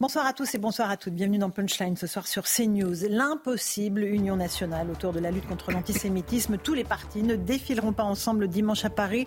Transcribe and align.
Bonsoir 0.00 0.26
à 0.26 0.32
tous 0.32 0.54
et 0.54 0.58
bonsoir 0.58 0.90
à 0.90 0.96
toutes. 0.96 1.14
Bienvenue 1.14 1.38
dans 1.38 1.50
Punchline 1.50 1.96
ce 1.96 2.06
soir 2.06 2.28
sur 2.28 2.44
CNews. 2.44 3.08
L'impossible 3.08 4.04
union 4.04 4.36
nationale 4.36 4.88
autour 4.92 5.12
de 5.12 5.18
la 5.18 5.32
lutte 5.32 5.48
contre 5.48 5.72
l'antisémitisme. 5.72 6.56
Tous 6.56 6.74
les 6.74 6.84
partis 6.84 7.24
ne 7.24 7.34
défileront 7.34 7.92
pas 7.92 8.04
ensemble 8.04 8.46
dimanche 8.46 8.84
à 8.84 8.90
Paris 8.90 9.26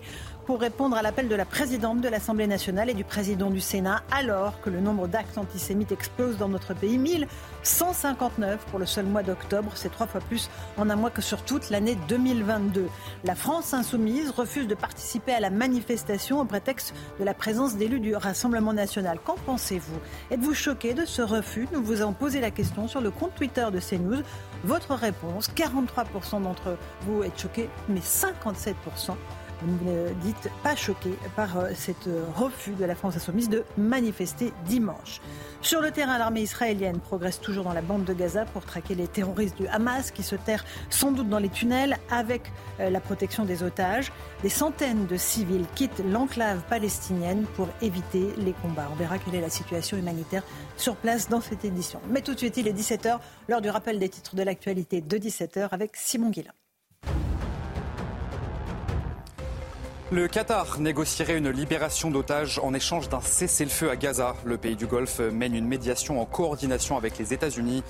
pour 0.52 0.60
répondre 0.60 0.98
à 0.98 1.00
l'appel 1.00 1.28
de 1.28 1.34
la 1.34 1.46
présidente 1.46 2.02
de 2.02 2.08
l'Assemblée 2.10 2.46
nationale 2.46 2.90
et 2.90 2.92
du 2.92 3.04
président 3.04 3.48
du 3.48 3.58
Sénat, 3.58 4.02
alors 4.10 4.60
que 4.60 4.68
le 4.68 4.80
nombre 4.80 5.08
d'actes 5.08 5.38
antisémites 5.38 5.92
explose 5.92 6.36
dans 6.36 6.50
notre 6.50 6.74
pays. 6.74 6.98
1159 6.98 8.58
pour 8.66 8.78
le 8.78 8.84
seul 8.84 9.06
mois 9.06 9.22
d'octobre, 9.22 9.72
c'est 9.76 9.90
trois 9.90 10.06
fois 10.06 10.20
plus 10.20 10.50
en 10.76 10.90
un 10.90 10.96
mois 10.96 11.08
que 11.08 11.22
sur 11.22 11.40
toute 11.40 11.70
l'année 11.70 11.96
2022. 12.06 12.86
La 13.24 13.34
France 13.34 13.72
insoumise 13.72 14.28
refuse 14.28 14.66
de 14.66 14.74
participer 14.74 15.32
à 15.32 15.40
la 15.40 15.48
manifestation 15.48 16.38
au 16.38 16.44
prétexte 16.44 16.92
de 17.18 17.24
la 17.24 17.32
présence 17.32 17.76
d'élus 17.76 18.00
du 18.00 18.14
Rassemblement 18.14 18.74
national. 18.74 19.20
Qu'en 19.24 19.36
pensez-vous? 19.46 20.00
Êtes-vous 20.30 20.52
choqué 20.52 20.92
de 20.92 21.06
ce 21.06 21.22
refus? 21.22 21.66
Nous 21.72 21.82
vous 21.82 22.02
avons 22.02 22.12
posé 22.12 22.42
la 22.42 22.50
question 22.50 22.88
sur 22.88 23.00
le 23.00 23.10
compte 23.10 23.34
Twitter 23.34 23.68
de 23.72 23.80
CNews. 23.80 24.22
Votre 24.64 24.96
réponse, 24.96 25.48
43% 25.48 26.42
d'entre 26.42 26.76
vous 27.06 27.22
êtes 27.22 27.40
choqués, 27.40 27.70
mais 27.88 28.00
57% 28.00 28.74
vous 29.14 29.41
ne 29.41 29.41
dites 30.22 30.50
pas 30.62 30.76
choqué 30.76 31.10
par 31.36 31.58
euh, 31.58 31.70
cet 31.74 32.06
euh, 32.06 32.24
refus 32.34 32.72
de 32.72 32.84
la 32.84 32.94
France 32.94 33.16
insoumise 33.16 33.48
de 33.48 33.64
manifester 33.76 34.52
dimanche. 34.66 35.20
Sur 35.60 35.80
le 35.80 35.90
terrain, 35.90 36.18
l'armée 36.18 36.42
israélienne 36.42 36.98
progresse 36.98 37.40
toujours 37.40 37.64
dans 37.64 37.72
la 37.72 37.82
bande 37.82 38.04
de 38.04 38.12
Gaza 38.12 38.44
pour 38.46 38.64
traquer 38.64 38.94
les 38.94 39.06
terroristes 39.06 39.56
du 39.56 39.66
Hamas 39.68 40.10
qui 40.10 40.22
se 40.22 40.34
terrent 40.34 40.64
sans 40.90 41.12
doute 41.12 41.28
dans 41.28 41.38
les 41.38 41.48
tunnels 41.48 41.98
avec 42.10 42.52
euh, 42.80 42.90
la 42.90 43.00
protection 43.00 43.44
des 43.44 43.62
otages. 43.62 44.12
Des 44.42 44.48
centaines 44.48 45.06
de 45.06 45.16
civils 45.16 45.66
quittent 45.74 46.02
l'enclave 46.04 46.62
palestinienne 46.68 47.44
pour 47.54 47.68
éviter 47.80 48.28
les 48.38 48.52
combats. 48.52 48.88
On 48.92 48.96
verra 48.96 49.18
quelle 49.18 49.36
est 49.36 49.40
la 49.40 49.50
situation 49.50 49.96
humanitaire 49.96 50.42
sur 50.76 50.96
place 50.96 51.28
dans 51.28 51.40
cette 51.40 51.64
édition. 51.64 52.00
Mais 52.10 52.22
tout 52.22 52.34
de 52.34 52.38
suite, 52.38 52.56
il 52.56 52.66
est 52.66 52.72
17h, 52.72 53.18
l'heure 53.48 53.60
du 53.60 53.70
rappel 53.70 53.98
des 53.98 54.08
titres 54.08 54.34
de 54.34 54.42
l'actualité 54.42 55.00
de 55.00 55.18
17h 55.18 55.68
avec 55.70 55.96
Simon 55.96 56.30
Guillain. 56.30 56.52
Le 60.12 60.28
Qatar 60.28 60.78
négocierait 60.78 61.38
une 61.38 61.48
libération 61.48 62.10
d'otages 62.10 62.60
en 62.62 62.74
échange 62.74 63.08
d'un 63.08 63.22
cessez-le-feu 63.22 63.88
à 63.88 63.96
Gaza. 63.96 64.36
Le 64.44 64.58
pays 64.58 64.76
du 64.76 64.86
Golfe 64.86 65.20
mène 65.20 65.54
une 65.54 65.66
médiation 65.66 66.20
en 66.20 66.26
coordination 66.26 66.98
avec 66.98 67.16
les 67.16 67.32
États-Unis 67.32 67.82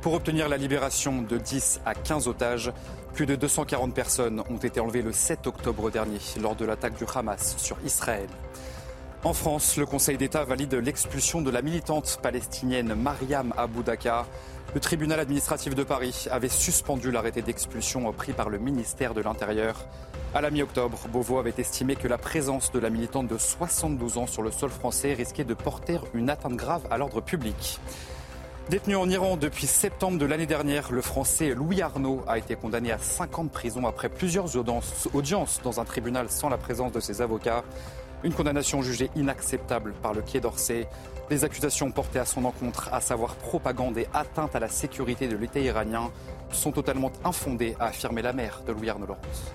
pour 0.00 0.14
obtenir 0.14 0.48
la 0.48 0.56
libération 0.56 1.22
de 1.22 1.38
10 1.38 1.82
à 1.86 1.94
15 1.94 2.26
otages. 2.26 2.72
Plus 3.14 3.26
de 3.26 3.36
240 3.36 3.94
personnes 3.94 4.42
ont 4.50 4.56
été 4.56 4.80
enlevées 4.80 5.02
le 5.02 5.12
7 5.12 5.46
octobre 5.46 5.88
dernier 5.88 6.18
lors 6.42 6.56
de 6.56 6.64
l'attaque 6.64 6.96
du 6.96 7.04
Hamas 7.14 7.54
sur 7.58 7.76
Israël. 7.84 8.26
En 9.22 9.32
France, 9.32 9.76
le 9.76 9.86
Conseil 9.86 10.16
d'État 10.16 10.42
valide 10.42 10.74
l'expulsion 10.74 11.42
de 11.42 11.50
la 11.52 11.62
militante 11.62 12.18
palestinienne 12.20 12.92
Mariam 12.96 13.54
Aboudaka. 13.56 14.26
Le 14.74 14.80
tribunal 14.80 15.20
administratif 15.20 15.76
de 15.76 15.84
Paris 15.84 16.26
avait 16.32 16.48
suspendu 16.48 17.12
l'arrêté 17.12 17.40
d'expulsion 17.40 18.12
pris 18.12 18.32
par 18.32 18.50
le 18.50 18.58
ministère 18.58 19.14
de 19.14 19.20
l'Intérieur. 19.20 19.86
À 20.34 20.42
la 20.42 20.50
mi-octobre, 20.50 20.98
Beauvau 21.10 21.38
avait 21.38 21.54
estimé 21.56 21.96
que 21.96 22.06
la 22.06 22.18
présence 22.18 22.70
de 22.70 22.78
la 22.78 22.90
militante 22.90 23.28
de 23.28 23.38
72 23.38 24.18
ans 24.18 24.26
sur 24.26 24.42
le 24.42 24.50
sol 24.50 24.68
français 24.68 25.14
risquait 25.14 25.44
de 25.44 25.54
porter 25.54 26.00
une 26.12 26.28
atteinte 26.28 26.54
grave 26.54 26.86
à 26.90 26.98
l'ordre 26.98 27.22
public. 27.22 27.80
Détenu 28.68 28.96
en 28.96 29.08
Iran 29.08 29.38
depuis 29.38 29.66
septembre 29.66 30.18
de 30.18 30.26
l'année 30.26 30.44
dernière, 30.44 30.92
le 30.92 31.00
français 31.00 31.54
Louis 31.54 31.80
Arnaud 31.80 32.22
a 32.28 32.36
été 32.36 32.56
condamné 32.56 32.92
à 32.92 32.98
5 32.98 33.38
ans 33.38 33.44
de 33.44 33.48
prison 33.48 33.86
après 33.86 34.10
plusieurs 34.10 34.54
audiences 35.14 35.60
dans 35.64 35.80
un 35.80 35.84
tribunal 35.86 36.28
sans 36.28 36.50
la 36.50 36.58
présence 36.58 36.92
de 36.92 37.00
ses 37.00 37.22
avocats. 37.22 37.64
Une 38.22 38.34
condamnation 38.34 38.82
jugée 38.82 39.10
inacceptable 39.16 39.94
par 40.02 40.12
le 40.12 40.20
Quai 40.20 40.40
d'Orsay. 40.40 40.88
Les 41.30 41.44
accusations 41.44 41.90
portées 41.90 42.18
à 42.18 42.26
son 42.26 42.44
encontre, 42.44 42.90
à 42.92 43.00
savoir 43.00 43.34
propagande 43.36 43.96
et 43.96 44.06
atteinte 44.12 44.54
à 44.54 44.60
la 44.60 44.68
sécurité 44.68 45.26
de 45.26 45.36
l'État 45.36 45.60
iranien, 45.60 46.10
sont 46.52 46.72
totalement 46.72 47.12
infondées, 47.24 47.76
a 47.80 47.86
affirmé 47.86 48.20
la 48.20 48.34
mère 48.34 48.60
de 48.66 48.72
Louis 48.72 48.90
Arnaud 48.90 49.06
Laurence. 49.06 49.52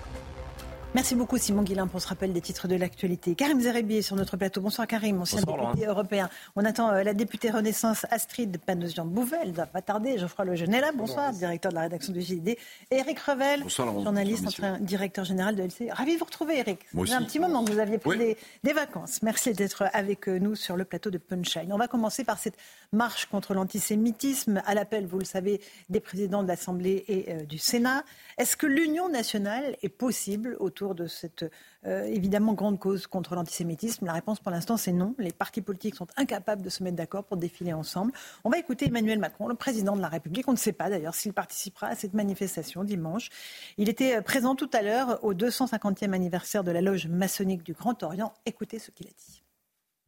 Merci 0.94 1.16
beaucoup 1.16 1.38
Simon 1.38 1.64
Guillain 1.64 1.88
pour 1.88 2.00
ce 2.00 2.06
rappel 2.06 2.32
des 2.32 2.40
titres 2.40 2.68
de 2.68 2.76
l'actualité. 2.76 3.34
Karim 3.34 3.60
Zerebi 3.60 3.96
est 3.96 4.02
sur 4.02 4.14
notre 4.14 4.36
plateau. 4.36 4.60
Bonsoir 4.60 4.86
Karim, 4.86 5.20
ancien 5.20 5.40
député 5.40 5.86
européen. 5.86 6.30
On 6.54 6.64
attend 6.64 6.88
euh, 6.92 7.02
la 7.02 7.14
députée 7.14 7.50
Renaissance 7.50 8.06
Astrid 8.12 8.60
ne 8.68 9.52
va 9.52 9.66
pas 9.66 9.82
tarder. 9.82 10.18
Geoffroy 10.18 10.44
Lejeune 10.44 10.72
est 10.72 10.80
là. 10.80 10.92
Bonsoir, 10.94 11.32
directeur 11.32 11.72
de 11.72 11.74
la 11.74 11.82
rédaction 11.82 12.12
du 12.12 12.20
JD. 12.20 12.56
Eric 12.92 13.18
Revel, 13.18 13.68
journaliste, 13.68 14.60
directeur 14.82 15.24
général 15.24 15.56
de 15.56 15.64
LC. 15.64 15.90
Ravi 15.90 16.14
de 16.14 16.18
vous 16.20 16.26
retrouver 16.26 16.58
Eric. 16.58 16.78
Un 16.96 17.24
petit 17.24 17.40
moment 17.40 17.64
que 17.64 17.72
vous 17.72 17.80
aviez 17.80 17.98
pris 17.98 18.36
des, 18.62 18.72
vacances. 18.72 19.20
Merci 19.22 19.52
d'être 19.52 19.86
avec 19.92 20.28
nous 20.28 20.54
sur 20.54 20.76
le 20.76 20.84
plateau 20.84 21.10
de 21.10 21.18
Punchline. 21.18 21.72
On 21.72 21.76
va 21.76 21.88
commencer 21.88 22.22
par 22.22 22.38
cette 22.38 22.56
marche 22.92 23.26
contre 23.26 23.52
l'antisémitisme 23.52 24.62
à 24.64 24.74
l'appel, 24.74 25.06
vous 25.06 25.18
le 25.18 25.24
savez, 25.24 25.60
des 25.88 25.98
présidents 25.98 26.44
de 26.44 26.48
l'Assemblée 26.48 27.04
et 27.08 27.32
euh, 27.32 27.44
du 27.44 27.58
Sénat. 27.58 28.04
Est-ce 28.38 28.56
que 28.56 28.66
l'union 28.66 29.08
nationale 29.08 29.76
est 29.82 29.88
possible 29.88 30.56
autour 30.60 30.83
de 30.92 31.06
cette 31.06 31.46
euh, 31.86 32.04
évidemment 32.04 32.52
grande 32.52 32.78
cause 32.78 33.06
contre 33.06 33.34
l'antisémitisme 33.34 34.04
La 34.04 34.12
réponse 34.12 34.40
pour 34.40 34.50
l'instant 34.50 34.76
c'est 34.76 34.92
non. 34.92 35.14
Les 35.18 35.32
partis 35.32 35.62
politiques 35.62 35.94
sont 35.94 36.08
incapables 36.16 36.60
de 36.60 36.68
se 36.68 36.82
mettre 36.82 36.96
d'accord 36.96 37.24
pour 37.24 37.38
défiler 37.38 37.72
ensemble. 37.72 38.12
On 38.44 38.50
va 38.50 38.58
écouter 38.58 38.88
Emmanuel 38.88 39.18
Macron, 39.18 39.48
le 39.48 39.54
président 39.54 39.96
de 39.96 40.02
la 40.02 40.08
République. 40.08 40.46
On 40.48 40.52
ne 40.52 40.58
sait 40.58 40.72
pas 40.72 40.90
d'ailleurs 40.90 41.14
s'il 41.14 41.32
participera 41.32 41.86
à 41.86 41.94
cette 41.94 42.12
manifestation 42.12 42.84
dimanche. 42.84 43.30
Il 43.78 43.88
était 43.88 44.16
euh, 44.16 44.20
présent 44.20 44.54
tout 44.54 44.70
à 44.74 44.82
l'heure 44.82 45.24
au 45.24 45.32
250e 45.32 46.12
anniversaire 46.12 46.64
de 46.64 46.72
la 46.72 46.82
loge 46.82 47.06
maçonnique 47.06 47.62
du 47.62 47.72
Grand 47.72 48.02
Orient. 48.02 48.34
Écoutez 48.44 48.78
ce 48.78 48.90
qu'il 48.90 49.06
a 49.06 49.10
dit. 49.10 49.44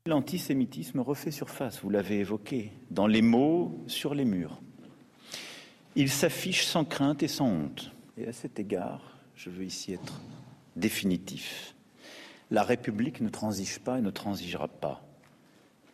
L'antisémitisme 0.06 1.00
refait 1.00 1.32
surface, 1.32 1.80
vous 1.82 1.90
l'avez 1.90 2.18
évoqué, 2.18 2.72
dans 2.90 3.06
les 3.06 3.22
mots 3.22 3.82
sur 3.88 4.14
les 4.14 4.24
murs. 4.24 4.60
Il 5.96 6.10
s'affiche 6.10 6.66
sans 6.66 6.84
crainte 6.84 7.22
et 7.22 7.28
sans 7.28 7.48
honte. 7.48 7.90
Et 8.16 8.28
à 8.28 8.32
cet 8.32 8.60
égard, 8.60 9.18
je 9.34 9.50
veux 9.50 9.64
ici 9.64 9.94
être 9.94 10.20
définitif. 10.76 11.74
La 12.50 12.62
République 12.62 13.20
ne 13.20 13.28
transige 13.28 13.80
pas 13.80 13.98
et 13.98 14.02
ne 14.02 14.10
transigera 14.10 14.68
pas. 14.68 15.02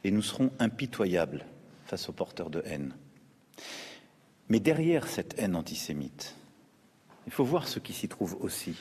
Et 0.05 0.11
nous 0.11 0.23
serons 0.23 0.51
impitoyables 0.59 1.47
face 1.87 2.09
aux 2.09 2.13
porteurs 2.13 2.51
de 2.51 2.63
haine. 2.67 2.95
Mais 4.49 4.61
derrière 4.61 5.07
cette 5.07 5.39
haine 5.39 5.57
antisémite, 5.57 6.37
il 7.27 7.33
faut 7.33 7.45
voir 7.45 7.69
ce 7.69 7.79
qui 7.79 7.93
s'y 7.93 8.09
trouve 8.09 8.37
aussi. 8.41 8.77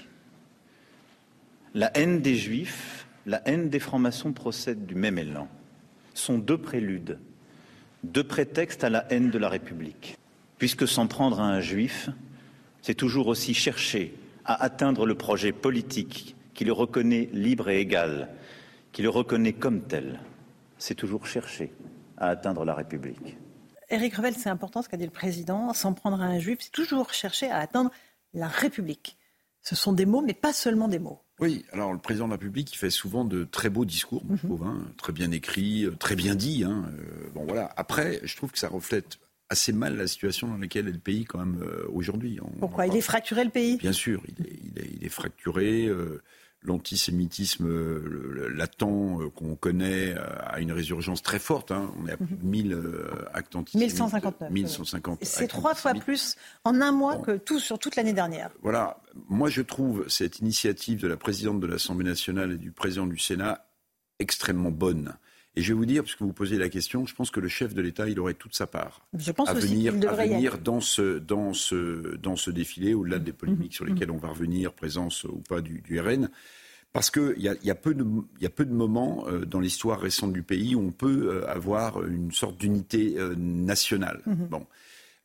La 1.73 1.95
haine 1.97 2.21
des 2.21 2.35
Juifs, 2.35 3.07
la 3.25 3.41
haine 3.47 3.69
des 3.69 3.79
francs-maçons 3.79 4.33
procèdent 4.33 4.85
du 4.85 4.95
même 4.95 5.17
élan. 5.17 5.47
Sont 6.13 6.37
deux 6.37 6.57
préludes, 6.57 7.19
deux 8.03 8.23
prétextes 8.23 8.83
à 8.83 8.89
la 8.89 9.09
haine 9.13 9.29
de 9.29 9.37
la 9.37 9.47
République. 9.47 10.17
Puisque 10.57 10.87
s'en 10.87 11.07
prendre 11.07 11.39
à 11.39 11.45
un 11.45 11.61
Juif, 11.61 12.09
c'est 12.81 12.95
toujours 12.95 13.27
aussi 13.27 13.53
chercher 13.53 14.13
à 14.45 14.63
atteindre 14.63 15.05
le 15.05 15.15
projet 15.15 15.51
politique 15.51 16.35
qui 16.53 16.65
le 16.65 16.73
reconnaît 16.73 17.29
libre 17.33 17.69
et 17.69 17.79
égal, 17.79 18.29
qui 18.91 19.01
le 19.01 19.09
reconnaît 19.09 19.53
comme 19.53 19.81
tel. 19.81 20.19
C'est 20.77 20.95
toujours 20.95 21.25
chercher 21.25 21.71
à 22.17 22.27
atteindre 22.27 22.65
la 22.65 22.73
République. 22.73 23.37
Éric 23.89 24.15
Revel, 24.15 24.35
c'est 24.35 24.49
important 24.49 24.81
ce 24.81 24.89
qu'a 24.89 24.97
dit 24.97 25.05
le 25.05 25.11
président, 25.11 25.73
s'en 25.73 25.93
prendre 25.93 26.21
à 26.21 26.25
un 26.25 26.39
juif, 26.39 26.59
c'est 26.61 26.71
toujours 26.71 27.13
chercher 27.13 27.49
à 27.49 27.57
atteindre 27.57 27.91
la 28.33 28.47
République. 28.47 29.17
Ce 29.61 29.75
sont 29.75 29.93
des 29.93 30.05
mots, 30.05 30.21
mais 30.21 30.33
pas 30.33 30.53
seulement 30.53 30.87
des 30.87 30.99
mots. 30.99 31.21
Oui, 31.39 31.65
alors 31.71 31.91
le 31.91 31.99
président 31.99 32.25
de 32.25 32.31
la 32.31 32.35
République, 32.35 32.73
il 32.73 32.77
fait 32.77 32.89
souvent 32.89 33.25
de 33.25 33.43
très 33.43 33.69
beaux 33.69 33.85
discours, 33.85 34.23
je 34.27 34.33
mhm. 34.33 34.37
trouve, 34.39 34.63
hein, 34.63 34.79
très 34.97 35.11
bien 35.11 35.31
écrits, 35.31 35.85
euh, 35.85 35.95
très 35.95 36.15
bien 36.15 36.35
dit. 36.35 36.63
Hein, 36.63 36.85
euh, 36.99 37.29
bon 37.33 37.45
voilà. 37.45 37.71
Après, 37.75 38.19
je 38.23 38.35
trouve 38.35 38.51
que 38.51 38.59
ça 38.59 38.69
reflète 38.69 39.19
assez 39.51 39.73
mal 39.73 39.97
la 39.97 40.07
situation 40.07 40.47
dans 40.47 40.57
laquelle 40.57 40.87
est 40.87 40.93
le 40.93 40.97
pays 40.97 41.25
quand 41.25 41.39
même 41.39 41.61
euh, 41.61 41.85
aujourd'hui. 41.93 42.39
Pourquoi? 42.59 42.87
Il 42.87 42.95
est 42.95 43.01
fracturé 43.01 43.43
le 43.43 43.49
pays? 43.49 43.77
Bien 43.77 43.91
sûr, 43.91 44.23
il 44.27 45.05
est, 45.05 45.09
fracturé. 45.09 45.85
Euh, 45.85 46.21
l'antisémitisme 46.63 47.65
euh, 47.67 48.47
latent 48.55 49.31
qu'on 49.35 49.55
connaît 49.55 50.13
a 50.15 50.59
une 50.59 50.71
résurgence 50.71 51.23
très 51.23 51.39
forte. 51.39 51.71
Hein. 51.71 51.91
On 51.99 52.07
est 52.07 52.11
à 52.11 52.17
plus 52.17 52.35
de 52.35 52.45
1000 52.45 52.77
actes 53.33 53.55
antisémites. 53.55 53.89
1159. 53.93 54.51
1150. 54.51 55.19
C'est 55.23 55.47
trois 55.47 55.73
fois 55.73 55.95
plus 55.95 56.35
en 56.63 56.79
un 56.79 56.91
mois 56.91 57.17
que 57.17 57.35
tout 57.35 57.59
sur 57.59 57.79
toute 57.79 57.95
l'année 57.95 58.13
dernière. 58.13 58.51
Voilà. 58.61 59.01
Moi, 59.27 59.49
je 59.49 59.63
trouve 59.63 60.07
cette 60.07 60.39
initiative 60.39 61.01
de 61.01 61.07
la 61.07 61.17
présidente 61.17 61.59
de 61.59 61.67
l'Assemblée 61.67 62.07
nationale 62.07 62.51
et 62.51 62.57
du 62.57 62.71
président 62.71 63.07
du 63.07 63.17
Sénat 63.17 63.65
extrêmement 64.19 64.71
bonne. 64.71 65.15
Et 65.57 65.61
je 65.61 65.73
vais 65.73 65.77
vous 65.77 65.85
dire, 65.85 66.03
puisque 66.03 66.21
vous 66.21 66.31
posez 66.31 66.57
la 66.57 66.69
question, 66.69 67.05
je 67.05 67.13
pense 67.13 67.29
que 67.29 67.41
le 67.41 67.49
chef 67.49 67.73
de 67.73 67.81
l'État, 67.81 68.07
il 68.07 68.19
aurait 68.21 68.35
toute 68.35 68.55
sa 68.55 68.67
part 68.67 69.05
je 69.17 69.31
pense 69.31 69.49
à 69.49 69.53
venir, 69.53 69.93
à 70.53 70.57
dans, 70.57 70.79
ce, 70.79 71.19
dans, 71.19 71.53
ce, 71.53 72.15
dans 72.15 72.37
ce 72.37 72.51
défilé, 72.51 72.93
au-delà 72.93 73.19
des 73.19 73.33
polémiques 73.33 73.65
Mhm. 73.65 73.71
sur 73.71 73.85
lesquelles 73.85 74.11
on 74.11 74.17
va 74.17 74.29
revenir, 74.29 74.71
présence 74.73 75.25
ou 75.25 75.41
pas 75.49 75.59
du, 75.61 75.81
du 75.81 75.99
RN. 75.99 76.29
Parce 76.93 77.09
qu'il 77.11 77.35
y 77.37 77.47
y, 77.47 77.67
y 77.67 77.71
a 77.71 77.75
peu 77.75 77.93
de 77.93 78.73
moments 78.73 79.25
euh, 79.27 79.45
dans 79.45 79.59
l'histoire 79.59 79.99
récente 79.99 80.33
du 80.33 80.43
pays 80.43 80.73
où 80.75 80.81
on 80.81 80.91
peut 80.91 81.29
euh, 81.43 81.49
avoir 81.49 82.05
une 82.05 82.31
sorte 82.31 82.57
d'unité 82.57 83.15
euh, 83.17 83.35
nationale. 83.37 84.21
Mhm. 84.25 84.47
Bon. 84.49 84.65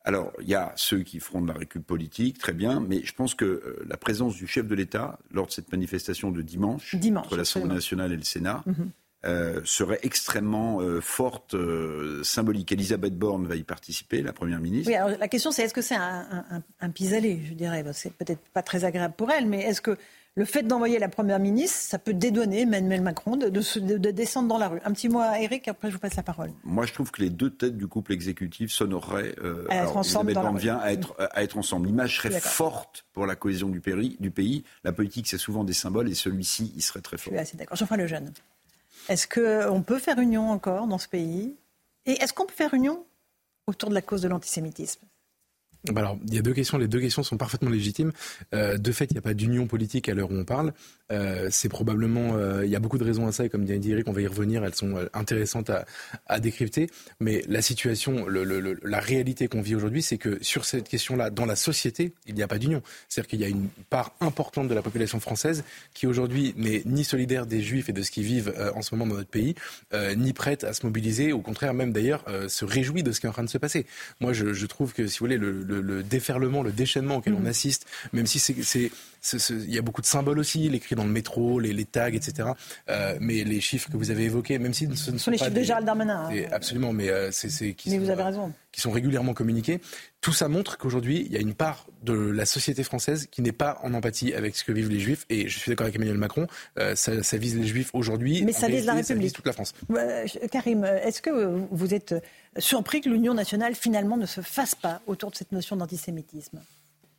Alors, 0.05 0.32
il 0.40 0.49
y 0.49 0.55
a 0.55 0.73
ceux 0.76 1.00
qui 1.02 1.19
feront 1.19 1.40
de 1.40 1.49
la 1.49 1.55
récup 1.55 1.84
politique, 1.84 2.38
très 2.38 2.52
bien, 2.52 2.78
mais 2.78 3.02
je 3.05 3.12
pense 3.12 3.34
que 3.34 3.44
euh, 3.44 3.84
la 3.88 3.96
présence 3.96 4.37
du 4.37 4.46
chef 4.46 4.67
de 4.69 4.75
l'État 4.76 5.19
lors 5.32 5.46
de 5.49 5.52
cette 5.52 5.70
manifestation 5.73 6.31
de 6.31 6.43
dimanche, 6.43 6.94
Dimanche, 6.94 7.26
entre 7.26 7.37
l'Assemblée 7.37 7.75
nationale 7.75 8.12
et 8.12 8.17
le 8.17 8.23
Sénat, 8.23 8.62
Mhm. 8.67 8.90
Euh, 9.26 9.61
serait 9.64 9.99
extrêmement 10.02 10.81
euh, 10.81 11.00
forte, 11.00 11.55
euh, 11.55 12.23
symbolique. 12.23 12.73
Elisabeth 12.73 13.19
Borne 13.19 13.46
va 13.46 13.56
y 13.56 13.62
participer, 13.64 14.23
la 14.23 14.32
Première 14.32 14.61
ministre. 14.61 14.88
Oui, 14.90 14.94
alors 14.96 15.19
la 15.19 15.28
question 15.28 15.50
c'est 15.50 15.64
est-ce 15.64 15.75
que 15.75 15.82
c'est 15.82 15.96
un, 15.96 16.62
un, 16.81 16.90
pis-aller, 16.90 17.40
je 17.46 17.55
dirais? 17.55 17.84
C'est 17.93 18.12
peut-être 18.12 18.40
pas 18.52 18.62
très 18.62 18.84
agréable 18.84 19.14
pour 19.17 19.31
elle, 19.31 19.46
mais 19.46 19.61
est-ce 19.62 19.81
que 19.81 19.96
le 20.38 20.44
fait 20.44 20.62
d'envoyer 20.62 20.99
la 20.99 21.08
première 21.08 21.38
ministre, 21.38 21.78
ça 21.78 21.99
peut 21.99 22.12
dédouaner 22.12 22.61
Emmanuel 22.61 23.00
Macron 23.00 23.37
de, 23.38 23.49
de 23.49 23.61
se- 23.62 23.78
de- 23.78 23.96
de 23.96 24.11
descendre 24.11 24.49
dans 24.49 24.58
la 24.58 24.69
rue? 24.69 24.81
Un 24.84 24.93
petit 24.93 25.08
mot 25.08 25.20
à 25.20 25.40
Eric, 25.40 25.67
après 25.67 25.88
je 25.88 25.94
vous 25.94 25.99
passe 25.99 26.14
la 26.14 26.23
parole. 26.23 26.50
Moi, 26.62 26.84
je 26.84 26.93
trouve 26.93 27.11
que 27.11 27.23
les 27.23 27.31
deux 27.31 27.49
têtes 27.49 27.78
du 27.78 27.87
couple 27.87 28.12
exécutif 28.12 28.70
s'honoreraient 28.70 29.34
euh, 29.43 29.64
À 29.70 29.88
ensemble 29.88 30.37
rue. 30.37 30.58
vient 30.58 30.76
à 30.76 30.93
être, 30.93 31.14
à 31.19 31.43
être 31.43 31.56
ensemble. 31.56 31.87
L'image 31.87 32.17
serait 32.19 32.32
Je 32.32 32.38
forte 32.38 33.06
pour 33.14 33.25
la 33.25 33.34
cohésion 33.34 33.70
du 33.70 33.81
pays, 33.81 34.19
du 34.20 34.31
pays. 34.31 34.62
La 34.84 34.93
politique, 34.93 35.26
c'est 35.26 35.38
souvent 35.38 35.64
des 35.64 35.73
symboles, 35.73 36.11
et 36.11 36.14
celui-ci, 36.14 36.70
il 36.76 36.82
serait 36.82 37.00
très 37.00 37.17
Je 37.17 37.23
fort. 37.23 37.32
suis 37.32 37.38
assez 37.40 37.56
d'accord. 37.56 37.78
Geoffroy 37.78 37.96
Lejeune. 37.96 38.31
Est-ce 39.08 39.28
qu'on 39.28 39.82
peut 39.82 39.98
faire 39.98 40.18
union 40.18 40.50
encore 40.50 40.86
dans 40.86 40.98
ce 40.98 41.08
pays? 41.08 41.54
Et 42.06 42.12
est-ce 42.22 42.32
qu'on 42.32 42.46
peut 42.46 42.54
faire 42.54 42.74
union 42.74 43.04
autour 43.66 43.88
de 43.88 43.94
la 43.94 44.02
cause 44.02 44.22
de 44.22 44.28
l'antisémitisme? 44.28 45.06
Alors, 45.94 46.18
il 46.26 46.34
y 46.34 46.38
a 46.38 46.42
deux 46.42 46.52
questions. 46.52 46.78
Les 46.78 46.88
deux 46.88 47.00
questions 47.00 47.22
sont 47.22 47.36
parfaitement 47.36 47.70
légitimes. 47.70 48.12
Euh, 48.54 48.78
de 48.78 48.92
fait, 48.92 49.06
il 49.06 49.14
n'y 49.14 49.18
a 49.18 49.22
pas 49.22 49.34
d'union 49.34 49.66
politique 49.66 50.08
à 50.08 50.14
l'heure 50.14 50.30
où 50.30 50.34
on 50.34 50.44
parle. 50.44 50.72
Euh, 51.12 51.48
c'est 51.50 51.68
probablement, 51.68 52.36
euh, 52.36 52.64
il 52.64 52.70
y 52.70 52.76
a 52.76 52.80
beaucoup 52.80 52.98
de 52.98 53.04
raisons 53.04 53.26
à 53.28 53.32
ça, 53.32 53.44
et 53.44 53.48
comme 53.48 53.64
dit 53.64 53.92
Eric, 53.92 54.08
on 54.08 54.12
va 54.12 54.20
y 54.20 54.26
revenir. 54.26 54.64
Elles 54.64 54.74
sont 54.74 54.96
intéressantes 55.12 55.70
à, 55.70 56.40
décrypter. 56.40 56.88
Mais 57.20 57.44
la 57.48 57.62
situation, 57.62 58.26
la 58.28 59.00
réalité 59.00 59.48
qu'on 59.48 59.62
vit 59.62 59.74
aujourd'hui, 59.74 60.02
c'est 60.02 60.18
que 60.18 60.38
sur 60.42 60.64
cette 60.64 60.88
question-là, 60.88 61.30
dans 61.30 61.46
la 61.46 61.56
société, 61.56 62.12
il 62.26 62.34
n'y 62.34 62.42
a 62.42 62.48
pas 62.48 62.58
d'union. 62.58 62.82
C'est-à-dire 63.08 63.28
qu'il 63.28 63.40
y 63.40 63.44
a 63.44 63.48
une 63.48 63.68
part 63.90 64.14
importante 64.20 64.68
de 64.68 64.74
la 64.74 64.82
population 64.82 65.20
française 65.20 65.64
qui 65.94 66.06
aujourd'hui 66.06 66.54
n'est 66.56 66.82
ni 66.84 67.04
solidaire 67.04 67.46
des 67.46 67.62
Juifs 67.62 67.88
et 67.88 67.92
de 67.92 68.02
ce 68.02 68.10
qu'ils 68.10 68.24
vivent 68.24 68.54
en 68.74 68.82
ce 68.82 68.94
moment 68.94 69.06
dans 69.06 69.18
notre 69.18 69.30
pays, 69.30 69.54
ni 70.16 70.32
prête 70.32 70.64
à 70.64 70.72
se 70.72 70.84
mobiliser. 70.84 71.32
Au 71.32 71.40
contraire, 71.40 71.74
même 71.74 71.92
d'ailleurs, 71.92 72.24
se 72.48 72.64
réjouit 72.64 73.02
de 73.02 73.12
ce 73.12 73.20
qui 73.20 73.26
est 73.26 73.28
en 73.28 73.32
train 73.32 73.44
de 73.44 73.48
se 73.48 73.58
passer. 73.58 73.86
Moi, 74.20 74.32
je, 74.32 74.52
je 74.52 74.66
trouve 74.66 74.92
que, 74.92 75.06
si 75.06 75.18
vous 75.18 75.26
voulez, 75.26 75.38
le, 75.38 75.75
le- 75.81 75.96
le 75.96 76.02
déferlement, 76.02 76.62
le 76.62 76.73
déchaînement 76.73 77.17
auquel 77.17 77.34
on 77.34 77.46
assiste, 77.46 77.87
même 78.12 78.26
si 78.26 78.38
c'est, 78.38 78.55
il 79.50 79.75
y 79.75 79.78
a 79.78 79.82
beaucoup 79.82 80.00
de 80.02 80.06
symboles 80.06 80.38
aussi, 80.38 80.69
l'écrit 80.69 80.94
dans 80.94 81.05
le 81.05 81.11
métro, 81.11 81.58
les, 81.58 81.73
les 81.73 81.84
tags, 81.84 82.08
etc. 82.12 82.50
Euh, 82.88 83.17
mais 83.20 83.43
les 83.44 83.61
chiffres 83.61 83.90
que 83.90 83.96
vous 83.96 84.11
avez 84.11 84.25
évoqués, 84.25 84.58
même 84.58 84.73
si 84.75 84.84
ce 84.84 84.90
ne 84.90 84.94
sont, 84.96 85.12
Ce 85.12 85.19
sont 85.19 85.31
les 85.32 85.38
pas 85.38 85.44
chiffres 85.46 85.55
des- 85.55 85.61
de 85.61 85.67
Gérald 85.67 85.87
Darmanin. 85.87 86.28
hein. 86.31 86.44
absolument, 86.52 86.93
mais 86.93 87.08
euh, 87.08 87.31
c'est, 87.32 87.49
qui 87.75 87.90
Mais 87.90 87.96
sont, 87.96 88.02
vous 88.05 88.11
avez 88.11 88.23
euh, 88.23 88.26
raison. 88.26 88.52
qui 88.73 88.81
sont 88.81 88.90
régulièrement 88.93 89.34
communiqués. 89.34 89.81
Tout 90.20 90.32
ça 90.32 90.49
montre 90.49 90.78
qu'aujourd'hui, 90.78 91.25
il 91.26 91.32
y 91.32 91.37
a 91.37 91.40
une 91.40 91.55
part 91.55 91.87
de 92.02 92.12
la 92.14 92.46
société 92.46 92.82
française 92.84 93.26
qui 93.31 93.43
n'est 93.43 93.52
pas 93.52 93.78
en 93.82 93.94
empathie 93.94 94.32
avec 94.34 94.55
ce 94.56 94.62
que 94.64 94.70
vivent 94.73 94.90
les 94.90 95.00
Juifs. 95.00 95.25
Et 95.28 95.49
je 95.49 95.58
suis 95.58 95.70
d'accord 95.70 95.84
avec 95.87 95.96
Emmanuel 95.96 96.19
Macron, 96.19 96.46
euh, 96.78 96.94
ça, 96.94 97.23
ça 97.25 97.37
vise 97.37 97.56
les 97.56 97.67
Juifs 97.67 97.90
aujourd'hui. 97.94 98.43
Mais 98.44 98.52
ça 98.52 98.69
vise 98.69 98.84
la 98.87 98.93
réalité, 98.93 99.08
Ça 99.08 99.14
République. 99.14 99.23
vise 99.25 99.32
toute 99.32 99.46
la 99.46 99.52
France. 99.52 99.73
Karim, 100.52 100.84
est-ce 100.84 101.20
que 101.23 101.31
vous 101.70 101.94
êtes 101.94 102.14
surpris 102.58 103.00
que 103.00 103.08
l'Union 103.08 103.34
nationale 103.34 103.74
finalement 103.74 104.16
ne 104.16 104.26
se 104.26 104.40
fasse 104.40 104.74
pas 104.74 105.00
autour 105.06 105.30
de 105.30 105.36
cette 105.36 105.52
notion 105.52 105.76
d'antisémitisme. 105.76 106.60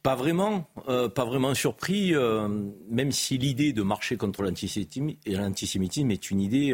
Pas 0.04 0.16
vraiment, 0.16 0.66
euh, 0.88 1.10
pas 1.10 1.26
vraiment 1.26 1.54
surpris, 1.54 2.16
euh, 2.16 2.48
même 2.90 3.12
si 3.12 3.38
l'idée 3.38 3.74
de 3.74 3.84
marcher 3.84 4.16
contre 4.16 4.42
l'antisémitisme 4.44 5.12
l'antisémitisme 5.26 6.12
est 6.12 6.32
une 6.32 6.40
idée 6.40 6.74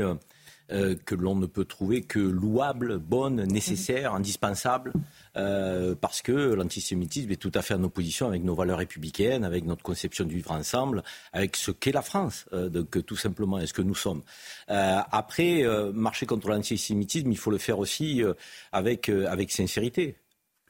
euh, 0.72 0.96
que 1.06 1.16
l'on 1.16 1.36
ne 1.36 1.46
peut 1.46 1.66
trouver 1.66 2.02
que 2.02 2.20
louable, 2.20 2.98
bonne, 2.98 3.44
nécessaire, 3.44 4.14
indispensable, 4.14 4.94
euh, 5.36 5.96
parce 6.00 6.22
que 6.22 6.32
l'antisémitisme 6.32 7.32
est 7.32 7.38
tout 7.38 7.52
à 7.54 7.62
fait 7.62 7.74
en 7.74 7.84
opposition 7.84 8.28
avec 8.28 8.44
nos 8.44 8.56
valeurs 8.56 8.78
républicaines, 8.78 9.44
avec 9.44 9.66
notre 9.66 9.84
conception 9.84 10.26
du 10.26 10.36
vivre 10.36 10.52
ensemble, 10.52 11.04
avec 11.34 11.56
ce 11.56 11.72
qu'est 11.72 11.92
la 11.92 12.02
France, 12.02 12.46
euh, 12.54 12.70
donc 12.70 13.06
tout 13.06 13.16
simplement, 13.16 13.60
et 13.60 13.68
ce 13.68 13.74
que 13.74 13.82
nous 13.82 13.96
sommes. 13.96 14.22
Euh, 14.70 15.00
après, 15.12 15.64
euh, 15.64 15.92
marcher 15.92 16.26
contre 16.26 16.50
l'antisémitisme, 16.50 17.32
il 17.32 17.38
faut 17.38 17.52
le 17.52 17.58
faire 17.58 17.80
aussi 17.80 18.24
euh, 18.24 18.34
avec, 18.72 19.10
euh, 19.10 19.28
avec 19.28 19.52
sincérité. 19.52 20.18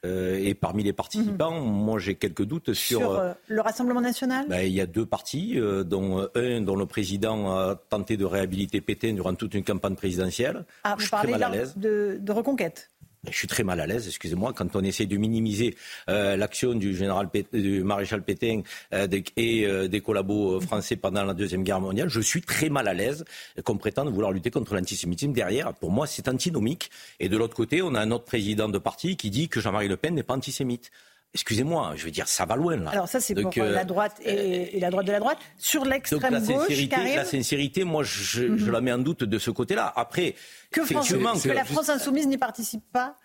Euh, 0.04 0.38
et 0.42 0.54
parmi 0.54 0.82
les 0.82 0.92
participants, 0.92 1.60
moi 1.60 1.98
j'ai 1.98 2.14
quelques 2.14 2.44
doutes 2.44 2.74
sur. 2.74 2.98
sur 2.98 3.10
euh, 3.12 3.32
le 3.48 3.60
Rassemblement 3.60 4.00
national 4.00 4.46
ben, 4.48 4.60
il 4.60 4.72
y 4.72 4.80
a 4.80 4.86
deux 4.86 5.06
partis, 5.06 5.54
euh, 5.56 5.82
dont 5.82 6.28
un 6.34 6.60
dont 6.60 6.76
le 6.76 6.86
président 6.86 7.56
a 7.56 7.76
tenté 7.88 8.16
de 8.16 8.24
réhabiliter 8.24 8.80
Pétain 8.80 9.14
durant 9.14 9.34
toute 9.34 9.54
une 9.54 9.64
campagne 9.64 9.94
présidentielle. 9.94 10.64
Ah, 10.82 10.90
je 10.90 10.94
vous 10.94 11.00
suis 11.02 11.10
très 11.10 11.28
parlez 11.28 11.32
mal 11.32 11.58
à 11.60 11.66
de, 11.76 12.18
de 12.20 12.32
reconquête 12.32 12.90
Je 13.30 13.36
suis 13.36 13.48
très 13.48 13.62
mal 13.62 13.80
à 13.80 13.86
l'aise, 13.86 14.06
excusez-moi, 14.06 14.52
quand 14.52 14.76
on 14.76 14.82
essaie 14.82 15.06
de 15.06 15.16
minimiser 15.16 15.76
euh, 16.08 16.36
l'action 16.36 16.74
du 16.74 16.94
général 16.94 17.28
du 17.52 17.82
maréchal 17.82 18.22
Pétain 18.22 18.62
euh, 18.92 19.06
et 19.36 19.66
euh, 19.66 19.88
des 19.88 20.00
collabos 20.00 20.60
français 20.60 20.96
pendant 20.96 21.24
la 21.24 21.34
deuxième 21.34 21.62
guerre 21.62 21.80
mondiale. 21.80 22.08
Je 22.08 22.20
suis 22.20 22.42
très 22.42 22.68
mal 22.68 22.88
à 22.88 22.94
l'aise 22.94 23.24
qu'on 23.64 23.76
prétende 23.76 24.12
vouloir 24.12 24.32
lutter 24.32 24.50
contre 24.50 24.74
l'antisémitisme. 24.74 25.32
Derrière, 25.32 25.72
pour 25.74 25.90
moi, 25.90 26.06
c'est 26.06 26.28
antinomique. 26.28 26.90
Et 27.20 27.28
de 27.28 27.36
l'autre 27.36 27.54
côté, 27.54 27.82
on 27.82 27.94
a 27.94 28.00
un 28.00 28.10
autre 28.10 28.24
président 28.24 28.68
de 28.68 28.78
parti 28.78 29.16
qui 29.16 29.30
dit 29.30 29.48
que 29.48 29.60
Jean-Marie 29.60 29.88
Le 29.88 29.96
Pen 29.96 30.14
n'est 30.14 30.22
pas 30.22 30.34
antisémite. 30.34 30.90
Excusez-moi, 31.34 31.94
je 31.96 32.04
veux 32.04 32.10
dire, 32.12 32.28
ça 32.28 32.46
va 32.46 32.54
loin 32.56 32.76
là. 32.76 32.90
Alors 32.90 33.08
ça, 33.08 33.18
c'est 33.20 33.34
pour 33.34 33.50
euh, 33.58 33.62
euh, 33.62 33.72
la 33.72 33.84
droite 33.84 34.16
et, 34.24 34.76
et 34.76 34.80
la 34.80 34.90
droite 34.90 35.06
de 35.06 35.12
la 35.12 35.18
droite. 35.18 35.38
Sur 35.58 35.84
l'extrême 35.84 36.20
gauche, 36.38 36.46
sincérité, 36.46 36.88
Karim, 36.96 37.16
la 37.16 37.24
sincérité, 37.24 37.82
moi, 37.84 38.04
je, 38.04 38.56
je 38.56 38.70
la 38.70 38.80
mets 38.80 38.92
en 38.92 38.98
doute 38.98 39.24
de 39.24 39.38
ce 39.38 39.50
côté-là. 39.50 39.92
Après, 39.96 40.36
que, 40.70 40.84
France- 40.84 41.08
que 41.42 41.48
la 41.48 41.64
France 41.64 41.88
insoumise 41.88 42.26
n'y 42.28 42.38
participe 42.38 42.84
pas 42.92 43.16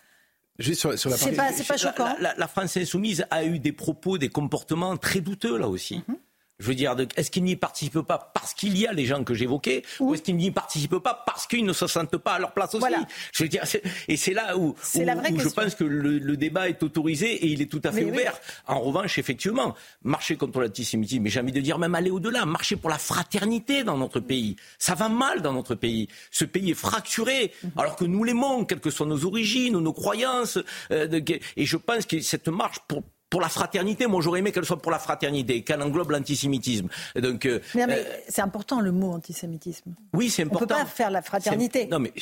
Juste 0.58 0.80
sur, 0.80 0.98
sur 0.98 1.08
la 1.08 1.16
C'est 1.16 1.32
pas, 1.32 1.52
c'est 1.52 1.66
pas 1.66 1.74
la- 1.74 1.78
choquant. 1.78 2.04
La, 2.04 2.18
la- 2.20 2.34
la 2.36 2.48
France 2.48 2.76
insoumise 2.76 3.24
a 3.30 3.44
eu 3.44 3.58
des 3.60 3.72
propos, 3.72 4.18
des 4.18 4.28
comportements 4.28 4.96
très 4.98 5.20
douteux 5.20 5.56
là 5.56 5.68
aussi. 5.68 6.02
Mhm. 6.08 6.16
Je 6.60 6.66
veux 6.66 6.74
dire, 6.76 6.94
est-ce 7.16 7.30
qu'ils 7.30 7.42
n'y 7.42 7.56
participent 7.56 8.02
pas 8.02 8.30
parce 8.32 8.54
qu'il 8.54 8.76
y 8.78 8.86
a 8.86 8.92
les 8.92 9.06
gens 9.06 9.24
que 9.24 9.34
j'évoquais, 9.34 9.82
ou 9.98 10.14
est-ce 10.14 10.22
qu'ils 10.22 10.36
n'y 10.36 10.50
participent 10.50 10.98
pas 10.98 11.24
parce 11.26 11.46
qu'ils 11.46 11.64
ne 11.64 11.72
se 11.72 11.86
sentent 11.86 12.16
pas 12.18 12.34
à 12.34 12.38
leur 12.38 12.52
place 12.52 12.74
aussi 12.74 12.80
Voilà. 12.80 12.98
Je 13.32 13.42
veux 13.42 13.48
dire, 13.48 13.64
et 14.08 14.16
c'est 14.16 14.34
là 14.34 14.56
où, 14.56 14.76
où- 14.94 15.00
la 15.02 15.14
vraie 15.14 15.32
où 15.32 15.40
je 15.40 15.48
pense 15.48 15.74
que 15.74 15.84
le, 15.84 16.18
le 16.18 16.36
débat 16.36 16.68
est 16.68 16.82
autorisé 16.82 17.32
et 17.32 17.46
il 17.46 17.62
est 17.62 17.66
tout 17.70 17.80
à 17.84 17.90
fait 17.90 18.02
Mais 18.02 18.10
oui. 18.12 18.18
ouvert. 18.18 18.38
En 18.66 18.80
revanche, 18.80 19.18
effectivement, 19.18 19.74
marcher 20.04 20.36
contre 20.36 20.60
l'antisémitisme, 20.60 21.22
mais 21.22 21.30
j'ai 21.30 21.40
envie 21.40 21.52
de 21.52 21.60
dire 21.60 21.78
même 21.78 21.94
aller 21.94 22.10
au-delà, 22.10 22.44
marcher 22.44 22.76
pour 22.76 22.90
la 22.90 22.98
fraternité 22.98 23.82
dans 23.82 23.96
notre 23.96 24.20
pays. 24.20 24.56
Ça 24.78 24.94
va 24.94 25.08
mal 25.08 25.40
dans 25.42 25.52
notre 25.54 25.74
pays. 25.74 26.08
Ce 26.30 26.44
pays 26.44 26.70
est 26.72 26.74
fracturé, 26.74 27.52
Mhm. 27.62 27.70
alors 27.78 27.96
que 27.96 28.04
nous 28.04 28.22
l'aimons, 28.22 28.64
quelles 28.66 28.80
que 28.80 28.90
soient 28.90 29.06
nos 29.06 29.24
origines 29.24 29.74
ou 29.76 29.80
nos 29.80 29.92
croyances. 29.94 30.58
euh, 30.90 31.06
de- 31.06 31.22
et 31.56 31.64
je 31.64 31.76
pense 31.78 32.04
que 32.06 32.20
cette 32.20 32.48
marche 32.48 32.80
pour 32.86 33.02
pour 33.30 33.40
la 33.40 33.48
fraternité, 33.48 34.06
moi 34.08 34.20
j'aurais 34.20 34.40
aimé 34.40 34.50
qu'elle 34.52 34.64
soit 34.66 34.76
pour 34.82 34.90
la 34.92 34.98
fraternité, 34.98 35.62
qu'elle 35.62 35.80
englobe 35.80 36.10
l'antisémitisme. 36.10 36.88
Donc, 37.14 37.46
euh, 37.46 37.60
Mais, 37.74 37.82
non, 37.82 37.86
mais 37.86 37.98
euh, 38.00 38.16
c'est 38.28 38.42
important 38.42 38.80
le 38.80 38.90
mot 38.92 39.12
antisémitisme. 39.12 39.94
oui, 40.14 40.28
c'est 40.30 40.42
On 40.42 40.46
important. 40.46 40.74
peut 40.74 40.80
pas 40.82 40.86
faire 40.86 41.10
la 41.10 41.22
fraternité. 41.22 41.82
C'est- 41.82 41.86
Non, 41.86 42.00
mais 42.00 42.12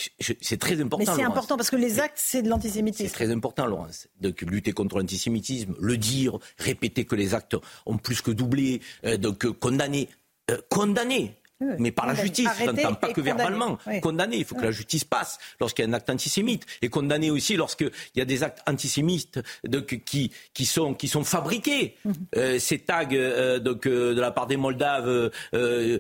c'est 0.41 0.59
très 0.61 0.81
important. 0.81 1.11
Mais 1.11 1.19
c'est 1.19 1.25
important 1.27 1.57
parce 1.57 1.71
que 1.71 1.77
les 1.77 1.99
actes, 1.99 2.19
c'est 2.21 2.43
de 2.43 2.47
C'est 2.47 2.51
l'antisémitisme. 2.51 3.13
très 3.15 3.31
important, 3.33 3.67
Laurence. 3.67 4.07
Donc, 4.21 4.43
lutter 4.43 4.73
contre 4.73 4.99
l'antisémitisme, 4.99 5.75
le 5.81 5.97
dire, 5.97 6.39
répéter 6.59 7.05
que 7.07 7.15
les 7.17 7.35
actes 7.35 7.57
ont 7.87 7.97
plus 7.97 8.21
que 8.21 8.31
doublé, 8.31 8.81
euh, 9.05 9.17
donc 9.17 9.47
condamner. 9.59 10.09
condamner. 10.69 11.35
Oui, 11.61 11.75
Mais 11.79 11.91
par 11.91 12.07
la 12.07 12.15
justice, 12.15 12.45
je 12.45 12.63
Arrêter 12.65 12.83
n'entends 12.83 12.95
pas 12.95 13.13
que 13.13 13.21
verbalement. 13.21 13.79
Oui. 13.87 14.01
Condamner, 14.01 14.37
il 14.37 14.45
faut 14.45 14.55
que 14.55 14.65
la 14.65 14.71
justice 14.71 15.05
passe 15.05 15.39
lorsqu'il 15.61 15.85
y 15.85 15.89
a 15.89 15.91
un 15.91 15.95
acte 15.95 16.09
antisémite. 16.11 16.65
Et 16.83 16.89
condamner 16.89 17.31
aussi 17.31 17.57
lorsqu'il 17.57 17.91
y 18.15 18.21
a 18.21 18.25
des 18.25 18.43
actes 18.43 18.63
antisémites 18.67 19.41
qui, 20.05 20.33
qui, 20.55 20.67
sont, 20.67 20.95
qui 20.95 21.09
sont 21.09 21.25
fabriqués. 21.25 21.97
Mhm. 22.05 22.15
Euh, 22.37 22.59
ces 22.59 22.79
tags 22.79 23.07
euh, 23.13 23.59
donc, 23.59 23.87
euh, 23.87 24.15
de 24.15 24.21
la 24.21 24.31
part 24.31 24.47
des 24.47 24.57
Moldaves 24.57 25.31
euh, 25.55 25.99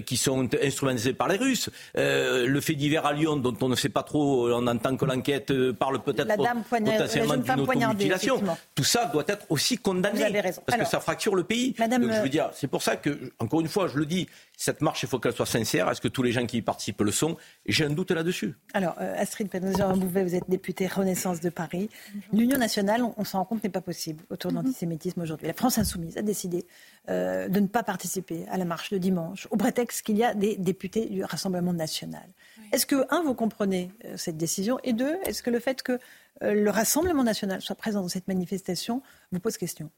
qui 0.00 0.16
sont 0.16 0.48
instrumentalisés 0.62 1.14
par 1.14 1.28
les 1.28 1.36
Russes. 1.36 1.70
Le 1.94 2.60
fait 2.60 2.74
divers 2.74 3.06
à 3.06 3.12
Lyon 3.12 3.36
dont 3.36 3.56
on 3.60 3.68
ne 3.68 3.76
sait 3.76 3.88
pas 3.88 4.02
trop, 4.02 4.50
on 4.50 4.66
entend 4.66 4.96
que 4.96 5.04
l'enquête 5.04 5.52
parle 5.72 6.02
peut-être 6.02 6.36
potentiellement 6.68 7.36
d'une 7.36 7.60
automutilation. 7.60 8.42
Tout 8.74 8.84
ça 8.84 9.06
doit 9.06 9.24
être 9.26 9.46
aussi 9.48 9.78
condamné. 9.78 10.20
Parce 10.20 10.60
Alors, 10.68 10.84
que 10.84 10.90
ça 10.90 11.00
fracture 11.00 11.34
le 11.34 11.44
pays. 11.44 11.74
Madame, 11.78 12.02
Donc, 12.02 12.12
je 12.12 12.20
veux 12.20 12.28
dire, 12.28 12.50
c'est 12.52 12.66
pour 12.66 12.82
ça 12.82 12.96
que, 12.96 13.32
encore 13.38 13.60
une 13.60 13.68
fois, 13.68 13.88
je 13.88 13.98
le 13.98 14.06
dis, 14.06 14.28
cette 14.56 14.80
marche 14.80 14.97
démarche, 14.98 15.02
il 15.02 15.08
faut 15.08 15.18
qu'elle 15.18 15.34
soit 15.34 15.46
sincère. 15.46 15.90
Est-ce 15.90 16.00
que 16.00 16.08
tous 16.08 16.22
les 16.22 16.32
gens 16.32 16.46
qui 16.46 16.58
y 16.58 16.62
participent 16.62 17.02
le 17.02 17.12
sont? 17.12 17.36
J'ai 17.66 17.84
un 17.84 17.90
doute 17.90 18.10
là-dessus. 18.10 18.54
Alors, 18.74 18.96
euh, 19.00 19.14
Astrid 19.16 19.48
Pennejean-Bouvet, 19.48 20.24
vous 20.24 20.34
êtes 20.34 20.48
députée 20.48 20.86
Renaissance 20.86 21.40
de 21.40 21.50
Paris. 21.50 21.88
L'Union 22.32 22.58
nationale, 22.58 23.02
on, 23.16 23.24
s'en 23.24 23.38
rend 23.38 23.44
compte, 23.44 23.64
n'est 23.64 23.70
pas 23.70 23.80
possible 23.80 24.24
autour 24.30 24.50
de 24.50 24.56
mhm. 24.56 24.64
l'antisémitisme 24.64 25.20
aujourd'hui. 25.20 25.46
La 25.46 25.54
France 25.54 25.78
insoumise 25.78 26.16
a 26.16 26.22
décidé 26.22 26.66
euh, 27.08 27.48
de 27.48 27.60
ne 27.60 27.66
pas 27.66 27.82
participer 27.82 28.46
à 28.50 28.56
la 28.56 28.64
marche 28.64 28.90
de 28.90 28.98
dimanche, 28.98 29.48
au 29.50 29.56
prétexte 29.56 30.02
qu'il 30.02 30.16
y 30.16 30.24
a 30.24 30.34
des 30.34 30.56
députés 30.56 31.06
du 31.06 31.24
Rassemblement 31.24 31.72
national. 31.72 32.26
Est-ce 32.72 32.86
que, 32.86 33.06
un, 33.10 33.22
vous 33.22 33.34
comprenez 33.34 33.90
euh, 34.04 34.16
cette 34.16 34.36
décision? 34.36 34.78
Et 34.84 34.92
deux, 34.92 35.16
est-ce 35.24 35.42
que 35.42 35.50
le 35.50 35.60
fait 35.60 35.82
que 35.82 35.98
le 36.40 36.70
Rassemblement 36.70 37.24
national 37.24 37.60
soit 37.60 37.74
présent 37.74 38.00
dans 38.00 38.08
cette 38.08 38.28
manifestation 38.28 39.02
vous 39.32 39.40
pose 39.40 39.56
question? 39.56 39.90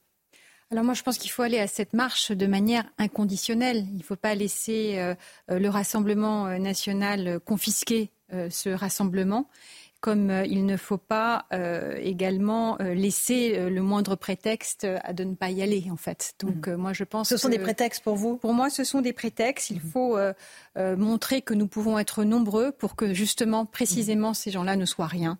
Alors 0.71 0.85
moi, 0.85 0.93
je 0.93 1.03
pense 1.03 1.17
qu'il 1.17 1.31
faut 1.31 1.41
aller 1.41 1.59
à 1.59 1.67
cette 1.67 1.93
marche 1.93 2.31
de 2.31 2.47
manière 2.47 2.85
inconditionnelle. 2.97 3.85
Il 3.91 3.97
ne 3.97 4.03
faut 4.03 4.15
pas 4.15 4.35
laisser 4.35 4.93
euh, 4.97 5.15
euh, 5.49 5.59
le 5.59 5.67
Rassemblement 5.67 6.47
euh, 6.47 6.57
national 6.57 7.39
confisquer 7.41 8.09
ce 8.49 8.69
rassemblement 8.69 9.49
comme 9.99 10.31
il 10.45 10.65
ne 10.65 10.77
faut 10.77 10.97
pas 10.97 11.45
également 12.01 12.77
laisser 12.79 13.69
le 13.69 13.81
moindre 13.81 14.15
prétexte 14.15 14.87
à 15.03 15.11
de 15.11 15.25
ne 15.25 15.35
pas 15.35 15.51
y 15.51 15.61
aller, 15.61 15.89
en 15.91 15.97
fait. 15.97 16.33
Donc, 16.39 16.67
mhm. 16.67 16.77
moi, 16.77 16.93
je 16.93 17.03
pense. 17.03 17.27
Ce 17.27 17.35
sont 17.35 17.49
des 17.49 17.59
prétextes 17.59 18.01
pour 18.01 18.15
vous? 18.15 18.37
Pour 18.37 18.53
moi, 18.53 18.69
ce 18.69 18.85
sont 18.85 19.01
des 19.01 19.11
prétextes. 19.11 19.69
Il 19.69 19.81
mhm. 19.83 19.91
faut 19.91 20.17
montrer 20.95 21.41
que 21.41 21.53
nous 21.53 21.67
pouvons 21.67 21.99
être 21.99 22.23
nombreux 22.23 22.71
pour 22.71 22.95
que, 22.95 23.13
justement, 23.13 23.65
précisément, 23.65 24.33
ces 24.33 24.49
gens-là 24.49 24.77
ne 24.77 24.85
soient 24.85 25.07
rien. 25.07 25.37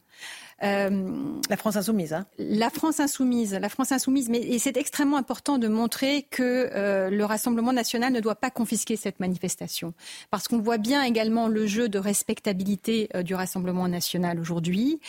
Euh, 0.63 1.33
la 1.49 1.57
France 1.57 1.75
insoumise. 1.75 2.13
Hein. 2.13 2.25
La 2.37 2.69
France 2.69 2.99
insoumise, 2.99 3.53
la 3.53 3.69
France 3.69 3.91
insoumise. 3.91 4.29
Mais 4.29 4.39
et 4.39 4.59
c'est 4.59 4.77
extrêmement 4.77 5.17
important 5.17 5.57
de 5.57 5.67
montrer 5.67 6.23
que 6.29 6.69
euh, 6.73 7.09
le 7.09 7.25
Rassemblement 7.25 7.73
national 7.73 8.13
ne 8.13 8.19
doit 8.19 8.35
pas 8.35 8.51
confisquer 8.51 8.95
cette 8.95 9.19
manifestation, 9.19 9.93
parce 10.29 10.47
qu'on 10.47 10.59
voit 10.59 10.77
bien 10.77 11.03
également 11.03 11.47
le 11.47 11.65
jeu 11.65 11.89
de 11.89 11.97
respectabilité 11.97 13.09
euh, 13.15 13.23
du 13.23 13.33
Rassemblement 13.33 13.87
national 13.87 14.39
aujourd'hui, 14.39 14.99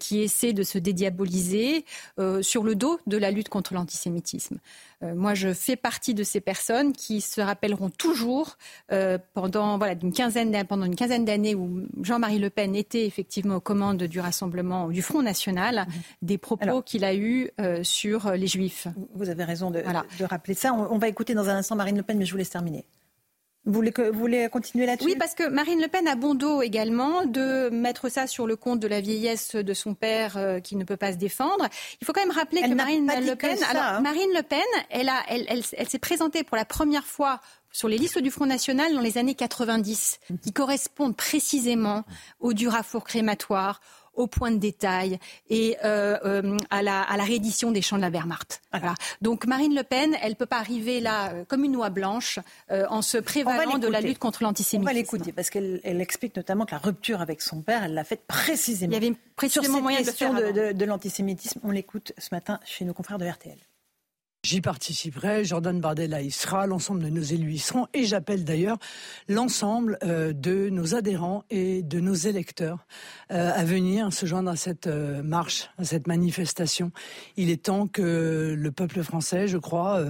qui 0.00 0.20
essaie 0.20 0.52
de 0.52 0.62
se 0.62 0.78
dédiaboliser 0.78 1.84
sur 2.40 2.62
le 2.62 2.74
dos 2.74 2.98
de 3.06 3.16
la 3.16 3.30
lutte 3.30 3.48
contre 3.48 3.74
l'antisémitisme. 3.74 4.58
moi, 5.02 5.34
je 5.34 5.52
fais 5.52 5.76
partie 5.76 6.14
de 6.14 6.24
ces 6.24 6.40
personnes 6.40 6.92
qui 6.92 7.20
se 7.20 7.40
rappelleront 7.40 7.90
toujours 7.90 8.56
pendant 9.34 9.78
voilà 9.78 9.94
d'une 9.94 10.12
quinzaine 10.12 10.64
pendant 10.66 10.86
une 10.86 10.96
quinzaine 10.96 11.24
d'années 11.24 11.54
où 11.54 11.86
Jean-Marie 12.02 12.38
Le 12.38 12.50
Pen 12.50 12.74
était 12.74 13.06
effectivement 13.06 13.56
aux 13.56 13.60
commandes 13.60 14.02
du 14.02 14.20
Rassemblement 14.20 14.87
du 14.92 15.02
Front 15.02 15.22
National 15.22 15.86
mhm. 15.86 16.02
des 16.22 16.38
propos 16.38 16.82
qu'il 16.82 17.04
a 17.04 17.14
eus 17.14 17.50
euh, 17.60 17.82
sur 17.82 18.32
les 18.32 18.46
Juifs. 18.46 18.88
Vous 19.14 19.28
avez 19.28 19.44
raison 19.44 19.70
de, 19.70 19.82
rappeler 20.24 20.54
ça. 20.54 20.72
On, 20.72 20.98
va 20.98 21.08
écouter 21.08 21.34
dans 21.34 21.48
un 21.48 21.56
instant 21.56 21.76
Marine 21.76 21.96
Le 21.96 22.02
Pen, 22.02 22.18
mais 22.18 22.24
je 22.24 22.32
vous 22.32 22.38
laisse 22.38 22.50
terminer. 22.50 22.84
Vous 23.64 23.74
voulez, 23.74 23.92
vous 24.12 24.18
voulez 24.18 24.48
continuer 24.48 24.86
là-dessus? 24.86 25.08
Oui, 25.10 25.16
parce 25.18 25.34
que 25.34 25.46
Marine 25.46 25.80
Le 25.80 25.88
Pen 25.88 26.08
a 26.08 26.14
bon 26.14 26.34
dos 26.34 26.62
également 26.62 27.26
de 27.26 27.68
mettre 27.68 28.08
ça 28.08 28.26
sur 28.26 28.46
le 28.46 28.56
compte 28.56 28.80
de 28.80 28.88
la 28.88 29.02
vieillesse 29.02 29.56
de 29.56 29.74
son 29.74 29.94
père 29.94 30.38
euh, 30.38 30.60
qui 30.60 30.74
ne 30.74 30.84
peut 30.84 30.96
pas 30.96 31.12
se 31.12 31.18
défendre. 31.18 31.66
Il 32.00 32.06
faut 32.06 32.14
quand 32.14 32.22
même 32.22 32.30
rappeler 32.30 32.62
que 32.62 32.74
Marine 32.74 33.06
Le 33.06 33.34
Pen, 33.34 33.58
alors 33.68 33.82
hein. 33.82 34.00
Marine 34.00 34.30
Le 34.34 34.42
Pen, 34.42 34.60
elle, 34.88 35.10
a, 35.10 35.22
elle, 35.28 35.44
elle, 35.48 35.62
elle 35.76 35.88
s'est 35.88 35.98
présentée 35.98 36.44
pour 36.44 36.56
la 36.56 36.64
première 36.64 37.04
fois 37.04 37.40
sur 37.72 37.88
les 37.88 37.98
listes 37.98 38.18
du 38.18 38.30
Front 38.30 38.46
National 38.46 38.94
dans 38.94 39.00
les 39.00 39.18
années 39.18 39.34
90, 39.34 40.20
qui 40.42 40.52
correspondent 40.52 41.16
précisément 41.16 42.04
au 42.40 42.52
durafour 42.52 43.04
crématoire, 43.04 43.80
au 44.18 44.26
point 44.26 44.50
de 44.50 44.58
détail 44.58 45.18
et 45.48 45.76
euh, 45.84 46.18
euh, 46.24 46.56
à, 46.70 46.82
la, 46.82 47.02
à, 47.02 47.16
la, 47.16 47.24
réédition 47.24 47.70
des 47.70 47.80
champs 47.80 47.96
de 47.96 48.02
la 48.02 48.10
Wehrmacht. 48.10 48.60
Voilà. 48.72 48.94
Donc 49.22 49.46
Marine 49.46 49.74
Le 49.74 49.82
Pen, 49.82 50.14
elle 50.22 50.30
ne 50.30 50.34
peut 50.34 50.46
pas 50.46 50.58
arriver 50.58 51.00
là 51.00 51.32
euh, 51.32 51.44
comme 51.46 51.64
une 51.64 51.72
noix 51.72 51.90
blanche 51.90 52.38
en 52.70 53.00
se 53.02 53.18
prévalant 53.18 53.78
de 53.78 53.88
la 53.88 54.00
lutte 54.00 54.18
contre 54.18 54.42
l'antisémitisme. 54.42 54.82
On 54.82 54.92
va 54.92 54.92
l'écouter 54.92 55.32
parce 55.32 55.50
qu'elle 55.50 55.80
elle 55.84 56.00
explique 56.00 56.36
notamment 56.36 56.66
que 56.66 56.72
la 56.72 56.78
rupture 56.78 57.20
avec 57.20 57.40
son 57.40 57.62
père, 57.62 57.84
elle 57.84 57.94
l'a 57.94 58.04
faite 58.04 58.26
précisément. 58.26 58.92
Il 58.92 59.02
y 59.02 59.06
avait 59.06 59.16
précisément 59.36 59.74
sur 59.74 59.82
moyen 59.82 60.00
de, 60.00 60.52
de, 60.52 60.72
de 60.72 60.84
l'antisémitisme. 60.84 61.60
On 61.62 61.70
l'écoute 61.70 62.12
ce 62.18 62.28
matin 62.32 62.58
chez 62.64 62.84
nos 62.84 62.92
confrères 62.94 63.18
de 63.18 63.26
RTL. 63.26 63.58
J'y 64.48 64.62
participerai, 64.62 65.44
Jordan 65.44 65.78
Bardella 65.78 66.22
y 66.22 66.30
sera, 66.30 66.66
l'ensemble 66.66 67.02
de 67.02 67.10
nos 67.10 67.20
élus 67.20 67.52
y 67.52 67.58
seront, 67.58 67.86
et 67.92 68.04
j'appelle 68.04 68.46
d'ailleurs 68.46 68.78
l'ensemble 69.28 69.98
euh, 70.02 70.32
de 70.32 70.70
nos 70.70 70.94
adhérents 70.94 71.44
et 71.50 71.82
de 71.82 72.00
nos 72.00 72.14
électeurs 72.14 72.86
euh, 73.30 73.52
à 73.54 73.62
venir 73.64 74.10
se 74.10 74.24
joindre 74.24 74.50
à 74.50 74.56
cette 74.56 74.86
euh, 74.86 75.22
marche, 75.22 75.68
à 75.76 75.84
cette 75.84 76.06
manifestation. 76.06 76.92
Il 77.36 77.50
est 77.50 77.64
temps 77.64 77.88
que 77.88 78.56
le 78.56 78.72
peuple 78.72 79.02
français, 79.02 79.48
je 79.48 79.58
crois, 79.58 80.02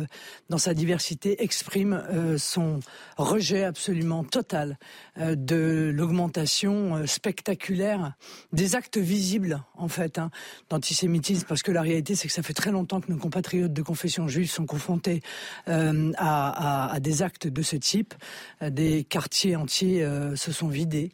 dans 0.50 0.58
sa 0.58 0.72
diversité, 0.72 1.42
exprime 1.42 2.00
son 2.38 2.78
rejet 3.16 3.64
absolument 3.64 4.22
total 4.22 4.78
de 5.16 5.90
l'augmentation 5.92 7.04
spectaculaire 7.06 8.12
des 8.52 8.76
actes 8.76 8.98
visibles, 8.98 9.64
en 9.76 9.88
fait, 9.88 10.18
hein, 10.18 10.30
d'antisémitisme, 10.70 11.44
parce 11.48 11.64
que 11.64 11.72
la 11.72 11.82
réalité, 11.82 12.14
c'est 12.14 12.28
que 12.28 12.34
ça 12.34 12.44
fait 12.44 12.54
très 12.54 12.70
longtemps 12.70 13.00
que 13.00 13.10
nos 13.10 13.18
compatriotes 13.18 13.72
de 13.72 13.82
confession 13.82 14.27
juifs 14.28 14.52
sont 14.52 14.66
confrontés 14.66 15.22
euh, 15.68 16.12
à, 16.16 16.98
des 17.00 17.22
actes 17.22 17.46
de 17.46 17.62
ce 17.62 17.76
type. 17.76 18.14
Euh, 18.62 18.70
des 18.70 19.04
quartiers 19.04 19.56
entiers 19.56 20.02
euh, 20.02 20.36
se 20.36 20.52
sont 20.52 20.68
vidés. 20.68 21.10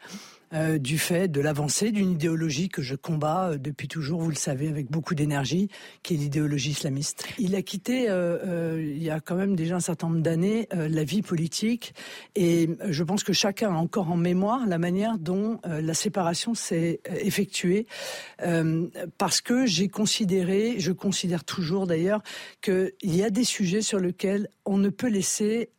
Euh, 0.55 0.79
du 0.79 0.99
fait 0.99 1.27
de 1.27 1.41
l'avancée 1.41 1.91
d'une 1.91 2.13
idéologie 2.13 2.69
que 2.69 2.81
je 2.81 2.95
combats 2.95 3.51
euh, 3.51 3.59
depuis 3.59 3.89
toujours, 3.89 4.21
vous 4.21 4.31
le 4.31 4.37
savez, 4.37 4.69
avec 4.69 4.89
beaucoup 4.89 5.17
d'énergie, 5.17 5.69
qui 6.05 6.15
est 6.15 6.17
l'idéologie 6.17 6.71
islamiste. 6.71 7.27
Il 7.39 7.57
a 7.57 7.63
quitté, 7.63 8.07
euh, 8.09 8.81
il 8.81 9.03
y 9.03 9.11
a 9.11 9.19
quand 9.19 9.35
même 9.35 9.57
déjà 9.57 9.77
un 9.77 9.81
certain 9.81 10.09
nombre 10.09 10.21
d'années, 10.21 10.69
la 10.73 11.03
vie 11.03 11.23
politique, 11.23 11.95
et 12.37 12.71
je 12.89 13.03
pense 13.03 13.25
que 13.25 13.33
chacun 13.33 13.71
a 13.71 13.77
encore 13.77 14.11
en 14.11 14.17
mémoire 14.17 14.67
la 14.67 14.79
manière 14.79 15.19
dont 15.19 15.61
la 15.65 15.95
séparation 15.95 16.55
s'est 16.55 17.01
effectuée, 17.21 17.87
parce 19.19 19.41
que 19.41 19.67
j'ai 19.67 19.89
considéré, 19.89 20.77
je 20.79 20.93
considère 20.93 21.45
toujours 21.45 21.87
d'ailleurs, 21.87 22.23
qu'il 22.63 22.93
y 23.03 23.23
a 23.23 23.31
des 23.31 23.45
sujets 23.45 23.83
sur 23.83 23.99
lesquels 23.99 24.49
on 24.65 24.79
ne 24.79 24.89
peut 24.89 25.09
laisser 25.09 25.71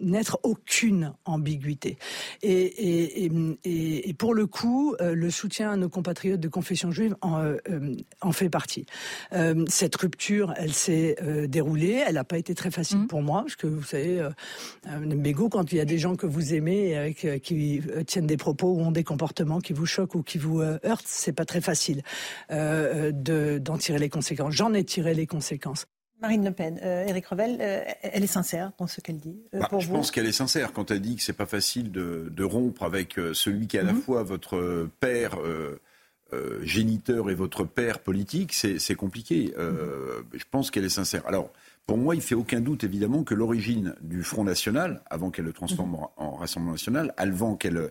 naître 0.00 0.38
aucune 0.42 1.14
ambiguïté. 1.24 1.96
Et, 2.42 3.24
et, 3.24 4.08
et 4.08 4.14
pour 4.14 4.34
le 4.34 4.46
coup, 4.46 4.94
euh, 5.00 5.14
le 5.14 5.30
soutien 5.30 5.70
à 5.70 5.76
nos 5.76 5.88
compatriotes 5.88 6.40
de 6.40 6.48
confession 6.48 6.90
juive 6.90 7.16
en, 7.20 7.38
euh, 7.38 7.56
euh, 7.70 8.32
fait 8.32 8.48
partie. 8.48 8.86
cette 9.68 9.94
rupture, 9.96 10.54
elle 10.56 10.72
s'est 10.72 11.16
déroulée. 11.48 12.02
Elle 12.06 12.14
n'a 12.14 12.24
pas 12.24 12.38
été 12.38 12.54
très 12.54 12.70
facile 12.70 13.00
mmh. 13.00 13.06
pour 13.08 13.22
moi, 13.22 13.42
parce 13.42 13.56
que 13.56 13.66
vous 13.66 13.82
savez, 13.82 14.26
Bégo, 14.86 15.48
quand 15.48 15.70
il 15.72 15.76
y 15.76 15.80
a 15.80 15.84
des 15.84 15.98
gens 15.98 16.16
que 16.16 16.26
vous 16.26 16.54
aimez 16.54 16.96
avec, 16.96 17.26
qui 17.42 17.80
tiennent 18.06 18.26
des 18.26 18.36
propos 18.36 18.72
ou 18.72 18.80
ont 18.80 18.92
des 18.92 19.04
comportements 19.04 19.60
qui 19.60 19.72
vous 19.72 19.86
choquent 19.86 20.14
ou 20.14 20.22
qui 20.22 20.38
vous 20.38 20.60
heurtent, 20.62 21.06
c'est 21.06 21.32
pas 21.32 21.44
très 21.44 21.60
facile 21.60 22.02
d'en 22.50 23.78
tirer 23.78 23.98
les 23.98 24.08
conséquences. 24.08 24.54
J'en 24.54 24.72
ai 24.72 24.84
tiré 24.84 25.14
les 25.14 25.26
conséquences. 25.26 25.86
Marine 26.22 26.44
Le 26.44 26.52
Pen, 26.52 26.78
euh, 26.82 27.04
Éric 27.04 27.26
Revel, 27.26 27.58
euh, 27.60 27.82
elle 28.02 28.22
est 28.22 28.28
sincère 28.28 28.70
dans 28.78 28.86
ce 28.86 29.00
qu'elle 29.00 29.18
dit. 29.18 29.36
Euh, 29.54 29.58
bah, 29.58 29.68
je 29.78 29.88
pense 29.88 30.12
qu'elle 30.12 30.26
est 30.26 30.32
sincère 30.32 30.72
quand 30.72 30.92
elle 30.92 31.00
dit 31.00 31.16
que 31.16 31.22
c'est 31.22 31.32
pas 31.32 31.46
facile 31.46 31.90
de, 31.90 32.44
rompre 32.44 32.84
avec 32.84 33.18
celui 33.34 33.66
qui 33.66 33.76
est 33.76 33.80
à 33.80 33.84
la 33.84 33.92
mhm. 33.92 34.00
fois 34.00 34.22
votre 34.22 34.88
père 35.00 35.36
géniteur 36.62 37.30
et 37.30 37.34
votre 37.34 37.64
père 37.64 37.98
politique. 37.98 38.52
C'est 38.52 38.94
compliqué. 38.94 39.52
Je 39.56 40.44
pense 40.50 40.70
qu'elle 40.70 40.84
est 40.84 40.90
sincère. 40.90 41.26
Alors. 41.26 41.50
Pour 41.84 41.98
moi, 41.98 42.14
il 42.14 42.20
fait 42.20 42.36
aucun 42.36 42.60
doute 42.60 42.84
évidemment 42.84 43.24
que 43.24 43.34
l'origine 43.34 43.96
du 44.02 44.22
Front 44.22 44.44
National, 44.44 45.02
avant 45.10 45.32
qu'elle 45.32 45.46
le 45.46 45.52
transforme 45.52 45.90
mhm. 45.90 46.06
en 46.16 46.36
Rassemblement 46.36 46.74
National, 46.74 47.12
avant 47.16 47.56
qu'elle 47.56 47.90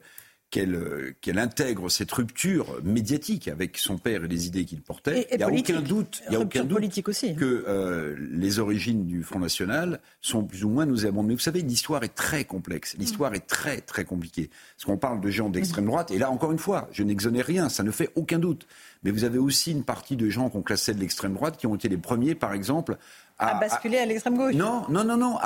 qu'elle 0.51 1.15
qu'elle 1.21 1.39
intègre 1.39 1.89
cette 1.89 2.11
rupture 2.11 2.79
médiatique 2.83 3.47
avec 3.47 3.77
son 3.77 3.97
père 3.97 4.25
et 4.25 4.27
les 4.27 4.47
idées 4.47 4.65
qu'il 4.65 4.81
portait. 4.81 5.27
il 5.31 5.37
n'y 5.37 5.43
a 5.43 5.49
aucun 5.49 5.81
doute, 5.81 6.21
il 6.27 6.33
y 6.33 6.35
a 6.35 6.39
aucun 6.41 6.63
doute 6.65 6.83
aussi. 7.07 7.35
que 7.35 7.65
euh, 7.67 8.15
les 8.31 8.59
origines 8.59 9.05
du 9.05 9.23
Front 9.23 9.39
National 9.39 9.99
sont 10.19 10.43
plus 10.43 10.63
ou 10.63 10.69
moins 10.69 10.85
nous 10.85 11.05
avons. 11.05 11.23
Mais 11.23 11.33
vous 11.33 11.39
savez, 11.39 11.61
l'histoire 11.61 12.03
est 12.03 12.13
très 12.13 12.43
complexe. 12.43 12.95
L'histoire 12.99 13.33
est 13.33 13.47
très 13.47 13.81
très 13.81 14.03
compliquée. 14.03 14.49
Parce 14.75 14.85
qu'on 14.85 14.97
parle 14.97 15.21
de 15.21 15.29
gens 15.29 15.49
d'extrême 15.49 15.85
droite. 15.85 16.11
Et 16.11 16.19
là, 16.19 16.29
encore 16.29 16.51
une 16.51 16.59
fois, 16.59 16.89
je 16.91 17.03
n'exonère 17.03 17.45
rien. 17.45 17.69
Ça 17.69 17.83
ne 17.83 17.91
fait 17.91 18.09
aucun 18.15 18.37
doute. 18.37 18.67
Mais 19.03 19.11
vous 19.11 19.23
avez 19.23 19.39
aussi 19.39 19.71
une 19.71 19.83
partie 19.83 20.15
de 20.15 20.29
gens 20.29 20.49
qu'on 20.49 20.61
classait 20.61 20.93
de 20.93 20.99
l'extrême 20.99 21.33
droite 21.33 21.57
qui 21.57 21.65
ont 21.65 21.75
été 21.75 21.89
les 21.89 21.97
premiers, 21.97 22.35
par 22.35 22.53
exemple, 22.53 22.97
à, 23.41 23.59
basculer 23.59 23.97
à, 23.97 24.05
l'extrême 24.05 24.37
gauche. 24.37 24.53
Non, 24.53 24.83
non, 24.89 25.03
non, 25.03 25.17
non. 25.17 25.37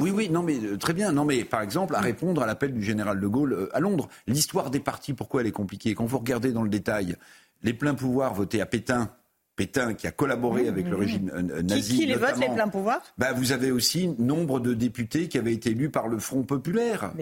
oui, 0.00 0.10
oui, 0.10 0.30
non, 0.30 0.42
mais 0.42 0.58
euh, 0.58 0.76
très 0.76 0.92
bien. 0.92 1.12
Non, 1.12 1.24
mais 1.24 1.44
par 1.44 1.62
exemple, 1.62 1.94
à 1.94 2.00
répondre 2.00 2.42
à 2.42 2.46
l'appel 2.46 2.72
du 2.72 2.82
général 2.82 3.20
de 3.20 3.26
Gaulle 3.26 3.52
euh, 3.52 3.76
à 3.76 3.80
Londres. 3.80 4.08
L'histoire 4.26 4.70
des 4.70 4.80
partis, 4.80 5.12
pourquoi 5.12 5.42
elle 5.42 5.46
est 5.46 5.52
compliquée? 5.52 5.94
Quand 5.94 6.06
vous 6.06 6.18
regardez 6.18 6.52
dans 6.52 6.62
le 6.62 6.70
détail, 6.70 7.16
les 7.62 7.74
pleins 7.74 7.94
pouvoirs 7.94 8.34
votés 8.34 8.60
à 8.60 8.66
Pétain, 8.66 9.10
Pétain 9.56 9.94
qui 9.94 10.06
a 10.06 10.12
collaboré 10.12 10.68
avec 10.68 10.88
le 10.88 10.94
régime 10.96 11.32
euh, 11.34 11.62
nazi. 11.62 11.90
Qui, 11.90 11.98
qui 11.98 12.06
les 12.06 12.14
vote, 12.14 12.38
les 12.38 12.48
pleins 12.48 12.68
pouvoirs? 12.68 13.02
bah, 13.18 13.32
Vous 13.32 13.50
avez 13.50 13.72
aussi 13.72 14.14
nombre 14.18 14.60
de 14.60 14.72
députés 14.72 15.26
qui 15.28 15.36
avaient 15.36 15.52
été 15.52 15.70
élus 15.70 15.90
par 15.90 16.06
le 16.06 16.18
Front 16.20 16.44
populaire. 16.44 17.12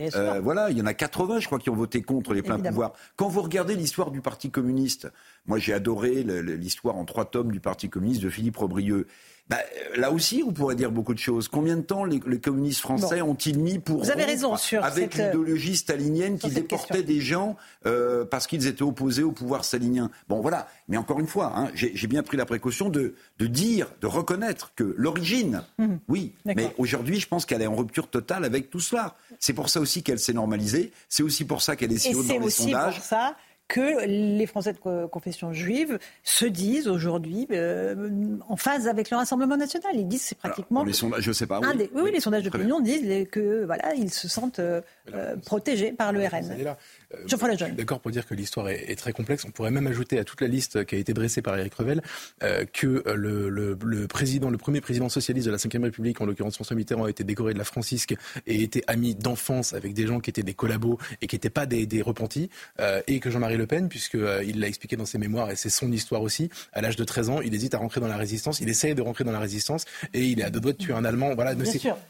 voilà, 0.42 0.70
il 0.70 0.76
y 0.76 0.82
en 0.82 0.86
a 0.86 0.92
80, 0.92 1.40
je 1.40 1.46
crois, 1.46 1.58
qui 1.58 1.70
ont 1.70 1.74
voté 1.74 2.02
contre 2.02 2.34
les 2.34 2.42
pleins 2.42 2.58
pouvoirs. 2.58 2.92
Quand 3.16 3.28
vous 3.28 3.40
regardez 3.40 3.74
l'histoire 3.74 4.10
du 4.10 4.20
Parti 4.20 4.50
communiste, 4.50 5.08
moi 5.46 5.58
j'ai 5.58 5.72
adoré 5.72 6.22
l'histoire 6.22 6.96
en 6.96 7.06
trois 7.06 7.24
tomes 7.24 7.50
du 7.50 7.60
Parti 7.60 7.88
communiste 7.88 8.22
de 8.22 8.28
Philippe 8.28 8.58
Robrieux. 8.58 9.06
Bah, 9.48 9.58
là 9.94 10.10
aussi, 10.10 10.42
on 10.44 10.52
pourrait 10.52 10.74
dire 10.74 10.90
beaucoup 10.90 11.14
de 11.14 11.20
choses. 11.20 11.46
Combien 11.46 11.76
de 11.76 11.82
temps 11.82 12.04
les, 12.04 12.18
communistes 12.40 12.80
français 12.80 13.22
ont-ils 13.22 13.58
mis 13.58 13.78
pour 13.78 14.02
Vous 14.02 14.10
avez 14.10 14.24
raison 14.24 14.56
sur 14.56 14.84
avec 14.84 15.18
euh, 15.18 15.26
l'idéologie 15.26 15.76
stalinienne 15.76 16.38
qui 16.38 16.50
déportait 16.50 17.04
des 17.04 17.20
gens 17.20 17.56
euh, 17.86 18.24
parce 18.24 18.48
qu'ils 18.48 18.66
étaient 18.66 18.82
opposés 18.82 19.22
au 19.22 19.30
pouvoir 19.30 19.64
stalinien? 19.64 20.10
Bon, 20.28 20.40
voilà. 20.40 20.68
Mais 20.88 20.96
encore 20.96 21.20
une 21.20 21.28
fois, 21.28 21.52
hein, 21.56 21.70
j'ai 21.74 22.06
bien 22.08 22.24
pris 22.24 22.36
la 22.36 22.44
précaution 22.44 22.88
de, 22.88 23.14
de, 23.38 23.46
dire, 23.46 23.92
de 24.00 24.08
reconnaître 24.08 24.72
que 24.74 24.94
l'origine, 24.96 25.62
mhm. 25.78 26.00
oui, 26.08 26.34
mais 26.44 26.74
aujourd'hui, 26.76 27.20
je 27.20 27.28
pense 27.28 27.46
qu'elle 27.46 27.62
est 27.62 27.68
en 27.68 27.76
rupture 27.76 28.08
totale 28.08 28.44
avec 28.44 28.68
tout 28.68 28.80
cela. 28.80 29.14
C'est 29.38 29.52
pour 29.52 29.68
ça 29.68 29.80
aussi 29.80 30.02
qu'elle 30.02 30.18
s'est 30.18 30.32
normalisée. 30.32 30.92
C'est 31.08 31.22
aussi 31.22 31.44
pour 31.44 31.62
ça 31.62 31.76
qu'elle 31.76 31.92
est 31.92 31.98
si 31.98 32.14
haute 32.14 32.26
dans 32.26 32.38
les 32.38 32.50
sondages. 32.50 32.96
Pour 32.96 33.04
ça 33.04 33.36
que 33.68 34.06
les 34.06 34.46
Français 34.46 34.72
de 34.72 35.06
confession 35.06 35.52
juive 35.52 35.98
se 36.22 36.46
disent 36.46 36.88
aujourd'hui 36.88 37.46
euh, 37.50 38.08
en 38.48 38.56
phase 38.56 38.88
avec 38.88 39.10
le 39.10 39.16
Rassemblement 39.16 39.56
national. 39.56 39.92
Ils 39.94 40.08
disent 40.08 40.22
c'est 40.22 40.38
pratiquement. 40.38 40.84
les 40.84 40.92
sondages, 40.92 41.22
je 41.22 41.32
sais 41.32 41.46
pas. 41.46 41.60
Oui, 41.60 41.88
oui, 41.94 42.12
les 42.12 42.20
sondages 42.20 42.44
d'opinion 42.44 42.80
disent 42.80 43.28
que 43.30 43.64
voilà, 43.64 43.94
ils 43.94 44.12
se 44.12 44.28
sentent 44.28 44.60
euh, 44.60 44.80
protégés 45.44 45.92
par 45.92 46.12
le 46.12 46.24
RN. 46.26 46.76
Euh, 47.14 47.18
je 47.26 47.36
suis 47.36 47.72
d'accord 47.72 48.00
pour 48.00 48.10
dire 48.10 48.26
que 48.26 48.34
l'histoire 48.34 48.68
est, 48.68 48.96
très 48.96 49.12
complexe. 49.12 49.44
On 49.44 49.50
pourrait 49.50 49.70
même 49.70 49.86
ajouter 49.86 50.18
à 50.18 50.24
toute 50.24 50.40
la 50.40 50.48
liste 50.48 50.84
qui 50.86 50.96
a 50.96 50.98
été 50.98 51.12
dressée 51.12 51.42
par 51.42 51.56
Éric 51.56 51.74
Revel 51.74 52.02
euh, 52.42 52.64
que 52.72 53.02
euh, 53.06 53.14
le, 53.14 54.06
président, 54.06 54.50
le 54.50 54.58
premier 54.58 54.80
président 54.80 55.08
socialiste 55.08 55.46
de 55.46 55.52
la 55.52 55.58
Ve 55.58 55.82
République, 55.82 56.20
en 56.20 56.26
l'occurrence 56.26 56.54
François 56.54 56.76
Mitterrand, 56.76 57.04
a 57.04 57.10
été 57.10 57.24
décoré 57.24 57.52
de 57.52 57.58
la 57.58 57.64
Francisque 57.64 58.14
et 58.46 58.62
était 58.62 58.82
ami 58.86 59.14
d'enfance 59.14 59.72
avec 59.72 59.94
des 59.94 60.06
gens 60.06 60.20
qui 60.20 60.30
étaient 60.30 60.42
des 60.42 60.54
collabos 60.54 60.98
et 61.20 61.26
qui 61.26 61.36
n'étaient 61.36 61.50
pas 61.50 61.66
des, 61.66 61.86
repentis. 62.02 62.50
et 63.06 63.20
que 63.20 63.30
Jean-Marie 63.30 63.55
Le 63.56 63.66
Pen, 63.66 63.88
puisqu'il 63.88 64.60
l'a 64.60 64.66
expliqué 64.66 64.96
dans 64.96 65.06
ses 65.06 65.18
mémoires 65.18 65.50
et 65.50 65.56
c'est 65.56 65.70
son 65.70 65.90
histoire 65.92 66.22
aussi, 66.22 66.50
à 66.72 66.80
l'âge 66.80 66.96
de 66.96 67.04
13 67.04 67.30
ans, 67.30 67.40
il 67.40 67.54
hésite 67.54 67.74
à 67.74 67.78
rentrer 67.78 68.00
dans 68.00 68.08
la 68.08 68.16
résistance. 68.16 68.60
Il 68.60 68.68
essaye 68.68 68.94
de 68.94 69.02
rentrer 69.02 69.24
dans 69.24 69.32
la 69.32 69.38
résistance 69.38 69.84
et 70.14 70.24
il 70.24 70.40
est 70.40 70.44
à 70.44 70.50
deux 70.50 70.60
doigts 70.60 70.72
de 70.72 70.78
tuer 70.78 70.92
un 70.92 71.04
Allemand. 71.04 71.34
Voilà, 71.34 71.54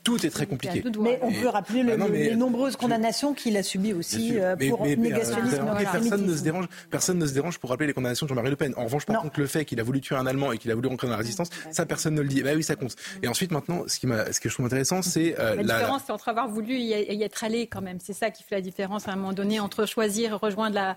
tout 0.05 0.25
est 0.25 0.31
très 0.31 0.47
compliqué. 0.47 0.83
Mais 1.00 1.19
on 1.23 1.33
peut 1.33 1.49
rappeler 1.49 1.83
bah 1.85 1.97
les 2.12 2.37
nombreuses 2.37 2.76
condamnations 2.76 3.35
qu'il 3.35 3.57
a 3.57 3.62
subies 3.62 3.93
aussi 3.93 4.35
pour 4.69 4.85
négationnisme 4.85 5.67
personne, 5.79 6.26
ne 6.26 6.37
se 6.37 6.43
dérange, 6.43 6.67
personne 6.91 7.19
ne 7.19 7.26
se 7.26 7.33
dérange 7.33 7.59
pour 7.59 7.71
rappeler 7.71 7.87
les 7.87 7.93
condamnations 7.93 8.26
de 8.26 8.29
Jean-Marie 8.29 8.50
Le 8.50 8.57
Pen. 8.57 8.73
En 8.76 8.85
revanche, 8.85 9.07
par 9.07 9.21
contre, 9.21 9.41
le 9.41 9.47
fait 9.47 9.65
qu'il 9.65 9.81
a 9.81 9.83
voulu 9.83 10.00
tuer 10.00 10.17
un 10.17 10.26
Allemand 10.26 10.53
et 10.53 10.59
qu'il 10.59 10.71
a 10.71 10.75
voulu 10.75 10.88
rentrer 10.88 11.07
dans 11.07 11.12
la 11.12 11.19
résistance, 11.19 11.50
ça, 11.71 11.87
personne 11.87 12.15
ne 12.15 12.23
le 12.23 12.29
dit. 12.29 12.43
Bah 12.43 12.50
oui, 12.55 12.62
ça 12.62 12.76
compte. 12.76 12.97
Et 13.23 13.29
ensuite, 13.29 13.53
maintenant, 13.53 13.83
ce, 13.87 13.99
qui 13.99 14.07
ce 14.07 14.41
que 14.41 14.49
je 14.49 14.55
trouve 14.55 14.67
intéressant, 14.67 15.03
c'est 15.03 15.38
euh, 15.38 15.57
la 15.57 15.62
différence, 15.62 16.03
c'est 16.07 16.12
entre 16.12 16.29
avoir 16.29 16.49
voulu 16.49 16.75
y 16.79 17.23
être 17.23 17.45
allé 17.45 17.67
quand 17.67 17.83
même. 17.83 17.99
C'est 18.03 18.12
ça 18.12 18.31
qui 18.31 18.43
fait 18.43 18.57
la 18.57 18.61
différence 18.61 19.09
à 19.09 19.12
un 19.12 19.17
moment 19.17 19.33
donné 19.33 19.61
entre 19.61 19.87
choisir 19.87 20.38
rejoindre 20.41 20.75
la, 20.75 20.97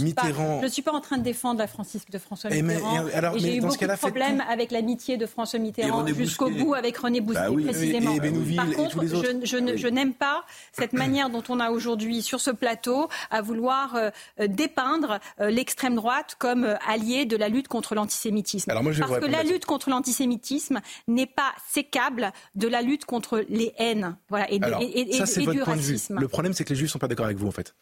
Mitterrand, 0.00 0.60
je 0.60 0.64
ne 0.64 0.70
suis 0.70 0.82
pas 0.82 0.92
en 0.92 1.00
train 1.00 1.18
de 1.18 1.22
défendre 1.22 1.60
la 1.60 1.66
Francisque 1.66 2.10
de 2.10 2.18
François 2.18 2.50
eh, 2.52 2.62
Mitterrand. 2.62 3.06
et 3.34 3.38
j'ai 3.38 3.56
eu 3.56 3.60
beaucoup 3.60 3.76
de 3.76 3.96
problèmes 3.96 4.42
avec 4.48 4.70
l'amitié 4.70 5.16
de 5.16 5.26
François 5.26 5.58
Mitterrand 5.58 6.06
jusqu'au 6.06 6.50
bout 6.50 6.74
avec 6.74 6.96
René 6.96 7.20
Bousquet, 7.20 7.40
bah 7.48 7.62
précisément. 7.64 8.16
Par 8.56 8.70
contre, 8.72 9.04
je, 9.06 9.88
n'aime 9.88 10.14
pas 10.14 10.44
cette 10.72 10.92
manière 10.92 11.30
dont 11.30 11.42
on 11.48 11.60
a 11.60 11.70
aujourd'hui 11.70 12.22
sur 12.22 12.40
ce 12.40 12.50
plateau 12.50 13.08
à 13.30 13.42
vouloir 13.42 13.96
euh, 13.96 14.10
dépeindre 14.46 15.18
euh, 15.40 15.50
l'extrême 15.50 15.94
droite 15.94 16.36
comme 16.38 16.64
euh, 16.64 16.76
allié 16.88 17.24
de 17.24 17.36
la 17.36 17.48
lutte 17.48 17.68
contre 17.68 17.94
l'antisémitisme. 17.94 18.72
Parce 18.72 19.18
que 19.18 19.26
la 19.26 19.42
lutte 19.42 19.66
contre 19.66 19.90
l'antisémitisme 19.90 20.80
n'est 21.08 21.26
pas 21.26 21.52
sécable 21.68 22.32
de 22.54 22.68
la 22.68 22.82
lutte 22.82 23.04
contre 23.04 23.44
les 23.48 23.72
haines 23.78 24.16
voilà, 24.28 24.50
et, 24.50 24.58
du 24.58 25.62
racisme. 25.62 26.18
Le 26.18 26.28
problème, 26.28 26.52
c'est 26.52 26.64
que 26.64 26.70
les 26.70 26.76
juifs 26.76 26.88
ne 26.88 26.92
sont 26.92 26.98
pas 26.98 27.08
d'accord 27.08 27.26
avec 27.26 27.38
vous, 27.38 27.48
en 27.48 27.52
fait. 27.52 27.74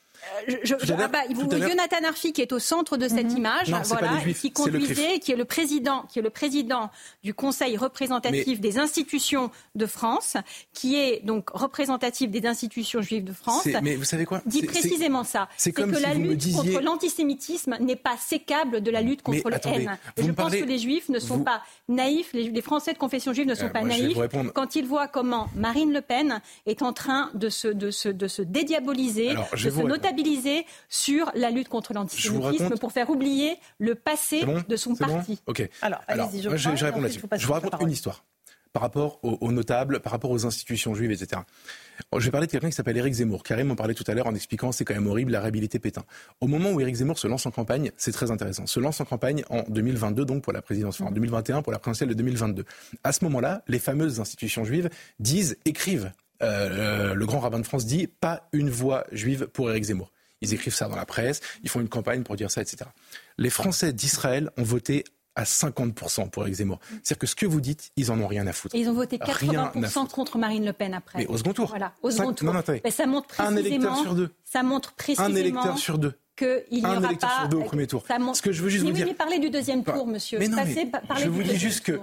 Euh, 0.48 0.56
je, 0.62 0.74
ah 0.98 1.08
bah, 1.08 1.18
Jonathan 1.30 2.04
Arfi 2.06 2.32
qui 2.32 2.42
est 2.42 2.52
au 2.52 2.58
centre 2.58 2.96
de 2.96 3.08
cette 3.08 3.30
mhm. 3.30 3.38
image, 3.38 3.70
voilà, 3.84 4.12
qui 4.38 4.52
conduisait, 4.52 5.18
qui 5.18 5.32
est 5.32 5.36
le 5.36 5.44
président, 5.44 6.04
qui 6.08 6.18
est 6.18 6.22
le 6.22 6.30
président 6.30 6.90
du 7.22 7.34
Conseil 7.34 7.76
représentatif 7.76 8.60
des 8.60 8.78
institutions 8.78 9.50
de 9.74 9.86
France, 9.86 10.36
qui 10.72 10.96
est 10.96 11.24
donc 11.24 11.50
représentatif 11.50 12.30
des 12.30 12.46
institutions 12.46 13.02
juives 13.02 13.24
de 13.24 13.32
France. 13.32 13.66
Mais 13.82 13.96
vous 13.96 14.04
savez 14.04 14.24
quoi? 14.24 14.42
Dit 14.46 14.62
précisément 14.62 15.24
ça. 15.24 15.48
C'est 15.56 15.72
que 15.72 15.82
la 15.82 16.14
lutte 16.14 16.52
contre 16.54 16.80
l'antisémitisme 16.82 17.76
n'est 17.80 17.96
pas 17.96 18.16
sécable 18.16 18.80
de 18.80 18.90
la 18.90 19.02
lutte 19.02 19.22
contre 19.22 19.50
la 19.50 19.58
haine. 19.66 19.98
Et 20.16 20.22
je 20.22 20.32
pense 20.32 20.54
que 20.54 20.64
les 20.64 20.78
Juifs 20.78 21.08
ne 21.08 21.18
sont 21.18 21.40
pas 21.40 21.62
naïfs. 21.88 22.32
Les, 22.32 22.62
Français 22.68 22.92
de 22.92 22.98
confession 22.98 23.32
juive 23.32 23.46
ne 23.46 23.54
sont 23.54 23.66
euh, 23.66 23.70
pas 23.70 23.82
naïfs 23.82 24.18
quand 24.54 24.76
ils 24.76 24.84
voient 24.84 25.08
comment 25.08 25.48
Marine 25.54 25.92
Le 25.92 26.02
Pen 26.02 26.40
est 26.66 26.82
en 26.82 26.92
train 26.92 27.30
de 27.34 27.48
se, 27.48 27.68
de 27.68 27.90
se, 27.90 28.08
de 28.08 28.28
se 28.28 28.42
dédiaboliser, 28.42 29.30
de 29.52 29.56
se 29.56 29.68
sur 30.88 31.30
la 31.34 31.50
lutte 31.50 31.68
contre 31.68 31.92
l'antisémitisme 31.92 32.78
pour 32.78 32.92
faire 32.92 33.10
oublier 33.10 33.56
le 33.78 33.94
passé 33.94 34.44
de 34.68 34.76
son 34.76 34.94
parti. 34.94 35.40
Ok. 35.46 35.68
Alors, 35.82 36.00
allez-y, 36.06 36.42
je, 36.42 36.56
je, 36.56 36.84
réponds 36.84 37.00
là-dessus. 37.00 37.20
Je 37.36 37.46
vous 37.46 37.52
raconte 37.52 37.80
une 37.80 37.90
histoire 37.90 38.24
par 38.72 38.82
rapport 38.82 39.18
aux, 39.22 39.52
notables, 39.52 40.00
par 40.00 40.12
rapport 40.12 40.30
aux 40.30 40.46
institutions 40.46 40.94
juives, 40.94 41.10
etc. 41.10 41.42
Je 42.16 42.24
vais 42.24 42.30
parler 42.30 42.46
de 42.46 42.52
quelqu'un 42.52 42.68
qui 42.68 42.76
s'appelle 42.76 42.96
Éric 42.96 43.14
Zemmour. 43.14 43.42
Karim 43.42 43.70
en 43.70 43.76
parlait 43.76 43.94
tout 43.94 44.04
à 44.06 44.14
l'heure 44.14 44.26
en 44.26 44.34
expliquant 44.34 44.72
c'est 44.72 44.84
quand 44.84 44.94
même 44.94 45.06
horrible 45.06 45.32
la 45.32 45.40
réhabilité 45.40 45.78
Pétain. 45.78 46.04
Au 46.40 46.46
moment 46.46 46.70
où 46.70 46.80
Éric 46.80 46.96
Zemmour 46.96 47.18
se 47.18 47.26
lance 47.26 47.46
en 47.46 47.50
campagne, 47.50 47.90
c'est 47.96 48.12
très 48.12 48.30
intéressant. 48.30 48.66
Se 48.66 48.78
lance 48.78 49.00
en 49.00 49.04
campagne 49.04 49.42
en 49.50 49.62
2022 49.68 50.24
donc 50.24 50.42
pour 50.42 50.52
la 50.52 50.62
présidence, 50.62 51.00
enfin 51.00 51.10
en 51.10 51.12
2021 51.12 51.62
pour 51.62 51.72
la 51.72 51.78
présidentielle 51.78 52.10
de 52.10 52.14
2022. 52.14 52.64
À 53.04 53.12
ce 53.12 53.24
moment-là, 53.24 53.62
les 53.68 53.78
fameuses 53.78 54.20
institutions 54.20 54.64
juives 54.64 54.90
disent, 55.18 55.56
écrivent. 55.64 56.12
Euh, 56.42 57.14
le 57.14 57.26
grand 57.26 57.40
rabbin 57.40 57.58
de 57.58 57.66
France 57.66 57.86
dit 57.86 58.06
pas 58.06 58.48
une 58.52 58.70
voix 58.70 59.04
juive 59.12 59.46
pour 59.48 59.70
Éric 59.70 59.84
Zemmour. 59.84 60.12
Ils 60.40 60.54
écrivent 60.54 60.74
ça 60.74 60.88
dans 60.88 60.96
la 60.96 61.06
presse, 61.06 61.40
ils 61.62 61.68
font 61.68 61.80
une 61.80 61.88
campagne 61.88 62.22
pour 62.22 62.36
dire 62.36 62.50
ça, 62.50 62.62
etc. 62.62 62.90
Les 63.38 63.50
Français 63.50 63.92
d'Israël 63.92 64.50
ont 64.56 64.62
voté 64.62 65.04
à 65.34 65.44
50% 65.44 66.30
pour 66.30 66.42
Éric 66.42 66.56
Zemmour. 66.56 66.80
C'est-à-dire 66.90 67.18
que 67.18 67.26
ce 67.26 67.36
que 67.36 67.46
vous 67.46 67.60
dites, 67.60 67.90
ils 67.96 68.10
en 68.10 68.20
ont 68.20 68.26
rien 68.26 68.46
à 68.46 68.52
foutre. 68.52 68.74
ils 68.74 68.88
ont 68.88 68.92
voté 68.94 69.18
80% 69.18 70.08
contre 70.10 70.36
Marine 70.36 70.64
Le 70.64 70.72
Pen 70.72 70.94
après. 70.94 71.20
Mais 71.20 71.26
au 71.26 71.38
second 71.38 71.52
tour. 71.52 71.68
Voilà, 71.68 71.92
au 72.02 72.10
second 72.10 72.32
tour. 72.32 72.52
Mais 72.84 72.90
ça 72.90 73.06
montre 73.06 73.28
précisément. 73.28 73.56
Un 73.56 73.56
électeur 73.56 73.96
sur 73.96 74.14
deux. 74.14 74.30
Ça 74.44 74.62
montre 74.62 74.92
précisément. 74.94 75.28
Un 75.28 75.36
électeur 75.36 75.78
sur 75.78 75.98
deux. 75.98 76.14
Qu'il 76.36 76.64
n'y 76.70 76.84
aura 76.84 76.98
électeur 76.98 77.30
sur 77.40 77.48
deux 77.48 77.56
au 77.56 77.64
premier 77.64 77.86
tour. 77.86 78.04
Ça 78.06 78.18
montre... 78.18 78.36
Ce 78.36 78.42
que 78.42 78.52
je 78.52 78.62
veux 78.62 78.68
juste 78.68 78.84
vous 78.84 78.92
dire. 78.92 79.06
Mais 79.06 79.14
parler 79.14 79.38
du 79.38 79.50
deuxième 79.50 79.82
tour, 79.84 80.06
monsieur. 80.06 80.38
Mais 80.38 80.48
non, 80.48 80.58
mais 80.64 80.90
je 81.18 81.28
vous 81.28 81.42
dis 81.42 81.56
juste 81.56 81.84
que 81.84 82.00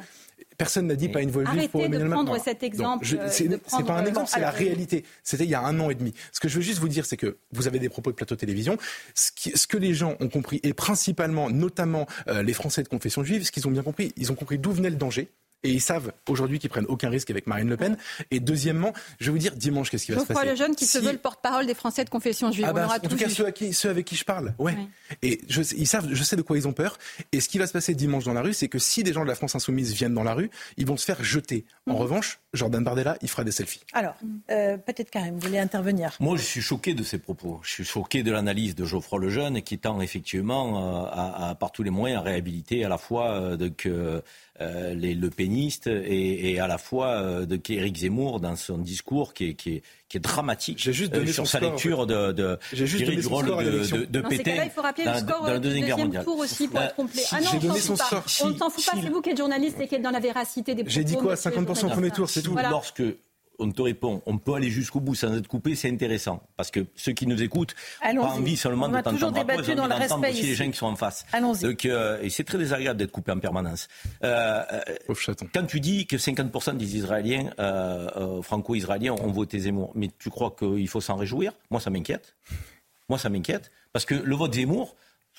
Personne 0.58 0.88
n'a 0.88 0.96
dit 0.96 1.10
pas 1.10 1.22
une 1.22 1.32
voix 1.32 1.46
juive 1.46 1.70
pour 1.70 1.84
Emmanuel 1.84 2.08
Macron. 2.08 2.26
Prendre 2.26 2.44
cet 2.44 2.64
exemple. 2.64 3.06
Euh, 3.14 3.28
c'est 3.30 3.86
pas 3.86 3.98
un 3.98 4.06
exemple, 4.06 4.30
c'est 4.30 4.40
la 4.40 4.52
réalité. 4.52 5.04
C'était 5.24 5.44
il 5.44 5.50
y 5.50 5.56
a 5.56 5.62
un 5.62 5.80
an 5.80 5.90
et 5.90 5.96
demi. 5.96 6.14
Ce 6.32 6.40
que 6.40 6.48
je 6.48 6.56
veux 6.56 6.62
juste 6.62 6.80
vous 6.80 6.90
dire, 6.90 7.06
c'est 7.06 7.18
que 7.18 7.38
vous 7.52 7.68
avez 7.68 7.80
des 7.80 7.90
propos 7.90 8.12
de 8.12 8.16
plateau 8.16 8.36
télévision. 8.36 8.78
Ce, 9.14 9.32
ce, 9.54 9.68
que 9.68 9.78
les 9.78 9.94
gens 9.94 10.16
ont 10.20 10.30
compris, 10.30 10.60
et 10.64 10.74
principalement, 10.74 11.50
notamment 11.50 12.08
euh, 12.28 12.44
les 12.44 12.54
Français 12.54 12.84
de 12.84 12.88
confession 12.88 13.24
juive, 13.24 13.44
ce 13.44 13.52
qu'ils 13.52 13.68
ont 13.68 13.72
bien 13.72 13.84
compris, 13.84 14.14
ils 14.18 14.32
ont 14.32 14.36
compris 14.36 14.58
d'où 14.58 14.72
venait 14.72 14.90
le 14.90 14.96
danger 14.96 15.30
et 15.64 15.72
ils 15.72 15.82
savent 15.82 16.12
aujourd'hui 16.30 16.60
qu'ils 16.60 16.70
prennent 16.70 16.86
aucun 16.88 17.10
risque 17.10 17.30
avec 17.32 17.48
Marine 17.48 17.70
Le 17.70 17.78
Pen. 17.78 17.98
Et 18.32 18.40
deuxièmement, 18.40 18.94
je 19.20 19.26
vais 19.26 19.32
vous 19.32 19.38
dire 19.38 19.56
dimanche 19.56 19.90
qu'est-ce 19.90 20.06
qui 20.06 20.12
va 20.12 20.20
se 20.20 20.26
passer. 20.26 20.48
le 20.48 20.56
jeune 20.56 20.76
qui 20.76 20.86
se 20.86 21.00
veut 21.00 21.12
le 21.12 21.18
porte-parole 21.18 21.66
des 21.66 21.74
Français 21.74 22.04
de 22.04 22.10
confession 22.10 22.52
juive. 22.52 22.66
Ah 22.70 22.74
bah, 22.74 22.88
en 22.88 23.08
tout 23.08 23.16
cas, 23.16 23.30
ceux, 23.30 23.90
avec 23.90 24.06
qui 24.06 24.16
je 24.16 24.26
parle. 24.26 24.54
Ouais. 24.60 24.78
Et 25.22 25.42
je, 25.50 25.62
ils 25.76 25.88
savent, 25.88 26.08
je 26.12 26.24
sais 26.24 26.36
de 26.36 26.42
quoi 26.42 26.58
ils 26.58 26.68
ont 26.68 26.74
peur. 26.74 26.98
Et 27.32 27.42
ce 27.42 27.50
qui 27.50 27.58
va 27.58 27.68
se 27.68 27.74
passer 27.74 27.96
dimanche 27.96 28.26
dans 28.26 28.34
la 28.34 28.42
rue, 28.42 28.54
c'est 28.54 28.68
que 28.68 28.80
si 28.80 29.04
des 29.04 29.14
gens 29.14 29.24
de 29.24 29.28
la 29.28 29.36
France 29.36 29.56
insoumise 29.56 29.94
viennent 29.94 30.14
dans 30.14 30.24
la 30.24 30.34
rue, 30.34 30.50
ils 30.78 30.86
vont 30.86 30.98
se 30.98 31.06
faire 31.06 31.24
jeter. 31.24 31.66
En 31.88 31.94
mhm. 31.94 32.00
revanche, 32.00 32.40
Jordan 32.56 32.84
Bardella, 32.84 33.18
il 33.22 33.28
fera 33.28 33.44
des 33.44 33.52
selfies. 33.52 33.82
Alors, 33.94 34.16
euh, 34.52 34.78
peut-être 34.78 35.10
Karim, 35.10 35.36
vous 35.36 35.48
voulez 35.48 35.60
intervenir 35.60 36.16
Moi, 36.20 36.38
je 36.38 36.44
suis 36.44 36.62
choqué 36.62 36.94
de 36.94 37.04
ces 37.04 37.18
propos. 37.18 37.60
Je 37.64 37.72
suis 37.72 37.86
choqué 37.86 38.24
de 38.24 38.32
l'analyse 38.32 38.76
de 38.76 38.86
Geoffroy 38.86 39.20
Lejeune 39.20 39.62
qui 39.62 39.78
tend 39.78 40.02
effectivement 40.02 41.06
euh, 41.06 41.50
à, 41.52 41.56
par 41.56 41.72
tous 41.72 41.84
les 41.84 41.90
moyens 41.90 42.22
à 42.22 42.24
réhabiliter 42.24 42.86
à 42.86 42.90
la 42.90 42.98
fois 42.98 43.32
euh, 43.32 43.58
de 43.58 43.68
que 43.68 44.22
euh, 44.62 44.94
les 44.94 45.16
le 45.16 45.30
pénistes 45.30 45.88
et, 45.88 46.54
et, 46.54 46.62
à 46.62 46.68
la 46.68 46.78
fois 46.78 47.08
euh, 47.08 47.46
de 47.46 47.58
qu'Éric 47.58 47.98
Zemmour 47.98 48.40
dans 48.40 48.56
son 48.56 48.78
discours 48.78 49.34
qui 49.34 49.50
est, 49.50 49.54
qui 49.54 49.76
est, 49.76 49.84
qui 50.08 50.18
est 50.18 50.20
dramatique 50.20 50.78
juste 50.92 51.16
euh, 51.16 51.26
sur 51.26 51.48
sa 51.48 51.60
lecture 51.60 52.06
de, 52.06 52.32
de, 52.32 52.60
juste 52.74 53.04
du 53.04 53.26
rôle 53.28 53.48
de, 53.48 54.06
de, 54.06 54.22
Pétain 54.22 54.64
il 54.64 54.70
faut 54.70 54.82
rappeler 54.82 55.06
le 55.06 55.14
score 55.18 55.46
dans, 55.46 55.54
le 55.54 55.60
deuxième, 55.60 55.90
deuxième 55.90 56.24
tour 56.24 56.38
aussi 56.38 56.68
pour 56.68 56.80
être 56.80 56.96
complet. 56.96 57.24
Ah 57.32 57.42
non, 57.42 57.50
on 57.54 57.74
ne 57.74 57.80
s'en 57.80 57.96
fout 57.96 58.86
pas. 58.86 58.92
C'est 59.02 59.10
vous 59.10 59.22
qui 59.22 59.30
êtes 59.32 59.38
journaliste 59.38 59.80
et 59.80 59.88
qui 59.88 59.96
êtes 59.96 60.02
dans 60.02 60.12
la 60.12 60.20
véracité 60.20 60.76
des 60.76 60.84
propos. 60.84 60.94
J'ai 60.94 61.04
dit 61.04 61.16
quoi 61.16 61.34
50% 61.34 61.86
au 61.86 61.90
premier 61.90 62.12
tour, 62.12 62.30
c'est 62.30 62.42
tout. 62.44 62.56
Lorsque 62.56 63.04
on 63.60 63.72
te 63.72 63.82
répond, 63.82 64.22
on 64.26 64.38
peut 64.38 64.54
aller 64.54 64.70
jusqu'au 64.70 65.00
bout 65.00 65.16
sans 65.16 65.36
être 65.36 65.48
coupé, 65.48 65.76
c'est 65.76 65.90
intéressant. 65.90 66.42
Parce 66.58 66.72
que 66.72 66.86
ceux 66.96 67.14
qui 67.14 67.28
nous 67.28 67.42
écoutent 67.42 67.76
n'ont 68.14 68.22
pas 68.22 68.28
envie 68.30 68.58
seulement 68.58 68.88
de 68.88 69.00
t'entendre 69.02 69.40
après, 69.40 69.56
ils 69.58 69.80
ont 69.80 69.84
envie 69.84 70.00
d'entendre 70.00 70.30
aussi 70.30 70.42
les 70.44 70.56
gens 70.56 70.70
qui 70.70 70.78
sont 70.78 70.88
en 70.88 70.96
face. 70.96 71.26
Donc, 71.62 71.86
euh, 71.86 72.20
et 72.22 72.30
c'est 72.30 72.44
très 72.44 72.58
désagréable 72.58 73.00
d'être 73.00 73.12
coupé 73.12 73.32
en 73.32 73.40
permanence. 73.40 73.88
Euh, 74.24 74.62
euh 74.72 75.14
quand 75.54 75.66
tu 75.66 75.80
dis 75.80 76.06
que 76.08 76.18
50% 76.18 76.78
des 76.78 76.98
Israéliens, 76.98 77.52
euh, 77.60 78.08
euh, 78.16 78.42
franco-israéliens, 78.42 79.14
ont 79.14 79.32
voté 79.32 79.60
Zemmour, 79.60 79.92
mais 79.96 80.10
tu 80.20 80.30
crois 80.30 80.56
qu'il 80.58 80.88
faut 80.88 81.02
s'en 81.02 81.16
réjouir? 81.16 81.54
Moi, 81.70 81.80
ça 81.80 81.90
m'inquiète. 81.90 82.36
Moi, 83.10 83.18
ça 83.20 83.30
m'inquiète. 83.30 83.72
Parce 83.94 84.06
que 84.06 84.16
le 84.16 84.36
vote 84.36 84.54
Zemmour, 84.54 84.96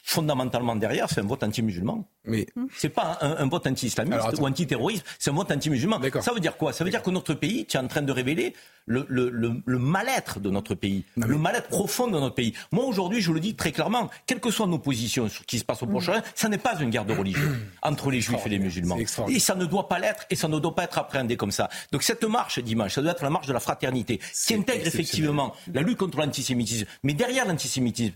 fondamentalement 0.07 0.77
derrière, 0.77 1.11
c'est 1.11 1.21
un 1.21 1.27
vote 1.27 1.43
anti-musulman. 1.43 2.09
Mais 2.27 2.47
c'est 2.77 2.91
pas 2.91 3.19
un, 3.21 3.49
vote 3.49 3.67
anti-islamiste 3.67 4.39
ou 4.39 4.47
anti-terroriste, 4.47 5.05
c'est 5.19 5.31
un 5.31 5.35
vote 5.35 5.51
anti-musulman. 5.51 6.01
Ça 6.21 6.33
veut 6.33 6.39
dire 6.39 6.57
quoi? 6.57 6.73
Ça 6.73 6.85
veut 6.85 6.91
dire 6.91 7.03
que 7.03 7.11
notre 7.11 7.35
pays, 7.35 7.67
tu 7.67 7.77
es 7.77 7.81
en 7.81 7.89
train 7.89 8.03
de 8.03 8.13
révéler 8.13 8.55
le, 8.87 9.05
le, 9.09 9.31
le, 9.31 9.79
mal-être 9.79 10.39
de 10.39 10.49
notre 10.49 10.77
pays, 10.77 11.05
le 11.17 11.37
mal-être 11.37 11.67
profond 11.67 12.07
de 12.07 12.21
notre 12.21 12.37
pays. 12.37 12.55
Moi, 12.71 12.85
aujourd'hui, 12.85 13.21
je 13.21 13.33
le 13.33 13.41
dis 13.41 13.57
très 13.57 13.73
clairement, 13.73 14.09
quelles 14.27 14.39
que 14.39 14.53
soient 14.53 14.69
nos 14.69 14.79
positions 14.79 15.29
sur 15.29 15.43
ce 15.43 15.47
qui 15.47 15.59
se 15.59 15.65
passe 15.65 15.83
au 15.83 15.87
Proche-Orient, 15.87 16.23
ça 16.37 16.49
n'est 16.49 16.57
pas 16.57 16.79
une 16.79 16.91
guerre 16.91 17.05
de 17.05 17.13
religion 17.13 17.49
entre 17.83 18.13
les 18.13 18.21
juifs 18.21 18.47
et 18.47 18.49
les 18.49 18.61
musulmans. 18.61 18.97
Et 19.29 19.41
ça 19.41 19.57
ne 19.57 19.65
doit 19.65 19.89
pas 19.89 19.99
l'être, 19.99 20.25
et 20.31 20.37
ça 20.37 20.47
ne 20.47 20.61
doit 20.61 20.75
pas 20.77 20.85
être 20.85 20.99
appréhendé 20.99 21.37
comme 21.37 21.51
ça. 21.51 21.69
Donc 21.91 22.05
cette 22.05 22.23
marche 22.23 22.61
dimanche, 22.61 22.95
ça 22.95 23.03
doit 23.03 23.11
être 23.11 23.25
la 23.25 23.31
marche 23.31 23.49
de 23.49 23.53
la 23.53 23.61
fraternité, 23.61 24.21
qui 24.47 24.55
intègre 24.55 24.87
effectivement 24.87 25.53
la 25.75 25.83
lutte 25.83 25.99
contre 25.99 26.19
l'antisémitisme. 26.19 26.87
Mais 27.03 27.15
derrière 27.15 27.45
l'antisémitisme, 27.45 28.15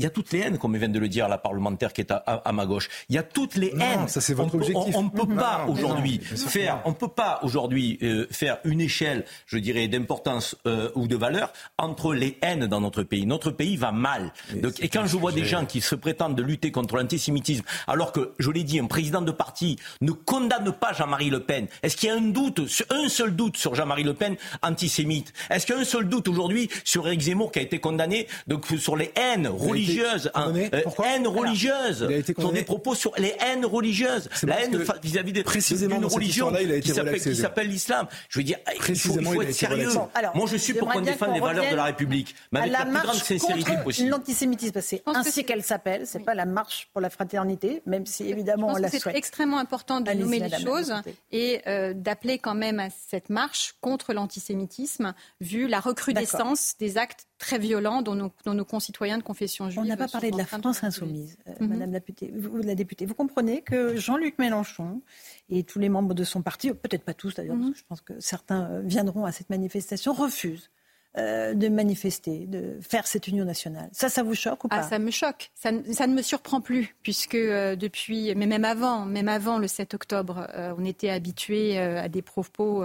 il 0.00 0.04
y 0.04 0.06
a 0.06 0.10
toutes 0.10 0.32
les 0.32 0.40
haines, 0.40 0.56
comme 0.56 0.76
vient 0.76 0.88
de 0.88 0.98
le 0.98 1.08
dire 1.08 1.28
la 1.28 1.36
parlementaire 1.36 1.92
qui 1.92 2.00
est 2.00 2.10
à, 2.10 2.52
ma 2.52 2.64
gauche. 2.64 2.88
Il 3.10 3.16
y 3.16 3.18
a 3.18 3.22
toutes 3.22 3.56
les 3.56 3.68
haines. 3.78 4.08
Ça, 4.08 4.22
c'est 4.22 4.32
votre 4.32 4.54
on, 4.54 4.58
objectif. 4.58 4.96
On 4.96 5.02
ne 5.02 5.10
peut 5.10 5.34
pas 5.34 5.66
aujourd'hui 5.68 6.18
faire, 6.20 6.80
on 6.86 6.94
peut 6.94 7.08
pas 7.08 7.40
aujourd'hui 7.42 7.98
euh, 8.02 8.26
faire 8.30 8.58
une 8.64 8.80
échelle, 8.80 9.26
je 9.44 9.58
dirais, 9.58 9.88
d'importance 9.88 10.56
euh, 10.66 10.90
ou 10.94 11.06
de 11.06 11.16
valeur 11.16 11.52
entre 11.76 12.14
les 12.14 12.38
haines 12.40 12.66
dans 12.66 12.80
notre 12.80 13.02
pays. 13.02 13.26
Notre 13.26 13.50
pays 13.50 13.76
va 13.76 13.92
mal. 13.92 14.32
Donc, 14.54 14.82
et 14.82 14.88
quand 14.88 15.04
je 15.04 15.16
vois 15.18 15.32
des 15.32 15.44
gens 15.44 15.66
qui 15.66 15.82
se 15.82 15.94
prétendent 15.94 16.34
de 16.34 16.42
lutter 16.42 16.70
contre 16.70 16.96
l'antisémitisme, 16.96 17.64
alors 17.86 18.12
que, 18.12 18.32
je 18.38 18.50
l'ai 18.50 18.64
dit, 18.64 18.80
un 18.80 18.86
président 18.86 19.20
de 19.20 19.32
parti 19.32 19.78
ne 20.00 20.12
condamne 20.12 20.72
pas 20.72 20.94
Jean-Marie 20.94 21.28
Le 21.28 21.40
Pen, 21.40 21.66
est-ce 21.82 21.96
qu'il 21.96 22.08
y 22.08 22.12
a 22.12 22.16
un 22.16 22.20
doute, 22.20 22.60
un 22.88 23.08
seul 23.08 23.36
doute 23.36 23.58
sur 23.58 23.74
Jean-Marie 23.74 24.04
Le 24.04 24.14
Pen 24.14 24.36
antisémite? 24.62 25.34
Est-ce 25.50 25.66
qu'il 25.66 25.74
y 25.74 25.78
a 25.78 25.80
un 25.82 25.84
seul 25.84 26.08
doute 26.08 26.28
aujourd'hui 26.28 26.70
sur 26.84 27.06
Eric 27.06 27.20
Zemmour 27.20 27.52
qui 27.52 27.58
a 27.58 27.62
été 27.62 27.80
condamné 27.80 28.26
donc 28.46 28.66
sur 28.78 28.96
les 28.96 29.12
haines 29.16 29.48
religieuses 29.48 29.89
religieuse, 29.90 30.30
hein, 30.34 30.52
euh, 30.56 30.82
haine 31.04 31.26
religieuse, 31.26 32.08
sur 32.38 32.52
des 32.52 32.62
propos 32.62 32.94
sur 32.94 33.12
les 33.18 33.34
haines 33.40 33.66
religieuses, 33.66 34.28
la 34.42 34.60
haine 34.62 34.84
vis-à-vis 35.02 35.32
des 35.32 35.42
précisément 35.42 35.98
d'une 35.98 36.06
religion 36.06 36.52
qui 36.82 37.34
s'appelle 37.34 37.68
l'islam. 37.68 38.06
Je 38.28 38.38
veux 38.38 38.44
dire, 38.44 38.58
il 38.74 38.98
faut, 38.98 39.42
être 39.42 39.52
sérieux. 39.52 39.90
Moi, 40.34 40.46
je 40.46 40.56
suis 40.56 40.74
pour 40.74 40.88
qu'on 40.88 41.00
défende 41.00 41.34
les 41.34 41.40
valeurs 41.40 41.70
de 41.70 41.76
la 41.76 41.84
République, 41.84 42.34
mais 42.52 42.60
avec 42.60 42.72
la, 42.72 42.86
plus 42.86 43.00
grande 43.00 43.14
sincérité 43.14 43.72
possible. 43.82 44.10
L'antisémitisme, 44.10 44.80
c'est 44.80 45.02
ainsi 45.06 45.44
qu'elle 45.44 45.62
s'appelle. 45.62 46.06
C'est 46.06 46.24
pas 46.24 46.34
la 46.34 46.46
marche 46.46 46.88
pour 46.92 47.00
la 47.00 47.10
fraternité, 47.10 47.82
même 47.86 48.06
si 48.06 48.28
évidemment 48.28 48.68
on 48.68 48.76
la 48.76 48.88
souhaite. 48.88 49.02
C'est 49.02 49.16
extrêmement 49.16 49.58
important 49.58 50.00
de 50.00 50.10
nommer 50.12 50.38
les 50.38 50.64
choses 50.64 50.92
et 51.32 51.60
euh, 51.66 51.92
d'appeler 51.94 52.38
quand 52.38 52.54
même 52.54 52.80
à 52.80 52.88
cette 52.90 53.30
marche 53.30 53.74
contre 53.80 54.12
l'antisémitisme, 54.12 55.14
vu 55.40 55.66
la 55.66 55.80
recrudescence 55.80 56.74
des 56.78 56.98
actes 56.98 57.26
très 57.40 57.58
violents 57.58 58.02
dont 58.02 58.14
nos, 58.14 58.64
concitoyens 58.64 59.18
de 59.18 59.24
confession 59.24 59.68
juive. 59.68 59.82
On 59.82 59.88
n'a 59.88 59.96
pas 59.96 60.06
parlé 60.06 60.30
de 60.30 60.36
la 60.36 60.44
France 60.44 60.84
insoumise, 60.84 61.36
euh, 61.48 61.52
mhm. 61.58 61.68
Madame 61.68 61.92
la 61.92 61.98
députée, 61.98 62.32
vous, 62.36 62.58
la 62.58 62.74
députée. 62.76 63.06
Vous 63.06 63.14
comprenez 63.14 63.62
que 63.62 63.96
Jean-Luc 63.96 64.38
Mélenchon 64.38 65.02
et 65.48 65.64
tous 65.64 65.80
les 65.80 65.88
membres 65.88 66.14
de 66.14 66.22
son 66.22 66.42
parti, 66.42 66.70
peut-être 66.72 67.02
pas 67.02 67.14
tous 67.14 67.34
d'ailleurs, 67.34 67.56
mhm. 67.56 67.72
je 67.74 67.82
pense 67.88 68.02
que 68.02 68.12
certains 68.20 68.70
euh, 68.70 68.82
viendront 68.84 69.24
à 69.24 69.32
cette 69.32 69.50
manifestation, 69.50 70.12
refusent 70.12 70.70
euh, 71.16 71.54
de 71.54 71.68
manifester, 71.68 72.46
de 72.46 72.78
faire 72.80 73.06
cette 73.06 73.26
union 73.26 73.44
nationale. 73.44 73.88
Ça, 73.90 74.08
ça 74.08 74.22
vous 74.22 74.34
choque 74.34 74.62
ou 74.64 74.68
ah, 74.70 74.76
pas? 74.76 74.84
ah, 74.84 74.88
Ça 74.88 74.98
me 74.98 75.10
choque. 75.10 75.50
Ça, 75.54 75.72
ne 75.72 76.14
me 76.14 76.22
surprend 76.22 76.60
plus, 76.60 76.94
puisque 77.02 77.36
depuis, 77.36 78.32
mais 78.36 78.46
même 78.46 78.64
avant, 78.64 79.06
même 79.06 79.28
avant 79.28 79.58
le 79.58 79.66
7 79.66 79.94
octobre, 79.94 80.46
on 80.78 80.84
était 80.84 81.10
habitué 81.10 81.78
à 81.78 82.08
des 82.08 82.22
propos 82.22 82.84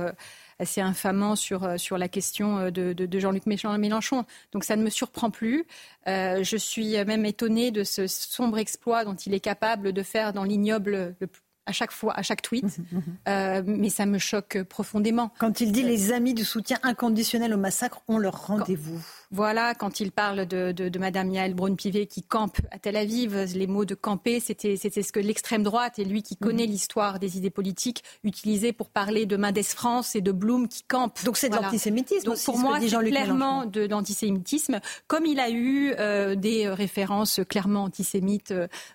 assez 0.59 0.81
infamant 0.81 1.35
sur, 1.35 1.63
euh, 1.63 1.77
sur 1.77 1.97
la 1.97 2.07
question 2.07 2.57
euh, 2.57 2.71
de, 2.71 2.93
de, 2.93 3.19
Jean-Luc 3.19 3.45
Mélenchon. 3.45 4.25
Donc 4.51 4.63
ça 4.63 4.75
ne 4.75 4.83
me 4.83 4.89
surprend 4.89 5.29
plus. 5.29 5.65
Euh, 6.07 6.43
je 6.43 6.57
suis 6.57 6.91
même 7.05 7.25
étonnée 7.25 7.71
de 7.71 7.83
ce 7.83 8.07
sombre 8.07 8.57
exploit 8.57 9.05
dont 9.05 9.15
il 9.15 9.33
est 9.33 9.39
capable 9.39 9.93
de 9.93 10.03
faire 10.03 10.33
dans 10.33 10.43
l'ignoble 10.43 11.15
à 11.65 11.71
chaque 11.71 11.91
fois, 11.91 12.13
à 12.15 12.21
chaque 12.21 12.41
tweet, 12.41 12.63
mhm, 12.63 12.85
mhm. 12.91 13.03
euh, 13.27 13.63
mais 13.65 13.89
ça 13.89 14.05
me 14.05 14.19
choque 14.19 14.61
profondément. 14.63 15.31
Quand 15.39 15.61
il 15.61 15.71
dit 15.71 15.83
les 15.83 16.11
amis 16.11 16.33
du 16.33 16.45
soutien 16.45 16.77
inconditionnel 16.83 17.53
au 17.53 17.57
massacre 17.57 18.01
ont 18.07 18.17
leur 18.17 18.47
rendez-vous. 18.47 19.03
Voilà, 19.35 19.75
quand 19.75 19.99
il 19.99 20.13
parle 20.13 20.45
de, 20.45 20.71
de, 20.71 20.87
de 20.87 20.97
Madame 20.97 21.29
Yael 21.29 21.55
Braun-Pivet 21.55 22.05
qui 22.05 22.23
campe 22.23 22.57
à 22.71 22.79
Tel 22.79 22.95
Aviv, 22.95 23.35
les 23.53 23.67
mots 23.67 23.83
de 23.83 23.93
camper, 23.93 24.39
c'était 24.39 24.77
ce 24.77 25.11
que 25.11 25.19
l'extrême 25.19 25.61
droite 25.61 25.99
et 25.99 26.05
lui 26.05 26.23
qui 26.23 26.37
connaît 26.37 26.63
mhm. 26.63 26.71
l'histoire 26.71 27.19
des 27.19 27.37
idées 27.37 27.49
politiques 27.49 28.01
utilisait 28.23 28.71
pour 28.71 28.89
parler 28.89 29.25
de 29.25 29.35
Mendes 29.35 29.61
France 29.61 30.15
et 30.15 30.21
de 30.21 30.31
Blum 30.31 30.69
qui 30.69 30.83
campe. 30.83 31.21
Donc 31.25 31.35
c'est 31.35 31.49
de 31.49 31.55
l'antisémitisme. 31.55 32.23
Donc 32.23 32.41
pour 32.45 32.57
moi, 32.57 32.79
c'est 32.79 32.87
clairement 32.87 33.65
de 33.65 33.81
l'antisémitisme, 33.81 34.79
comme 35.07 35.25
il 35.25 35.41
a 35.41 35.49
eu 35.49 35.93
euh, 35.99 36.35
des 36.35 36.69
références 36.69 37.41
clairement 37.49 37.83
antisémites 37.83 38.53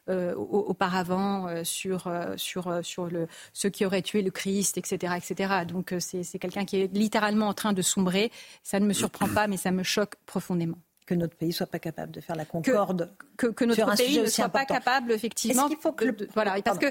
euh, 0.08 0.34
auparavant 0.36 1.48
sur 1.64 2.10
sur 2.36 2.80
sur, 2.82 3.06
le, 3.06 3.28
ceux 3.52 3.68
qui 3.68 3.84
auraient 3.84 4.00
tué 4.00 4.22
le 4.22 4.30
Christ, 4.30 4.78
etc. 4.78 5.16
etc. 5.18 5.52
Donc 5.68 5.92
euh, 5.92 5.98
c'est 6.00 6.38
quelqu'un 6.38 6.64
qui 6.64 6.80
est 6.80 6.96
littéralement 6.96 7.48
en 7.48 7.54
train 7.54 7.74
de 7.74 7.82
sombrer. 7.82 8.32
Ça 8.62 8.80
ne 8.80 8.86
me 8.86 8.94
surprend 8.94 9.28
pas, 9.28 9.46
mais 9.46 9.58
ça 9.58 9.70
me 9.70 9.82
choque 9.82 10.14
profondément 10.30 10.78
que 11.10 11.16
notre 11.16 11.34
pays 11.34 11.52
soit 11.52 11.66
pas 11.66 11.80
capable 11.80 12.12
de 12.12 12.20
faire 12.20 12.36
la 12.36 12.44
concorde. 12.44 13.12
Que, 13.36 13.48
que, 13.48 13.64
notre 13.64 13.96
pays 13.96 14.20
ne 14.20 14.26
soit 14.26 14.48
pas 14.48 14.64
capable, 14.64 15.10
effectivement. 15.10 15.66
Il 15.68 15.76
faut 15.76 15.90
que 15.90 16.04
voilà, 16.34 16.62
parce 16.62 16.78
que 16.78 16.86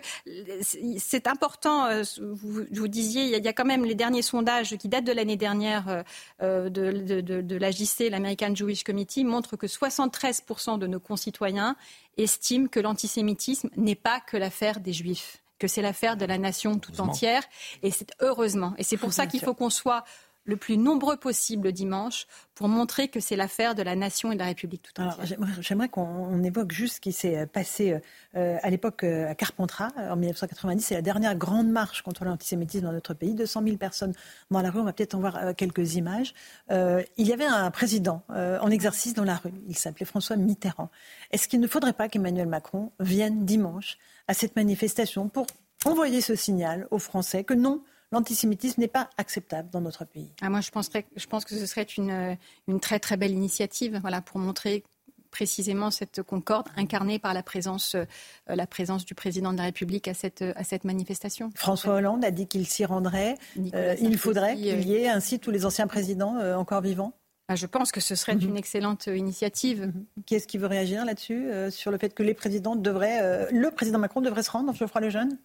c'est 0.98 1.26
important. 1.26 1.86
Euh, 1.86 2.04
vous, 2.20 2.66
vous 2.70 2.88
disiez, 2.90 3.38
il 3.38 3.46
y, 3.46 3.48
a, 3.48 3.54
quand 3.54 3.64
même 3.64 3.86
les 3.86 3.96
derniers 3.96 4.22
sondages 4.22 4.76
qui 4.76 4.90
datent 4.90 5.06
de 5.06 5.14
l'année 5.14 5.38
dernière 5.38 6.04
euh, 6.42 6.70
de, 6.70 6.92
de, 6.92 7.22
de, 7.22 7.40
de 7.40 7.56
l'AJC, 7.56 8.10
l'American 8.12 8.54
Jewish 8.54 8.84
Committee, 8.84 9.24
montrent 9.24 9.56
que 9.56 9.68
73% 9.68 10.78
de 10.78 10.88
nos 10.88 11.00
concitoyens 11.00 11.78
estiment 12.18 12.68
que 12.68 12.82
l'antisémitisme 12.82 13.70
n'est 13.78 13.96
pas 13.96 14.20
que 14.20 14.36
l'affaire 14.36 14.82
des 14.82 14.92
Juifs 14.92 15.42
que 15.60 15.68
c'est 15.68 15.82
l'affaire 15.82 16.16
de 16.16 16.26
la 16.26 16.38
nation 16.38 16.80
tout 16.80 17.02
entière. 17.02 17.44
Et 17.84 17.92
c'est 17.92 18.14
heureusement. 18.22 18.74
Et 18.78 18.84
c'est 18.84 18.96
pour 18.98 19.12
ça 19.12 19.28
qu'il 19.28 19.42
faut 19.42 19.54
qu'on 19.54 19.70
soit 19.70 20.06
le 20.50 20.58
plus 20.58 20.78
nombreux 20.78 21.18
possible 21.18 21.72
dimanche 21.72 22.28
pour 22.56 22.68
montrer 22.68 23.08
que 23.08 23.22
c'est 23.22 23.38
l'affaire 23.38 23.76
de 23.76 23.82
la 23.82 23.96
nation 23.96 24.32
et 24.32 24.36
de 24.36 24.40
la 24.40 24.48
République 24.48 24.82
tout 24.82 25.02
entière. 25.02 25.38
J'aimerais 25.62 25.88
qu'on 25.88 26.44
évoque 26.44 26.72
juste 26.74 26.96
ce 26.96 27.00
qui 27.00 27.14
s'est 27.14 27.48
passé 27.48 28.02
euh, 28.36 28.58
à 28.62 28.70
l'époque 28.70 29.04
euh, 29.04 29.30
à 29.30 29.36
Carpentras 29.36 29.90
en 29.98 30.18
1990. 30.18 30.82
C'est 30.82 30.96
la 30.96 31.02
dernière 31.02 31.36
grande 31.36 31.70
marche 31.70 32.02
contre 32.02 32.26
l'antisémitisme 32.26 32.86
dans 32.86 32.92
notre 32.92 33.14
pays. 33.14 33.34
200 33.34 33.64
000 33.64 33.78
personnes 33.78 34.14
dans 34.52 34.62
la 34.62 34.72
rue. 34.72 34.80
On 34.80 34.84
va 34.84 34.92
peut-être 34.92 35.16
en 35.16 35.20
voir 35.20 35.38
euh, 35.38 35.54
quelques 35.54 35.96
images. 35.96 36.34
il 36.70 37.28
y 37.28 37.32
avait 37.32 37.46
un 37.46 37.72
président 37.72 38.24
en 38.30 38.70
exercice 38.70 39.14
dans 39.14 39.24
la 39.24 39.36
rue. 39.36 39.54
Il 39.68 39.78
s'appelait 39.78 40.06
François 40.06 40.36
Mitterrand. 40.36 40.90
Est-ce 41.32 41.48
qu'il 41.48 41.60
ne 41.60 41.68
faudrait 41.68 41.94
pas 41.94 42.10
qu'Emmanuel 42.10 42.48
Macron 42.48 42.92
vienne 43.00 43.46
dimanche 43.46 43.98
à 44.28 44.34
cette 44.34 44.56
manifestation 44.56 45.30
pour 45.30 45.48
envoyer 45.86 46.22
ce 46.22 46.36
signal 46.36 46.88
aux 46.92 47.00
Français 47.00 47.44
que 47.44 47.54
non, 47.54 47.84
l'antisémitisme 48.12 48.82
n'est 48.82 48.88
pas 48.88 49.10
acceptable 49.18 49.70
dans 49.70 49.82
notre 49.82 50.06
pays. 50.06 50.32
Ah, 50.42 50.50
moi, 50.50 50.62
je, 50.62 50.72
penserais, 50.72 51.06
je 51.16 51.26
pense 51.28 51.46
que 51.46 51.56
ce 51.56 51.66
serait 51.66 51.84
une, 51.84 52.38
une 52.68 52.80
très 52.80 53.00
très 53.00 53.18
belle 53.18 53.32
initiative 53.32 54.00
voilà, 54.02 54.22
pour 54.22 54.40
montrer 54.40 54.84
précisément 55.32 55.92
cette 55.92 56.24
concorde 56.24 56.68
incarnée 56.76 57.20
par 57.20 57.36
la 57.36 57.44
présence, 57.44 57.94
euh, 57.94 58.06
la 58.48 58.66
présence 58.66 59.06
du 59.06 59.14
président 59.14 59.52
de 59.52 59.58
la 59.58 59.66
République 59.66 60.08
à 60.08 60.16
cette, 60.16 60.42
à 60.42 60.64
cette 60.64 60.86
manifestation. 60.86 61.52
François 61.54 61.96
Hollande 61.96 62.26
a 62.26 62.32
dit 62.32 62.48
qu'il 62.48 62.66
s'y 62.66 62.84
rendrait. 62.84 63.36
Euh, 63.76 63.96
il 64.02 64.18
faudrait 64.18 64.56
qu'il 64.56 64.88
y 64.88 64.96
ait 64.96 65.08
ainsi 65.08 65.40
tous 65.40 65.52
les 65.52 65.68
anciens 65.68 65.86
présidents 65.86 66.38
euh, 66.38 66.56
encore 66.56 66.82
vivants 66.82 67.14
ah, 67.52 67.56
je 67.56 67.66
pense 67.66 67.92
que 67.92 68.00
ce 68.00 68.14
serait 68.14 68.36
mhm. 68.36 68.50
une 68.50 68.58
excellente 68.58 69.08
euh, 69.08 69.18
initiative. 69.18 69.88
Mhm. 69.88 70.24
Qui 70.28 70.36
est-ce 70.36 70.48
qui 70.48 70.60
veut 70.60 70.68
réagir 70.68 71.04
là-dessus, 71.04 71.50
euh, 71.50 71.72
sur 71.72 71.90
le 71.90 71.98
fait 71.98 72.14
que 72.14 72.22
les 72.22 72.36
présidents 72.36 72.76
devraient, 72.76 73.24
euh, 73.24 73.48
le 73.52 73.72
président 73.72 73.98
Macron 73.98 74.22
devrait 74.22 74.44
se 74.44 74.52
rendre, 74.52 74.72
Geoffroy 74.74 75.02
Lejeune, 75.02 75.40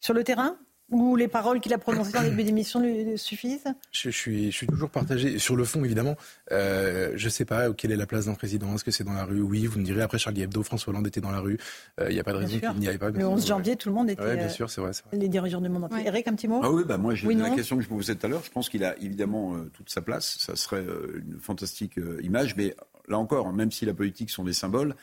sur 0.00 0.12
le 0.12 0.22
terrain? 0.22 0.58
Ou 0.90 1.16
les 1.16 1.26
paroles 1.26 1.60
qu'il 1.60 1.72
a 1.74 1.78
prononcées 1.78 2.16
en 2.16 2.22
début 2.22 2.44
d'émission 2.44 2.80
lui 2.80 3.18
suffisent? 3.18 3.64
Je, 3.90 4.10
suis, 4.10 4.52
je 4.52 4.56
suis 4.56 4.66
toujours 4.66 4.90
partagé. 4.90 5.38
Sur 5.38 5.56
le 5.56 5.64
fond, 5.64 5.84
évidemment, 5.84 6.16
euh, 6.52 7.12
je 7.16 7.24
ne 7.24 7.30
sais 7.30 7.44
pas 7.44 7.72
quelle 7.72 7.90
est 7.90 7.96
la 7.96 8.06
place 8.06 8.26
d'un 8.26 8.34
président. 8.34 8.72
Est-ce 8.74 8.84
que 8.84 8.92
c'est 8.92 9.02
dans 9.02 9.12
la 9.12 9.24
rue? 9.24 9.40
Oui, 9.40 9.66
vous 9.66 9.80
me 9.80 9.84
direz. 9.84 10.02
Après, 10.02 10.18
Charlie 10.18 10.42
Hebdo, 10.42 10.62
François 10.62 10.92
Hollande 10.92 11.06
était 11.08 11.20
dans 11.20 11.32
la 11.32 11.40
rue. 11.40 11.58
Il 11.98 12.04
euh, 12.04 12.12
n'y 12.12 12.20
a 12.20 12.24
pas 12.24 12.32
de 12.32 12.38
raison 12.38 12.58
qu'il 12.58 12.80
n'y 12.80 12.88
avait 12.88 12.98
pas. 12.98 13.10
Le 13.10 13.26
11 13.26 13.46
janvier, 13.46 13.76
tout 13.76 13.88
le 13.88 13.94
monde 13.94 14.10
était. 14.10 14.22
Oui, 14.22 14.36
bien 14.36 14.48
sûr, 14.48 14.70
c'est 14.70 14.80
vrai, 14.80 14.92
vrai, 14.92 15.18
Les 15.18 15.28
dirigeants 15.28 15.60
du 15.60 15.68
monde 15.68 15.84
entier. 15.84 16.06
Eric, 16.06 16.28
un 16.28 16.34
petit 16.34 16.48
mot? 16.48 16.60
Ah 16.62 16.70
Oui, 16.70 16.84
bah 16.86 16.98
moi, 16.98 17.14
j'ai 17.14 17.32
la 17.34 17.50
question 17.50 17.76
que 17.76 17.82
je 17.82 17.90
me 17.90 17.96
posais 17.96 18.14
tout 18.14 18.26
à 18.26 18.28
l'heure. 18.28 18.42
Je 18.44 18.50
pense 18.50 18.68
qu'il 18.68 18.84
a 18.84 18.96
évidemment 18.98 19.54
euh, 19.54 19.70
toute 19.74 19.90
sa 19.90 20.02
place. 20.02 20.38
Ça 20.38 20.54
serait 20.54 20.84
une 21.16 21.40
fantastique 21.40 21.98
image. 22.22 22.54
Mais 22.56 22.76
là 23.08 23.18
encore, 23.18 23.52
même 23.52 23.72
si 23.72 23.86
la 23.86 23.94
politique 23.94 24.30
sont 24.30 24.44
des 24.44 24.52
symboles, 24.52 24.94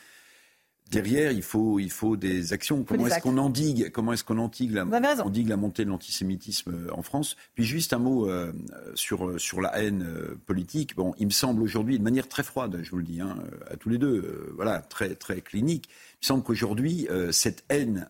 Derrière, 0.92 1.32
il 1.32 1.42
faut, 1.42 1.80
il 1.80 1.90
faut 1.90 2.18
des 2.18 2.54
actions. 2.54 2.84
Comment 2.84 3.08
est-ce 3.08 3.20
qu'on 3.20 3.38
endigue, 3.38 3.90
comment 3.92 4.14
est-ce 4.14 4.24
qu'on 4.24 4.38
endigue 4.38 4.74
la, 4.74 4.86
la 4.86 5.58
montée 5.58 5.86
de 5.86 5.90
l'antisémitisme 5.90 6.72
euh, 6.72 6.94
en 6.94 7.02
France? 7.02 7.36
Puis 7.56 7.64
juste 7.64 7.94
un 7.94 8.00
mot 8.00 8.30
euh, 8.30 8.54
sur, 8.94 9.28
euh, 9.28 9.38
sur 9.40 9.60
la 9.62 9.82
haine 9.82 10.06
politique. 10.46 10.96
Bon, 10.96 11.16
il 11.18 11.28
me 11.28 11.32
semble 11.32 11.64
aujourd'hui, 11.64 11.98
de 11.98 12.04
manière 12.04 12.28
très 12.28 12.44
froide, 12.44 12.80
je 12.84 12.92
vous 12.92 12.98
le 12.98 13.04
dis, 13.04 13.22
hein, 13.22 13.38
à 13.72 13.76
tous 13.76 13.90
les 13.90 13.98
deux, 13.98 14.54
voilà, 14.56 14.82
très, 14.82 15.16
très 15.16 15.42
clinique, 15.42 15.90
il 15.90 16.26
me 16.26 16.28
semble 16.28 16.44
qu'aujourd'hui, 16.44 17.08
cette 17.32 17.66
haine 17.70 18.08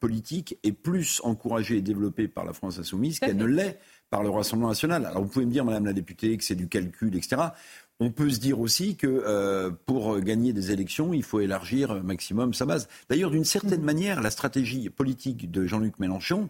politique 0.00 0.58
est 0.62 0.72
plus 0.72 1.20
encouragée 1.24 1.78
et 1.78 1.82
développée 1.82 2.28
par 2.28 2.44
la 2.44 2.52
France 2.52 2.78
insoumise 2.78 3.18
qu'elle 3.18 3.36
ne 3.36 3.44
l'est 3.44 3.78
par 4.14 4.22
le 4.22 4.30
Rassemblement 4.30 4.68
national. 4.68 5.06
Alors 5.06 5.22
vous 5.22 5.28
pouvez 5.28 5.44
me 5.44 5.50
dire, 5.50 5.64
Madame 5.64 5.86
la 5.86 5.92
députée, 5.92 6.36
que 6.36 6.44
c'est 6.44 6.54
du 6.54 6.68
calcul, 6.68 7.16
etc. 7.16 7.36
on 8.00 8.10
peut 8.10 8.30
se 8.30 8.40
dire 8.40 8.58
aussi 8.60 8.96
que 8.96 9.06
euh, 9.06 9.70
pour 9.86 10.18
gagner 10.20 10.52
des 10.52 10.72
élections, 10.72 11.12
il 11.14 11.22
faut 11.22 11.40
élargir 11.40 12.02
maximum 12.02 12.52
sa 12.54 12.66
base. 12.66 12.88
D'ailleurs, 13.08 13.30
d'une 13.30 13.44
certaine 13.44 13.80
Mm. 13.82 13.84
manière, 13.84 14.20
la 14.20 14.30
stratégie 14.30 14.90
politique 14.90 15.50
de 15.50 15.64
Jean-Luc 15.66 15.98
Mélenchon, 15.98 16.48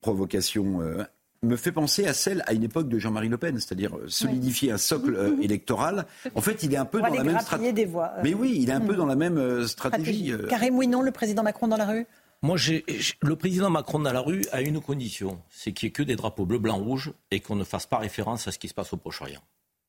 provocation, 0.00 0.80
euh, 0.82 1.04
me 1.42 1.56
fait 1.56 1.72
penser 1.72 2.06
à 2.06 2.14
celle 2.14 2.42
à 2.46 2.52
une 2.54 2.64
époque 2.64 2.88
de 2.88 2.98
Jean-Marie 2.98 3.28
Le 3.28 3.36
Pen, 3.38 3.56
c'est-à-dire 3.60 3.96
euh, 3.96 4.08
solidifier 4.08 4.72
un 4.72 4.78
socle 4.78 5.14
euh, 5.14 5.36
électoral. 5.40 6.06
En 6.34 6.40
fait, 6.40 6.62
il 6.62 6.72
est 6.74 6.78
un 6.78 6.84
peu 6.84 7.00
dans 7.00 7.08
la 7.08 7.22
même 7.24 7.38
stratégie. 7.40 7.72
des 7.72 7.84
voix. 7.84 8.12
euh, 8.16 8.20
Mais 8.24 8.34
oui, 8.34 8.56
il 8.60 8.68
est 8.70 8.72
un 8.72 8.80
peu 8.80 8.94
Mm. 8.94 8.96
dans 8.96 9.06
la 9.06 9.16
même 9.16 9.66
stratégie. 9.66 10.32
euh. 10.32 10.46
Karim 10.48 10.76
Ouinon, 10.76 11.02
le 11.02 11.12
président 11.12 11.42
Macron 11.42 11.68
dans 11.68 11.76
la 11.76 11.86
rue? 11.86 12.06
Moi, 12.42 12.56
j'ai- 12.56 12.84
j'ai- 12.88 13.14
le 13.22 13.36
président 13.36 13.70
Macron 13.70 13.98
dans 13.98 14.12
la 14.12 14.20
rue 14.20 14.44
a 14.52 14.60
une 14.62 14.80
condition, 14.80 15.40
c'est 15.50 15.72
qu'il 15.72 15.86
n'y 15.86 15.90
ait 15.90 15.92
que 15.92 16.02
des 16.02 16.16
drapeaux 16.16 16.44
bleu, 16.46 16.58
blanc, 16.58 16.76
rouge 16.78 17.12
et 17.30 17.40
qu'on 17.40 17.56
ne 17.56 17.64
fasse 17.64 17.86
pas 17.86 17.98
référence 17.98 18.46
à 18.48 18.52
ce 18.52 18.58
qui 18.58 18.68
se 18.68 18.74
passe 18.74 18.92
au 18.92 18.96
Proche-Orient. 18.96 19.40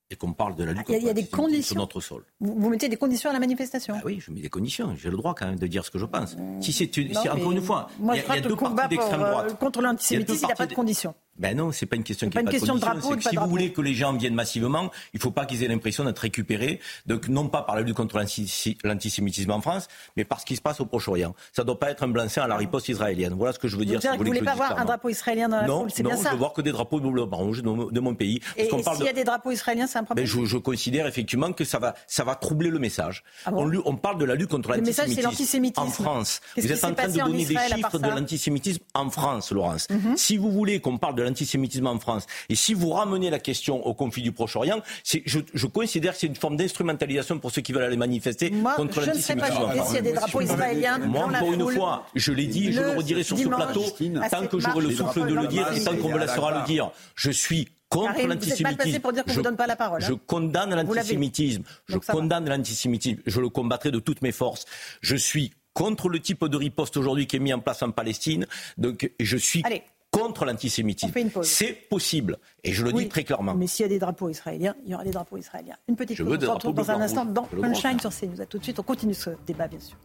Et 0.09 0.15
qu'on 0.15 0.31
parle 0.31 0.55
de 0.55 0.63
la 0.63 0.71
lutte 0.71 0.83
contre 0.85 0.91
l'antisémitisme 0.93 1.35
conditions. 1.35 1.63
sur 1.63 1.75
notre 1.75 1.99
sol. 1.99 2.23
vous, 2.39 2.55
vous 2.57 2.69
mettez 2.69 2.87
des 2.87 2.95
conditions 2.95 3.29
à 3.29 3.33
la 3.33 3.39
manifestation 3.39 3.93
Ah 3.97 4.01
oui, 4.05 4.19
je 4.21 4.31
mets 4.31 4.39
des 4.39 4.47
conditions. 4.47 4.95
J'ai 4.95 5.09
le 5.09 5.17
droit 5.17 5.35
quand 5.35 5.45
même 5.47 5.59
de 5.59 5.67
dire 5.67 5.83
ce 5.83 5.91
que 5.91 5.99
je 5.99 6.05
pense. 6.05 6.37
Si 6.61 6.71
c'est 6.71 6.95
une- 6.95 7.11
Non, 7.11 7.21
si, 7.21 7.27
encore 7.29 7.51
une 7.51 7.61
fois, 7.61 7.89
il 7.99 8.05
y 8.05 8.07
y 8.17 8.37
a 8.37 8.39
deux 8.39 8.55
partis 8.55 8.87
d'extrême 8.87 9.21
euh, 9.21 9.31
droite. 9.31 9.59
contre 9.59 9.81
l'antisémitisme, 9.81 10.39
il 10.43 10.45
n'y 10.47 10.51
a 10.53 10.55
pas 10.55 10.65
de 10.65 10.73
conditions. 10.73 11.13
Ben 11.39 11.55
non, 11.55 11.71
c'est 11.71 11.85
pas 11.85 11.95
une 11.95 12.03
question 12.03 12.25
C'est 12.25 12.29
qui 12.31 12.33
pas 12.35 12.39
une 12.41 12.45
pas 12.47 12.51
question 12.51 12.75
de 12.75 12.79
condition, 12.79 12.99
drapeau, 12.99 13.15
de 13.15 13.23
que 13.23 13.29
si 13.29 13.35
vous 13.35 13.47
voulez 13.47 13.71
que 13.71 13.81
les 13.81 13.93
gens 13.93 14.13
viennent 14.13 14.33
massivement, 14.33 14.89
il 15.13 15.17
ne 15.17 15.21
faut 15.21 15.31
pas 15.31 15.45
qu'ils 15.45 15.63
aient 15.63 15.67
l'impression 15.67 16.03
d'être 16.03 16.17
récupérés, 16.19 16.79
donc 17.05 17.27
non 17.27 17.47
pas 17.47 17.61
par 17.61 17.75
la 17.75 17.81
lutte 17.81 17.95
contre 17.95 18.17
l'anti- 18.17 18.77
l'antisémitisme 18.83 19.51
en 19.51 19.61
France, 19.61 19.87
mais 20.15 20.25
par 20.25 20.39
ce 20.39 20.45
qui 20.45 20.55
se 20.55 20.61
passe 20.61 20.79
au 20.79 20.85
Proche-Orient. 20.85 21.35
Ça 21.53 21.61
ne 21.61 21.67
doit 21.67 21.79
pas 21.79 21.91
être 21.91 22.03
un 22.03 22.07
blanc-seing 22.07 22.43
à 22.43 22.47
la 22.47 22.57
riposte 22.57 22.89
israélienne. 22.89 23.33
Voilà 23.33 23.53
ce 23.53 23.59
que 23.59 23.67
je 23.67 23.75
veux 23.75 23.83
Vous 23.83 23.89
dire. 23.89 24.01
si 24.01 24.07
ne 24.07 24.17
vous 24.17 24.23
voulez 24.23 24.41
pas 24.41 24.51
je 24.51 24.57
voir 24.57 24.79
un 24.79 24.85
drapeau 24.85 25.09
israélien 25.09 25.47
dans 25.49 25.61
la 25.61 25.67
non, 25.67 25.79
foule, 25.81 25.91
c'est 25.93 26.03
non, 26.03 26.09
bien 26.09 26.17
je 26.19 26.23
ça 26.23 26.31
veux 26.31 26.37
voir 26.37 26.53
que 26.53 26.61
des 26.61 26.71
drapeaux 26.71 26.99
bleu, 26.99 27.25
blanc, 27.25 27.37
rouge 27.37 27.61
de, 27.61 27.99
mon- 27.99 28.15
pays. 28.15 28.39
Et, 28.55 28.63
et 28.65 28.69
s'il 28.69 29.05
y 29.05 29.07
a 29.07 29.11
de- 29.11 29.15
des 29.15 29.23
drapeaux 29.23 29.51
israéliens, 29.51 29.85
c'est 29.85 29.99
un 29.99 30.03
problème 30.03 30.25
ben, 30.25 30.29
je, 30.31 30.45
je 30.45 30.57
considère 30.57 31.05
effectivement 31.07 31.51
que 31.53 31.63
ça 31.65 31.77
va, 31.77 31.93
ça 32.07 32.23
va 32.23 32.35
troubler 32.35 32.69
le 32.69 32.79
message. 32.79 33.23
Ah 33.45 33.51
bon 33.51 33.69
on, 33.69 33.81
on 33.85 33.95
parle 33.95 34.17
de 34.17 34.25
la 34.25 34.33
lutte 34.35 34.49
contre 34.49 34.71
l'antisémitisme 34.71 35.79
en 35.81 35.87
France. 35.89 36.41
Vous 36.57 36.71
êtes 36.71 36.83
en 36.83 36.93
train 36.93 37.07
de 37.07 37.17
donner 37.17 37.45
des 37.45 37.57
chiffres 37.57 37.99
de 37.99 38.07
l'antisémitisme 38.09 38.83
en 38.93 39.09
France, 39.09 39.51
Laurence. 39.51 39.87
Si 40.15 40.37
vous 40.37 40.51
voulez 40.51 40.79
qu'on 40.79 40.97
parle 40.97 41.15
de 41.15 41.23
l'antisémitisme 41.27 41.87
en 41.87 41.99
France, 41.99 42.25
et 42.49 42.55
si 42.55 42.73
vous 42.73 42.89
ramenez 42.89 43.29
la 43.29 43.39
question 43.39 43.85
au 43.85 43.93
conflit 43.93 44.21
du 44.23 44.31
Proche-Orient, 44.31 44.81
c'est- 45.03 45.23
je, 45.25 45.39
je 45.53 45.67
considère 45.67 46.13
que 46.13 46.19
c'est 46.19 46.27
une 46.27 46.35
forme 46.35 46.57
d'instrumentalisation 46.57 47.39
pour 47.39 47.51
ceux 47.51 47.61
qui 47.61 47.73
veulent 47.73 47.83
aller 47.83 47.97
manifester 47.97 48.49
Moi, 48.49 48.73
contre 48.75 49.01
je 49.01 49.11
ne 49.11 49.15
serais 49.15 49.35
pas 49.35 49.49
l'antisémitisme 49.49 49.63
en 49.63 49.67
choquée 49.67 49.77
France. 49.77 49.87
s'il 49.87 49.95
y 49.95 49.99
a 49.99 50.01
des 50.01 50.13
drapeaux 50.13 50.41
israéliens 50.41 50.97
Moi, 50.99 51.25
encore 51.25 51.53
une 51.53 51.69
fois, 51.71 52.05
je 52.15 52.31
l'ai 52.31 52.47
dit 52.47 52.67
et 52.67 52.71
je 52.71 52.81
le 52.81 52.91
redirai 52.97 53.23
sur 53.23 53.37
ce 53.37 53.47
plateau, 53.47 53.83
tant 54.31 54.47
que 54.47 54.59
j'aurai 54.59 54.81
le 54.81 54.91
souffle 54.91 55.27
de 55.27 55.33
le 55.33 55.47
dire 55.47 55.71
et 55.73 55.83
tant 55.83 55.91
qu'on 55.95 56.09
me 56.09 56.17
l'antisémitisme. 56.17 56.19
laissera 56.19 56.59
le 56.61 56.65
dire. 56.65 56.91
Je 57.15 57.31
suis 57.31 57.67
contre 57.89 58.21
l'antisémitisme. 58.27 58.99
pour 58.99 59.13
dire 59.13 59.23
qu'on 59.23 59.31
Je- 59.31 59.35
vous 59.37 59.41
donne 59.43 59.55
pas 59.55 59.67
la 59.67 59.75
parole, 59.77 60.03
hein. 60.03 60.07
Je 60.07 60.13
condamne 60.13 60.75
l'antisémitisme. 60.75 61.63
Je 61.87 61.97
condamne 61.97 62.47
l'antisémitisme. 62.49 63.21
Je 63.25 63.39
le 63.39 63.49
combattrai 63.49 63.91
de 63.91 63.99
toutes 63.99 64.21
mes 64.21 64.31
forces. 64.33 64.65
Je 65.01 65.15
suis 65.15 65.51
contre 65.73 66.09
le 66.09 66.19
type 66.19 66.43
de 66.43 66.57
riposte 66.57 66.97
aujourd'hui 66.97 67.27
qui 67.27 67.35
est 67.35 67.39
mis 67.39 67.53
en 67.53 67.59
place 67.59 67.81
en 67.83 67.91
Palestine. 67.91 68.45
Donc, 68.77 69.09
je 69.19 69.37
suis 69.37 69.61
Allez. 69.63 69.83
Contre 70.17 70.45
l'antisémitisme. 70.45 71.13
C'est 71.43 71.73
possible. 71.73 72.37
Et 72.63 72.73
je 72.73 72.83
le 72.83 72.91
Oui, 72.93 73.03
dis 73.03 73.09
très 73.09 73.23
clairement. 73.23 73.55
Mais 73.55 73.67
s'il 73.67 73.83
y 73.83 73.85
a 73.85 73.89
des 73.89 73.99
drapeaux 73.99 74.29
israéliens, 74.29 74.75
il 74.85 74.91
y 74.91 74.95
aura 74.95 75.03
des 75.03 75.11
drapeaux 75.11 75.37
israéliens. 75.37 75.75
Une 75.87 75.95
petite 75.95 76.17
Je 76.17 76.23
pause. 76.23 76.37
On 76.37 76.45
se 76.45 76.51
retrouve 76.51 76.73
dans 76.73 76.91
un 76.91 77.01
instant 77.01 77.25
dans. 77.25 77.43
Punchline 77.43 77.99
sur 77.99 78.11
CNews. 78.11 78.41
À 78.41 78.45
tout 78.45 78.57
de 78.57 78.63
suite. 78.63 78.79
On 78.79 78.83
continue 78.83 79.13
ce 79.13 79.31
débat, 79.45 79.67
bien 79.67 79.79
sûr. 79.79 79.97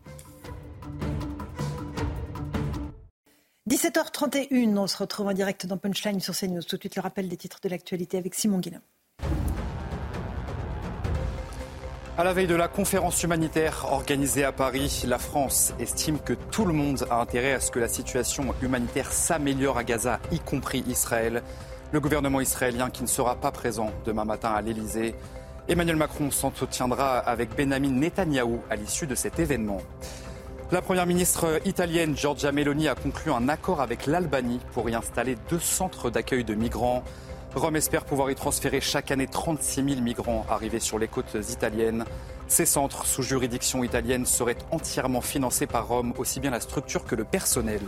17h31, 3.71 4.77
on 4.77 4.87
se 4.87 4.97
retrouve 4.97 5.29
en 5.29 5.33
direct 5.33 5.67
dans 5.67 5.79
Punchline 5.79 6.21
sur 6.21 6.37
CNews. 6.37 6.63
Tout 6.63 6.77
de 6.77 6.83
suite, 6.83 6.97
le 6.97 7.03
rappel 7.03 7.29
des 7.29 7.37
titres 7.37 7.59
de 7.63 7.69
l'actualité 7.69 8.19
avec 8.19 8.35
Simon 8.35 8.59
Guillain. 8.59 8.83
À 12.19 12.25
la 12.25 12.35
veille 12.35 12.47
de 12.47 12.55
la 12.55 12.69
conférence 12.69 13.23
humanitaire 13.23 13.87
organisée 13.91 14.45
à 14.45 14.53
Paris, 14.53 15.05
la 15.07 15.19
France 15.19 15.73
estime 15.81 16.19
que 16.19 16.35
tout 16.35 16.67
le 16.67 16.75
monde 16.75 17.07
a 17.09 17.19
intérêt 17.19 17.55
à 17.55 17.61
ce 17.61 17.71
que 17.71 17.79
la 17.79 17.89
situation 17.89 18.55
humanitaire 18.61 19.11
s'améliore 19.11 19.79
à 19.79 19.85
Gaza, 19.85 20.21
y 20.31 20.39
compris 20.39 20.85
Israël. 20.87 21.43
Le 21.91 22.01
gouvernement 22.01 22.43
israélien 22.43 22.91
qui 22.91 23.03
ne 23.03 23.09
sera 23.09 23.37
pas 23.37 23.51
présent 23.51 23.93
demain 24.05 24.27
matin 24.27 24.51
à 24.51 24.61
l'Elysée. 24.61 25.15
Emmanuel 25.69 25.97
Macron 25.97 26.31
s'entretiendra 26.31 27.17
avec 27.17 27.57
Benjamin 27.57 27.89
Netanyahou 27.89 28.61
à 28.69 28.77
l'issue 28.77 29.07
de 29.07 29.15
cet 29.15 29.39
événement. 29.39 29.81
La 30.71 30.83
première 30.83 31.07
ministre 31.07 31.63
italienne 31.65 32.15
Giorgia 32.15 32.53
Meloni 32.53 32.89
a 32.89 32.95
conclu 32.95 33.33
un 33.33 33.49
accord 33.49 33.81
avec 33.81 34.07
l'Albanie 34.07 34.61
pour 34.73 34.91
y 34.91 34.95
installer 34.95 35.39
deux 35.49 35.61
centres 35.61 36.11
d'accueil 36.11 36.45
de 36.45 36.55
migrants. 36.55 37.05
Rome 37.55 37.77
espère 37.77 38.07
pouvoir 38.07 38.31
y 38.31 38.35
transférer 38.35 38.81
chaque 38.81 39.11
année 39.11 39.27
36 39.27 39.85
000 39.87 40.01
migrants 40.01 40.47
arrivés 40.49 40.81
sur 40.81 40.99
les 40.99 41.07
côtes 41.07 41.37
italiennes. 41.51 42.07
Ces 42.49 42.65
centres 42.65 43.05
sous 43.05 43.23
juridiction 43.23 43.85
italienne 43.85 44.25
seraient 44.25 44.57
entièrement 44.71 45.21
financés 45.21 45.67
par 45.67 45.87
Rome, 45.87 46.15
aussi 46.17 46.41
bien 46.41 46.51
la 46.51 46.61
structure 46.61 47.05
que 47.05 47.15
le 47.15 47.25
personnel. 47.25 47.83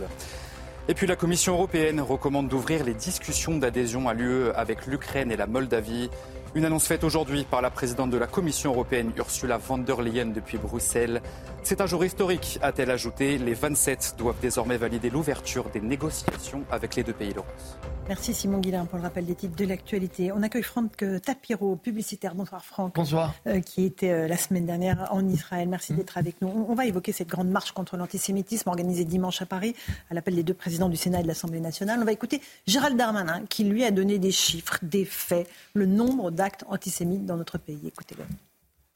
Et 0.87 0.93
puis 0.93 1.07
la 1.07 1.15
Commission 1.15 1.53
européenne 1.53 1.99
recommande 1.99 2.47
d'ouvrir 2.47 2.83
les 2.83 2.93
discussions 2.93 3.57
d'adhésion 3.57 4.07
à 4.07 4.13
l'UE 4.13 4.51
avec 4.51 4.85
l'Ukraine 4.85 5.31
et 5.31 5.35
la 5.35 5.47
Moldavie. 5.47 6.11
Une 6.55 6.63
annonce 6.63 6.87
faite 6.87 7.03
aujourd'hui 7.03 7.43
par 7.43 7.61
la 7.61 7.69
présidente 7.69 8.11
de 8.11 8.17
la 8.17 8.27
Commission 8.27 8.71
européenne, 8.71 9.11
Ursula 9.17 9.57
von 9.57 9.77
der 9.77 10.01
Leyen, 10.01 10.27
depuis 10.27 10.57
Bruxelles. 10.57 11.21
C'est 11.63 11.81
un 11.81 11.85
jour 11.85 12.05
historique, 12.05 12.59
a-t-elle 12.61 12.91
ajouté. 12.91 13.37
Les 13.37 13.53
27 13.53 14.15
doivent 14.17 14.39
désormais 14.41 14.77
valider 14.77 15.09
l'ouverture 15.09 15.69
des 15.71 15.81
négociations 15.81 16.63
avec 16.71 16.95
les 16.95 17.03
deux 17.03 17.11
pays 17.11 17.33
Laurence. 17.33 17.77
Merci 18.07 18.35
Simon 18.35 18.59
Guillain 18.59 18.85
pour 18.85 18.99
le 18.99 19.03
rappel 19.03 19.25
des 19.25 19.33
titres 19.33 19.55
de 19.55 19.65
l'actualité. 19.65 20.31
On 20.31 20.43
accueille 20.43 20.63
Franck 20.63 21.03
Tapiro, 21.25 21.75
publicitaire. 21.75 22.35
Bonsoir 22.35 22.63
Franck. 22.63 22.93
Bonsoir. 22.95 23.33
Euh, 23.47 23.59
qui 23.61 23.83
était 23.83 24.11
euh, 24.11 24.27
la 24.27 24.37
semaine 24.37 24.67
dernière 24.67 25.09
en 25.11 25.27
Israël. 25.27 25.67
Merci 25.67 25.91
Mmh. 25.91 25.97
d'être 25.97 26.17
avec 26.17 26.41
nous. 26.41 26.47
On, 26.47 26.71
on 26.71 26.75
va 26.75 26.85
évoquer 26.85 27.11
cette 27.11 27.27
grande 27.27 27.49
marche 27.49 27.71
contre 27.71 27.97
l'antisémitisme 27.97 28.69
organisée 28.69 29.05
dimanche 29.05 29.41
à 29.41 29.45
Paris 29.45 29.75
à 30.09 30.13
l'appel 30.13 30.35
des 30.35 30.43
deux 30.43 30.53
présidents 30.53 30.87
du 30.87 30.97
Sénat 30.97 31.19
et 31.19 31.23
de 31.23 31.27
l'Assemblée 31.27 31.59
nationale. 31.59 31.99
On 32.01 32.05
va 32.05 32.11
écouter 32.11 32.41
Gérald 32.67 32.95
Darmanin 32.95 33.43
qui 33.49 33.65
lui 33.65 33.83
a 33.83 33.91
donné 33.91 34.19
des 34.19 34.31
chiffres, 34.31 34.77
des 34.83 35.03
faits, 35.03 35.49
le 35.73 35.85
nombre 35.85 36.31
d'actes 36.45 36.65
antisémites 36.67 37.25
dans 37.25 37.37
notre 37.37 37.57
pays. 37.57 37.91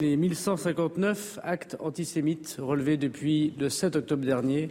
Les 0.00 0.16
1159 0.16 1.40
actes 1.42 1.76
antisémites 1.80 2.58
relevés 2.60 2.96
depuis 2.96 3.52
le 3.58 3.68
7 3.68 3.96
octobre 3.96 4.24
dernier 4.24 4.70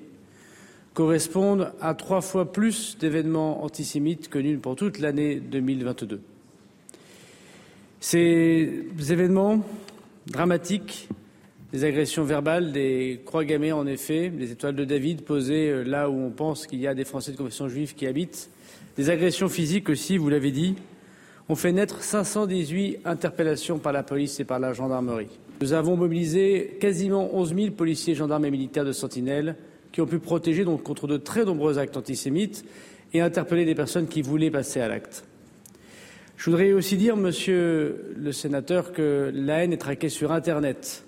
correspondent 0.94 1.74
à 1.82 1.94
trois 1.94 2.22
fois 2.22 2.54
plus 2.54 2.98
d'événements 2.98 3.66
antisémites 3.66 4.30
connus 4.30 4.60
pour 4.60 4.78
toute 4.78 5.00
l'année 5.00 5.42
2022. 5.42 6.22
Ces 8.00 8.86
événements 9.10 9.62
dramatiques, 10.28 11.10
des 11.74 11.84
agressions 11.84 12.24
verbales, 12.24 12.72
des 12.72 13.20
croix 13.26 13.44
gammées 13.44 13.74
en 13.74 13.88
effet, 13.88 14.30
des 14.30 14.54
étoiles 14.54 14.76
de 14.76 14.86
David 14.86 15.24
posées 15.24 15.70
euh, 15.70 15.84
là 15.84 16.10
où 16.10 16.18
on 16.18 16.32
pense 16.32 16.66
qu'il 16.66 16.80
y 16.80 16.88
a 16.88 16.96
des 16.96 17.04
Français 17.04 17.34
de 17.34 17.38
confession 17.38 17.68
juive 17.68 17.94
qui 17.94 18.08
habitent, 18.08 18.50
des 18.96 19.10
agressions 19.10 19.50
physiques 19.50 19.90
aussi, 19.90 20.18
vous 20.18 20.30
l'avez 20.30 20.52
dit, 20.52 20.76
ont 21.50 21.56
fait 21.56 21.72
naître 21.72 22.04
518 22.04 23.00
interpellations 23.06 23.80
par 23.80 23.92
la 23.92 24.04
police 24.04 24.40
et 24.40 24.46
par 24.46 24.60
la 24.60 24.72
gendarmerie. 24.72 25.40
Nous 25.62 25.74
avons 25.74 25.98
mobilisé 25.98 26.78
quasiment 26.80 27.36
11 27.36 27.56
000 27.56 27.72
policiers, 27.72 28.14
gendarmes 28.14 28.46
et 28.46 28.52
militaires 28.52 28.86
de 28.86 28.92
Sentinelle 28.92 29.56
qui 29.92 30.02
ont 30.02 30.06
pu 30.06 30.20
protéger 30.20 30.64
donc 30.64 30.84
contre 30.84 31.08
de 31.08 31.18
très 31.18 31.46
nombreux 31.46 31.80
actes 31.80 31.98
antisémites 31.98 32.64
et 33.14 33.22
interpeller 33.22 33.66
des 33.66 33.74
personnes 33.74 34.08
qui 34.08 34.22
voulaient 34.22 34.52
passer 34.52 34.80
à 34.80 34.88
l'acte. 34.88 35.26
Je 36.38 36.46
voudrais 36.50 36.72
aussi 36.72 36.96
dire, 36.96 37.18
monsieur 37.18 38.14
le 38.16 38.32
sénateur, 38.32 38.94
que 38.94 39.32
la 39.34 39.64
haine 39.64 39.74
est 39.74 39.78
traquée 39.78 40.10
sur 40.10 40.32
Internet. 40.32 41.04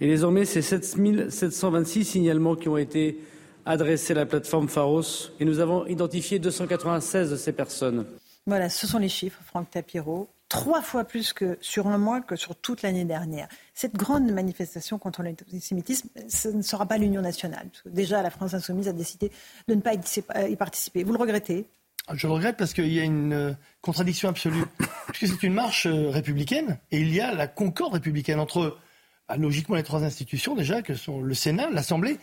Et 0.00 0.06
désormais, 0.06 0.44
c'est 0.44 0.62
7 0.62 0.84
726 1.28 2.04
signalements 2.04 2.54
qui 2.54 2.68
ont 2.68 2.78
été 2.78 3.18
adressés 3.66 4.12
à 4.12 4.16
la 4.16 4.26
plateforme 4.26 4.68
Pharos 4.68 5.32
et 5.40 5.44
nous 5.44 5.58
avons 5.58 5.84
identifié 5.86 6.38
296 6.38 7.32
de 7.32 7.36
ces 7.36 7.52
personnes. 7.52 8.04
Voilà, 8.46 8.68
ce 8.68 8.86
sont 8.86 8.98
les 8.98 9.08
chiffres, 9.08 9.40
Franck 9.46 9.70
Tapiro. 9.70 10.28
Trois 10.50 10.82
fois 10.82 11.04
plus 11.04 11.32
que 11.32 11.56
sur 11.62 11.88
un 11.88 11.96
mois 11.96 12.20
que 12.20 12.36
sur 12.36 12.54
toute 12.54 12.82
l'année 12.82 13.06
dernière. 13.06 13.48
Cette 13.72 13.94
grande 13.94 14.30
manifestation 14.30 14.98
contre 14.98 15.22
l'antisémitisme, 15.22 16.10
ce 16.28 16.48
ne 16.48 16.60
sera 16.60 16.86
pas 16.86 16.98
l'Union 16.98 17.22
nationale. 17.22 17.68
Déjà, 17.86 18.22
la 18.22 18.30
France 18.30 18.52
insoumise 18.52 18.86
a 18.86 18.92
décidé 18.92 19.32
de 19.66 19.74
ne 19.74 19.80
pas 19.80 19.94
y 19.94 20.56
participer. 20.56 21.04
Vous 21.04 21.12
le 21.12 21.18
regrettez? 21.18 21.66
Je 22.12 22.26
le 22.26 22.34
regrette 22.34 22.58
parce 22.58 22.74
qu'il 22.74 22.92
y 22.92 23.00
a 23.00 23.04
une 23.04 23.32
euh, 23.32 23.52
contradiction 23.80 24.28
absolue. 24.28 24.64
Puisque 25.14 25.34
c'est 25.34 25.46
une 25.46 25.54
marche 25.54 25.86
euh, 25.86 26.10
républicaine 26.10 26.78
et 26.90 27.00
il 27.00 27.12
y 27.12 27.20
a 27.22 27.32
la 27.32 27.46
concorde 27.46 27.94
républicaine 27.94 28.38
entre, 28.38 28.76
bah, 29.26 29.38
logiquement, 29.38 29.76
les 29.76 29.82
trois 29.82 30.04
institutions 30.04 30.54
déjà, 30.54 30.82
que 30.82 30.94
sont 30.94 31.22
le 31.22 31.32
Sénat, 31.32 31.70
l'Assemblée 31.70 32.18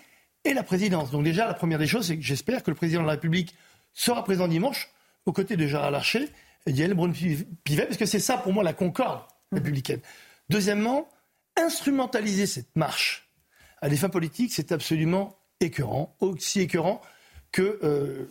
et 0.46 0.54
la 0.54 0.62
présidence. 0.62 1.10
Donc 1.10 1.24
déjà, 1.24 1.48
la 1.48 1.56
première 1.56 1.80
des 1.80 1.88
choses, 1.88 2.08
c'est 2.08 2.16
que 2.16 2.24
j'espère 2.24 2.62
que 2.62 2.70
le 2.70 2.76
président 2.76 3.02
de 3.02 3.08
la 3.08 3.14
République 3.14 3.56
sera 3.94 4.24
présent 4.24 4.48
dimanche 4.48 4.92
aux 5.26 5.32
côtés 5.32 5.58
de 5.58 5.68
Gérard 5.68 5.92
Larcher 5.92 6.30
et 6.66 6.74
d'Yael 6.74 6.94
Braun-Pivet, 6.94 7.86
parce 7.86 7.98
que 7.98 8.06
c'est 8.06 8.20
ça 8.20 8.38
pour 8.38 8.54
moi 8.54 8.64
la 8.64 8.74
concorde 8.74 9.22
républicaine. 9.52 10.00
Deuxièmement, 10.50 11.08
instrumentaliser 11.58 12.46
cette 12.46 12.76
marche 12.76 13.30
à 13.82 13.90
des 13.90 13.98
fins 13.98 14.10
politiques, 14.10 14.54
c'est 14.54 14.72
absolument 14.72 15.38
écœurant, 15.60 16.16
aussi 16.20 16.62
écœurant 16.62 17.02
que 17.52 17.80
euh, 17.84 18.26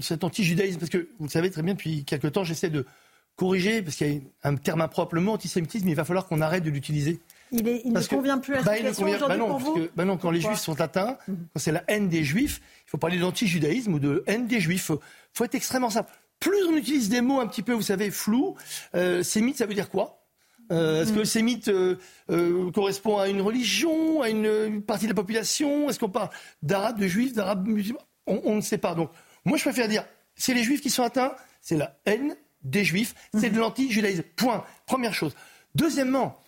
cet 0.00 0.24
anti-judaïsme. 0.24 0.78
Parce 0.78 0.90
que 0.90 1.08
vous 1.18 1.26
le 1.26 1.30
savez 1.30 1.50
très 1.50 1.62
bien, 1.62 1.74
depuis 1.74 2.04
quelque 2.04 2.28
temps, 2.28 2.44
j'essaie 2.44 2.70
de 2.70 2.86
corriger, 3.36 3.82
parce 3.82 3.96
qu'il 3.96 4.12
y 4.12 4.22
a 4.42 4.48
un 4.48 4.56
terme 4.56 4.80
impropre, 4.80 5.14
le 5.14 5.20
mot 5.20 5.32
antisémitisme, 5.32 5.88
il 5.88 5.94
va 5.94 6.04
falloir 6.04 6.26
qu'on 6.26 6.40
arrête 6.40 6.64
de 6.64 6.70
l'utiliser. 6.70 7.20
Il, 7.52 7.68
est, 7.68 7.82
il 7.84 7.92
ne 7.92 8.00
convient 8.00 8.38
plus 8.38 8.54
à 8.54 8.62
bah, 8.62 8.76
convient, 8.76 8.90
aujourd'hui 8.90 9.28
bah 9.28 9.36
non, 9.36 9.46
pour 9.46 9.58
vous 9.58 9.74
que, 9.74 9.90
bah 9.94 10.04
non, 10.04 10.16
quand 10.16 10.30
les 10.30 10.40
juifs 10.40 10.58
sont 10.58 10.80
atteints, 10.80 11.16
quand 11.26 11.58
c'est 11.58 11.70
la 11.70 11.84
haine 11.86 12.08
des 12.08 12.24
juifs, 12.24 12.60
il 12.86 12.90
faut 12.90 12.98
parler 12.98 13.18
d'anti-judaïsme 13.18 13.94
ou 13.94 13.98
de 13.98 14.24
haine 14.26 14.46
des 14.46 14.58
juifs. 14.58 14.80
Il 14.80 14.94
faut, 14.94 15.00
faut, 15.32 15.44
être 15.44 15.54
extrêmement 15.54 15.90
simple. 15.90 16.10
Plus 16.40 16.64
on 16.68 16.76
utilise 16.76 17.08
des 17.08 17.20
mots 17.20 17.40
un 17.40 17.46
petit 17.46 17.62
peu, 17.62 17.72
vous 17.72 17.82
savez, 17.82 18.10
flous, 18.10 18.56
euh, 18.94 19.22
sémite, 19.22 19.56
ça 19.56 19.66
veut 19.66 19.74
dire 19.74 19.90
quoi 19.90 20.26
euh, 20.72 21.02
Est-ce 21.02 21.12
que 21.12 21.24
sémite 21.24 21.68
euh, 21.68 21.96
euh, 22.30 22.70
correspond 22.72 23.18
à 23.18 23.28
une 23.28 23.40
religion, 23.40 24.22
à 24.22 24.28
une, 24.28 24.46
une 24.46 24.82
partie 24.82 25.04
de 25.04 25.10
la 25.10 25.14
population 25.14 25.88
Est-ce 25.88 25.98
qu'on 25.98 26.10
parle 26.10 26.30
d'arabes, 26.62 26.98
de 26.98 27.06
juifs, 27.06 27.32
d'arabes 27.32 27.66
musulmans 27.66 28.00
on, 28.26 28.40
on 28.44 28.56
ne 28.56 28.60
sait 28.60 28.78
pas. 28.78 28.94
Donc, 28.94 29.10
moi, 29.44 29.56
je 29.56 29.62
préfère 29.62 29.88
dire, 29.88 30.04
c'est 30.34 30.54
les 30.54 30.62
juifs 30.62 30.80
qui 30.80 30.90
sont 30.90 31.02
atteints, 31.02 31.34
c'est 31.60 31.76
la 31.76 31.96
haine 32.04 32.36
des 32.62 32.84
juifs, 32.84 33.14
c'est 33.38 33.50
de 33.50 33.58
l'anti-judaïsme. 33.58 34.24
Point. 34.34 34.64
Première 34.86 35.14
chose. 35.14 35.34
Deuxièmement, 35.74 36.42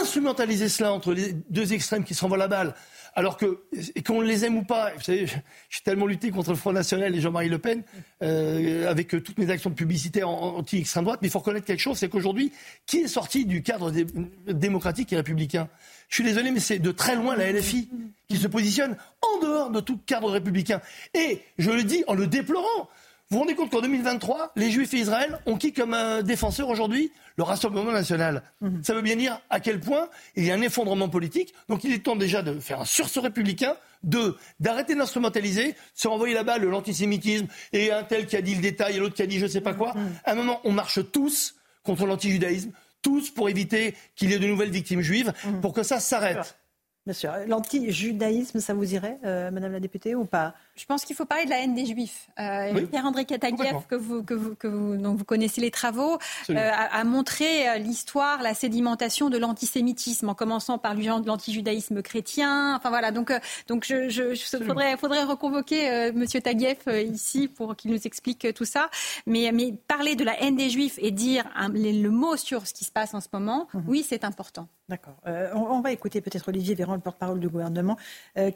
instrumentaliser 0.00 0.68
cela 0.68 0.92
entre 0.92 1.12
les 1.12 1.32
deux 1.50 1.72
extrêmes 1.72 2.04
qui 2.04 2.14
se 2.14 2.22
renvoient 2.22 2.38
la 2.38 2.48
balle, 2.48 2.74
alors 3.18 3.36
que, 3.36 3.58
qu'on 4.06 4.20
les 4.20 4.44
aime 4.44 4.58
ou 4.58 4.62
pas, 4.62 4.92
vous 4.94 5.02
savez, 5.02 5.26
j'ai 5.26 5.80
tellement 5.82 6.06
lutté 6.06 6.30
contre 6.30 6.50
le 6.50 6.56
Front 6.56 6.72
National 6.72 7.12
et 7.16 7.20
Jean-Marie 7.20 7.48
Le 7.48 7.58
Pen, 7.58 7.82
euh, 8.22 8.88
avec 8.88 9.08
toutes 9.08 9.38
mes 9.38 9.50
actions 9.50 9.70
de 9.70 9.74
publicité 9.74 10.22
anti-extrême 10.22 11.02
droite, 11.02 11.18
mais 11.20 11.26
il 11.26 11.30
faut 11.32 11.40
reconnaître 11.40 11.66
quelque 11.66 11.80
chose, 11.80 11.98
c'est 11.98 12.08
qu'aujourd'hui, 12.08 12.52
qui 12.86 12.98
est 12.98 13.08
sorti 13.08 13.44
du 13.44 13.64
cadre 13.64 13.90
dé 13.90 14.06
démocratique 14.46 15.12
et 15.12 15.16
républicain? 15.16 15.68
Je 16.08 16.14
suis 16.14 16.22
désolé, 16.22 16.52
mais 16.52 16.60
c'est 16.60 16.78
de 16.78 16.92
très 16.92 17.16
loin 17.16 17.34
la 17.34 17.50
LFI 17.50 17.88
qui 18.28 18.36
se 18.36 18.46
positionne 18.46 18.96
en 19.20 19.42
dehors 19.42 19.70
de 19.70 19.80
tout 19.80 19.98
cadre 20.06 20.30
républicain. 20.30 20.80
Et 21.12 21.42
je 21.58 21.72
le 21.72 21.82
dis 21.82 22.04
en 22.06 22.14
le 22.14 22.28
déplorant. 22.28 22.88
Vous 23.30 23.36
vous 23.36 23.40
rendez 23.42 23.54
compte 23.54 23.70
qu'en 23.70 23.82
2023, 23.82 24.52
les 24.56 24.70
Juifs 24.70 24.94
et 24.94 25.00
Israël 25.00 25.38
ont 25.44 25.58
qui 25.58 25.74
comme 25.74 25.92
un 25.92 26.22
défenseur 26.22 26.70
aujourd'hui? 26.70 27.12
Le 27.36 27.42
Rassemblement 27.42 27.92
national. 27.92 28.42
Mmh. 28.62 28.82
Ça 28.82 28.94
veut 28.94 29.02
bien 29.02 29.16
dire 29.16 29.38
à 29.50 29.60
quel 29.60 29.80
point 29.80 30.08
il 30.34 30.46
y 30.46 30.50
a 30.50 30.54
un 30.54 30.62
effondrement 30.62 31.10
politique. 31.10 31.52
Donc 31.68 31.84
il 31.84 31.92
est 31.92 31.98
temps 31.98 32.16
déjà 32.16 32.40
de 32.40 32.58
faire 32.58 32.80
un 32.80 32.86
sursaut 32.86 33.20
républicain, 33.20 33.76
de 34.02 34.34
d'arrêter 34.60 34.94
d'instrumentaliser, 34.94 35.72
de 35.72 35.76
se 35.94 36.08
renvoyer 36.08 36.32
là-bas 36.32 36.56
le 36.56 36.70
l'antisémitisme 36.70 37.48
et 37.74 37.92
un 37.92 38.02
tel 38.02 38.26
qui 38.26 38.34
a 38.34 38.40
dit 38.40 38.54
le 38.54 38.62
détail 38.62 38.96
et 38.96 38.98
l'autre 38.98 39.14
qui 39.14 39.22
a 39.22 39.26
dit 39.26 39.38
je 39.38 39.46
sais 39.46 39.60
pas 39.60 39.74
quoi. 39.74 39.92
Mmh. 39.92 40.08
À 40.24 40.32
un 40.32 40.34
moment, 40.34 40.62
on 40.64 40.72
marche 40.72 41.00
tous 41.12 41.56
contre 41.82 42.06
l'antijudaïsme, 42.06 42.70
tous 43.02 43.28
pour 43.28 43.50
éviter 43.50 43.94
qu'il 44.16 44.30
y 44.30 44.32
ait 44.32 44.38
de 44.38 44.46
nouvelles 44.46 44.70
victimes 44.70 45.02
juives, 45.02 45.34
mmh. 45.44 45.60
pour 45.60 45.74
que 45.74 45.82
ça 45.82 46.00
s'arrête. 46.00 46.56
Bien 47.04 47.14
sûr. 47.14 47.32
L'anti-judaïsme, 47.46 48.60
ça 48.60 48.74
vous 48.74 48.94
irait, 48.94 49.18
euh, 49.24 49.50
Madame 49.50 49.72
la 49.72 49.80
députée, 49.80 50.14
ou 50.14 50.24
pas? 50.24 50.54
Je 50.78 50.84
pense 50.84 51.04
qu'il 51.04 51.16
faut 51.16 51.24
parler 51.24 51.44
de 51.44 51.50
la 51.50 51.58
haine 51.58 51.74
des 51.74 51.86
Juifs. 51.86 52.28
Euh, 52.38 52.72
oui. 52.72 52.86
Pierre-André 52.86 53.24
Kataguiev, 53.24 53.84
que 53.88 53.96
vous, 53.96 54.22
que 54.22 54.34
vous, 54.34 54.54
que 54.54 54.68
vous, 54.68 54.96
donc 54.96 55.18
vous 55.18 55.24
connaissez 55.24 55.60
les 55.60 55.72
travaux, 55.72 56.18
euh, 56.50 56.54
a, 56.56 57.00
a, 57.00 57.04
montré 57.04 57.68
euh, 57.68 57.78
l'histoire, 57.78 58.42
la 58.42 58.54
sédimentation 58.54 59.28
de 59.28 59.38
l'antisémitisme, 59.38 60.28
en 60.28 60.34
commençant 60.34 60.78
par 60.78 60.94
l'anti-judaïsme 60.94 62.00
chrétien. 62.00 62.76
Enfin 62.76 62.90
voilà, 62.90 63.10
donc, 63.10 63.32
euh, 63.32 63.40
donc 63.66 63.84
je, 63.84 64.08
je, 64.08 64.34
je 64.34 64.64
faudrait, 64.64 64.96
faudrait 64.96 65.24
reconvoquer 65.24 66.12
Monsieur 66.12 66.40
Taguieff 66.40 66.86
ici 66.86 67.48
pour 67.48 67.74
qu'il 67.74 67.90
nous 67.90 68.06
explique 68.06 68.54
tout 68.54 68.64
ça. 68.64 68.88
Mais, 69.26 69.50
mais 69.52 69.74
parler 69.88 70.14
de 70.14 70.24
la 70.24 70.40
haine 70.40 70.54
des 70.54 70.70
Juifs 70.70 70.98
et 70.98 71.10
dire 71.10 71.44
le 71.72 72.08
mot 72.08 72.36
sur 72.36 72.66
ce 72.66 72.72
qui 72.72 72.84
se 72.84 72.92
passe 72.92 73.14
en 73.14 73.20
ce 73.20 73.28
moment, 73.32 73.66
mmh. 73.74 73.80
oui, 73.88 74.06
c'est 74.08 74.22
important. 74.24 74.68
D'accord. 74.88 75.16
On, 75.26 75.58
on, 75.58 75.80
va 75.80 75.92
écouter 75.92 76.20
peut-être 76.20 76.48
Olivier 76.48 76.74
Véran, 76.74 76.94
le 76.94 77.00
porte-parole 77.00 77.40
du 77.40 77.48
gouvernement, 77.48 77.96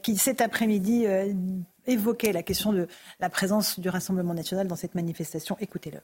qui 0.02 0.16
cet 0.16 0.40
après-midi 0.40 1.06
évoquait 1.86 2.32
la 2.32 2.42
question 2.42 2.72
de 2.72 2.88
la 3.20 3.30
présence 3.30 3.78
du 3.78 3.88
Rassemblement 3.88 4.34
national 4.34 4.68
dans 4.68 4.76
cette 4.76 4.94
manifestation. 4.94 5.56
Écoutez-le. 5.60 6.00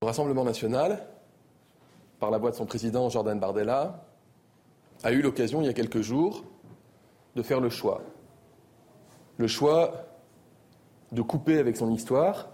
Le 0.00 0.06
Rassemblement 0.06 0.44
national, 0.44 1.06
par 2.20 2.30
la 2.30 2.38
voix 2.38 2.50
de 2.50 2.56
son 2.56 2.66
président 2.66 3.10
Jordan 3.10 3.38
Bardella, 3.38 4.04
a 5.02 5.12
eu 5.12 5.22
l'occasion 5.22 5.60
il 5.60 5.66
y 5.66 5.70
a 5.70 5.74
quelques 5.74 6.02
jours 6.02 6.44
de 7.34 7.42
faire 7.42 7.60
le 7.60 7.70
choix. 7.70 8.02
Le 9.36 9.46
choix 9.46 10.06
de 11.12 11.22
couper 11.22 11.58
avec 11.58 11.76
son 11.76 11.90
histoire 11.90 12.48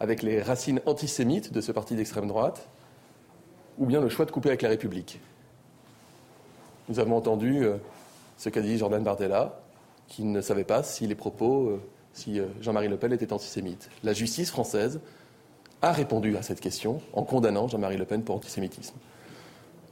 avec 0.00 0.22
les 0.22 0.42
racines 0.42 0.80
antisémites 0.86 1.52
de 1.52 1.60
ce 1.60 1.72
parti 1.72 1.94
d'extrême 1.94 2.26
droite, 2.26 2.68
ou 3.78 3.86
bien 3.86 4.00
le 4.00 4.08
choix 4.08 4.24
de 4.24 4.30
couper 4.30 4.48
avec 4.50 4.62
la 4.62 4.68
République. 4.68 5.20
Nous 6.88 7.00
avons 7.00 7.16
entendu 7.16 7.64
euh, 7.64 7.76
ce 8.38 8.48
qu'a 8.48 8.62
dit 8.62 8.78
Jordan 8.78 9.02
Bardella, 9.02 9.60
qui 10.06 10.24
ne 10.24 10.40
savait 10.40 10.64
pas 10.64 10.82
si 10.82 11.06
les 11.06 11.14
propos, 11.14 11.68
euh, 11.68 11.80
si 12.14 12.40
euh, 12.40 12.46
Jean-Marie 12.62 12.88
Le 12.88 12.96
Pen 12.96 13.12
était 13.12 13.32
antisémite. 13.32 13.90
La 14.02 14.14
justice 14.14 14.50
française 14.50 15.00
a 15.82 15.92
répondu 15.92 16.36
à 16.36 16.42
cette 16.42 16.60
question 16.60 17.02
en 17.12 17.24
condamnant 17.24 17.68
Jean-Marie 17.68 17.98
Le 17.98 18.06
Pen 18.06 18.22
pour 18.22 18.36
antisémitisme. 18.36 18.96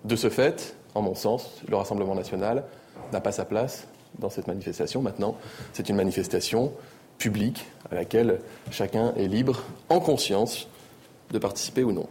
De 0.05 0.17
ce 0.17 0.31
fait, 0.31 0.75
en 0.95 1.03
mon 1.03 1.15
sens, 1.15 1.61
le 1.69 1.77
Rassemblement 1.77 2.15
national 2.15 2.65
n'a 3.13 3.21
pas 3.21 3.33
sa 3.33 3.45
place 3.45 3.87
dans 4.19 4.31
cette 4.31 4.47
manifestation. 4.47 5.03
Maintenant, 5.03 5.37
c'est 5.75 5.89
une 5.91 5.97
manifestation 5.97 6.73
publique 7.19 7.67
à 7.91 7.95
laquelle 7.95 8.41
chacun 8.71 9.13
est 9.17 9.29
libre, 9.29 9.63
en 9.91 10.01
conscience, 10.01 10.69
de 11.31 11.39
participer 11.39 11.85
ou 11.85 11.93
non. 11.93 12.09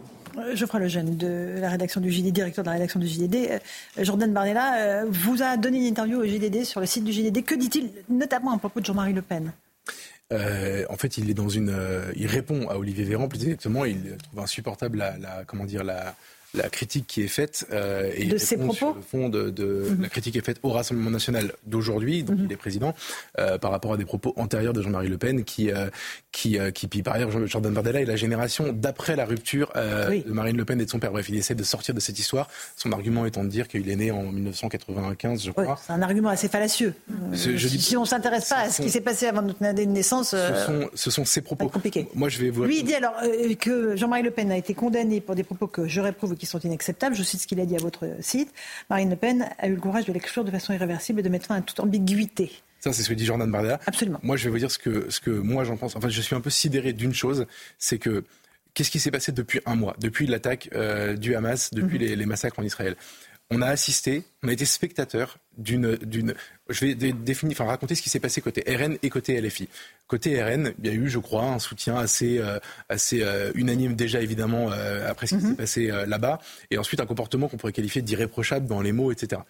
Geoffroy 0.54 0.80
Lejeune, 0.80 1.16
de 1.16 1.56
la 1.60 1.70
rédaction 1.70 2.00
du 2.00 2.10
JDD, 2.10 2.32
directeur 2.32 2.64
de 2.64 2.68
la 2.68 2.74
rédaction 2.74 3.00
du 3.00 3.06
JDD. 3.06 3.60
Jordan 3.98 4.32
Bardella 4.32 5.04
vous 5.08 5.42
a 5.42 5.56
donné 5.56 5.78
une 5.78 5.84
interview 5.84 6.18
au 6.18 6.24
JDD 6.24 6.64
sur 6.64 6.80
le 6.80 6.86
site 6.86 7.04
du 7.04 7.12
JDD. 7.12 7.44
Que 7.44 7.54
dit-il 7.54 7.90
notamment 8.08 8.52
à 8.52 8.58
propos 8.58 8.80
de 8.80 8.86
Jean-Marie 8.86 9.12
Le 9.12 9.22
Pen? 9.22 9.52
Euh, 10.32 10.84
en 10.90 10.96
fait, 10.96 11.18
il 11.18 11.30
est 11.30 11.34
dans 11.34 11.48
une, 11.48 11.70
euh, 11.70 12.12
il 12.16 12.26
répond 12.26 12.68
à 12.68 12.76
Olivier 12.76 13.04
Véran 13.04 13.28
plus 13.28 13.42
exactement. 13.44 13.84
Il 13.84 14.16
trouve 14.16 14.40
insupportable 14.40 14.98
la 14.98 15.44
comment 15.46 15.64
dire 15.64 15.84
la 15.84 16.16
la 16.56 16.68
critique 16.68 17.06
qui 17.06 17.22
est 17.22 17.28
faite 17.28 17.66
euh, 17.72 18.10
et 18.14 18.26
de 18.26 18.38
ses 18.38 18.56
propos 18.56 18.74
sur 18.74 18.94
le 18.94 19.02
fond 19.02 19.28
de, 19.28 19.50
de 19.50 19.66
-hmm. 19.88 20.02
la 20.02 20.08
critique 20.08 20.36
est 20.36 20.44
faite 20.44 20.58
au 20.62 20.70
Rassemblement 20.70 21.10
national 21.10 21.52
d'aujourd'hui, 21.66 22.22
dont 22.22 22.32
mm 22.32 22.36
-hmm. 22.36 22.46
il 22.46 22.52
est 22.52 22.56
président, 22.66 22.92
euh, 23.38 23.58
par 23.58 23.70
rapport 23.70 23.92
à 23.94 23.96
des 23.96 24.04
propos 24.12 24.32
antérieurs 24.36 24.72
de 24.72 24.82
Jean-Marie 24.82 25.08
Le 25.08 25.18
Pen, 25.18 25.44
qui, 25.44 25.64
euh, 25.70 25.88
qui, 26.32 26.58
qui, 26.76 26.84
puis 26.88 27.02
par 27.02 27.14
ailleurs, 27.16 27.30
Jordan 27.52 27.72
Bardella 27.76 28.00
est 28.04 28.10
la 28.16 28.20
génération 28.24 28.64
d'après 28.84 29.14
la 29.22 29.26
rupture 29.32 29.68
oui. 30.10 30.18
de 30.28 30.32
Marine 30.40 30.56
Le 30.62 30.64
Pen 30.68 30.78
et 30.80 30.86
de 30.88 30.90
son 30.90 31.00
père. 31.02 31.12
Bref, 31.16 31.28
il 31.28 31.36
essaie 31.42 31.58
de 31.62 31.66
sortir 31.74 31.92
de 31.98 32.02
cette 32.06 32.18
histoire. 32.24 32.46
Son 32.82 32.90
argument 32.98 33.22
étant 33.30 33.44
de 33.48 33.52
dire 33.58 33.66
qu'il 33.70 33.88
est 33.92 34.00
né 34.04 34.08
en 34.10 34.22
1995, 34.22 35.44
je 35.46 35.50
crois. 35.50 35.64
Oui, 35.64 35.70
c'est 35.86 35.92
un 35.92 36.02
argument 36.08 36.30
assez 36.36 36.48
fallacieux. 36.48 36.92
Je, 37.32 37.56
je 37.62 37.66
dis, 37.68 37.80
si 37.88 37.94
on 37.96 38.02
ne 38.02 38.10
s'intéresse 38.14 38.48
pas 38.48 38.60
à 38.66 38.70
ce 38.70 38.78
qui 38.82 38.90
s'est 38.94 39.06
passé 39.10 39.26
avant 39.32 39.42
notre 39.42 39.62
année 39.64 39.86
de 39.86 39.94
naissance, 40.00 40.28
ce 40.30 40.54
sont, 40.66 40.82
ce 41.04 41.10
sont 41.16 41.24
ses 41.34 41.42
propos. 41.48 41.68
Compliqué. 41.68 42.00
Moi, 42.14 42.28
je 42.28 42.38
vais 42.42 42.50
vous. 42.54 42.64
Lui, 42.64 42.78
il 42.82 42.84
dit 42.84 42.94
alors 43.02 43.16
que 43.64 43.74
Jean-Marie 43.96 44.22
Le 44.22 44.30
Pen 44.30 44.48
a 44.56 44.58
été 44.64 44.72
condamné 44.74 45.20
pour 45.26 45.34
des 45.34 45.44
propos 45.50 45.66
que 45.66 45.82
je 45.94 46.00
réprouve 46.00 46.34
qui 46.40 46.45
sont 46.46 46.60
inacceptables. 46.60 47.14
Je 47.14 47.22
cite 47.22 47.40
ce 47.40 47.46
qu'il 47.46 47.60
a 47.60 47.66
dit 47.66 47.76
à 47.76 47.78
votre 47.78 48.06
site. 48.20 48.52
Marine 48.90 49.10
Le 49.10 49.16
Pen 49.16 49.48
a 49.58 49.68
eu 49.68 49.74
le 49.74 49.80
courage 49.80 50.04
de 50.04 50.12
l'exclure 50.12 50.44
de 50.44 50.50
façon 50.50 50.72
irréversible 50.72 51.20
et 51.20 51.22
de 51.22 51.28
mettre 51.28 51.46
fin 51.46 51.56
à 51.56 51.60
toute 51.60 51.80
ambiguïté. 51.80 52.52
Ça, 52.80 52.92
c'est 52.92 53.02
ce 53.02 53.08
que 53.08 53.14
dit 53.14 53.24
Jordan 53.24 53.50
Bardella. 53.50 53.80
Absolument. 53.86 54.20
Moi, 54.22 54.36
je 54.36 54.44
vais 54.44 54.50
vous 54.50 54.58
dire 54.58 54.70
ce 54.70 54.78
que, 54.78 55.10
ce 55.10 55.20
que 55.20 55.30
moi 55.30 55.64
j'en 55.64 55.76
pense. 55.76 55.96
Enfin, 55.96 56.08
je 56.08 56.20
suis 56.20 56.36
un 56.36 56.40
peu 56.40 56.50
sidéré 56.50 56.92
d'une 56.92 57.14
chose, 57.14 57.46
c'est 57.78 57.98
que 57.98 58.24
qu'est-ce 58.74 58.90
qui 58.90 59.00
s'est 59.00 59.10
passé 59.10 59.32
depuis 59.32 59.60
un 59.66 59.74
mois, 59.74 59.96
depuis 59.98 60.26
l'attaque 60.26 60.68
euh, 60.74 61.16
du 61.16 61.34
Hamas, 61.34 61.72
depuis 61.72 61.98
mm 61.98 62.02
-hmm. 62.02 62.08
les, 62.08 62.16
les 62.16 62.26
massacres 62.26 62.58
en 62.58 62.62
Israël? 62.62 62.94
On 63.50 63.62
a 63.62 63.66
assisté, 63.68 64.24
on 64.42 64.48
a 64.48 64.52
été 64.52 64.64
spectateur 64.64 65.38
d'une, 65.56 66.34
je 66.68 66.84
vais 66.86 66.94
définir, 66.94 67.54
enfin 67.54 67.64
raconter 67.64 67.94
ce 67.94 68.02
qui 68.02 68.10
s'est 68.10 68.20
passé 68.20 68.40
côté 68.40 68.64
RN 68.66 68.96
et 69.02 69.10
côté 69.10 69.40
LFI. 69.40 69.68
Côté 70.06 70.42
RN, 70.42 70.72
il 70.82 70.86
y 70.86 70.92
a 70.92 70.94
eu, 70.94 71.08
je 71.08 71.18
crois, 71.18 71.44
un 71.44 71.58
soutien 71.58 71.96
assez, 71.96 72.38
euh, 72.38 72.58
assez 72.88 73.22
euh, 73.22 73.52
unanime 73.54 73.94
déjà 73.94 74.20
évidemment 74.20 74.70
euh, 74.72 75.08
après 75.10 75.26
ce 75.26 75.36
qui 75.36 75.42
mm 75.42 75.46
-hmm. 75.46 75.50
s'est 75.50 75.56
passé 75.56 75.90
euh, 75.90 76.06
là-bas, 76.06 76.40
et 76.70 76.78
ensuite 76.78 77.00
un 77.00 77.06
comportement 77.06 77.48
qu'on 77.48 77.56
pourrait 77.56 77.72
qualifier 77.72 78.02
d'irréprochable 78.02 78.66
dans 78.66 78.82
les 78.82 78.92
mots, 78.92 79.12
etc. 79.12 79.42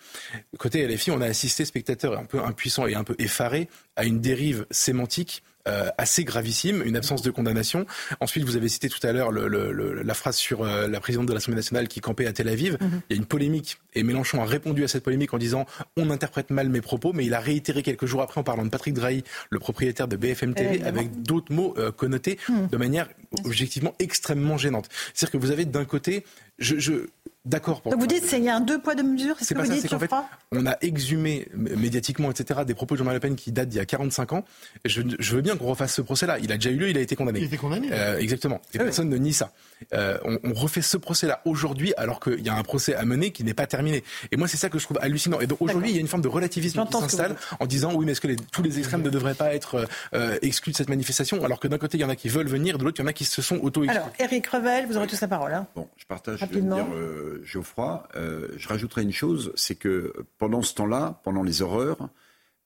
Côté 0.58 0.86
LFI, 0.86 1.10
on 1.10 1.20
a 1.20 1.26
assisté 1.26 1.64
spectateur 1.64 2.18
un 2.18 2.24
peu 2.24 2.40
impuissant 2.40 2.86
et 2.86 2.94
un 2.94 3.04
peu 3.04 3.16
effaré 3.18 3.68
à 3.96 4.04
une 4.04 4.20
dérive 4.20 4.66
sémantique 4.70 5.42
euh, 5.66 5.90
assez 5.98 6.24
gravissime, 6.24 6.82
une 6.84 6.96
absence 6.96 7.22
de 7.22 7.30
condamnation. 7.30 7.86
Ensuite, 8.20 8.44
vous 8.44 8.56
avez 8.56 8.68
cité 8.68 8.88
tout 8.88 9.04
à 9.06 9.12
l'heure 9.12 9.30
le, 9.30 9.48
le, 9.48 9.72
le, 9.72 10.02
la 10.02 10.14
phrase 10.14 10.36
sur 10.36 10.62
euh, 10.62 10.88
la 10.88 11.00
présidente 11.00 11.26
de 11.26 11.34
l'Assemblée 11.34 11.56
nationale 11.56 11.88
qui 11.88 12.00
campait 12.00 12.26
à 12.26 12.32
Tel 12.32 12.48
Aviv. 12.48 12.74
Mm 12.74 12.86
-hmm. 12.86 13.00
Il 13.08 13.16
y 13.16 13.18
a 13.18 13.20
une 13.22 13.26
polémique 13.26 13.70
et 13.94 14.02
Mélenchon 14.02 14.40
a 14.42 14.46
répondu 14.56 14.84
à 14.84 14.88
cette 14.88 15.02
polémique 15.02 15.32
en 15.34 15.38
disant 15.38 15.64
on 15.96 16.10
interprète 16.10 16.50
mal 16.50 16.68
mes 16.68 16.80
propos, 16.90 17.12
mais 17.16 17.24
il 17.28 17.34
a 17.34 17.40
réitéré 17.40 17.82
quelques 17.82 18.06
jours 18.06 18.22
après 18.26 18.38
en 18.40 18.44
parlant 18.44 18.64
de 18.64 18.70
Patrick 18.70 18.94
Drahi, 18.94 19.20
le 19.50 19.58
propriétaire 19.58 20.08
de 20.12 20.16
BFM 20.16 20.54
TV, 20.54 20.82
avec 20.92 21.06
d'autres 21.28 21.52
mots 21.58 21.72
euh, 21.78 21.90
connotés 22.02 22.36
mm 22.48 22.52
-hmm. 22.54 22.70
de 22.74 22.76
manière 22.84 23.08
objectivement 23.44 23.94
extrêmement 23.98 24.58
gênantes. 24.64 24.88
C'est-à-dire 25.12 25.32
que 25.34 25.42
vous 25.44 25.52
avez 25.56 25.64
d'un 25.76 25.86
côté, 25.94 26.24
je, 26.58 26.78
je 26.78 27.06
d'accord. 27.46 27.80
Donc 27.84 27.98
vous 27.98 28.06
dites 28.06 28.26
qu'il 28.26 28.42
y 28.42 28.48
a 28.48 28.56
un 28.56 28.60
deux 28.60 28.78
poids 28.78 28.94
deux 28.94 29.02
mesures, 29.02 29.36
c'est 29.38 29.44
ce 29.44 29.54
que 29.54 29.60
vous 29.60 29.72
dites, 29.72 29.92
en 29.92 29.98
fait, 29.98 30.10
On 30.52 30.66
a 30.66 30.76
exhumé 30.80 31.48
médiatiquement, 31.54 32.30
etc., 32.30 32.60
des 32.66 32.74
propos 32.74 32.94
de 32.94 32.98
Jean-Marie 32.98 33.16
Le 33.16 33.20
Pen 33.20 33.36
qui 33.36 33.52
datent 33.52 33.68
d'il 33.68 33.78
y 33.78 33.80
a 33.80 33.86
45 33.86 34.32
ans. 34.32 34.44
Je, 34.84 35.02
je 35.18 35.36
veux 35.36 35.42
bien 35.42 35.56
qu'on 35.56 35.66
refasse 35.66 35.94
ce 35.94 36.02
procès-là. 36.02 36.38
Il 36.40 36.52
a 36.52 36.56
déjà 36.56 36.70
eu 36.70 36.76
lieu, 36.76 36.90
il 36.90 36.98
a 36.98 37.00
été 37.00 37.16
condamné. 37.16 37.40
Il 37.40 37.44
a 37.44 37.46
été 37.46 37.56
condamné. 37.56 37.88
Euh, 37.92 38.18
exactement. 38.18 38.60
Et 38.74 38.78
ah 38.80 38.84
personne 38.84 39.08
ne 39.08 39.16
nie 39.16 39.32
ça. 39.32 39.52
Euh, 39.94 40.18
on, 40.24 40.38
on, 40.42 40.52
refait 40.54 40.82
ce 40.82 40.96
procès-là 40.96 41.42
aujourd'hui, 41.44 41.94
alors 41.96 42.20
qu'il 42.20 42.40
y 42.40 42.48
a 42.48 42.54
un 42.54 42.62
procès 42.62 42.94
à 42.94 43.04
mener 43.04 43.30
qui 43.30 43.44
n'est 43.44 43.54
pas 43.54 43.66
terminé. 43.66 44.02
Et 44.32 44.36
moi, 44.36 44.48
c'est 44.48 44.56
ça 44.56 44.68
que 44.68 44.78
je 44.78 44.84
trouve 44.84 44.98
hallucinant. 45.00 45.40
Et 45.40 45.46
donc 45.46 45.60
aujourd'hui, 45.60 45.90
il 45.90 45.94
y 45.94 45.98
a 45.98 46.00
une 46.00 46.08
forme 46.08 46.22
de 46.22 46.28
relativisme 46.28 46.84
qui 46.86 46.92
s'installe 46.92 47.36
en 47.60 47.66
disant 47.66 47.94
oui, 47.94 48.04
mais 48.06 48.12
est-ce 48.12 48.20
que 48.20 48.28
les, 48.28 48.36
tous 48.36 48.62
les 48.62 48.78
extrêmes 48.78 49.02
ne 49.02 49.10
devraient 49.10 49.34
pas 49.34 49.54
être 49.54 49.86
euh, 50.14 50.38
exclus 50.42 50.72
de 50.72 50.76
cette 50.76 50.88
manifestation, 50.88 51.44
alors 51.44 51.60
que 51.60 51.68
d'un 51.68 51.78
côté, 51.78 51.98
il 51.98 52.00
y 52.00 52.04
en 52.04 52.08
a 52.08 52.16
qui 52.16 52.28
veulent 52.28 52.48
venir, 52.48 52.78
de 52.78 52.84
l'autre, 52.84 53.00
il 53.00 53.02
y 53.02 53.06
en 53.06 53.08
a 53.08 53.12
qui 53.12 53.24
se 53.24 53.42
sont 53.42 53.58
auto-exclus? 53.58 53.96
Alors, 53.96 54.10
Eric 54.18 54.46
Revel, 54.46 54.86
vous 54.86 54.96
aurez 54.96 55.06
tous 55.06 55.20
la 55.20 55.28
parole. 55.28 55.52
Hein. 55.52 55.66
Bon, 55.74 55.88
je 55.96 56.04
partage, 56.06 56.40
Rapidement. 56.46 56.76
Dire, 56.76 56.94
euh, 56.94 57.40
Geoffroy. 57.44 58.08
Euh, 58.16 58.48
je 58.56 58.68
rajouterai 58.68 59.02
une 59.02 59.12
chose, 59.12 59.52
c'est 59.54 59.76
que 59.76 60.12
pendant 60.38 60.62
ce 60.62 60.74
temps-là, 60.74 61.20
pendant 61.24 61.42
les 61.42 61.62
horreurs, 61.62 62.08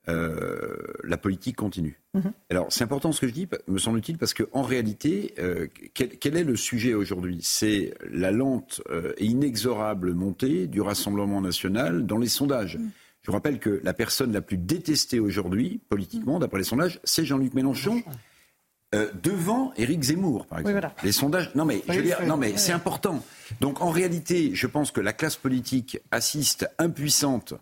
euh, 0.09 0.77
la 1.05 1.19
politique 1.19 1.57
continue. 1.57 2.01
Mhm. 2.15 2.33
Alors 2.49 2.67
c'est 2.71 2.83
important 2.83 3.13
ce 3.13 3.21
que 3.21 3.29
je 3.29 3.33
dis, 3.33 3.49
me 3.69 3.79
semble-t-il, 3.79 4.19
parce 4.19 4.35
qu'en 4.35 4.63
réalité, 4.63 5.35
euh, 5.39 5.67
quel, 5.95 6.37
est 6.37 6.45
le 6.45 6.57
sujet 6.57 6.95
aujourd'hui? 6.95 7.41
C'est 7.43 7.95
la 8.11 8.31
lente 8.31 8.83
et 9.19 9.27
inexorable 9.27 10.15
montée 10.15 10.67
du 10.67 10.81
Rassemblement 10.81 11.41
national 11.41 12.07
dans 12.07 12.19
les 12.19 12.29
sondages. 12.29 12.77
Mhm. 12.77 12.91
Je 13.23 13.27
vous 13.27 13.33
rappelle 13.33 13.59
que 13.59 13.81
la 13.85 13.93
personne 13.93 14.33
la 14.33 14.41
plus 14.41 14.57
détestée 14.57 15.21
aujourd'hui, 15.21 15.81
politiquement, 15.91 16.39
d'après 16.39 16.59
les 16.59 16.65
sondages, 16.65 17.01
c'est 17.05 17.27
Jean-Luc 17.27 17.53
Mélenchon. 17.53 18.03
Euh, 18.93 19.09
devant 19.23 19.73
Éric 19.77 20.03
Zemmour, 20.03 20.47
par 20.47 20.59
exemple. 20.59 20.91
Les 21.05 21.13
sondages. 21.13 21.53
Non, 21.55 21.65
mais, 21.65 21.81
non, 22.27 22.37
mais 22.37 22.57
c'est 22.57 22.73
important. 22.73 23.23
Donc, 23.61 23.81
en 23.83 23.91
réalité, 23.91 24.51
je 24.55 24.67
pense 24.67 24.91
que 24.91 25.01
la 25.01 25.13
classe 25.13 25.37
politique 25.37 26.01
assiste 26.11 26.69
impuissante 26.79 27.55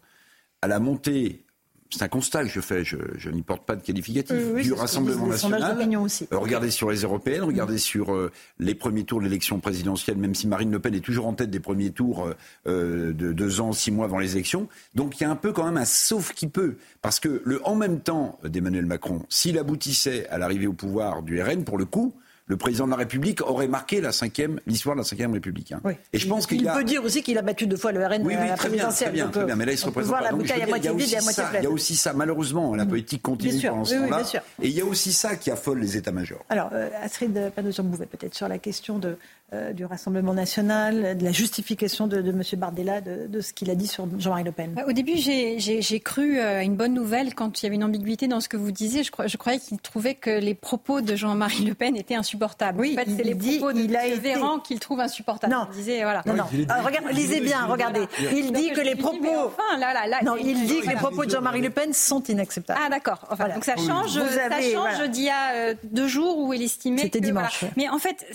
à 0.62 0.68
la 0.68 0.79
montée 0.79 1.45
c'est 1.91 2.03
un 2.03 2.09
constat 2.09 2.43
que 2.43 2.51
je 2.51 2.61
fais, 2.61 2.84
je, 2.84 3.30
n'y 3.30 3.43
porte 3.43 3.64
pas 3.64 3.74
de 3.74 3.82
qualificatif, 3.82 4.36
du 4.55 4.72
Rassemblement 4.72 5.26
national. 5.26 5.99
Aussi. 5.99 6.28
Euh, 6.32 6.39
regardez 6.39 6.70
sur 6.70 6.91
les 6.91 6.99
européennes, 6.99 7.43
regardez 7.43 7.78
sur 7.78 8.14
euh, 8.14 8.30
les 8.59 8.74
premiers 8.74 9.05
tours 9.05 9.20
de 9.20 9.24
l'élection 9.24 9.59
présidentielle, 9.59 10.18
même 10.18 10.34
si 10.34 10.47
Marine 10.47 10.70
Le 10.70 10.78
Pen 10.78 10.95
est 10.95 11.01
toujours 11.01 11.26
en 11.26 11.32
tête 11.32 11.51
des 11.51 11.61
premiers 11.61 11.91
tours 11.91 12.30
euh, 12.66 13.12
de 13.12 13.32
deux 13.32 13.61
ans, 13.61 13.72
six 13.72 13.91
mois 13.91 14.05
avant 14.05 14.18
les 14.18 14.32
élections. 14.32 14.68
Donc 14.95 15.18
il 15.18 15.24
y 15.24 15.26
a 15.26 15.30
un 15.30 15.36
peu 15.36 15.53
quand 15.53 15.64
même 15.64 15.78
un 15.78 15.84
sauf 15.84 16.34
qui 16.34 16.47
peut. 16.47 16.76
Parce 17.01 17.20
que 17.20 17.43
le 17.45 17.66
en 17.66 17.74
même 17.74 18.01
temps 18.01 18.39
d'Emmanuel 18.45 18.86
Macron, 18.86 19.24
s'il 19.28 19.59
aboutissait 19.59 20.28
à 20.28 20.39
l'arrivée 20.39 20.66
au 20.66 20.74
pouvoir 20.74 21.22
du 21.22 21.41
RN, 21.41 21.64
pour 21.64 21.78
le 21.78 21.86
coup, 21.86 22.14
le 22.49 22.57
président 22.57 22.87
de 22.87 22.91
la 22.91 22.97
République 22.97 23.43
aurait 23.43 23.69
marqué 23.69 24.01
la 24.01 24.11
cinquième, 24.11 24.59
l'histoire 24.67 24.97
de 24.97 25.03
la 25.03 25.05
cinquième 25.05 25.33
République. 25.33 25.73
Hein. 25.73 25.81
Et 26.13 26.19
je 26.19 26.27
pense 26.27 26.47
qu'il 26.47 26.65
peut 26.65 26.85
dire 26.85 27.05
aussi 27.05 27.23
qu'il 27.23 27.39
a 27.39 27.43
battu 27.43 27.67
deux 27.67 27.77
fois 27.77 27.93
le 27.93 28.05
RN 28.05 28.23
oui, 28.23 28.29
oui, 28.29 28.35
à 28.35 28.47
la 28.47 28.55
très 28.55 28.69
présidentielle. 28.69 29.13
Bien, 29.13 29.29
très 29.29 29.45
bien, 29.45 29.55
mais 29.55 29.67
là 29.67 29.73
il 29.73 29.79
se 29.79 29.87
représente 29.87 30.17
à 30.17 30.33
moitié 30.33 30.55
vide 30.95 31.13
et 31.13 31.17
à 31.17 31.23
moitié 31.23 31.45
pleine. 31.51 31.63
Il 31.63 31.65
y 31.65 31.67
a 31.67 31.71
aussi 31.71 31.95
ça, 31.95 32.13
malheureusement, 32.15 32.75
la 32.75 32.85
mm. 32.85 32.89
politique 32.89 33.23
continue 33.23 33.61
pendant 33.61 33.85
ce 33.85 33.95
temps-là. 33.95 34.23
Et 34.63 34.69
il 34.69 34.75
y 34.75 34.81
a 34.81 34.85
aussi 34.85 35.13
ça 35.13 35.37
qui 35.37 35.51
affole 35.51 35.79
les 35.81 35.97
états-majors. 35.97 36.45
Alors, 36.49 36.71
euh, 36.73 36.89
Astrid 37.03 37.53
Panozon-Bouvet, 37.55 38.07
peut-être 38.07 38.35
sur 38.35 38.49
la 38.49 38.59
question 38.59 38.99
de 38.99 39.17
euh, 39.55 39.73
du 39.73 39.87
Rassemblement 39.87 40.35
national, 40.35 41.17
de 41.17 41.25
la 41.25 41.33
justification 41.33 42.07
de, 42.07 42.21
de 42.21 42.31
M. 42.33 42.43
Bardella 42.59 43.01
de, 43.01 43.41
ce 43.41 43.55
qu'il 43.55 43.71
a 43.71 43.75
dit 43.75 43.87
sur 43.87 44.07
Jean-Marie 44.19 44.45
Le 44.45 44.53
Pen 44.53 44.75
Au 44.87 44.93
début, 44.93 45.17
j'ai 45.17 46.01
cru 46.01 46.39
à 46.39 46.59
euh, 46.59 46.61
une 46.61 46.77
bonne 46.77 46.93
nouvelle 46.93 47.35
quand 47.35 47.63
il 47.63 47.65
y 47.65 47.67
avait 47.67 47.77
une 47.77 47.85
ambiguïté 47.85 48.29
dans 48.29 48.41
ce 48.41 48.49
que 48.51 48.59
vous 48.59 48.73
disiez. 48.73 49.05
Je, 49.05 49.11
je 49.27 49.37
croyais 49.39 49.59
qu'il 49.59 49.79
trouvait 49.79 50.15
que 50.15 50.29
les 50.29 50.55
propos 50.55 51.01
de 51.01 51.17
Jean-Marie 51.17 51.65
Le 51.65 51.73
Pen 51.73 51.97
étaient 51.97 52.15
insupportables. 52.15 52.79
Oui, 52.79 52.93
en 52.93 53.03
fait, 53.03 53.11
c'est 53.17 53.23
les 53.23 53.33
dit, 53.33 53.57
propos 53.57 53.73
de 53.73 53.81
il 53.81 53.97
a 53.97 54.07
été... 54.07 54.19
Véran 54.19 54.59
qu'il 54.59 54.81
trouve 54.81 55.01
insupportables. 55.01 55.53
Non, 55.53 55.67
il 55.73 55.77
disait, 55.77 56.03
voilà. 56.03 56.23
non, 56.27 56.35
non. 56.35 56.45
Ah, 56.69 56.83
regarde, 56.83 57.07
lisez 57.13 57.41
bien, 57.41 57.65
regardez. 57.65 58.07
Il 58.31 58.53
dit 58.53 58.71
que 58.73 58.83
les 58.83 58.97
propos. 58.97 59.47
Enfin, 59.47 59.79
là, 59.79 59.95
là, 59.95 60.07
là, 60.07 60.19
non, 60.25 60.37
il 60.37 60.67
dit 60.67 60.81
que 60.81 60.89
les 60.89 60.97
propos 60.97 61.25
de 61.25 61.31
Jean-Marie 61.31 61.63
Le 61.63 61.71
Pen 61.71 61.95
sont 61.95 62.23
inacceptables. 62.23 62.81
Ah, 62.85 62.91
d'accord. 62.91 63.27
Enfin, 63.31 63.49
Donc 63.49 63.65
ça 63.65 63.77
change, 63.77 64.13
ça 64.13 64.61
change 64.61 65.09
d'il 65.09 65.25
y 65.25 65.31
a 65.31 65.55
euh, 65.55 65.75
deux 65.85 66.09
jours 66.09 66.39
où 66.39 66.53
il 66.53 66.63
estimait. 66.63 67.01
C'était 67.01 67.21
dimanche. 67.21 67.65
Mais 67.79 67.89
en 67.89 67.99
fait, 67.99 68.27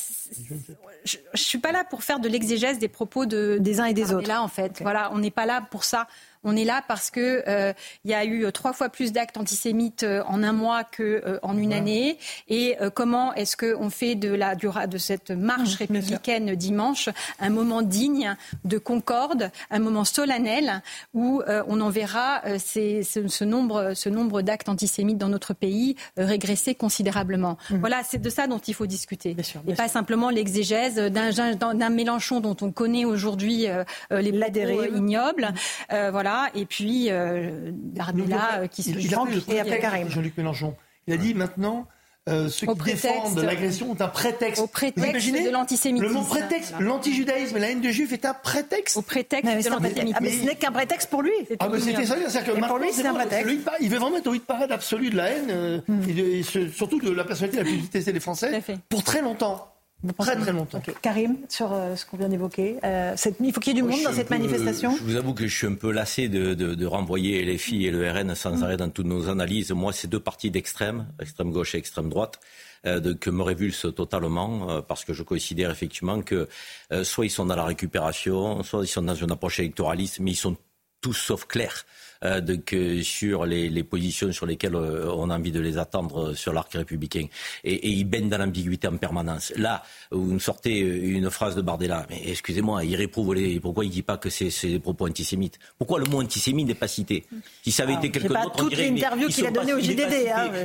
je, 1.05 1.17
je 1.33 1.41
suis 1.41 1.57
pas 1.57 1.71
là 1.71 1.83
pour 1.83 2.03
faire 2.03 2.19
de 2.19 2.29
l'exégèse 2.29 2.79
des 2.79 2.87
propos 2.87 3.25
de, 3.25 3.57
des 3.59 3.79
uns 3.79 3.85
et 3.85 3.93
des 3.93 4.13
autres. 4.13 4.27
Là, 4.27 4.41
en 4.41 4.47
fait, 4.47 4.81
voilà, 4.81 5.11
on 5.13 5.19
n'est 5.19 5.31
pas 5.31 5.45
là 5.45 5.61
pour 5.69 5.83
ça. 5.83 6.07
On 6.43 6.55
est 6.55 6.65
là 6.65 6.83
parce 6.87 7.09
que 7.09 7.43
euh, 7.47 7.73
il 8.03 8.11
y 8.11 8.13
a 8.13 8.25
eu 8.25 8.51
trois 8.51 8.73
fois 8.73 8.89
plus 8.89 9.11
d'actes 9.11 9.37
antisémites 9.37 10.03
euh, 10.03 10.23
en 10.27 10.43
un 10.43 10.51
mois 10.51 10.83
qu'en 10.83 11.03
euh, 11.03 11.39
en 11.41 11.57
une 11.57 11.73
année. 11.73 12.17
Et 12.49 12.75
comment 12.93 13.33
est-ce 13.33 13.55
qu'on 13.55 13.89
fait 13.89 14.15
de 14.15 14.33
la 14.33 14.55
de 14.55 14.97
cette 14.97 15.31
marche 15.31 15.75
mmh, 15.75 15.77
républicaine 15.79 16.55
dimanche 16.55 17.09
un 17.39 17.49
moment 17.49 17.81
digne 17.81 18.35
de 18.65 18.77
concorde, 18.77 19.51
un 19.71 19.79
moment 19.79 20.03
solennel 20.03 20.81
où 21.13 21.41
on 21.67 21.81
enverra 21.81 22.41
ces, 22.59 23.03
ce, 23.03 23.43
nombre 23.43 23.93
ce 23.93 24.09
nombre 24.09 24.41
d'actes 24.41 24.69
antisémites 24.69 25.17
dans 25.17 25.29
notre 25.29 25.53
pays 25.53 25.95
régresser 26.17 26.75
considérablement. 26.75 27.57
Mmh. 27.69 27.77
Voilà, 27.77 28.01
c'est 28.03 28.21
de 28.21 28.29
ça 28.29 28.47
dont 28.47 28.59
il 28.59 28.73
faut 28.73 28.87
discuter, 28.87 29.35
et 29.67 29.73
pas 29.75 29.87
simplement 29.87 30.29
l'exégèse 30.29 30.95
d'un 30.95 31.89
Mélenchon 31.89 32.39
dont 32.39 32.57
on 32.61 32.71
connaît 32.71 33.05
aujourd'hui 33.05 33.67
les 34.11 34.31
propos 34.31 34.95
ignobles. 34.95 35.53
voilà 35.89 36.32
et 36.53 36.65
puis 36.65 37.11
euh, 37.11 37.71
euh 37.71 38.67
qui 38.67 38.83
se 38.83 39.51
et 39.51 39.59
après 39.59 39.79
Karim. 39.79 40.09
Jean-Luc 40.09 40.37
Mélenchon. 40.37 40.75
Il 41.07 41.13
a 41.13 41.17
dit 41.17 41.33
maintenant. 41.33 41.87
Euh, 42.29 42.47
ceux 42.47 42.67
qui 42.67 42.83
défendent 42.85 43.37
l'agression 43.39 43.91
ont 43.91 43.99
un 43.99 44.07
prétexte. 44.07 44.61
Au 44.61 44.67
prétexte 44.67 45.29
de 45.29 45.49
l'antisémitisme. 45.49 46.13
Le 46.13 46.13
mot 46.13 46.23
prétexte, 46.23 46.73
l'antijudaïsme 46.79 47.57
et 47.57 47.59
la 47.59 47.71
haine 47.71 47.81
de 47.81 47.89
juifs 47.89 48.13
est 48.13 48.23
un 48.23 48.33
prétexte. 48.33 48.95
Au 48.95 49.01
prétexte 49.01 49.45
de 49.45 49.69
l'antisémitisme. 49.69 50.15
Ah, 50.15 50.19
mais 50.21 50.31
ce 50.31 50.45
n'est 50.45 50.55
qu'un 50.55 50.71
prétexte 50.71 51.09
pour 51.09 51.21
lui. 51.21 51.33
Ah, 51.59 51.67
mais 51.69 51.81
c'était 51.81 52.05
ça, 52.05 52.15
c'est-à-dire 52.15 52.53
que 52.53 52.65
pour 52.65 52.77
lui, 52.77 52.93
c'est 52.93 53.05
un 53.05 53.13
prétexte. 53.13 53.53
il 53.81 53.89
veut 53.89 53.97
vraiment 53.97 54.15
être 54.15 54.27
au 54.27 54.33
hit 54.33 54.45
parade 54.45 54.71
absolu 54.71 55.09
de 55.09 55.17
la 55.17 55.31
haine, 55.31 55.49
euh, 55.49 55.81
et, 56.07 56.43
surtout 56.43 57.01
de 57.01 57.11
la 57.11 57.25
personnalité 57.25 57.57
la 57.57 57.65
plus 57.65 57.77
détestée 57.77 58.13
des 58.13 58.21
Français, 58.21 58.63
pour 58.87 59.03
très 59.03 59.21
longtemps. 59.21 59.72
Très 60.17 60.35
très 60.35 60.51
longtemps. 60.51 60.81
Karim, 61.01 61.37
sur 61.49 61.71
euh, 61.71 61.95
ce 61.95 62.05
qu'on 62.05 62.17
vient 62.17 62.29
d'évoquer, 62.29 62.77
euh, 62.83 63.15
il 63.39 63.53
faut 63.53 63.59
qu'il 63.59 63.73
y 63.73 63.79
ait 63.79 63.81
du 63.81 63.87
monde 63.87 64.03
dans 64.03 64.13
cette 64.13 64.29
manifestation. 64.29 64.95
Je 64.97 65.03
vous 65.03 65.15
avoue 65.15 65.33
que 65.33 65.47
je 65.47 65.55
suis 65.55 65.67
un 65.67 65.75
peu 65.75 65.91
lassé 65.91 66.27
de, 66.27 66.53
de, 66.53 66.75
de 66.75 66.85
renvoyer 66.85 67.43
les 67.43 67.57
filles 67.57 67.87
et 67.87 67.91
le 67.91 68.09
RN 68.09 68.35
sans 68.35 68.57
mm. 68.57 68.63
arrêt 68.63 68.77
dans 68.77 68.89
toutes 68.89 69.05
nos 69.05 69.29
analyses. 69.29 69.71
Moi, 69.71 69.93
c'est 69.93 70.07
deux 70.07 70.19
partis 70.19 70.51
d'extrême, 70.51 71.07
extrême 71.21 71.51
gauche 71.51 71.75
et 71.75 71.77
extrême 71.77 72.09
droite. 72.09 72.39
Euh, 72.85 72.99
de, 72.99 73.13
que 73.13 73.29
me 73.29 73.43
révulse 73.43 73.87
totalement 73.95 74.69
euh, 74.69 74.81
parce 74.81 75.05
que 75.05 75.13
je 75.13 75.23
considère 75.23 75.71
effectivement 75.71 76.21
que 76.21 76.49
euh, 76.91 77.05
soit 77.05 77.25
ils 77.25 77.29
sont 77.29 77.45
dans 77.45 77.55
la 77.55 77.63
récupération, 77.63 78.61
soit 78.61 78.83
ils 78.83 78.87
sont 78.87 79.03
dans 79.03 79.15
une 79.15 79.31
approche 79.31 79.59
électoraliste, 79.59 80.19
mais 80.19 80.31
ils 80.31 80.35
sont 80.35 80.57
tous 80.99 81.13
sauf 81.13 81.45
clairs. 81.45 81.85
Euh, 82.23 82.39
de, 82.39 82.55
que 82.55 83.01
sur 83.01 83.45
les, 83.45 83.67
les, 83.67 83.83
positions 83.83 84.31
sur 84.31 84.45
lesquelles 84.45 84.75
euh, 84.75 85.11
on 85.13 85.29
a 85.29 85.37
envie 85.37 85.51
de 85.51 85.59
les 85.59 85.77
attendre 85.77 86.29
euh, 86.29 86.33
sur 86.33 86.53
l'arc 86.53 86.71
républicain. 86.71 87.25
Et, 87.65 87.73
et 87.73 87.89
ils 87.89 88.05
baignent 88.05 88.29
dans 88.29 88.37
l'ambiguïté 88.37 88.87
en 88.87 88.95
permanence. 88.95 89.51
Là, 89.57 89.83
vous 90.09 90.33
me 90.33 90.39
sortez 90.39 90.79
une 90.79 91.29
phrase 91.29 91.55
de 91.55 91.61
Bardella, 91.61 92.05
mais 92.09 92.21
excusez-moi, 92.27 92.85
il 92.85 92.95
réprouve 92.95 93.33
les... 93.33 93.59
Pourquoi 93.59 93.83
il 93.83 93.89
ne 93.89 93.93
dit 93.93 94.03
pas 94.03 94.17
que 94.17 94.29
c'est 94.29 94.49
des 94.63 94.79
propos 94.79 95.07
antisémites? 95.07 95.59
Pourquoi 95.77 95.99
le 95.99 96.05
mot 96.05 96.21
antisémite 96.21 96.67
n'est 96.67 96.75
pas 96.75 96.87
cité? 96.87 97.25
Si 97.61 97.73
ça 97.73 97.83
avait 97.83 97.95
été 97.95 98.09
quelqu'un 98.09 98.41
d'autre, 98.41 98.63
on 98.63 98.67
dirait... 98.67 98.89
l'interview 98.89 99.27
qu'il 99.27 99.45
a 99.45 99.51
donnée 99.51 99.73
au 99.73 99.79
JDD. 99.79 99.91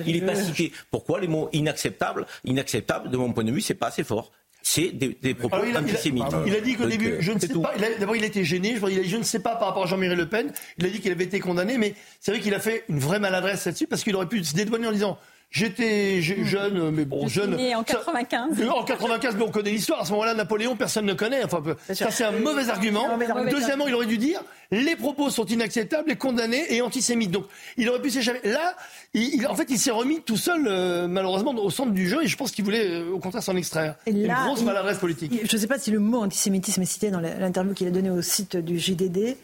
Il 0.07 0.13
n'est 0.15 0.21
pas, 0.21 0.33
hein, 0.33 0.35
pas 0.35 0.35
cité. 0.37 0.73
Pourquoi 0.93 1.19
les 1.19 1.29
mots 1.29 1.49
inacceptables 1.53 2.25
Inacceptable, 2.45 3.11
de 3.11 3.17
mon 3.17 3.33
point 3.33 3.45
de 3.45 3.51
vue, 3.51 3.61
c'est 3.61 3.75
pas 3.75 3.89
assez 3.89 4.05
fort? 4.05 4.31
C'est 4.63 4.91
des, 4.91 5.35
propos 5.35 5.57
antisémites. 5.57 6.25
Il 6.47 6.55
a, 6.55 6.61
dit 6.61 6.77
qu'au 6.77 6.87
début, 6.87 7.17
je 7.21 7.33
ne 7.33 7.39
sais 7.39 7.49
pas. 7.49 7.73
D'abord, 7.99 8.17
il 8.17 8.25
été 8.25 8.45
gêné. 8.45 8.77
Je, 8.77 8.87
il 8.91 8.99
a 8.99 9.03
dit, 9.03 9.09
je 9.09 9.17
ne 9.17 9.23
sais 9.23 9.41
pas 9.41 9.57
par 9.57 9.69
rapport 9.69 9.85
à 9.85 9.87
Jean-Marie 9.87 10.17
Le 10.17 10.29
Pen. 10.29 10.53
Il 10.79 10.87
a 10.87 10.91
dit 10.91 11.01
qu'il 11.01 11.13
avait 11.13 11.25
été 11.25 11.41
condamné, 11.41 11.79
mais 11.79 11.95
c'est 12.21 12.33
vrai 12.33 12.41
qu'il 12.41 12.55
a 12.55 12.61
fait 12.61 12.85
une 12.89 12.99
vraie 12.99 13.21
maladresse 13.21 13.65
là-dessus 13.65 13.87
parce 13.87 14.03
qu'il 14.03 14.15
aurait 14.17 14.29
pu 14.29 14.45
se 14.45 14.55
dédouaner 14.55 14.89
en 14.89 14.93
disant 14.93 15.19
J'étais 15.51 16.21
jeune, 16.21 16.91
mais 16.91 17.07
bon, 17.07 17.27
jeune. 17.27 17.57
Né 17.57 17.75
en 17.75 17.83
95. 17.83 18.69
en 18.69 18.85
95, 18.85 19.37
mais 19.37 19.43
on 19.43 19.51
connaît 19.51 19.71
l'histoire. 19.71 20.03
À 20.03 20.05
ce 20.05 20.11
moment-là, 20.13 20.35
Napoléon, 20.35 20.77
personne 20.77 21.07
ne 21.07 21.15
connaît. 21.15 21.43
Enfin, 21.43 21.63
ça, 21.95 22.11
c'est 22.11 22.25
un 22.25 22.33
mauvais 22.33 22.69
argument. 22.69 23.19
Deuxièmement, 23.51 23.89
il 23.89 23.95
aurait 23.95 24.07
dû 24.07 24.19
dire 24.19 24.43
les 24.71 24.97
propos 24.97 25.31
sont 25.31 25.47
inacceptables 25.47 26.11
et 26.11 26.17
condamnés 26.17 26.75
et 26.75 26.83
antisémites. 26.83 27.31
Donc, 27.31 27.47
il 27.77 27.89
aurait 27.89 28.03
pu 28.03 28.11
s'échapper. 28.11 28.51
Là, 28.51 28.77
il, 29.15 29.47
en 29.47 29.55
fait, 29.55 29.67
il 29.71 29.79
s'est 29.79 29.91
remis 29.91 30.21
tout 30.21 30.37
seul, 30.37 30.67
euh, 30.67 31.09
malheureusement, 31.09 31.53
au 31.53 31.71
centre 31.71 31.93
du 31.93 32.07
jeu 32.09 32.23
et 32.23 32.27
je 32.27 32.37
pense 32.37 32.51
qu'il 32.51 32.65
voulait, 32.65 32.87
euh, 32.87 33.11
au 33.13 33.19
contraire, 33.19 33.43
s'en 33.43 33.57
extraire. 33.57 33.95
une 34.07 34.29
grosse 34.29 34.63
maladresse 34.63 34.99
politique. 34.99 35.33
je 35.43 35.57
ne 35.57 35.61
sais 35.61 35.67
pas 35.67 35.79
si 35.79 35.91
le 35.91 35.99
mot 35.99 36.19
antisémitisme 36.19 36.83
est 36.83 36.87
cité 36.87 37.11
dans 37.11 37.21
l'interview 37.21 37.73
qu'il 37.73 37.87
a 37.87 37.91
donnée 37.91 38.11
au 38.11 38.21
site 38.21 38.57
du 38.57 38.79
JDD. 38.79 39.37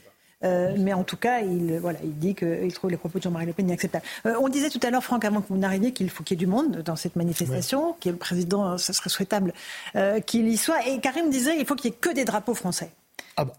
Euh, 0.44 0.74
mais 0.78 0.92
en 0.92 1.04
tout 1.04 1.16
cas, 1.16 1.40
il, 1.40 1.78
voilà, 1.78 1.98
il 2.04 2.18
dit 2.18 2.34
qu'il 2.34 2.72
trouve 2.72 2.90
les 2.90 2.96
propos 2.96 3.18
de 3.18 3.24
Jean-Marie 3.24 3.46
Le 3.46 3.52
Pen 3.52 3.66
inacceptables. 3.66 4.04
Euh, 4.26 4.34
on 4.40 4.48
disait 4.48 4.70
tout 4.70 4.80
à 4.82 4.90
l'heure, 4.90 5.02
Franck, 5.04 5.24
avant 5.24 5.40
que 5.40 5.48
vous 5.48 5.56
n'arriviez, 5.56 5.92
qu'il 5.92 6.10
faut 6.10 6.22
qu'il 6.22 6.38
y 6.38 6.42
ait 6.42 6.44
du 6.44 6.50
monde 6.50 6.82
dans 6.82 6.96
cette 6.96 7.16
manifestation, 7.16 7.94
qu'il 7.94 8.10
y 8.10 8.10
ait 8.10 8.12
le 8.12 8.18
président, 8.18 8.78
ce 8.78 8.92
serait 8.92 9.10
souhaitable 9.10 9.52
euh, 9.96 10.20
qu'il 10.20 10.48
y 10.48 10.56
soit. 10.56 10.86
Et 10.86 11.00
Karim 11.00 11.30
disait 11.30 11.56
qu'il 11.56 11.66
faut 11.66 11.74
qu'il 11.74 11.90
n'y 11.90 11.96
ait 11.96 12.00
que 12.00 12.10
des 12.10 12.24
drapeaux 12.24 12.54
français. 12.54 12.90
Ah 13.36 13.44
bon 13.44 13.52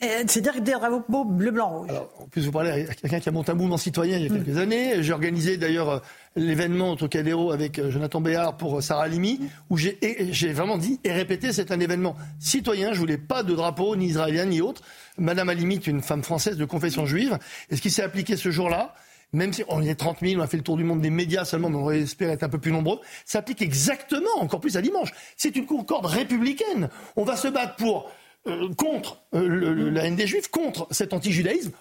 C'est-à-dire 0.00 0.60
des 0.60 0.72
drapeaux 0.72 1.24
bleu, 1.24 1.50
blanc, 1.50 1.78
rouge. 1.78 1.90
Alors, 1.90 2.10
en 2.20 2.26
plus, 2.26 2.44
vous 2.46 2.52
parlez 2.52 2.70
à 2.70 2.94
quelqu'un 2.94 3.20
qui 3.20 3.28
a 3.28 3.32
monté 3.32 3.52
un 3.52 3.54
mouvement 3.54 3.78
citoyen 3.78 4.16
il 4.18 4.24
y 4.24 4.26
a 4.26 4.28
quelques 4.30 4.56
années. 4.58 5.02
J'ai 5.02 5.12
organisé 5.12 5.56
d'ailleurs 5.56 5.90
euh, 5.90 5.98
l'événement 6.36 6.92
au 6.92 6.96
Trocadéro 6.96 7.52
avec 7.52 7.78
euh, 7.78 7.90
Jonathan 7.90 8.20
Béard 8.20 8.56
pour 8.56 8.78
euh, 8.78 8.80
Sarah 8.80 9.08
Limi, 9.08 9.40
où 9.70 9.76
j'ai 9.76 10.52
vraiment 10.52 10.78
dit 10.78 11.00
et 11.04 11.12
répété, 11.12 11.52
c'est 11.52 11.70
un 11.70 11.80
événement 11.80 12.16
citoyen. 12.38 12.92
Je 12.92 12.98
voulais 12.98 13.18
pas 13.18 13.42
de 13.42 13.54
drapeau, 13.54 13.96
ni 13.96 14.06
israélien, 14.06 14.46
ni 14.46 14.60
autre. 14.60 14.82
Madame 15.18 15.48
Halimi 15.48 15.74
est 15.74 15.86
une 15.86 16.02
femme 16.02 16.22
française 16.22 16.56
de 16.56 16.64
confession 16.64 17.06
juive. 17.06 17.38
Et 17.70 17.76
ce 17.76 17.82
qui 17.82 17.90
s'est 17.90 18.02
appliqué 18.02 18.36
ce 18.36 18.50
jour-là, 18.50 18.94
même 19.32 19.52
si 19.52 19.64
on 19.68 19.82
est 19.82 19.94
30 19.94 20.18
000, 20.20 20.40
on 20.40 20.44
a 20.44 20.46
fait 20.46 20.58
le 20.58 20.62
tour 20.62 20.76
du 20.76 20.84
monde 20.84 21.00
des 21.00 21.10
médias 21.10 21.44
seulement, 21.44 21.70
mais 21.70 21.76
on 21.76 21.90
espère 21.90 22.30
être 22.30 22.42
un 22.42 22.48
peu 22.48 22.58
plus 22.58 22.72
nombreux, 22.72 23.00
s'applique 23.24 23.62
exactement, 23.62 24.40
encore 24.40 24.60
plus 24.60 24.76
à 24.76 24.82
dimanche. 24.82 25.10
C'est 25.36 25.56
une 25.56 25.66
concorde 25.66 26.06
républicaine. 26.06 26.88
On 27.16 27.24
va 27.24 27.36
se 27.36 27.48
battre 27.48 27.76
pour 27.76 28.10
euh, 28.46 28.68
contre 28.74 29.22
euh, 29.34 29.90
la 29.90 30.04
haine 30.04 30.16
des 30.16 30.26
juifs, 30.26 30.48
contre 30.48 30.86
cet 30.90 31.12
anti-judaïsme 31.12 31.72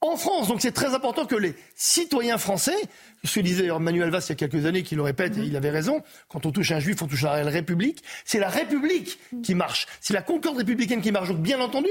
en 0.00 0.16
France. 0.16 0.48
Donc 0.48 0.60
c'est 0.60 0.72
très 0.72 0.94
important 0.94 1.26
que 1.26 1.36
les 1.36 1.54
citoyens 1.74 2.38
français, 2.38 2.76
ce 3.24 3.34
que 3.34 3.40
disait 3.40 3.68
Manuel 3.78 4.10
Valls 4.10 4.22
il 4.26 4.28
y 4.30 4.32
a 4.32 4.34
quelques 4.34 4.64
années, 4.66 4.82
qui 4.82 4.94
le 4.94 5.02
répète, 5.02 5.36
et 5.36 5.42
il 5.42 5.56
avait 5.56 5.70
raison, 5.70 6.02
quand 6.28 6.46
on 6.46 6.52
touche 6.52 6.72
un 6.72 6.80
juif, 6.80 7.02
on 7.02 7.06
touche 7.06 7.24
à 7.24 7.42
la 7.42 7.50
République, 7.50 8.02
c'est 8.24 8.38
la 8.38 8.48
République 8.48 9.18
qui 9.42 9.54
marche, 9.54 9.86
c'est 10.00 10.14
la 10.14 10.22
concorde 10.22 10.56
républicaine 10.56 11.02
qui 11.02 11.12
marche. 11.12 11.28
Donc 11.28 11.38
bien 11.38 11.60
entendu, 11.60 11.88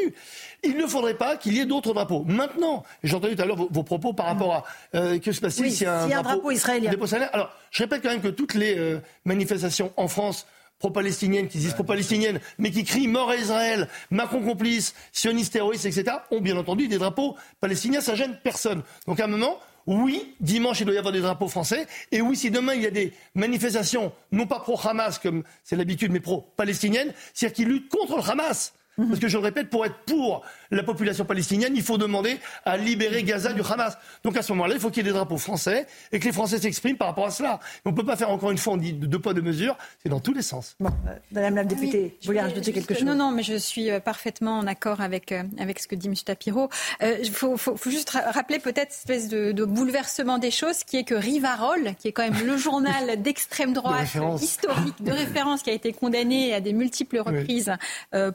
il 0.64 0.76
ne 0.76 0.88
faudrait 0.88 1.18
pas 1.18 1.38
qu'il 1.38 1.53
y 1.53 1.60
ait 1.60 1.66
d'autres 1.66 1.93
drapeaux. 1.93 2.24
Maintenant, 2.26 2.84
j'ai 3.03 3.16
entendu 3.16 3.36
tout 3.36 3.41
à 3.41 3.45
l'heure 3.45 3.57
vos, 3.57 3.84
propos 3.84 4.14
par 4.14 4.26
rapport 4.26 4.53
à 4.53 4.64
euh, 4.95 5.20
que 5.20 5.32
se 5.32 5.39
passe-t-il 5.39 5.72
si 5.72 5.86
un, 5.86 6.07
drapeau, 6.07 6.24
drapeau 6.24 6.51
israélien. 6.51 6.91
Alors, 7.32 7.51
je 7.72 7.84
répète 7.84 8.01
quand 8.01 8.10
même 8.10 8.22
que 8.22 8.28
toutes 8.28 8.55
les 8.55 8.97
manifestations 9.26 9.93
en 9.97 10.07
France 10.07 10.47
pro-palestiniennes, 10.80 11.48
qui 11.48 11.60
disent 11.60 11.74
pro-palestiniennes, 11.74 12.40
mais 12.58 12.72
qui 12.72 12.84
crient 12.84 13.08
mort 13.08 13.30
à 13.30 13.36
Israël, 13.36 13.88
Macron 14.10 14.42
complice, 14.42 14.96
sioniste 15.12 15.54
terroriste, 15.54 15.86
etc., 15.86 16.18
ont 16.32 16.42
bien 16.42 16.58
entendu 16.58 16.88
des 16.88 16.98
drapeaux 16.98 17.36
palestiniens, 17.60 18.02
ça 18.02 18.16
gêne 18.16 18.38
personne. 18.44 18.82
Donc 19.06 19.20
à 19.20 19.26
un 19.26 19.28
moment, 19.28 19.60
oui, 19.86 20.36
dimanche, 20.40 20.80
il 20.80 20.86
doit 20.86 20.96
y 20.96 20.98
avoir 20.98 21.14
des 21.14 21.22
drapeaux 21.22 21.48
français. 21.48 21.88
Et 22.12 22.22
oui, 22.22 22.36
si 22.36 22.52
demain, 22.52 22.76
il 22.76 22.82
y 22.82 22.88
a 22.88 22.92
des 22.92 23.14
manifestations, 23.36 24.12
non 24.32 24.46
pas 24.46 24.60
pro-Hamas, 24.60 25.20
comme 25.20 25.44
c'est 25.64 25.76
l'habitude, 25.76 26.12
mais 26.12 26.20
pro-palestiniennes, 26.20 27.14
c'est-à-dire 27.34 27.56
qui 27.56 27.66
luttent 27.66 27.90
contre 27.90 28.18
le 28.18 28.30
Hamas, 28.30 28.74
parce 29.08 29.20
que 29.20 29.28
je 29.28 29.38
le 29.38 29.43
répète, 29.43 29.70
pour 29.70 29.86
être 29.86 29.97
pour 30.06 30.43
la 30.72 30.84
population 30.84 31.26
palestinienne, 31.26 31.74
il 31.76 31.84
faut 31.84 31.97
demander 31.97 32.38
à 32.66 32.78
libérer 32.78 33.24
Gaza 33.24 33.54
du 33.54 33.62
Hamas. 33.62 33.97
Donc 34.24 34.38
à 34.38 34.41
ce 34.41 34.52
moment-là, 34.54 34.76
il 34.76 34.80
faut 34.80 34.89
qu'il 34.89 35.06
y 35.06 35.08
ait 35.08 35.12
des 35.12 35.16
drapeaux 35.16 35.38
français 35.38 35.88
et 36.12 36.20
que 36.20 36.26
les 36.26 36.32
Français 36.32 36.60
s'expriment 36.60 36.97
par 36.97 37.08
rapport 37.08 37.26
à 37.26 37.32
cela. 37.32 37.60
on 37.86 37.91
ne 37.91 37.95
peut 37.95 38.06
pas 38.06 38.16
faire 38.16 38.30
encore 38.30 38.52
une 38.52 38.58
fois, 38.58 38.74
on 38.74 38.78
dit 38.78 38.93
de 38.93 39.06
deux 39.06 39.20
poids, 39.20 39.34
deux 39.34 39.41
mesures, 39.41 39.78
c'est 40.02 40.10
dans 40.10 40.20
tous 40.20 40.34
les 40.34 40.41
sens. 40.41 40.76
Bon, 40.80 40.89
euh, 41.08 41.14
Madame 41.32 41.56
la 41.56 41.64
députée, 41.64 42.18
vous 42.22 42.28
voulez 42.28 42.41
rajouter 42.41 42.74
quelque 42.74 42.93
chose 42.93 43.04
Non, 43.04 43.16
non, 43.16 43.32
mais 43.32 43.43
je 43.43 43.56
suis 43.56 43.89
euh, 43.89 44.00
parfaitement 44.00 44.60
en 44.60 44.68
accord 44.68 45.02
avec, 45.02 45.32
euh, 45.32 45.43
avec 45.60 45.80
ce 45.80 45.88
que 45.88 45.95
dit 45.95 46.08
M. 46.08 46.16
Tapiro. 46.16 46.70
Il 47.02 47.32
faut, 47.32 47.58
faut, 47.58 47.78
juste 47.89 48.12
rappeler 48.12 48.60
peut-être 48.60 48.91
cette 48.91 49.10
espèce 49.10 49.30
de, 49.30 49.52
de, 49.52 49.66
bouleversement 49.66 50.38
des 50.38 50.52
choses 50.52 50.84
qui 50.84 50.97
est 50.97 51.04
que 51.04 51.16
Rivarol, 51.16 51.95
qui 52.00 52.10
est 52.10 52.12
quand 52.12 52.30
même 52.30 52.45
le 52.45 52.58
journal 52.58 53.22
d'extrême 53.22 53.74
droite 53.74 54.08
historique 54.41 55.02
de 55.02 55.12
référence 55.12 55.64
qui 55.64 55.70
a 55.70 55.74
été 55.74 55.93
condamné 55.93 56.54
à 56.54 56.62
des 56.62 56.74
multiples 56.74 57.20
reprises 57.20 57.72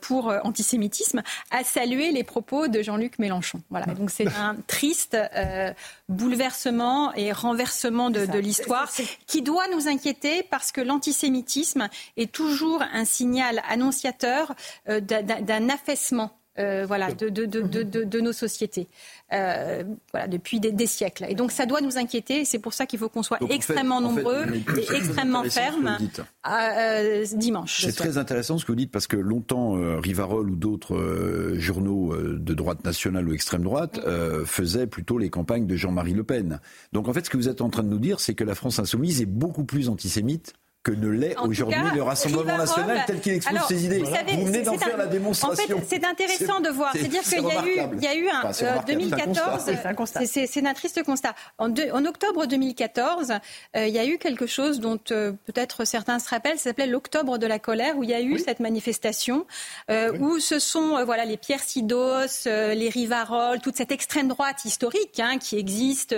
pour 0.00 0.32
antisémitisme, 0.54 1.22
a 1.50 1.64
salué 1.64 2.12
les 2.12 2.22
propos 2.22 2.68
de 2.68 2.80
Jean-Luc 2.80 3.18
Mélenchon. 3.18 3.60
Voilà. 3.70 3.86
Donc 3.86 4.10
c'est 4.10 4.28
un 4.28 4.56
triste 4.68 5.16
euh, 5.16 5.72
bouleversement 6.08 7.12
et 7.14 7.32
renversement 7.32 8.10
de, 8.10 8.24
de 8.24 8.38
l'histoire 8.38 8.88
qui 9.26 9.42
doit 9.42 9.66
nous 9.74 9.88
inquiéter 9.88 10.44
parce 10.44 10.70
que 10.70 10.80
l'antisémitisme 10.80 11.88
est 12.16 12.30
toujours 12.30 12.82
un 12.92 13.04
signal 13.04 13.62
annonciateur 13.68 14.54
euh, 14.88 15.00
d'un 15.00 15.68
affaissement 15.68 16.30
euh, 16.58 16.84
voilà, 16.86 17.12
de, 17.12 17.28
de, 17.28 17.46
de, 17.46 17.82
de, 17.82 18.20
nos 18.20 18.32
sociétés. 18.32 18.86
Euh, 19.32 19.82
voilà, 20.12 20.28
depuis 20.28 20.60
des, 20.60 20.86
siècles. 20.86 21.26
Et 21.28 21.34
donc 21.34 21.50
ça 21.50 21.66
doit 21.66 21.80
nous 21.80 21.98
inquiéter. 21.98 22.44
C'est 22.44 22.60
pour 22.60 22.74
ça 22.74 22.86
qu'il 22.86 22.98
faut 22.98 23.08
qu'on 23.08 23.24
soit 23.24 23.38
extrêmement 23.50 24.00
nombreux 24.00 24.44
et 24.54 24.94
extrêmement 24.94 25.42
fermes 25.44 25.98
euh, 26.46 27.24
dimanche. 27.34 27.84
C'est 27.84 27.96
très 27.96 28.18
intéressant 28.18 28.58
ce 28.58 28.64
que 28.64 28.70
vous 28.70 28.76
dites 28.76 28.92
parce 28.92 29.08
que 29.08 29.16
longtemps, 29.16 29.72
Rivarol 30.00 30.50
ou 30.50 30.56
d'autres 30.56 31.54
journaux 31.54 32.14
de 32.16 32.54
droite 32.54 32.84
nationale 32.84 33.28
ou 33.28 33.32
extrême 33.32 33.62
droite 33.62 34.00
faisaient 34.44 34.86
plutôt 34.86 35.18
les 35.18 35.30
campagnes 35.30 35.66
de 35.66 35.74
Jean-Marie 35.74 36.14
Le 36.14 36.24
Pen. 36.24 36.60
Donc 36.92 37.08
en 37.08 37.12
fait, 37.12 37.24
ce 37.24 37.30
que 37.30 37.36
vous 37.36 37.48
êtes 37.48 37.62
en 37.62 37.70
train 37.70 37.82
de 37.82 37.88
nous 37.88 37.98
dire, 37.98 38.20
c'est 38.20 38.34
que 38.34 38.44
la 38.44 38.54
France 38.54 38.78
insoumise 38.78 39.20
est 39.20 39.26
beaucoup 39.26 39.64
plus 39.64 39.88
antisémite 39.88 40.54
que 40.84 40.92
ne 40.92 41.08
l'est 41.08 41.34
aujourd'hui 41.38 41.80
le 41.94 42.02
Rassemblement 42.02 42.58
national 42.58 43.04
tel 43.06 43.20
qu'il 43.20 43.32
expose 43.32 43.58
ses 43.66 43.86
idées. 43.86 44.00
Vous, 44.00 44.44
venez 44.44 44.60
d'en 44.60 44.78
faire 44.78 44.98
la 44.98 45.06
démonstration. 45.06 45.78
En 45.78 45.80
fait, 45.80 45.86
c'est 45.88 46.04
intéressant 46.04 46.60
de 46.60 46.68
voir. 46.68 46.92
C'est-à-dire 46.92 47.22
qu'il 47.22 47.42
y, 47.42 47.50
a 47.50 47.66
eu, 47.66 47.94
il 47.96 48.04
y 48.04 48.06
a 48.06 48.14
eu 48.14 48.28
un 48.28 48.82
2014. 48.86 49.64
C'est 50.26 50.66
un, 50.66 50.74
triste 50.74 51.02
constat. 51.02 51.34
En, 51.56 51.70
en 51.70 52.04
octobre 52.04 52.46
2014, 52.46 53.32
euh, 53.76 53.86
il 53.86 53.94
y 53.94 53.98
a 53.98 54.04
eu 54.04 54.18
quelque 54.18 54.46
chose 54.46 54.78
dont 54.78 55.00
euh, 55.10 55.32
peut-être 55.46 55.86
certains 55.86 56.18
se 56.18 56.28
rappellent. 56.28 56.58
Ça 56.58 56.64
s'appelait 56.64 56.86
l'octobre 56.86 57.38
de 57.38 57.46
la 57.46 57.58
colère, 57.58 57.96
où 57.96 58.02
il 58.02 58.10
y 58.10 58.14
a 58.14 58.20
eu 58.20 58.38
cette 58.38 58.60
manifestation, 58.60 59.46
euh, 59.90 60.12
où 60.18 60.38
ce 60.38 60.58
sont 60.58 61.02
voilà 61.06 61.24
les 61.24 61.38
Pierre 61.38 61.62
Sidos, 61.62 62.44
les 62.44 62.90
Rivarol, 62.90 63.60
toute 63.60 63.76
cette 63.76 63.90
extrême 63.90 64.28
droite 64.28 64.66
historique 64.66 65.18
hein, 65.18 65.38
qui 65.38 65.56
existe, 65.56 66.14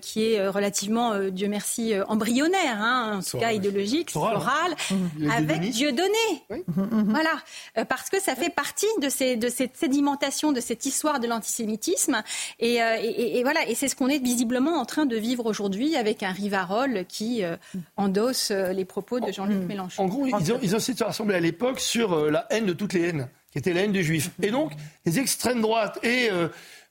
qui 0.00 0.32
est 0.32 0.48
relativement, 0.48 1.16
Dieu 1.30 1.46
merci, 1.46 1.94
embryonnaire, 2.08 2.82
hein, 2.82 3.18
en 3.18 3.22
tout 3.22 3.38
cas 3.38 3.52
idéologique 3.52 3.91
Soral, 4.08 4.74
mmh. 4.90 5.30
avec 5.30 5.60
Dieu 5.70 5.92
donné. 5.92 6.10
Mmh, 6.50 6.80
mmh, 6.80 7.10
voilà, 7.10 7.30
euh, 7.78 7.84
parce 7.84 8.10
que 8.10 8.20
ça 8.20 8.34
fait 8.34 8.50
partie 8.50 8.86
de, 9.00 9.08
ces, 9.08 9.36
de 9.36 9.48
cette 9.48 9.76
sédimentation, 9.76 10.52
de 10.52 10.60
cette 10.60 10.86
histoire 10.86 11.20
de 11.20 11.26
l'antisémitisme. 11.26 12.22
Et, 12.58 12.82
euh, 12.82 12.96
et, 13.02 13.42
voilà, 13.42 13.68
et 13.68 13.74
c'est 13.74 13.88
ce 13.88 13.96
qu'on 13.96 14.08
est 14.08 14.22
visiblement 14.22 14.80
en 14.80 14.84
train 14.84 15.06
de 15.06 15.16
vivre 15.16 15.46
aujourd'hui 15.46 15.96
avec 15.96 16.22
un 16.22 16.32
Rivarol 16.32 17.04
qui 17.08 17.44
euh, 17.44 17.56
endosse 17.96 18.50
les 18.50 18.84
propos 18.84 19.20
de 19.20 19.32
Jean-Luc 19.32 19.66
Mélenchon. 19.66 20.04
En 20.04 20.06
gros, 20.06 20.26
ils 20.26 20.52
ont, 20.52 20.58
ils 20.62 20.74
ont 20.74 20.78
essayé 20.78 20.94
de 20.94 20.98
se 20.98 21.04
rassembler 21.04 21.36
à 21.36 21.40
l'époque 21.40 21.80
sur 21.80 22.30
la 22.30 22.46
haine 22.50 22.66
de 22.66 22.72
toutes 22.72 22.92
les 22.92 23.08
haines, 23.08 23.28
qui 23.50 23.58
était 23.58 23.72
la 23.72 23.82
haine 23.82 23.92
des 23.92 24.02
Juifs. 24.02 24.30
Et 24.42 24.50
donc, 24.50 24.72
les 25.04 25.18
extrêmes 25.18 25.60
droites 25.60 25.98
et 26.04 26.30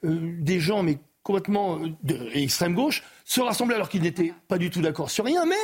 des 0.04 0.60
gens, 0.60 0.84
mais 0.84 0.97
complètement 1.24 1.80
de, 2.04 2.30
extrême 2.34 2.74
gauche, 2.74 3.04
se 3.26 3.41
rassemblaient 3.41 3.76
alors 3.76 3.89
qu'ils 3.89 4.02
n'étaient 4.02 4.34
pas 4.47 4.58
du 4.58 4.70
tout 4.70 4.82
d'accord 4.82 5.10
sur 5.10 5.26
rien, 5.26 5.45
mais 5.45 5.56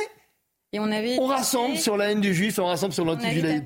et 0.72 0.80
on, 0.80 0.90
avait 0.90 1.18
on 1.18 1.26
rassemble 1.26 1.78
sur 1.78 1.96
la 1.96 2.10
haine 2.10 2.20
du 2.20 2.34
juif, 2.34 2.58
on 2.58 2.66
rassemble 2.66 2.92
sur 2.92 3.04
l'anti-judaïsme. 3.04 3.64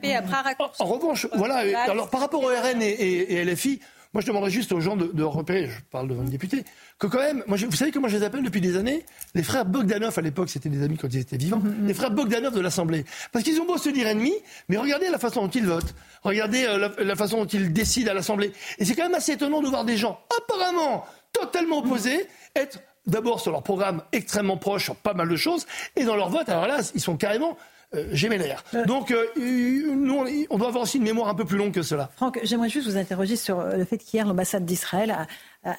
En, 0.79 0.85
revanche, 0.87 1.27
voilà, 1.35 1.65
alors 1.91 2.11
par 2.11 2.21
rapport 2.21 2.43
au 2.43 2.47
RN 2.47 2.81
et, 2.81 3.45
LFI, 3.45 3.81
moi 4.15 4.21
je 4.21 4.29
demanderais 4.29 4.51
juste 4.51 4.71
aux 4.71 4.79
gens 4.79 4.95
de, 4.97 5.23
repérer, 5.25 5.67
je 5.67 5.81
parle 5.91 6.07
devant 6.07 6.23
le 6.23 6.29
député, 6.29 6.65
que 7.01 7.09
quand 7.09 7.19
même, 7.19 7.43
moi, 7.49 7.59
vous 7.59 7.75
savez 7.75 7.91
comment 7.91 8.07
je 8.07 8.19
les 8.19 8.23
appelle 8.23 8.45
depuis 8.45 8.61
des 8.61 8.77
années 8.77 9.05
Les 9.35 9.43
frères 9.43 9.65
Bogdanov, 9.65 10.17
à 10.17 10.23
l'époque 10.23 10.49
c'était 10.49 10.69
des 10.69 10.85
amis 10.85 10.97
quand 10.97 11.09
ils 11.13 11.19
étaient 11.19 11.37
vivants, 11.37 11.59
mm-hmm. 11.59 11.87
les 11.87 11.95
frères 11.95 12.13
Bogdanov 12.13 12.55
de 12.55 12.61
l'Assemblée. 12.61 13.05
Parce 13.33 13.45
qu'ils 13.45 13.61
ont 13.61 13.67
beau 13.67 13.79
se 13.79 13.89
dire 13.89 14.07
ennemis, 14.07 14.37
mais 14.69 14.77
regardez 14.77 15.09
la 15.11 15.19
façon 15.19 15.43
dont 15.43 15.51
ils 15.51 15.67
votent, 15.67 15.97
regardez 16.23 16.65
euh, 16.67 16.79
la, 16.79 17.05
la 17.05 17.17
façon 17.17 17.39
dont 17.39 17.47
ils 17.47 17.73
décident 17.73 18.13
à 18.13 18.15
l'Assemblée. 18.15 18.53
Et 18.79 18.85
c'est 18.85 18.95
quand 18.95 19.05
même 19.05 19.15
assez 19.15 19.33
étonnant 19.33 19.61
de 19.61 19.67
voir 19.67 19.85
des 19.85 19.97
gens 19.97 20.21
apparemment 20.41 21.05
totalement 21.33 21.79
opposés 21.79 22.29
être 22.55 22.79
d'abord 23.07 23.41
sur 23.41 23.53
leur 23.53 23.63
programme 23.63 24.03
extrêmement 24.13 24.57
proche 24.57 24.85
sur 24.85 24.97
pas 24.97 25.15
mal 25.15 25.29
de 25.29 25.37
choses, 25.37 25.67
et 25.97 26.05
dans 26.05 26.17
leur 26.17 26.29
vote, 26.29 26.49
alors 26.49 26.67
là, 26.67 26.79
ils 26.95 27.01
sont 27.01 27.17
carrément 27.17 27.57
euh, 27.95 28.07
gémellaires. 28.11 28.65
Donc, 28.87 29.11
euh, 29.11 29.27
nous, 29.37 30.25
on 30.49 30.57
doit 30.57 30.69
avoir 30.69 30.85
aussi 30.85 30.97
une 30.97 31.03
mémoire 31.03 31.29
un 31.29 31.35
peu 31.35 31.45
plus 31.45 31.59
longue 31.59 31.73
que 31.73 31.83
cela. 31.83 32.09
Franck, 32.17 32.41
j'aimerais 32.43 32.71
juste 32.71 32.89
vous 32.89 32.97
interroger 32.97 33.37
sur 33.37 33.61
euh, 33.61 33.77
le 33.77 33.85
fait 33.85 33.99
qu'hier, 33.99 34.27
l'ambassade 34.27 34.65
d'Israël 34.65 35.11
a, 35.11 35.27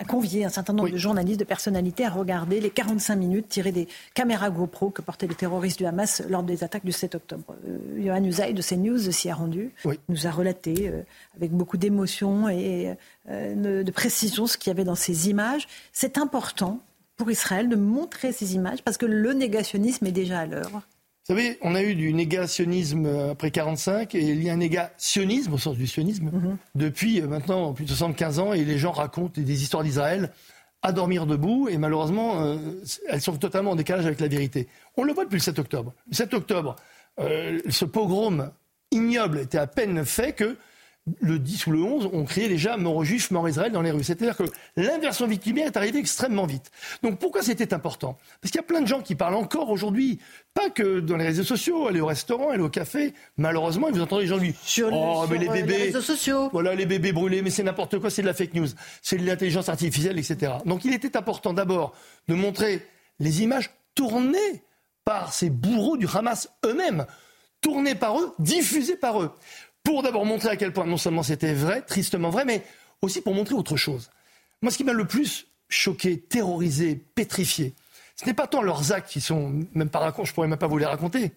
convié 0.08 0.46
un 0.46 0.50
certain 0.50 0.74
nombre 0.74 0.92
de 0.92 0.98
journalistes, 0.98 1.40
de 1.40 1.46
personnalités 1.46 2.06
à 2.06 2.12
regarder 2.12 2.62
les 2.62 2.70
45 2.70 3.16
minutes 3.16 3.50
tirées 3.50 3.72
des 3.72 3.88
caméras 4.14 4.52
GoPro 4.52 4.92
que 4.92 5.02
portaient 5.02 5.28
les 5.28 5.36
terroristes 5.36 5.80
du 5.80 5.86
Hamas 5.88 6.22
lors 6.30 6.44
des 6.44 6.64
attaques 6.64 6.86
du 6.86 6.94
7 6.94 7.16
octobre. 7.16 7.56
Johan 7.98 8.24
Usaï 8.24 8.54
de 8.54 8.62
CNews 8.62 9.12
s'y 9.12 9.30
a 9.30 9.36
rendu, 9.36 9.74
nous 10.08 10.26
a 10.26 10.32
relaté 10.32 10.90
avec 11.36 11.52
beaucoup 11.52 11.76
d'émotion 11.76 12.48
et 12.48 12.96
de 13.28 13.92
précision 13.92 14.48
ce 14.48 14.58
qu'il 14.58 14.70
y 14.70 14.72
avait 14.72 14.86
dans 14.86 14.96
ces 14.96 15.30
images. 15.30 15.68
C'est 15.92 16.18
important 16.18 16.80
pour 17.16 17.30
Israël 17.32 17.70
de 17.70 17.76
montrer 17.76 18.32
ces 18.32 18.56
images 18.56 18.84
Parce 18.84 18.98
que 18.98 19.06
le 19.06 19.34
négationnisme 19.34 20.06
est 20.06 20.12
déjà 20.12 20.40
à 20.40 20.46
l'heure. 20.46 20.70
Vous 20.72 21.36
savez, 21.36 21.58
on 21.62 21.74
a 21.74 21.82
eu 21.82 21.96
du 21.96 22.14
négationnisme 22.14 23.06
après 23.32 23.50
45 23.50 24.14
et 24.14 24.20
il 24.20 24.44
y 24.44 24.50
a 24.50 24.54
un 24.54 24.58
négationnisme 24.58 25.54
au 25.54 25.58
sens 25.58 25.78
du 25.78 25.88
sionisme 25.88 26.26
mhm. 26.26 26.58
depuis 26.76 27.22
euh, 27.22 27.28
maintenant 27.28 27.72
plus 27.72 27.86
de 27.86 27.90
75 27.90 28.40
ans 28.40 28.52
et 28.52 28.66
les 28.66 28.78
gens 28.78 28.92
racontent 28.92 29.42
des 29.42 29.64
histoires 29.64 29.84
d'Israël 29.84 30.32
à 30.82 30.92
dormir 30.92 31.26
debout 31.26 31.70
et 31.70 31.78
malheureusement 31.78 32.42
euh, 32.42 32.58
elles 33.08 33.22
sont 33.22 33.38
totalement 33.38 33.72
en 33.72 33.76
décalage 33.76 34.06
avec 34.06 34.20
la 34.20 34.28
vérité. 34.28 34.68
On 34.98 35.04
le 35.04 35.14
voit 35.14 35.24
depuis 35.24 35.38
le 35.38 35.42
7 35.42 35.60
octobre. 35.60 35.94
Le 36.10 36.16
7 36.16 36.34
octobre, 36.34 36.76
euh, 37.20 37.60
ce 37.70 37.86
pogrom 37.86 38.52
ignoble 38.92 39.40
était 39.40 39.58
à 39.58 39.68
peine 39.68 40.04
fait 40.04 40.34
que 40.34 40.58
le 41.20 41.38
10 41.38 41.68
ou 41.68 41.72
le 41.72 41.82
11, 41.82 42.10
on 42.14 42.24
criait 42.24 42.48
déjà 42.48 42.78
mort 42.78 42.96
aux 42.96 43.04
juifs, 43.04 43.30
mort 43.32 43.48
Israël 43.50 43.72
dans 43.72 43.82
les 43.82 43.92
rues. 43.92 44.04
C'est-à-dire 44.04 44.38
que 44.38 44.44
l'inversion 44.78 45.28
victimaire 45.28 45.68
est 45.68 45.76
arrivée 45.76 46.00
extrêmement 46.00 46.46
vite. 46.46 46.72
Donc 47.02 47.20
pourquoi 47.20 47.42
c'était 47.42 47.74
important? 47.74 48.18
Parce 48.42 48.52
qu'il 48.52 48.60
y 48.60 48.64
a 48.64 48.68
plein 48.68 48.80
de 48.80 48.88
gens 48.88 49.02
qui 49.02 49.16
parlent 49.16 49.36
encore 49.36 49.70
aujourd'hui, 49.70 50.20
pas 50.54 50.70
que 50.70 51.02
dans 51.02 51.18
les 51.18 51.26
réseaux 51.26 51.44
sociaux, 51.44 51.88
aller 51.88 52.00
au 52.00 52.06
restaurant, 52.06 52.52
aller 52.52 52.64
au 52.64 52.70
café. 52.70 53.14
Malheureusement, 53.36 53.90
vous 53.92 54.02
entendez 54.02 54.24
les 54.24 54.28
gens 54.30 54.38
lui 54.38 54.56
sur, 54.64 54.90
Oh, 54.94 55.26
mais 55.30 55.40
les 55.40 55.50
euh, 55.50 55.54
bébés. 55.54 55.76
réseaux 55.76 56.02
sociaux. 56.02 56.50
Voilà, 56.54 56.74
les 56.74 56.86
bébés 56.86 57.12
brûlés, 57.12 57.42
mais 57.42 57.50
c'est 57.50 57.64
n'importe 57.64 58.00
quoi, 58.00 58.10
c'est 58.10 58.22
de 58.22 58.28
la 58.28 58.34
fake 58.34 58.54
news. 58.54 58.68
C'est 59.02 59.18
de 59.18 59.26
l'intelligence 59.26 59.68
artificielle, 59.68 60.18
etc. 60.18 60.54
Donc 60.66 60.86
il 60.86 60.94
était 60.94 61.18
important 61.18 61.52
d'abord 61.54 61.94
de 62.30 62.36
montrer 62.36 62.82
les 63.20 63.44
images 63.44 63.72
tournées 63.94 64.64
par 65.04 65.34
ces 65.34 65.50
bourreaux 65.50 65.98
du 65.98 66.08
Hamas 66.14 66.50
eux-mêmes, 66.66 67.06
tournées 67.60 67.96
par 67.96 68.20
eux, 68.20 68.34
diffusées 68.40 68.96
par 68.96 69.22
eux 69.22 69.32
pour 69.84 70.04
d'abord 70.04 70.26
montrer 70.26 70.50
à 70.50 70.56
quel 70.56 70.74
point 70.74 70.86
non 70.86 70.98
seulement 70.98 71.24
c'était 71.24 71.54
vrai, 71.54 71.82
tristement 71.82 72.30
vrai, 72.30 72.46
mais 72.46 72.64
aussi 73.02 73.22
pour 73.22 73.36
montrer 73.36 73.56
autre 73.56 73.76
chose. 73.76 74.10
Moi, 74.62 74.72
ce 74.72 74.78
qui 74.78 74.84
m'a 74.84 74.94
le 74.94 75.06
plus 75.06 75.48
choqué, 75.70 76.20
terrorisé, 76.20 76.96
pétrifié, 76.96 77.76
ce 78.16 78.26
n'est 78.26 78.34
pas 78.34 78.48
tant 78.48 78.62
leurs 78.62 78.94
actes 78.94 79.10
qui 79.10 79.22
sont, 79.22 79.66
même 79.74 79.90
pas 79.90 80.00
racontés, 80.00 80.30
je 80.30 80.34
pourrais 80.34 80.48
même 80.48 80.60
pas 80.60 80.68
vous 80.68 80.78
les 80.78 80.86
raconter, 80.86 81.32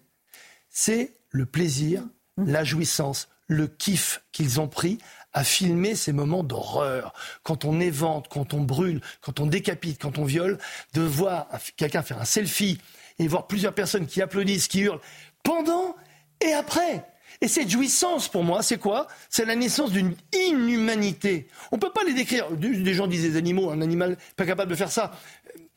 c'est 0.69 1.13
le 1.29 1.45
plaisir, 1.45 2.03
la 2.37 2.63
jouissance, 2.63 3.27
le 3.47 3.67
kiff 3.67 4.21
qu'ils 4.31 4.59
ont 4.59 4.67
pris 4.67 4.99
à 5.33 5.43
filmer 5.43 5.95
ces 5.95 6.13
moments 6.13 6.43
d'horreur. 6.43 7.13
Quand 7.43 7.65
on 7.65 7.79
évente, 7.79 8.27
quand 8.27 8.53
on 8.53 8.61
brûle, 8.61 9.01
quand 9.21 9.39
on 9.39 9.45
décapite, 9.45 10.01
quand 10.01 10.17
on 10.17 10.25
viole, 10.25 10.57
de 10.93 11.01
voir 11.01 11.47
quelqu'un 11.75 12.01
faire 12.01 12.19
un 12.19 12.25
selfie 12.25 12.79
et 13.19 13.27
voir 13.27 13.47
plusieurs 13.47 13.73
personnes 13.73 14.07
qui 14.07 14.21
applaudissent, 14.21 14.67
qui 14.67 14.81
hurlent, 14.81 15.01
pendant 15.43 15.95
et 16.41 16.53
après. 16.53 17.05
Et 17.41 17.47
cette 17.47 17.69
jouissance, 17.69 18.27
pour 18.27 18.43
moi, 18.43 18.63
c'est 18.63 18.79
quoi? 18.79 19.07
C'est 19.29 19.45
la 19.45 19.55
naissance 19.55 19.91
d'une 19.91 20.15
inhumanité. 20.33 21.47
On 21.71 21.75
ne 21.75 21.81
peut 21.81 21.91
pas 21.91 22.03
les 22.03 22.13
décrire. 22.13 22.49
Des 22.51 22.93
gens 22.93 23.07
disent 23.07 23.23
des 23.23 23.37
animaux, 23.37 23.69
un 23.69 23.81
animal 23.81 24.17
pas 24.35 24.45
capable 24.45 24.71
de 24.71 24.75
faire 24.75 24.91
ça. 24.91 25.11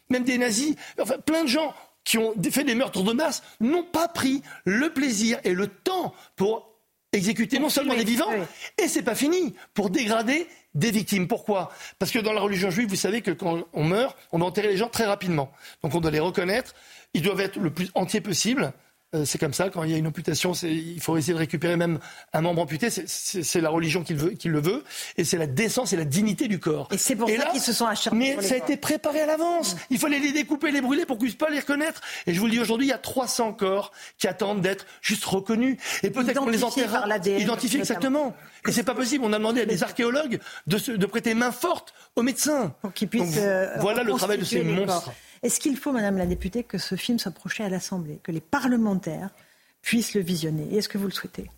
Même 0.08 0.24
des 0.24 0.38
nazis, 0.38 0.74
enfin 1.00 1.18
plein 1.24 1.44
de 1.44 1.48
gens 1.48 1.74
qui 2.02 2.18
ont 2.18 2.34
fait 2.50 2.64
des 2.64 2.74
meurtres 2.74 3.02
de 3.02 3.12
masse 3.12 3.42
n'ont 3.60 3.84
pas 3.84 4.08
pris 4.08 4.42
le 4.64 4.92
plaisir 4.92 5.38
et 5.44 5.52
le 5.52 5.68
temps 5.68 6.14
pour 6.34 6.70
exécuter 7.12 7.58
non 7.58 7.68
seulement 7.68 7.94
des 7.94 8.04
vivants, 8.04 8.30
et 8.78 8.88
c'est 8.88 9.02
pas 9.02 9.14
fini, 9.14 9.54
pour 9.74 9.90
dégrader 9.90 10.46
des 10.74 10.90
victimes. 10.92 11.26
Pourquoi? 11.26 11.72
Parce 11.98 12.12
que 12.12 12.20
dans 12.20 12.32
la 12.32 12.40
religion 12.40 12.70
juive, 12.70 12.88
vous 12.88 12.96
savez 12.96 13.20
que 13.20 13.32
quand 13.32 13.64
on 13.72 13.84
meurt, 13.84 14.16
on 14.32 14.38
doit 14.38 14.48
enterrer 14.48 14.68
les 14.68 14.76
gens 14.76 14.88
très 14.88 15.04
rapidement. 15.04 15.50
Donc 15.82 15.94
on 15.94 16.00
doit 16.00 16.12
les 16.12 16.20
reconnaître, 16.20 16.74
ils 17.12 17.22
doivent 17.22 17.40
être 17.40 17.58
le 17.58 17.70
plus 17.70 17.90
entiers 17.94 18.20
possible. 18.20 18.72
Euh, 19.14 19.24
c'est 19.24 19.38
comme 19.38 19.52
ça, 19.52 19.70
quand 19.70 19.82
il 19.82 19.90
y 19.90 19.94
a 19.94 19.96
une 19.96 20.06
amputation, 20.06 20.52
il 20.62 21.00
faut 21.00 21.16
essayer 21.16 21.32
de 21.32 21.38
récupérer 21.38 21.76
même 21.76 21.98
un 22.32 22.40
membre 22.42 22.62
amputé. 22.62 22.90
C'est 22.90 23.60
la 23.60 23.70
religion 23.70 24.04
qui 24.04 24.14
le 24.14 24.20
veut, 24.20 24.30
qui 24.30 24.48
le 24.48 24.60
veut 24.60 24.84
et 25.16 25.24
c'est 25.24 25.36
la 25.36 25.48
décence 25.48 25.92
et 25.92 25.96
la 25.96 26.04
dignité 26.04 26.46
du 26.46 26.60
corps. 26.60 26.86
Et 26.92 26.98
c'est 26.98 27.16
pour 27.16 27.28
ça 27.28 27.46
qu'ils 27.46 27.60
se 27.60 27.72
sont 27.72 27.86
acharnés. 27.86 28.36
Mais 28.36 28.42
ça 28.42 28.54
a 28.54 28.58
été 28.58 28.76
préparé 28.76 29.22
à 29.22 29.26
l'avance. 29.26 29.76
Il 29.90 29.98
fallait 29.98 30.20
les 30.20 30.32
découper, 30.32 30.70
les 30.70 30.80
brûler 30.80 31.06
pour 31.06 31.18
qu'ils 31.18 31.26
puissent 31.28 31.38
pas 31.38 31.50
les 31.50 31.58
reconnaître. 31.58 32.00
Et 32.26 32.34
je 32.34 32.38
vous 32.38 32.46
le 32.46 32.52
dis 32.52 32.60
aujourd'hui, 32.60 32.86
il 32.86 32.90
y 32.90 32.94
a 32.94 32.98
300 32.98 33.52
corps 33.54 33.90
qui 34.16 34.28
attendent 34.28 34.60
d'être 34.60 34.86
juste 35.02 35.24
reconnus. 35.24 35.76
Et 36.04 36.10
peut-être 36.10 36.38
qu'on 36.38 36.48
les 36.48 36.62
enterrera. 36.62 37.06
Identifiés 37.26 37.80
exactement. 37.80 38.34
Et 38.68 38.72
c'est 38.72 38.84
pas 38.84 38.94
possible. 38.94 39.24
On 39.24 39.32
a 39.32 39.38
demandé 39.38 39.62
à 39.62 39.66
des 39.66 39.82
archéologues 39.82 40.38
de, 40.68 40.96
de 40.96 41.06
prêter 41.06 41.34
main 41.34 41.50
forte 41.50 41.94
aux 42.14 42.22
médecins. 42.22 42.74
Pour 42.80 42.92
qu'ils 42.92 43.08
puissent. 43.08 43.38
Euh, 43.38 43.74
voilà 43.78 44.04
le 44.04 44.12
travail 44.12 44.38
de 44.38 44.44
ces 44.44 44.62
monstres. 44.62 45.12
Est-ce 45.42 45.58
qu'il 45.58 45.76
faut, 45.76 45.92
Madame 45.92 46.18
la 46.18 46.26
députée, 46.26 46.64
que 46.64 46.76
ce 46.76 46.96
film 46.96 47.18
soit 47.18 47.32
projeté 47.32 47.62
à 47.62 47.70
l'Assemblée, 47.70 48.20
que 48.22 48.30
les 48.30 48.42
parlementaires 48.42 49.30
puissent 49.80 50.14
le 50.14 50.20
visionner? 50.20 50.76
Est-ce 50.76 50.88
que 50.88 50.98
vous 50.98 51.06
le 51.06 51.12
souhaitez? 51.12 51.50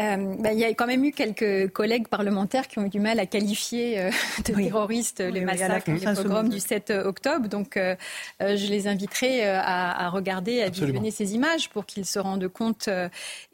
Euh, 0.00 0.36
bah, 0.38 0.54
il 0.54 0.58
y 0.58 0.64
a 0.64 0.68
quand 0.72 0.86
même 0.86 1.04
eu 1.04 1.12
quelques 1.12 1.70
collègues 1.70 2.08
parlementaires 2.08 2.66
qui 2.66 2.78
ont 2.78 2.84
eu 2.86 2.88
du 2.88 2.98
mal 2.98 3.20
à 3.20 3.26
qualifier 3.26 4.00
euh, 4.00 4.10
de 4.46 4.54
terroristes 4.54 5.20
les 5.20 5.42
massacres, 5.42 5.90
les 5.90 6.14
pogroms 6.14 6.48
du 6.48 6.60
7 6.60 6.90
euh, 6.90 7.04
octobre. 7.04 7.46
Donc, 7.48 7.78
je 8.40 8.66
les 8.68 8.86
inviterai 8.88 9.46
à, 9.46 10.08
regarder, 10.08 10.62
à 10.62 10.70
visionner 10.70 11.10
ces 11.10 11.34
images 11.34 11.68
pour 11.68 11.84
qu'ils 11.84 12.06
se 12.06 12.18
rendent 12.18 12.48
compte 12.48 12.88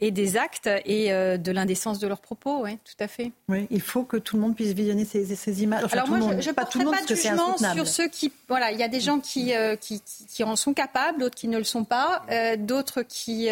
et 0.01 0.11
des 0.11 0.37
actes 0.37 0.69
et 0.85 1.11
de 1.11 1.53
l'indécence 1.53 1.99
de 1.99 2.07
leurs 2.07 2.21
propos. 2.21 2.63
Oui, 2.63 2.79
tout 2.85 3.03
à 3.03 3.09
fait. 3.09 3.33
Oui, 3.49 3.67
il 3.71 3.81
faut 3.81 4.05
que 4.05 4.17
tout 4.17 4.37
le 4.37 4.43
monde 4.43 4.55
puisse 4.55 4.73
visionner 4.73 5.05
ces, 5.05 5.63
images. 5.63 5.85
Alors 5.93 6.09
moi, 6.09 6.21
je 6.41 6.49
ne 6.49 6.55
pas, 6.55 6.65
tout 6.65 6.79
le 6.79 6.85
monde, 6.85 6.95
pas 6.95 7.03
de 7.03 7.15
jugement 7.15 7.57
sur 7.57 7.87
ceux 7.87 8.09
qui... 8.09 8.33
Voilà, 8.49 8.71
il 8.73 8.79
y 8.79 8.83
a 8.83 8.89
des 8.89 9.01
gens 9.01 9.19
qui, 9.21 9.53
qui, 9.81 10.03
qui, 10.29 10.45
en 10.45 10.57
sont 10.57 10.75
capables, 10.75 11.19
d'autres 11.19 11.37
qui 11.37 11.49
ne 11.49 11.59
le 11.59 11.65
sont 11.65 11.85
pas, 11.85 12.23
d'autres 12.59 13.03
qui... 13.03 13.49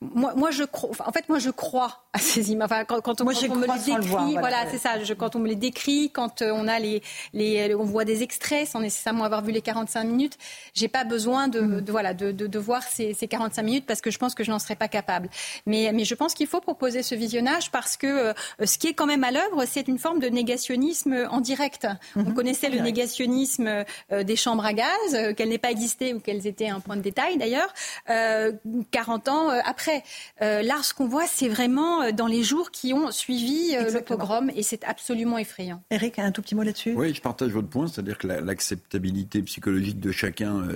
moi, 0.00 0.34
moi, 0.34 0.50
je 0.50 0.64
crois... 0.64 0.90
en 1.06 1.12
fait, 1.12 1.28
moi, 1.28 1.38
je 1.38 1.50
crois 1.50 2.02
à 2.12 2.18
ces 2.22 2.52
images. 2.52 2.66
Enfin, 2.70 2.84
quand, 2.84 3.20
on, 3.20 3.24
me 3.24 3.32
les 3.32 3.48
décrit, 3.48 4.36
voilà, 4.38 4.64
c'est 4.70 4.78
ça. 4.78 4.94
quand 5.18 5.36
on 5.36 5.40
me 5.40 5.48
les 5.48 5.56
décrit, 5.56 6.10
quand 6.10 6.42
euh, 6.42 6.52
on 6.54 6.68
a 6.68 6.78
les, 6.78 7.02
les, 7.32 7.74
on 7.74 7.84
voit 7.84 8.04
des 8.04 8.22
extraits 8.22 8.68
sans 8.68 8.80
nécessairement 8.80 9.24
avoir 9.24 9.42
vu 9.42 9.52
les 9.52 9.60
45 9.60 10.04
minutes, 10.04 10.38
j'ai 10.74 10.88
pas 10.88 11.04
besoin 11.04 11.48
de, 11.48 11.60
mm. 11.60 11.80
de 11.82 11.92
voilà, 11.92 12.14
de, 12.14 12.32
de, 12.32 12.46
de, 12.46 12.58
voir 12.58 12.82
ces, 12.82 13.14
ces 13.14 13.28
45 13.28 13.62
minutes 13.62 13.86
parce 13.86 14.00
que 14.00 14.10
je 14.10 14.18
pense 14.18 14.34
que 14.34 14.44
je 14.44 14.50
n'en 14.50 14.58
serais 14.58 14.76
pas 14.76 14.88
capable. 14.88 15.28
Mais, 15.66 15.90
mais 15.92 16.04
je 16.04 16.14
pense 16.14 16.34
qu'il 16.34 16.46
faut 16.46 16.60
proposer 16.60 17.02
ce 17.02 17.14
visionnage 17.14 17.70
parce 17.70 17.96
que 17.96 18.06
euh, 18.06 18.32
ce 18.64 18.78
qui 18.78 18.88
est 18.88 18.94
quand 18.94 19.06
même 19.06 19.24
à 19.24 19.30
l'œuvre, 19.30 19.64
c'est 19.66 19.88
une 19.88 19.98
forme 19.98 20.20
de 20.20 20.28
négationnisme 20.28 21.26
en 21.30 21.40
direct. 21.40 21.86
On 22.16 22.22
mm-hmm. 22.22 22.34
connaissait 22.34 22.70
le 22.70 22.80
négationnisme 22.80 23.84
euh, 24.12 24.22
des 24.22 24.36
chambres 24.36 24.64
à 24.64 24.72
gaz, 24.72 25.34
qu'elles 25.36 25.48
n'aient 25.48 25.58
pas 25.58 25.70
existé 25.70 26.14
ou 26.14 26.20
qu'elles 26.20 26.46
étaient 26.46 26.68
un 26.68 26.80
point 26.80 26.96
de 26.96 27.02
détail 27.02 27.36
d'ailleurs, 27.36 27.72
40 28.06 29.28
ans 29.28 29.48
après. 29.64 30.02
là, 30.40 30.82
ce 30.82 30.94
qu'on 30.94 31.06
voit, 31.06 31.26
c'est 31.26 31.48
vraiment 31.48 32.11
dans 32.12 32.26
les 32.26 32.42
jours 32.42 32.70
qui 32.70 32.92
ont 32.92 33.10
suivi 33.10 33.74
euh, 33.74 33.90
le 33.90 34.00
pogrom 34.02 34.50
et 34.54 34.62
c'est 34.62 34.84
absolument 34.84 35.38
effrayant. 35.38 35.82
Eric, 35.90 36.18
un 36.18 36.32
tout 36.32 36.42
petit 36.42 36.54
mot 36.54 36.62
là-dessus? 36.62 36.94
Oui, 36.96 37.14
je 37.14 37.20
partage 37.20 37.52
votre 37.52 37.68
point, 37.68 37.86
c'est-à-dire 37.86 38.18
que 38.18 38.26
l'acceptabilité 38.26 39.42
psychologique 39.42 40.00
de 40.00 40.12
chacun 40.12 40.68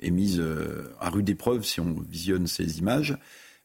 est, 0.00 0.10
mise 0.10 0.40
euh, 0.40 0.94
à 1.00 1.10
rude 1.10 1.28
épreuve 1.28 1.64
si 1.64 1.80
on 1.80 1.96
visionne 2.08 2.46
ces 2.46 2.78
images. 2.78 3.16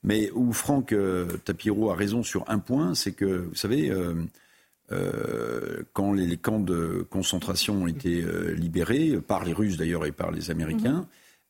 Mais 0.03 0.31
où 0.31 0.51
Franck 0.51 0.91
euh, 0.91 1.37
Tapiro 1.45 1.89
a 1.89 1.95
raison 1.95 2.23
sur 2.23 2.43
un 2.49 2.59
point, 2.59 2.93
c'est 2.93 3.13
que, 3.13 3.47
vous 3.49 3.55
savez, 3.55 3.91
quand 5.93 6.13
les, 6.13 6.37
camps 6.37 6.59
de 6.59 7.07
concentration 7.09 7.83
ont 7.83 7.87
été 7.87 8.23
libérés, 8.55 9.19
par 9.25 9.43
les 9.43 9.53
Russes 9.53 9.77
d'ailleurs 9.77 10.05
et 10.05 10.11
par 10.11 10.31
les 10.31 10.51
Américains, 10.51 10.99
mhm. 10.99 11.07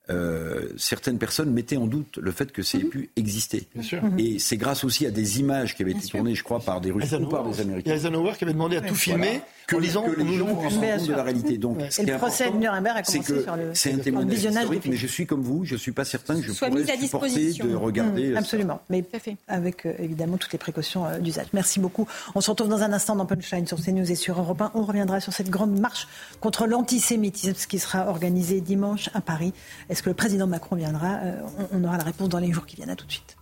Euh, 0.09 0.67
certaines 0.75 1.17
personnes 1.17 1.51
mettaient 1.51 1.77
en 1.77 1.87
doute 1.87 2.17
le 2.17 2.31
fait 2.31 2.51
que 2.51 2.61
ça 2.61 2.77
ait 2.77 2.83
mhm. 2.83 2.89
pu 2.89 3.09
exister. 3.15 3.67
Mhm. 3.75 4.19
Et 4.19 4.37
c'est 4.37 4.57
grâce 4.57 4.83
aussi 4.83 5.05
à 5.05 5.11
des 5.11 5.39
images 5.39 5.75
qui 5.75 5.81
avaient 5.81 5.91
été 5.91 6.07
tournées, 6.07 6.35
je 6.35 6.43
crois, 6.43 6.59
par 6.59 6.81
des 6.81 6.91
Russes 6.91 7.13
ou 7.13 7.27
par 7.27 7.47
des 7.47 7.61
Américains. 7.61 7.85
Il 7.85 7.89
y 7.89 7.93
a 7.93 7.95
Eisenhower 7.95 8.33
qui 8.37 8.43
avait 8.43 8.53
demandé 8.53 8.75
à 8.75 8.81
tout 8.81 8.95
filmer 8.95 9.41
que, 9.67 9.75
les 9.75 9.89
gens 9.89 10.01
compte 10.01 10.17
de 10.17 11.13
la 11.13 11.23
réalité. 11.23 11.57
Donc, 11.57 11.77
ce 11.89 12.01
et 12.01 12.05
le 12.05 12.17
procès 12.17 12.51
de 12.51 12.57
Nuremberg 12.57 12.97
a 12.97 13.03
commencé 13.03 13.43
sur 13.43 13.55
le, 13.55 13.71
c'est 13.73 13.93
un 13.93 13.97
témoignage 13.97 14.43
historique, 14.43 14.85
mais 14.87 14.95
je 14.95 15.07
suis 15.07 15.25
comme 15.25 15.41
vous, 15.41 15.65
je 15.65 15.73
ne 15.73 15.79
suis 15.79 15.91
pas 15.91 16.05
certain 16.05 16.35
que 16.35 16.45
je 16.45 16.51
Soit 16.51 16.69
pourrais 16.69 16.97
supporter 16.97 17.53
de 17.53 17.75
regarder. 17.75 18.31
Mmh, 18.31 18.37
absolument, 18.37 18.81
mais 18.89 19.03
avec 19.47 19.85
euh, 19.85 19.93
évidemment 19.99 20.37
toutes 20.37 20.53
les 20.53 20.59
précautions 20.59 21.05
euh, 21.05 21.19
d'usage. 21.19 21.47
Merci 21.53 21.79
beaucoup. 21.79 22.07
On 22.35 22.41
se 22.41 22.49
retrouve 22.49 22.69
dans 22.69 22.81
un 22.81 22.93
instant 22.93 23.15
dans 23.15 23.25
Punchline 23.25 23.67
sur 23.67 23.81
CNews 23.81 24.11
et 24.11 24.15
sur 24.15 24.39
Europe 24.39 24.61
1. 24.61 24.71
On 24.75 24.83
reviendra 24.83 25.19
sur 25.19 25.33
cette 25.33 25.49
grande 25.49 25.79
marche 25.79 26.07
contre 26.39 26.67
l'antisémitisme 26.67 27.67
qui 27.67 27.79
sera 27.79 28.07
organisée 28.07 28.61
dimanche 28.61 29.09
à 29.13 29.21
Paris. 29.21 29.53
Est-ce 29.89 30.03
que 30.03 30.09
le 30.09 30.15
président 30.15 30.47
Macron 30.47 30.75
viendra. 30.75 31.19
Euh, 31.23 31.41
on 31.71 31.83
aura 31.83 31.97
la 31.97 32.03
réponse 32.03 32.29
dans 32.29 32.39
les 32.39 32.51
jours 32.51 32.65
qui 32.65 32.75
viennent. 32.75 32.89
À 32.89 32.95
tout 32.95 33.05
de 33.05 33.11
suite. 33.11 33.37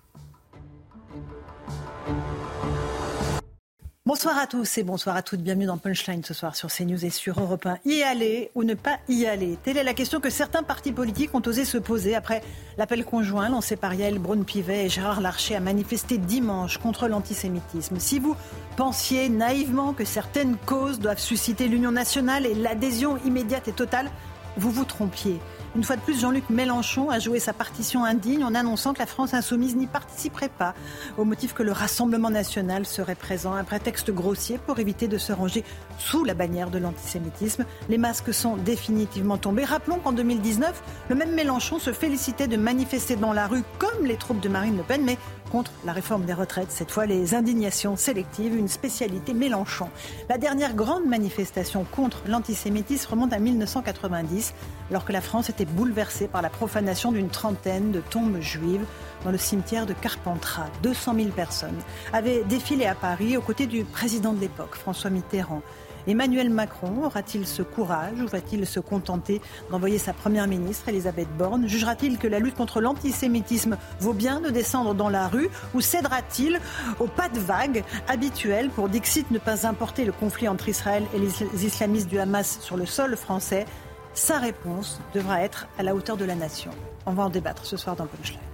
Bonsoir 4.07 4.39
à 4.39 4.47
tous 4.47 4.79
et 4.79 4.83
bonsoir 4.83 5.15
à 5.15 5.21
toutes. 5.21 5.41
Bienvenue 5.41 5.67
dans 5.67 5.77
Punchline 5.77 6.23
ce 6.23 6.33
soir 6.33 6.55
sur 6.55 6.69
CNews 6.69 7.05
et 7.05 7.11
sur 7.11 7.39
Europe 7.39 7.67
1. 7.67 7.77
Y 7.85 8.01
aller 8.01 8.49
ou 8.55 8.63
ne 8.63 8.73
pas 8.73 8.97
y 9.07 9.27
aller? 9.27 9.59
Telle 9.61 9.77
est 9.77 9.83
la 9.83 9.93
question 9.93 10.19
que 10.19 10.31
certains 10.31 10.63
partis 10.63 10.91
politiques 10.91 11.35
ont 11.35 11.41
osé 11.45 11.65
se 11.65 11.77
poser 11.77 12.15
après 12.15 12.41
l'appel 12.79 13.05
conjoint 13.05 13.47
lancé 13.47 13.75
par 13.75 13.93
Yael 13.93 14.17
Braun-Pivet 14.17 14.85
et 14.85 14.89
Gérard 14.89 15.21
Larcher 15.21 15.55
à 15.55 15.59
manifester 15.59 16.17
dimanche 16.17 16.79
contre 16.79 17.07
l'antisémitisme. 17.07 17.99
Si 17.99 18.17
vous 18.17 18.35
pensiez 18.75 19.29
naïvement 19.29 19.93
que 19.93 20.03
certaines 20.03 20.57
causes 20.57 20.99
doivent 20.99 21.19
susciter 21.19 21.67
l'union 21.67 21.91
nationale 21.91 22.47
et 22.47 22.55
l'adhésion 22.55 23.19
immédiate 23.23 23.67
et 23.67 23.71
totale, 23.73 24.09
vous 24.57 24.71
vous 24.71 24.85
trompiez. 24.85 25.39
Une 25.73 25.85
fois 25.85 25.95
de 25.95 26.01
plus, 26.01 26.19
Jean-Luc 26.19 26.49
Mélenchon 26.49 27.09
a 27.09 27.19
joué 27.19 27.39
sa 27.39 27.53
partition 27.53 28.03
indigne 28.03 28.43
en 28.43 28.55
annonçant 28.55 28.93
que 28.93 28.99
la 28.99 29.05
France 29.05 29.33
insoumise 29.33 29.77
n'y 29.77 29.87
participerait 29.87 30.49
pas, 30.49 30.73
au 31.17 31.23
motif 31.23 31.53
que 31.53 31.63
le 31.63 31.71
Rassemblement 31.71 32.29
national 32.29 32.85
serait 32.85 33.15
présent, 33.15 33.53
un 33.53 33.63
prétexte 33.63 34.11
grossier 34.11 34.57
pour 34.57 34.79
éviter 34.79 35.07
de 35.07 35.17
se 35.17 35.31
ranger 35.31 35.63
sous 35.97 36.25
la 36.25 36.33
bannière 36.33 36.71
de 36.71 36.77
l'antisémitisme. 36.77 37.63
Les 37.87 37.97
masques 37.97 38.33
sont 38.33 38.57
définitivement 38.57 39.37
tombés. 39.37 39.63
Rappelons 39.63 39.99
qu'en 39.99 40.11
2019, 40.11 40.83
le 41.07 41.15
même 41.15 41.33
Mélenchon 41.33 41.79
se 41.79 41.93
félicitait 41.93 42.47
de 42.47 42.57
manifester 42.57 43.15
dans 43.15 43.31
la 43.31 43.47
rue 43.47 43.63
comme 43.79 44.05
les 44.05 44.17
troupes 44.17 44.41
de 44.41 44.49
Marine 44.49 44.75
Le 44.75 44.83
Pen, 44.83 45.03
mais 45.05 45.17
contre 45.51 45.71
la 45.85 45.93
réforme 45.93 46.25
des 46.25 46.33
retraites. 46.33 46.71
Cette 46.71 46.91
fois, 46.91 47.05
les 47.05 47.35
indignations 47.35 47.95
sélectives, 47.97 48.55
une 48.55 48.67
spécialité 48.67 49.33
Mélenchon. 49.33 49.89
La 50.29 50.37
dernière 50.37 50.73
grande 50.73 51.05
manifestation 51.05 51.83
contre 51.83 52.21
l'antisémitisme 52.27 53.11
remonte 53.11 53.33
à 53.33 53.39
1990, 53.39 54.53
alors 54.89 55.05
que 55.05 55.13
la 55.13 55.21
France 55.21 55.49
était 55.49 55.65
bouleversée 55.65 56.27
par 56.27 56.41
la 56.41 56.49
profanation 56.49 57.11
d'une 57.11 57.29
trentaine 57.29 57.91
de 57.91 57.99
tombes 57.99 58.39
juives 58.39 58.85
dans 59.23 59.31
le 59.31 59.37
cimetière 59.37 59.85
de 59.85 59.93
Carpentras. 59.93 60.69
200 60.83 61.15
000 61.15 61.29
personnes 61.29 61.77
avaient 62.13 62.43
défilé 62.45 62.85
à 62.85 62.95
Paris 62.95 63.37
aux 63.37 63.41
côtés 63.41 63.67
du 63.67 63.83
président 63.83 64.33
de 64.33 64.39
l'époque, 64.39 64.75
François 64.75 65.09
Mitterrand. 65.09 65.61
Emmanuel 66.07 66.49
Macron 66.49 67.03
aura-t-il 67.03 67.45
ce 67.47 67.61
courage 67.61 68.19
ou 68.21 68.27
va-t-il 68.27 68.65
se 68.65 68.79
contenter 68.79 69.41
d'envoyer 69.69 69.97
sa 69.97 70.13
première 70.13 70.47
ministre, 70.47 70.89
Elisabeth 70.89 71.29
Borne? 71.37 71.67
Jugera-t-il 71.67 72.17
que 72.17 72.27
la 72.27 72.39
lutte 72.39 72.55
contre 72.55 72.81
l'antisémitisme 72.81 73.77
vaut 73.99 74.13
bien 74.13 74.41
de 74.41 74.49
descendre 74.49 74.93
dans 74.93 75.09
la 75.09 75.27
rue 75.27 75.49
ou 75.73 75.81
cédera-t-il 75.81 76.59
au 76.99 77.07
pas 77.07 77.29
de 77.29 77.39
vague 77.39 77.83
habituel 78.07 78.69
pour 78.69 78.89
Dixit 78.89 79.29
ne 79.31 79.39
pas 79.39 79.67
importer 79.67 80.05
le 80.05 80.11
conflit 80.11 80.47
entre 80.47 80.69
Israël 80.69 81.03
et 81.13 81.19
les 81.19 81.65
islamistes 81.65 82.07
du 82.07 82.19
Hamas 82.19 82.59
sur 82.61 82.77
le 82.77 82.85
sol 82.85 83.15
français? 83.15 83.65
Sa 84.13 84.39
réponse 84.39 84.99
devra 85.13 85.41
être 85.41 85.67
à 85.77 85.83
la 85.83 85.95
hauteur 85.95 86.17
de 86.17 86.25
la 86.25 86.35
nation. 86.35 86.71
On 87.05 87.13
va 87.13 87.23
en 87.23 87.29
débattre 87.29 87.65
ce 87.65 87.77
soir 87.77 87.95
dans 87.95 88.05
Punchline. 88.05 88.50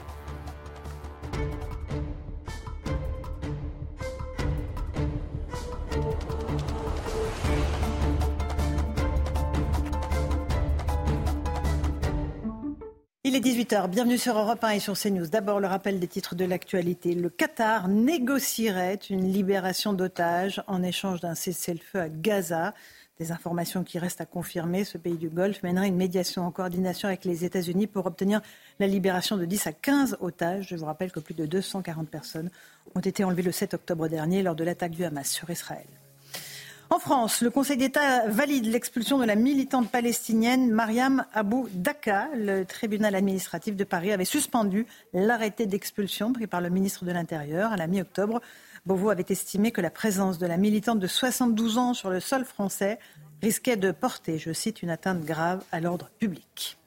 Est 13.38 13.40
18h, 13.40 13.88
bienvenue 13.90 14.18
sur 14.18 14.36
Europe 14.36 14.64
1 14.64 14.70
et 14.70 14.80
sur 14.80 14.98
CNews. 14.98 15.28
D'abord 15.28 15.60
le 15.60 15.68
rappel 15.68 16.00
des 16.00 16.08
titres 16.08 16.34
de 16.34 16.44
l'actualité. 16.44 17.14
Le 17.14 17.30
Qatar 17.30 17.88
négocierait 17.88 19.00
une 19.12 19.32
libération 19.32 19.94
d'otages 19.94 20.64
en 20.66 20.82
échange 20.82 21.20
d'un 21.20 21.36
cessez-le-feu 21.36 22.00
à 22.00 22.10
Gaza. 22.10 22.74
Des 23.20 23.32
informations 23.32 23.84
qui 23.84 24.00
restent 24.00 24.22
à 24.22 24.26
confirmer. 24.26 24.86
Ce 24.86 24.98
pays 24.98 25.18
du 25.18 25.30
Golfe 25.30 25.62
mènerait 25.62 25.88
une 25.88 25.98
médiation 25.98 26.48
en 26.48 26.52
coordination 26.52 27.10
avec 27.10 27.26
les 27.26 27.46
États-Unis 27.46 27.86
pour 27.86 28.08
obtenir 28.08 28.42
la 28.80 28.88
libération 28.88 29.38
de 29.38 29.46
10 29.46 29.68
à 29.68 29.72
15 29.72 30.18
otages. 30.20 30.70
Je 30.70 30.76
vous 30.76 30.86
rappelle 30.86 31.12
que 31.12 31.20
plus 31.20 31.36
de 31.36 31.46
240 31.46 32.10
personnes 32.10 32.50
ont 32.96 33.02
été 33.02 33.24
enlevées 33.24 33.44
le 33.44 33.52
7 33.52 33.76
octobre 33.76 34.08
dernier 34.08 34.42
lors 34.42 34.56
de 34.56 34.64
l'attaque 34.64 34.94
du 34.94 35.06
Hamas 35.06 35.30
sur 35.30 35.48
Israël. 35.52 35.86
En 36.90 37.00
France, 37.00 37.42
le 37.42 37.50
Conseil 37.50 37.76
d'État 37.76 38.28
valide 38.28 38.66
l'expulsion 38.66 39.18
de 39.18 39.26
la 39.26 39.36
militante 39.36 39.92
palestinienne 39.92 40.72
Mariam 40.72 41.26
Abou 41.34 41.68
Daka. 41.74 42.30
Le 42.34 42.64
tribunal 42.64 43.14
administratif 43.14 43.76
de 43.76 43.84
Paris 43.84 44.14
avait 44.14 44.24
suspendu 44.24 44.88
l'arrêté 45.12 45.66
d'expulsion 45.66 46.32
pris 46.32 46.48
par 46.48 46.62
le 46.62 46.70
ministre 46.70 47.04
de 47.04 47.12
l'Intérieur 47.12 47.74
à 47.74 47.78
la 47.78 47.88
mi-octobre. 47.88 48.42
Beauvau 48.86 49.10
avait 49.10 49.26
estimé 49.28 49.72
que 49.72 49.82
la 49.82 49.90
présence 49.90 50.38
de 50.38 50.48
la 50.48 50.56
militante 50.56 51.00
de 51.00 51.08
72 51.08 51.78
ans 51.78 51.94
sur 51.94 52.10
le 52.10 52.22
sol 52.22 52.46
français 52.46 53.00
risquait 53.42 53.76
de 53.76 53.92
porter, 53.92 54.38
je 54.38 54.54
cite, 54.54 54.82
une 54.82 54.90
atteinte 54.90 55.26
grave 55.26 55.62
à 55.74 55.82
l'ordre 55.82 56.10
public. 56.20 56.78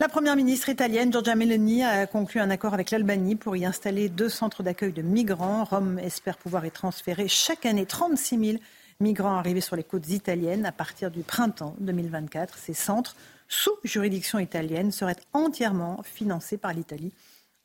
La 0.00 0.08
première 0.08 0.36
ministre 0.36 0.70
italienne, 0.70 1.12
Giorgia 1.12 1.34
Meloni, 1.34 1.84
a 1.84 2.06
conclu 2.06 2.40
un 2.40 2.48
accord 2.48 2.72
avec 2.72 2.90
l'Albanie 2.90 3.36
pour 3.36 3.56
y 3.56 3.66
installer 3.66 4.08
deux 4.08 4.30
centres 4.30 4.62
d'accueil 4.62 4.92
de 4.92 5.02
migrants. 5.02 5.64
Rome 5.64 5.98
espère 5.98 6.38
pouvoir 6.38 6.64
y 6.64 6.70
transférer 6.70 7.28
chaque 7.28 7.66
année 7.66 7.84
36 7.84 8.38
000 8.38 8.58
migrants 9.02 9.36
arrivés 9.36 9.60
sur 9.60 9.76
les 9.76 9.84
côtes 9.84 10.08
italiennes 10.08 10.64
à 10.64 10.72
partir 10.72 11.10
du 11.10 11.22
printemps 11.22 11.74
2024. 11.80 12.56
Ces 12.56 12.72
centres, 12.72 13.16
sous 13.48 13.76
juridiction 13.84 14.38
italienne, 14.38 14.92
seraient 14.92 15.16
entièrement 15.34 16.02
financés 16.02 16.56
par 16.56 16.72
l'Italie, 16.72 17.12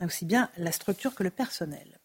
aussi 0.03 0.25
bien 0.25 0.49
la 0.57 0.71
structure 0.71 1.15
que 1.15 1.23
le 1.23 1.29
personnel. 1.29 1.99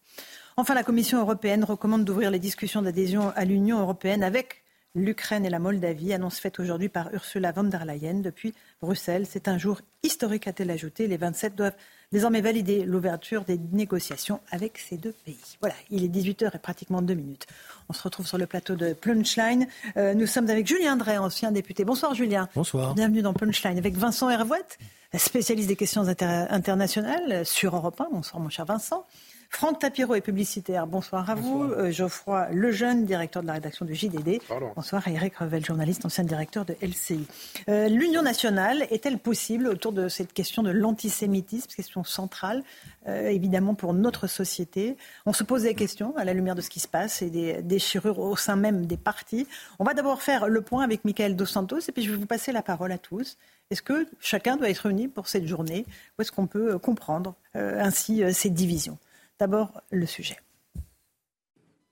Enfin, 0.57 0.75
la 0.75 0.85
Commission 0.85 1.19
européenne 1.19 1.65
recommande 1.65 2.05
d'ouvrir 2.05 2.31
les 2.31 2.39
discussions 2.39 2.83
d'adhésion 2.83 3.33
à 3.35 3.45
l'Union 3.45 3.81
européenne 3.81 4.23
avec 4.23 4.63
l'Ukraine 4.95 5.47
et 5.47 5.51
la 5.51 5.59
Moldavie, 5.59 6.13
annonce 6.13 6.39
faite 6.39 6.61
aujourd'hui 6.61 6.91
par 6.91 7.13
Ursula 7.15 7.53
von 7.53 7.65
der 7.65 7.87
Leyen 7.87 8.21
depuis 8.21 8.55
Bruxelles. 8.81 9.27
C'est 9.29 9.49
un 9.49 9.57
jour 9.57 9.81
historique, 10.03 10.47
a-t-elle 10.47 10.71
ajouté. 10.71 11.07
Les 11.07 11.17
27 11.17 11.55
doivent 11.55 11.77
désormais 12.13 12.41
valider 12.41 12.85
l'ouverture 12.85 13.45
des 13.45 13.59
négociations 13.73 14.41
avec 14.51 14.79
ces 14.79 14.97
deux 14.97 15.15
pays. 15.25 15.39
Voilà, 15.61 15.75
il 15.91 16.05
est 16.05 16.09
18h 16.09 16.55
et 16.55 16.59
pratiquement 16.59 17.03
deux 17.03 17.15
minutes. 17.15 17.47
On 17.89 17.93
se 17.93 18.03
retrouve 18.03 18.27
sur 18.27 18.39
le 18.39 18.47
plateau 18.47 18.77
de 18.77 18.93
Punchline. 18.93 19.67
Euh, 19.97 20.15
nous 20.15 20.27
sommes 20.27 20.49
avec 20.51 20.67
Julien 20.67 20.97
Drey, 20.97 21.19
ancien 21.19 21.53
député. 21.53 21.85
Bonsoir 21.85 22.15
Julien. 22.15 22.49
Bonsoir. 22.55 22.95
Bienvenue 22.95 23.23
dans 23.23 23.33
Punchline. 23.33 23.79
Avec 23.79 23.95
Vincent 23.95 24.31
Hervouette, 24.31 24.79
spécialiste 25.15 25.69
des 25.69 25.77
questions 25.77 26.07
internationales 26.09 27.45
sur 27.45 27.75
Europe 27.77 28.01
1. 28.01 28.09
Bonsoir 28.13 28.41
mon 28.41 28.49
cher 28.49 28.65
Vincent. 28.65 29.07
Franck 29.55 29.79
Tapiro 29.79 30.15
est 30.15 30.23
publicitaire. 30.23 30.87
Bonsoir 30.87 31.29
à 31.29 31.35
vous. 31.35 31.65
Euh, 31.65 31.93
Geoffroy 31.93 32.49
Lejeune, 32.53 33.05
directeur 33.05 33.43
de 33.43 33.47
la 33.47 33.53
rédaction 33.53 33.85
du 33.85 33.95
JDD. 33.95 34.41
Bonsoir. 34.75 35.07
Eric 35.07 35.37
Revel, 35.37 35.65
journaliste, 35.65 36.05
ancien 36.07 36.25
directeur 36.25 36.65
de 36.65 36.75
LCI. 36.81 37.27
Euh, 37.69 37.89
L'union 37.89 38.23
nationale 38.23 38.87
est-elle 38.91 39.19
possible 39.19 39.69
autour 39.69 39.93
de 39.93 40.09
cette 40.09 40.33
question 40.33 40.63
de 40.63 40.71
l'antisémitisme, 40.71 41.69
question 41.77 42.03
centrale, 42.03 42.65
euh, 43.07 43.29
évidemment, 43.29 43.75
pour 43.75 43.93
notre 43.93 44.27
société? 44.27 44.97
On 45.27 45.35
se 45.35 45.45
pose 45.45 45.63
des 45.65 45.75
questions 45.75 46.17
à 46.17 46.25
la 46.25 46.33
lumière 46.33 46.55
de 46.55 46.63
ce 46.63 46.71
qui 46.71 46.81
se 46.81 46.89
passe 46.89 47.21
et 47.21 47.29
des 47.29 47.63
déchirures 47.63 48.19
au 48.19 48.35
sein 48.37 48.57
même 48.57 48.87
des 48.87 48.97
partis. 48.97 49.47
On 49.79 49.85
va 49.85 49.93
d'abord 49.93 50.23
faire 50.23 50.49
le 50.49 50.63
point 50.63 50.83
avec 50.83 51.05
Michael 51.05 51.37
Dos 51.37 51.47
Santos 51.47 51.81
et 51.87 51.93
puis 51.93 52.03
je 52.03 52.11
vais 52.11 52.17
vous 52.17 52.27
passer 52.27 52.53
la 52.53 52.63
parole 52.63 52.91
à 52.91 52.99
tous. 52.99 53.37
Est-ce 53.71 53.83
que 53.83 54.09
chacun 54.19 54.57
doit 54.57 54.71
être 54.71 54.87
uni 54.87 55.09
pour 55.09 55.29
cette 55.29 55.47
journée? 55.47 55.85
Ou 56.19 56.23
est-ce 56.23 56.33
qu'on 56.33 56.47
peut 56.47 56.79
comprendre 56.79 57.35
ainsi 57.55 58.23
ces 58.33 58.51
divisions? 58.51 58.99
D'abord, 59.39 59.83
le 59.91 60.07
sujet. 60.07 60.37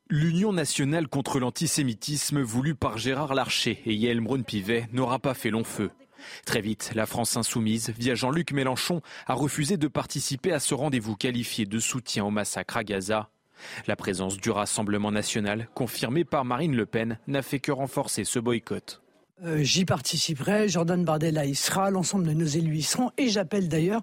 L'Union 0.08 0.52
nationale 0.52 1.06
contre 1.06 1.38
l'antisémitisme 1.38 2.40
voulue 2.40 2.74
par 2.74 2.98
Gérard 2.98 3.34
Larcher 3.34 3.80
et 3.86 3.94
Yael 3.94 4.20
Braun-Pivet 4.20 4.88
n'aura 4.92 5.20
pas 5.20 5.34
fait 5.34 5.50
long 5.50 5.62
feu. 5.62 5.90
Très 6.44 6.60
vite, 6.60 6.92
la 6.94 7.06
France 7.06 7.36
insoumise, 7.36 7.92
via 7.96 8.14
Jean-Luc 8.14 8.52
Mélenchon, 8.52 9.02
a 9.26 9.34
refusé 9.34 9.76
de 9.76 9.88
participer 9.88 10.52
à 10.52 10.60
ce 10.60 10.74
rendez-vous 10.74 11.16
qualifié 11.16 11.64
de 11.64 11.78
soutien 11.78 12.24
au 12.24 12.30
massacre 12.30 12.76
à 12.76 12.84
Gaza. 12.84 13.30
La 13.86 13.96
présence 13.96 14.36
du 14.36 14.50
Rassemblement 14.50 15.12
national, 15.12 15.68
confirmée 15.74 16.24
par 16.24 16.44
Marine 16.44 16.74
Le 16.74 16.86
Pen, 16.86 17.18
n'a 17.26 17.42
fait 17.42 17.60
que 17.60 17.72
renforcer 17.72 18.24
ce 18.24 18.38
boycott. 18.38 19.02
Euh, 19.42 19.62
j'y 19.62 19.86
participerai, 19.86 20.68
Jordan 20.68 21.02
Bardella 21.02 21.46
y 21.46 21.54
sera, 21.54 21.90
l'ensemble 21.90 22.26
de 22.26 22.34
nos 22.34 22.46
élus 22.46 22.76
y 22.76 22.82
seront, 22.82 23.10
et 23.16 23.28
j'appelle 23.28 23.68
d'ailleurs 23.68 24.02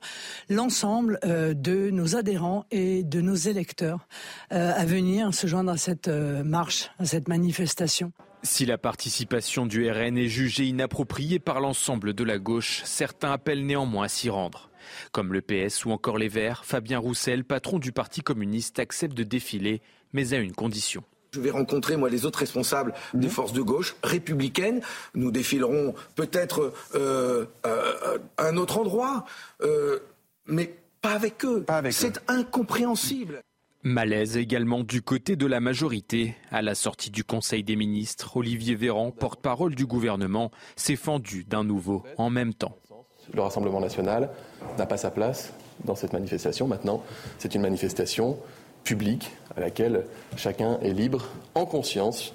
l'ensemble 0.49 1.19
euh, 1.23 1.53
de 1.53 1.91
nos 1.91 2.15
adhérents 2.15 2.65
et 2.71 3.03
de 3.03 3.21
nos 3.21 3.35
électeurs 3.35 4.07
euh, 4.51 4.73
à 4.75 4.85
venir 4.85 5.33
se 5.33 5.45
joindre 5.45 5.71
à 5.71 5.77
cette 5.77 6.07
marche, 6.07 6.89
à 6.97 7.05
cette 7.05 7.27
manifestation. 7.27 8.11
Si 8.43 8.65
la 8.65 8.77
participation 8.77 9.65
du 9.65 9.89
RN 9.89 10.17
est 10.17 10.27
jugée 10.27 10.65
inappropriée 10.65 11.39
par 11.39 11.59
l'ensemble 11.59 12.13
de 12.13 12.23
la 12.23 12.39
gauche, 12.39 12.81
certains 12.85 13.31
appellent 13.31 13.65
néanmoins 13.65 14.05
à 14.05 14.09
s'y 14.09 14.29
rendre. 14.29 14.69
Comme 15.11 15.33
le 15.33 15.41
PS 15.41 15.85
ou 15.85 15.91
encore 15.91 16.17
les 16.17 16.29
Verts, 16.29 16.63
Fabien 16.63 16.99
Roussel, 16.99 17.43
patron 17.43 17.77
du 17.77 17.91
Parti 17.91 18.21
communiste, 18.21 18.79
accepte 18.79 19.17
de 19.17 19.23
défiler, 19.23 19.81
mais 20.13 20.33
à 20.33 20.37
une 20.37 20.53
condition. 20.53 21.03
Je 21.31 21.41
vais 21.41 21.51
rencontrer, 21.51 21.97
moi, 21.97 22.09
les 22.09 22.25
autres 22.25 22.39
responsables 22.39 22.93
des 23.13 23.29
forces 23.29 23.53
de 23.53 23.61
gauche 23.61 23.95
républicaines. 24.03 24.81
Nous 25.13 25.31
défilerons 25.31 25.93
peut-être 26.15 26.73
euh, 26.95 27.45
euh, 27.65 28.17
à 28.37 28.47
un 28.47 28.57
autre 28.57 28.77
endroit, 28.77 29.25
euh, 29.61 29.99
mais 30.45 30.73
pas 31.01 31.11
avec 31.11 31.45
eux. 31.45 31.65
C'est 31.91 32.21
incompréhensible. 32.27 33.41
Malaise 33.83 34.37
également 34.37 34.83
du 34.83 35.01
côté 35.01 35.35
de 35.35 35.45
la 35.45 35.59
majorité. 35.59 36.35
À 36.51 36.61
la 36.61 36.75
sortie 36.75 37.11
du 37.11 37.23
Conseil 37.23 37.63
des 37.63 37.75
ministres, 37.75 38.35
Olivier 38.37 38.75
Véran, 38.75 39.11
porte-parole 39.11 39.75
du 39.75 39.85
gouvernement, 39.85 40.51
s'est 40.75 40.95
fendu 40.95 41.43
d'un 41.43 41.63
nouveau 41.63 42.03
en 42.17 42.29
même 42.29 42.53
temps. 42.53 42.77
Le 43.33 43.41
Rassemblement 43.41 43.79
national 43.79 44.29
n'a 44.77 44.85
pas 44.85 44.97
sa 44.97 45.11
place 45.11 45.53
dans 45.85 45.95
cette 45.95 46.13
manifestation. 46.13 46.67
Maintenant, 46.67 47.03
c'est 47.37 47.55
une 47.55 47.61
manifestation 47.61 48.37
publique 48.87 49.31
à 49.55 49.59
laquelle 49.59 50.05
chacun 50.37 50.79
est 50.79 50.93
libre, 50.93 51.27
en 51.55 51.65
conscience, 51.65 52.33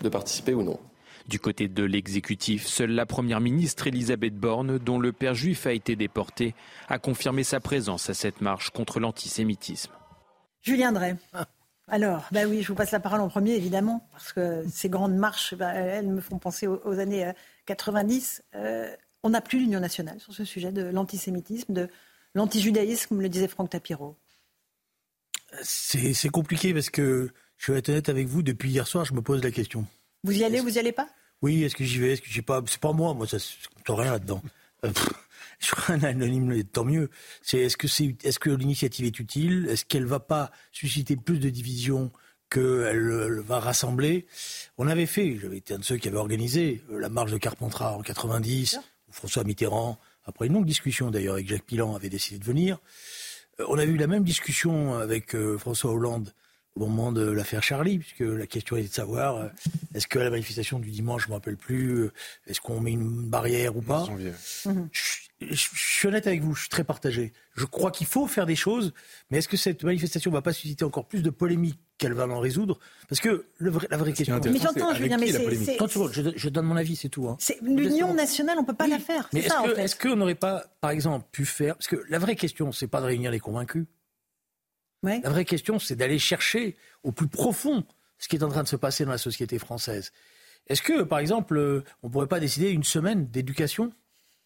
de 0.00 0.08
participer 0.08 0.54
ou 0.54 0.62
non. 0.62 0.80
Du 1.28 1.38
côté 1.38 1.68
de 1.68 1.84
l'exécutif, 1.84 2.66
seule 2.66 2.92
la 2.92 3.04
première 3.04 3.40
ministre 3.40 3.86
Elisabeth 3.86 4.34
Borne, 4.34 4.78
dont 4.78 4.98
le 4.98 5.12
père 5.12 5.34
juif 5.34 5.66
a 5.66 5.72
été 5.72 5.94
déporté, 5.94 6.54
a 6.88 6.98
confirmé 6.98 7.44
sa 7.44 7.60
présence 7.60 8.08
à 8.08 8.14
cette 8.14 8.40
marche 8.40 8.70
contre 8.70 9.00
l'antisémitisme. 9.00 9.92
Julien 10.62 10.92
Drey. 10.92 11.16
Alors, 11.88 12.26
bah 12.32 12.46
oui, 12.48 12.62
je 12.62 12.68
vous 12.68 12.74
passe 12.74 12.90
la 12.90 13.00
parole 13.00 13.20
en 13.20 13.28
premier, 13.28 13.52
évidemment, 13.54 14.08
parce 14.12 14.32
que 14.32 14.64
ces 14.70 14.88
grandes 14.88 15.14
marches, 15.14 15.54
bah, 15.54 15.74
elles 15.74 16.08
me 16.08 16.22
font 16.22 16.38
penser 16.38 16.66
aux, 16.66 16.98
années 16.98 17.30
90. 17.66 18.42
Euh, 18.54 18.58
euh, 18.58 18.96
on 19.22 19.30
n'a 19.30 19.42
plus 19.42 19.58
l'union 19.58 19.80
nationale 19.80 20.18
sur 20.20 20.32
ce 20.32 20.44
sujet 20.44 20.72
de 20.72 20.84
l'antisémitisme, 20.84 21.74
de 21.74 21.88
l'antijudaïsme, 22.34 23.08
comme 23.08 23.20
le 23.20 23.28
disait 23.28 23.48
Franck 23.48 23.70
Tapiro. 23.70 24.16
C'est 25.62 26.30
compliqué 26.30 26.72
parce 26.72 26.90
que 26.90 27.30
je 27.58 27.72
vais 27.72 27.78
être 27.78 27.88
honnête 27.88 28.08
avec 28.08 28.26
vous, 28.26 28.42
depuis 28.42 28.70
hier 28.70 28.86
soir, 28.86 29.04
je 29.04 29.14
me 29.14 29.22
pose 29.22 29.42
la 29.42 29.50
question. 29.50 29.86
Vous 30.24 30.32
y 30.32 30.44
allez, 30.44 30.60
vous 30.60 30.76
y 30.76 30.78
allez 30.78 30.92
pas? 30.92 31.08
Oui, 31.42 31.64
est-ce 31.64 31.74
que 31.74 31.84
j'y 31.84 31.98
vais? 31.98 32.12
Est-ce 32.12 32.22
que 32.22 32.30
j'ai 32.30 32.42
pas 32.42 32.62
C'est 32.66 32.80
pas 32.80 32.92
moi, 32.92 33.14
moi, 33.14 33.26
ça, 33.26 33.36
ne 33.36 33.94
rien 33.94 34.12
là-dedans. 34.12 34.42
Euh, 34.84 34.90
je 35.58 35.70
crois 35.70 35.94
un 35.94 36.02
anonyme, 36.02 36.62
tant 36.64 36.84
mieux. 36.84 37.10
C'est 37.42 37.58
est-ce 37.58 37.76
que 37.76 37.86
est-ce 38.26 38.38
que 38.38 38.50
l'initiative 38.50 39.06
est 39.06 39.18
utile? 39.18 39.66
Est-ce 39.68 39.84
qu'elle 39.84 40.06
va 40.06 40.20
pas 40.20 40.50
susciter 40.70 41.16
plus 41.16 41.38
de 41.38 41.50
divisions 41.50 42.10
qu'elle 42.50 43.40
va 43.40 43.60
rassembler? 43.60 44.26
On 44.78 44.86
avait 44.88 45.06
fait, 45.06 45.38
j'avais 45.38 45.58
été 45.58 45.74
un 45.74 45.78
de 45.78 45.84
ceux 45.84 45.96
qui 45.96 46.08
avait 46.08 46.18
organisé 46.18 46.82
la 46.90 47.08
marche 47.08 47.32
de 47.32 47.38
Carpentras 47.38 47.92
en 47.92 48.02
90, 48.02 48.78
où 49.08 49.12
François 49.12 49.44
Mitterrand, 49.44 49.98
après 50.24 50.46
une 50.46 50.54
longue 50.54 50.66
discussion 50.66 51.10
d'ailleurs 51.10 51.34
avec 51.34 51.48
Jacques 51.48 51.64
Pilan, 51.64 51.94
avait 51.94 52.10
décidé 52.10 52.38
de 52.38 52.44
venir. 52.44 52.78
On 53.68 53.78
a 53.78 53.84
eu 53.84 53.96
la 53.96 54.06
même 54.06 54.24
discussion 54.24 54.94
avec 54.94 55.36
François 55.58 55.92
Hollande 55.92 56.32
au 56.76 56.86
moment 56.86 57.12
de 57.12 57.30
l'affaire 57.30 57.62
Charlie, 57.62 57.98
puisque 57.98 58.20
la 58.20 58.46
question 58.46 58.76
était 58.76 58.88
de 58.88 58.94
savoir 58.94 59.36
euh, 59.36 59.48
est-ce 59.94 60.06
que 60.06 60.18
la 60.18 60.30
manifestation 60.30 60.78
du 60.78 60.90
dimanche, 60.90 61.22
je 61.22 61.26
ne 61.28 61.32
me 61.32 61.34
rappelle 61.36 61.56
plus, 61.56 61.90
euh, 61.92 62.12
est-ce 62.46 62.60
qu'on 62.60 62.80
met 62.80 62.92
une 62.92 63.28
barrière 63.28 63.76
ou 63.76 63.82
pas? 63.82 64.06
Je, 65.50 65.68
suis 65.74 66.08
honnête 66.08 66.26
avec 66.26 66.42
vous, 66.42 66.54
je 66.54 66.62
suis 66.62 66.68
très 66.68 66.84
partagé. 66.84 67.32
Je 67.54 67.64
crois 67.64 67.90
qu'il 67.90 68.06
faut 68.06 68.26
faire 68.26 68.46
des 68.46 68.56
choses, 68.56 68.92
mais 69.30 69.38
est-ce 69.38 69.48
que 69.48 69.56
cette 69.56 69.84
manifestation 69.84 70.30
ne 70.30 70.36
va 70.36 70.42
pas 70.42 70.52
susciter 70.52 70.84
encore 70.84 71.06
plus 71.06 71.22
de 71.22 71.30
polémiques 71.30 71.80
qu'elle 71.98 72.12
va 72.12 72.26
en 72.26 72.40
résoudre? 72.40 72.78
Parce 73.08 73.20
que 73.20 73.46
le 73.58 73.72
la 73.90 73.96
vraie 73.96 74.12
question. 74.12 74.40
Mais 74.44 74.58
j'entends, 74.58 74.94
Julien, 74.94 75.18
mais 75.18 75.32
c'est. 75.32 75.76
Je, 75.78 76.32
je, 76.36 76.48
donne 76.48 76.66
mon 76.66 76.76
avis, 76.76 76.96
c'est 76.96 77.08
tout. 77.08 77.28
Hein. 77.28 77.36
L'union 77.62 78.14
nationale, 78.14 78.58
on 78.58 78.62
ne 78.62 78.66
peut 78.66 78.74
pas 78.74 78.88
la 78.88 78.98
faire. 78.98 79.28
Mais 79.32 79.46
est-ce 79.76 79.96
qu'on 79.96 80.16
n'aurait 80.16 80.34
pas, 80.34 80.64
par 80.80 80.90
exemple, 80.90 81.26
pu 81.32 81.44
faire. 81.44 81.76
Parce 81.76 81.88
que 81.88 82.02
la 82.08 82.18
vraie 82.18 82.36
question, 82.36 82.72
c'est 82.72 82.88
pas 82.88 83.00
de 83.00 83.06
réunir 83.06 83.30
les 83.30 83.40
convaincus. 83.40 83.86
La 85.02 85.30
vraie 85.30 85.44
question, 85.44 85.78
c'est 85.78 85.96
d'aller 85.96 86.18
chercher 86.18 86.76
au 87.02 87.10
plus 87.10 87.26
profond 87.26 87.84
ce 88.18 88.28
qui 88.28 88.36
est 88.36 88.44
en 88.44 88.48
train 88.48 88.62
de 88.62 88.68
se 88.68 88.76
passer 88.76 89.04
dans 89.04 89.10
la 89.10 89.18
société 89.18 89.58
française. 89.58 90.12
Est-ce 90.68 90.82
que, 90.82 91.02
par 91.02 91.18
exemple, 91.18 91.56
euh, 91.56 91.82
on 92.02 92.06
ne 92.06 92.12
pourrait 92.12 92.28
pas 92.28 92.38
décider 92.38 92.70
une 92.70 92.84
semaine 92.84 93.26
d'éducation? 93.26 93.92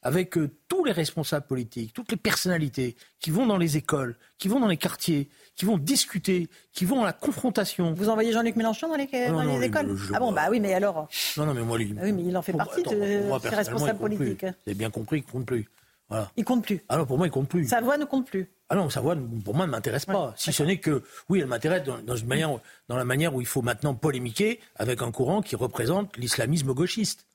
Avec 0.06 0.38
euh, 0.38 0.48
tous 0.68 0.84
les 0.84 0.92
responsables 0.92 1.46
politiques, 1.46 1.92
toutes 1.92 2.12
les 2.12 2.16
personnalités 2.16 2.94
qui 3.18 3.32
vont 3.32 3.44
dans 3.44 3.58
les 3.58 3.76
écoles, 3.76 4.16
qui 4.38 4.46
vont 4.46 4.60
dans 4.60 4.68
les 4.68 4.76
quartiers, 4.76 5.28
qui 5.56 5.64
vont 5.64 5.78
discuter, 5.78 6.48
qui 6.72 6.84
vont 6.84 7.02
à 7.02 7.06
la 7.06 7.12
confrontation. 7.12 7.92
Vous 7.92 8.08
envoyez 8.08 8.32
Jean-Luc 8.32 8.54
Mélenchon 8.54 8.88
dans 8.88 8.94
les, 8.94 9.02
écoles 9.02 9.98
Ah 10.14 10.20
bon, 10.20 10.30
bah 10.30 10.46
oui, 10.48 10.60
mais 10.60 10.74
alors. 10.74 11.08
Non, 11.36 11.46
non, 11.46 11.54
mais 11.54 11.62
moi, 11.62 11.82
il, 11.82 11.96
ah 11.98 12.04
oui, 12.04 12.12
mais 12.12 12.22
il 12.22 12.36
en 12.36 12.42
fait 12.42 12.52
partie 12.52 12.84
de 12.84 13.38
ces 13.42 13.48
responsables 13.48 13.98
politiques. 13.98 14.44
Vous 14.44 14.68
avez 14.68 14.74
bien 14.74 14.90
compris 14.90 15.22
qu'il 15.22 15.30
ne 15.30 15.32
compte 15.32 15.46
plus. 15.46 15.68
Voilà. 16.08 16.30
Il 16.36 16.44
compte 16.44 16.64
plus. 16.64 16.84
Alors 16.88 17.04
pour 17.04 17.18
moi, 17.18 17.26
il 17.26 17.30
compte 17.32 17.48
plus. 17.48 17.66
Sa 17.66 17.80
voix 17.80 17.98
ne 17.98 18.04
compte 18.04 18.26
plus. 18.26 18.48
Ah 18.68 18.76
non, 18.76 18.88
sa 18.90 19.00
voix, 19.00 19.16
pour 19.44 19.56
moi, 19.56 19.66
ne 19.66 19.72
m'intéresse 19.72 20.06
pas. 20.06 20.34
si 20.36 20.52
ce 20.52 20.62
n'est 20.62 20.78
que, 20.78 21.02
oui, 21.28 21.40
elle 21.40 21.48
m'intéresse 21.48 21.82
dans, 21.82 22.16
une 22.16 22.28
manière, 22.28 22.50
dans 22.88 22.96
la 22.96 23.04
manière 23.04 23.34
où 23.34 23.40
il 23.40 23.46
faut 23.46 23.62
maintenant 23.62 23.94
polémiquer 23.94 24.60
avec 24.76 25.02
un 25.02 25.10
courant 25.10 25.42
qui 25.42 25.56
représente 25.56 26.16
l'islamisme 26.16 26.74
gauchiste. 26.74 27.26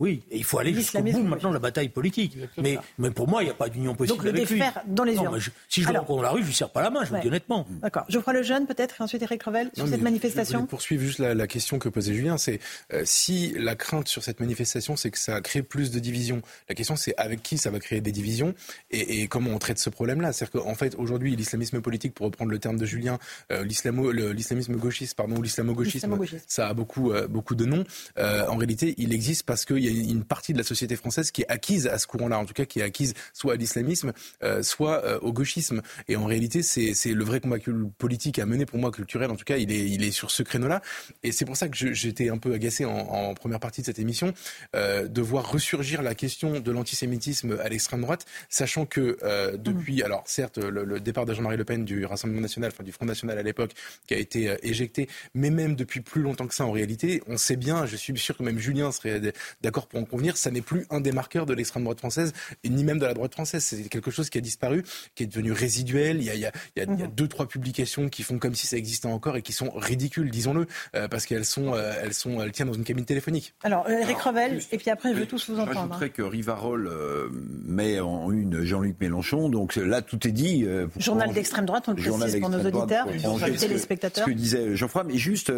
Oui, 0.00 0.24
et 0.28 0.38
il 0.38 0.44
faut 0.44 0.58
aller 0.58 0.74
jusqu'au 0.74 1.00
bout 1.00 1.22
maintenant 1.22 1.50
de 1.50 1.54
la 1.54 1.60
bataille 1.60 1.88
politique. 1.88 2.36
Mais, 2.58 2.78
mais, 2.98 3.12
pour 3.12 3.28
moi, 3.28 3.42
il 3.42 3.46
n'y 3.46 3.52
a 3.52 3.54
pas 3.54 3.68
d'union 3.68 3.94
possible. 3.94 4.16
Donc 4.18 4.26
le 4.26 4.32
défaire 4.32 4.82
dans 4.88 5.04
les 5.04 5.14
urnes. 5.14 5.38
si 5.68 5.82
je 5.82 5.88
le 5.88 5.98
rencontre 5.98 6.16
dans 6.16 6.22
la 6.22 6.30
rue, 6.30 6.38
je 6.38 6.42
ne 6.42 6.48
lui 6.48 6.54
serre 6.54 6.70
pas 6.70 6.82
la 6.82 6.90
main, 6.90 7.04
je 7.04 7.10
vous 7.10 7.20
dis 7.20 7.28
honnêtement. 7.28 7.64
D'accord. 7.80 8.04
Geoffroy 8.08 8.32
Lejeune, 8.32 8.66
peut-être, 8.66 8.96
et 9.00 9.04
ensuite 9.04 9.22
Eric 9.22 9.44
Revel, 9.44 9.70
sur 9.72 9.86
cette 9.86 10.02
manifestation. 10.02 10.62
Je 10.62 10.66
poursuivre 10.66 11.02
juste 11.02 11.20
la, 11.20 11.46
question 11.46 11.78
que 11.78 11.88
posait 11.88 12.12
Julien. 12.12 12.38
C'est 12.38 12.58
euh, 12.92 13.02
si 13.04 13.54
la 13.56 13.76
crainte 13.76 14.08
sur 14.08 14.24
cette 14.24 14.40
manifestation, 14.40 14.96
c'est 14.96 15.12
que 15.12 15.18
ça 15.18 15.40
crée 15.40 15.62
plus 15.62 15.92
de 15.92 16.00
divisions. 16.00 16.42
La 16.68 16.74
question, 16.74 16.96
c'est 16.96 17.14
avec 17.16 17.42
qui 17.42 17.58
ça 17.58 17.70
va 17.70 17.78
créer 17.78 18.00
des 18.00 18.12
divisions 18.12 18.54
et, 18.90 19.28
comment 19.28 19.50
on 19.50 19.58
traite 19.58 19.78
ce 19.78 19.90
problème-là? 19.90 20.32
C'est-à-dire 20.32 20.62
qu'en 20.62 20.74
fait, 20.74 20.96
aujourd'hui, 20.96 21.36
l'islamisme 21.36 21.80
politique, 21.80 22.14
pour 22.14 22.26
reprendre 22.26 22.50
le 22.50 22.58
terme 22.58 22.78
de 22.78 22.86
Julien, 22.86 23.18
euh, 23.52 23.64
l'islamisme 23.64 24.74
gauchiste, 24.74 25.14
pardon, 25.16 25.36
ou 25.36 25.42
l'islamo-gauchisme, 25.42 26.18
ça 26.48 26.68
a 26.68 26.74
beaucoup, 26.74 27.12
euh, 27.12 27.28
beaucoup 27.28 27.54
de 27.54 27.64
noms. 27.64 27.84
en 28.16 28.56
réalité, 28.56 28.94
il 28.98 29.12
existe 29.12 29.44
parce 29.44 29.64
qu'il 29.84 30.04
y 30.04 30.08
a 30.08 30.12
une 30.12 30.24
partie 30.24 30.52
de 30.52 30.58
la 30.58 30.64
société 30.64 30.96
française 30.96 31.30
qui 31.30 31.42
est 31.42 31.48
acquise 31.48 31.86
à 31.86 31.98
ce 31.98 32.06
courant-là, 32.06 32.38
en 32.38 32.44
tout 32.44 32.54
cas 32.54 32.64
qui 32.64 32.80
est 32.80 32.82
acquise 32.82 33.14
soit 33.32 33.54
à 33.54 33.56
l'islamisme, 33.56 34.12
euh, 34.42 34.62
soit 34.62 35.04
euh, 35.04 35.18
au 35.20 35.32
gauchisme. 35.32 35.82
Et 36.08 36.16
en 36.16 36.26
réalité, 36.26 36.62
c'est 36.62 37.12
le 37.12 37.24
vrai 37.24 37.40
combat 37.40 37.56
politique 37.98 38.38
à 38.38 38.46
mener 38.46 38.66
pour 38.66 38.78
moi, 38.78 38.90
culturel 38.90 39.30
en 39.30 39.36
tout 39.36 39.44
cas, 39.44 39.56
il 39.56 39.72
est, 39.72 39.88
il 39.88 40.04
est 40.04 40.10
sur 40.10 40.30
ce 40.30 40.42
créneau-là. 40.42 40.82
Et 41.22 41.32
c'est 41.32 41.44
pour 41.44 41.56
ça 41.56 41.68
que 41.68 41.76
j'étais 41.94 42.28
un 42.28 42.38
peu 42.38 42.54
agacé 42.54 42.84
en, 42.84 43.34
première 43.34 43.60
partie 43.60 43.80
de 43.80 43.86
cette 43.86 43.98
émission 43.98 44.32
euh, 44.76 45.08
de 45.08 45.20
voir 45.20 45.50
ressurgir 45.50 46.02
la 46.02 46.14
question 46.14 46.60
de 46.60 46.72
l'antisémitisme 46.72 47.58
à 47.62 47.68
l'extrême 47.68 48.00
droite, 48.02 48.26
sachant 48.48 48.86
que 48.86 49.18
depuis, 49.56 50.00
mmh. 50.00 50.04
alors 50.04 50.22
certes, 50.26 50.58
le, 50.58 51.00
départ 51.00 51.26
de 51.26 51.34
Jean-Marie 51.34 51.56
Le 51.56 51.64
Pen 51.64 51.84
du 51.84 52.04
Rassemblement 52.04 52.42
national, 52.42 52.70
enfin 52.72 52.84
du 52.84 52.92
Front 52.92 53.06
national 53.06 53.38
à 53.38 53.42
l'époque, 53.42 53.72
qui 54.06 54.14
a 54.14 54.18
été 54.18 54.56
éjecté, 54.62 55.08
mais 55.34 55.50
même 55.50 55.74
depuis 55.74 56.00
plus 56.00 56.22
longtemps 56.22 56.46
que 56.46 56.54
ça 56.54 56.64
en 56.64 56.72
réalité, 56.72 57.22
on 57.26 57.36
sait 57.36 57.56
bien, 57.56 57.86
je 57.86 57.96
suis 57.96 58.16
sûr 58.18 58.36
que 58.36 58.42
même 58.42 58.58
Julien 58.58 58.92
serait 58.92 59.20
d'accord 59.62 59.73
pour 59.82 60.00
en 60.00 60.04
convenir, 60.04 60.36
ça 60.36 60.50
n'est 60.50 60.62
plus 60.62 60.86
un 60.90 61.00
des 61.00 61.12
marqueurs 61.12 61.46
de 61.46 61.54
l'extrême 61.54 61.84
droite 61.84 61.98
française, 61.98 62.32
ni 62.64 62.84
même 62.84 62.98
de 62.98 63.06
la 63.06 63.14
droite 63.14 63.32
française. 63.32 63.64
C'est 63.64 63.88
quelque 63.88 64.10
chose 64.10 64.30
qui 64.30 64.38
a 64.38 64.40
disparu, 64.40 64.84
qui 65.14 65.24
est 65.24 65.26
devenu 65.26 65.52
résiduel. 65.52 66.22
Il 66.22 66.24
y 66.24 66.46
a, 66.46 66.86
mhm. 66.86 67.08
deux, 67.14 67.28
trois 67.28 67.46
publications 67.46 68.08
qui 68.08 68.22
font 68.22 68.38
comme 68.38 68.54
si 68.54 68.66
ça 68.66 68.76
existait 68.76 69.08
encore 69.08 69.36
et 69.36 69.42
qui 69.42 69.52
sont 69.52 69.70
ridicules, 69.74 70.30
disons-le, 70.30 70.66
euh, 70.94 71.08
parce 71.08 71.26
qu'elles 71.26 71.44
sont, 71.44 71.74
euh, 71.74 71.92
elles 72.02 72.14
sont, 72.14 72.40
elles 72.40 72.52
tiennent 72.52 72.68
dans 72.68 72.74
une 72.74 72.84
cabine 72.84 73.04
téléphonique. 73.04 73.54
Alors, 73.62 73.88
Eric 73.88 74.18
Revel, 74.18 74.60
et 74.72 74.78
puis 74.78 74.90
après, 74.90 75.12
je 75.12 75.18
veux 75.18 75.26
tous 75.26 75.48
vous 75.50 75.58
entendre. 75.58 75.74
J'ajouterais 75.74 76.06
hein. 76.06 76.12
que 76.14 76.22
Rivarol 76.22 76.86
euh, 76.86 77.28
met 77.64 78.00
en 78.00 78.30
une 78.30 78.62
Jean-Luc 78.64 79.00
Mélenchon, 79.00 79.48
donc 79.48 79.76
là, 79.76 80.02
tout 80.02 80.26
est 80.26 80.32
dit. 80.32 80.66
journal 80.98 81.32
d'extrême 81.32 81.66
droite, 81.66 81.84
on 81.88 81.92
le 81.92 82.02
précise 82.02 82.40
pour 82.40 82.50
nos 82.50 82.64
auditeurs, 82.64 83.06
pour 83.22 83.38
les 83.38 83.56
téléspectateurs. 83.56 84.24
Ce 84.24 84.30
que 84.30 84.36
disait 84.36 84.76
Jean-François, 84.76 85.04
mais 85.04 85.18
juste, 85.18 85.52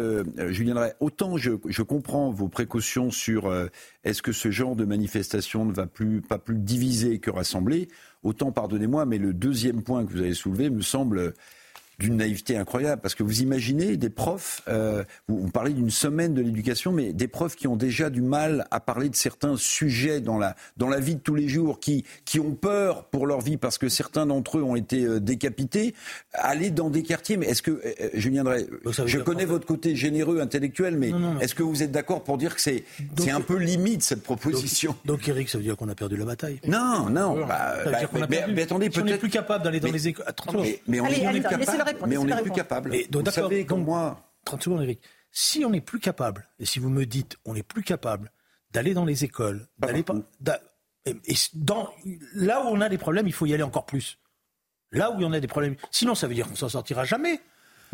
Julien 0.49 0.75
Drey, 0.75 0.93
autant 0.99 1.37
je, 1.37 1.51
je, 1.67 1.81
comprends 1.81 2.31
vos 2.31 2.47
précautions 2.47 3.11
sur 3.11 3.51
est-ce 4.07 4.21
que 4.21 4.31
ce 4.31 4.51
genre 4.51 4.75
de 4.75 4.85
manifestation 4.85 5.65
ne 5.65 5.73
va 5.73 5.85
plus, 5.85 6.21
pas 6.21 6.39
plus 6.39 6.57
diviser 6.57 7.19
que 7.19 7.29
rassembler? 7.29 7.89
Autant, 8.23 8.53
pardonnez-moi, 8.53 9.05
mais 9.05 9.17
le 9.17 9.33
deuxième 9.33 9.83
point 9.83 10.05
que 10.05 10.11
vous 10.11 10.21
avez 10.21 10.33
soulevé 10.33 10.69
me 10.69 10.81
semble 10.81 11.33
d'une 11.99 12.17
naïveté 12.17 12.57
incroyable. 12.57 13.01
Parce 13.01 13.15
que 13.15 13.23
vous 13.23 13.41
imaginez 13.41 13.97
des 13.97 14.09
profs, 14.09 14.61
euh, 14.67 15.03
vous, 15.27 15.49
parlez 15.49 15.73
d'une 15.73 15.89
semaine 15.89 16.33
de 16.33 16.41
l'éducation, 16.41 16.91
mais 16.91 17.13
des 17.13 17.27
profs 17.27 17.55
qui 17.55 17.67
ont 17.67 17.75
déjà 17.75 18.09
du 18.09 18.21
mal 18.21 18.67
à 18.71 18.79
parler 18.79 19.09
de 19.09 19.15
certains 19.15 19.55
sujets 19.57 20.21
dans 20.21 20.37
la, 20.37 20.55
dans 20.77 20.89
la 20.89 20.99
vie 20.99 21.15
de 21.15 21.21
tous 21.21 21.35
les 21.35 21.47
jours, 21.47 21.79
qui, 21.79 22.05
qui 22.25 22.39
ont 22.39 22.53
peur 22.53 23.05
pour 23.05 23.25
leur 23.25 23.41
vie 23.41 23.57
parce 23.57 23.77
que 23.77 23.89
certains 23.89 24.25
d'entre 24.25 24.59
eux 24.59 24.63
ont 24.63 24.75
été 24.75 25.03
euh, 25.03 25.19
décapités, 25.19 25.95
aller 26.33 26.69
dans 26.69 26.89
des 26.89 27.03
quartiers. 27.03 27.37
Mais 27.37 27.47
est-ce 27.47 27.61
que, 27.61 27.71
euh, 27.71 28.09
je 28.13 28.29
viendrai, 28.29 28.67
je 29.05 29.17
connais 29.17 29.45
votre 29.45 29.65
côté 29.65 29.95
généreux, 29.95 30.39
intellectuel, 30.39 30.97
mais 30.97 31.11
est-ce 31.41 31.55
que 31.55 31.63
vous 31.63 31.83
êtes 31.83 31.91
d'accord 31.91 32.23
pour 32.23 32.37
dire 32.37 32.55
que 32.55 32.61
c'est 32.61 32.83
c'est 33.17 33.31
un 33.31 33.41
peu 33.41 33.57
limite 33.57 34.03
cette 34.03 34.23
proposition? 34.23 34.95
Donc, 35.05 35.27
Eric, 35.27 35.49
ça 35.49 35.57
veut 35.57 35.63
dire 35.63 35.75
qu'on 35.75 35.89
a 35.89 35.95
perdu 35.95 36.17
la 36.17 36.25
bataille? 36.25 36.59
Non, 36.67 37.09
non. 37.09 37.45
Bah, 37.45 37.75
bah, 37.85 38.27
mais, 38.29 38.61
attendez, 38.61 38.89
peut-être. 38.89 39.03
on 39.03 39.05
n'est 39.05 39.17
plus 39.17 39.29
capable 39.29 39.63
d'aller 39.63 39.79
dans 39.79 39.91
les 39.91 40.07
écoles. 40.07 40.25
Mais, 40.53 40.81
mais, 40.87 40.99
on 40.99 41.07
est 41.07 41.41
capable 41.41 41.86
mais 42.07 42.17
on 42.17 42.25
n'est 42.25 42.41
plus 42.41 42.51
capable. 42.51 42.91
donc, 43.09 43.25
vous 43.25 43.31
savez, 43.31 43.65
comme 43.65 43.83
moi. 43.83 44.23
30 44.45 44.63
secondes, 44.63 44.83
Eric. 44.83 45.01
Si 45.31 45.65
on 45.65 45.69
n'est 45.69 45.81
plus 45.81 45.99
capable, 45.99 46.47
et 46.59 46.65
si 46.65 46.79
vous 46.79 46.89
me 46.89 47.05
dites 47.05 47.37
on 47.45 47.53
n'est 47.53 47.63
plus 47.63 47.83
capable 47.83 48.31
d'aller 48.71 48.93
dans 48.93 49.05
les 49.05 49.23
écoles, 49.23 49.67
d'aller 49.77 50.03
et 51.05 51.35
dans, 51.53 51.89
là 52.33 52.63
où 52.63 52.67
on 52.67 52.81
a 52.81 52.89
des 52.89 52.97
problèmes, 52.97 53.27
il 53.27 53.33
faut 53.33 53.45
y 53.45 53.53
aller 53.53 53.63
encore 53.63 53.85
plus. 53.85 54.19
Là 54.91 55.11
où 55.11 55.19
il 55.19 55.23
y 55.23 55.25
en 55.25 55.33
a 55.33 55.39
des 55.39 55.47
problèmes. 55.47 55.75
Sinon, 55.91 56.15
ça 56.15 56.27
veut 56.27 56.33
dire 56.33 56.47
qu'on 56.47 56.55
s'en 56.55 56.69
sortira 56.69 57.05
jamais. 57.05 57.39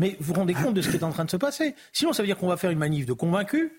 Mais 0.00 0.16
vous 0.18 0.32
vous 0.32 0.34
rendez 0.34 0.54
compte 0.54 0.74
de 0.74 0.82
ce 0.82 0.90
qui 0.90 0.96
est 0.96 1.04
en 1.04 1.10
train 1.10 1.24
de 1.24 1.30
se 1.30 1.36
passer. 1.36 1.74
Sinon, 1.92 2.12
ça 2.12 2.22
veut 2.22 2.26
dire 2.26 2.36
qu'on 2.36 2.48
va 2.48 2.56
faire 2.56 2.70
une 2.70 2.78
manif 2.78 3.06
de 3.06 3.12
convaincus 3.12 3.70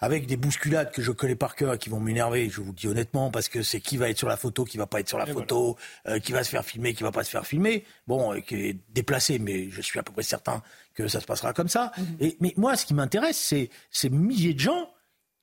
avec 0.00 0.26
des 0.26 0.36
bousculades 0.36 0.92
que 0.92 1.02
je 1.02 1.10
connais 1.10 1.34
par 1.34 1.54
cœur 1.56 1.74
et 1.74 1.78
qui 1.78 1.88
vont 1.88 2.00
m'énerver, 2.00 2.48
je 2.48 2.60
vous 2.60 2.68
le 2.68 2.72
dis 2.72 2.88
honnêtement, 2.88 3.30
parce 3.30 3.48
que 3.48 3.62
c'est 3.62 3.80
qui 3.80 3.96
va 3.96 4.10
être 4.10 4.18
sur 4.18 4.28
la 4.28 4.36
photo, 4.36 4.64
qui 4.64 4.78
va 4.78 4.86
pas 4.86 5.00
être 5.00 5.08
sur 5.08 5.18
la 5.18 5.26
photo, 5.26 5.76
euh, 6.08 6.18
qui 6.18 6.32
va 6.32 6.44
se 6.44 6.50
faire 6.50 6.64
filmer, 6.64 6.94
qui 6.94 7.02
va 7.02 7.12
pas 7.12 7.24
se 7.24 7.30
faire 7.30 7.46
filmer, 7.46 7.84
bon, 8.06 8.34
euh, 8.34 8.40
qui 8.40 8.54
est 8.56 8.76
déplacé, 8.90 9.38
mais 9.38 9.70
je 9.70 9.80
suis 9.80 9.98
à 9.98 10.02
peu 10.02 10.12
près 10.12 10.22
certain 10.22 10.62
que 10.94 11.08
ça 11.08 11.20
se 11.20 11.26
passera 11.26 11.52
comme 11.52 11.68
ça. 11.68 11.92
Mhm. 11.96 12.16
Et, 12.20 12.36
mais 12.40 12.54
moi, 12.56 12.76
ce 12.76 12.86
qui 12.86 12.94
m'intéresse, 12.94 13.38
c'est 13.38 13.70
ces 13.90 14.10
milliers 14.10 14.54
de 14.54 14.60
gens 14.60 14.90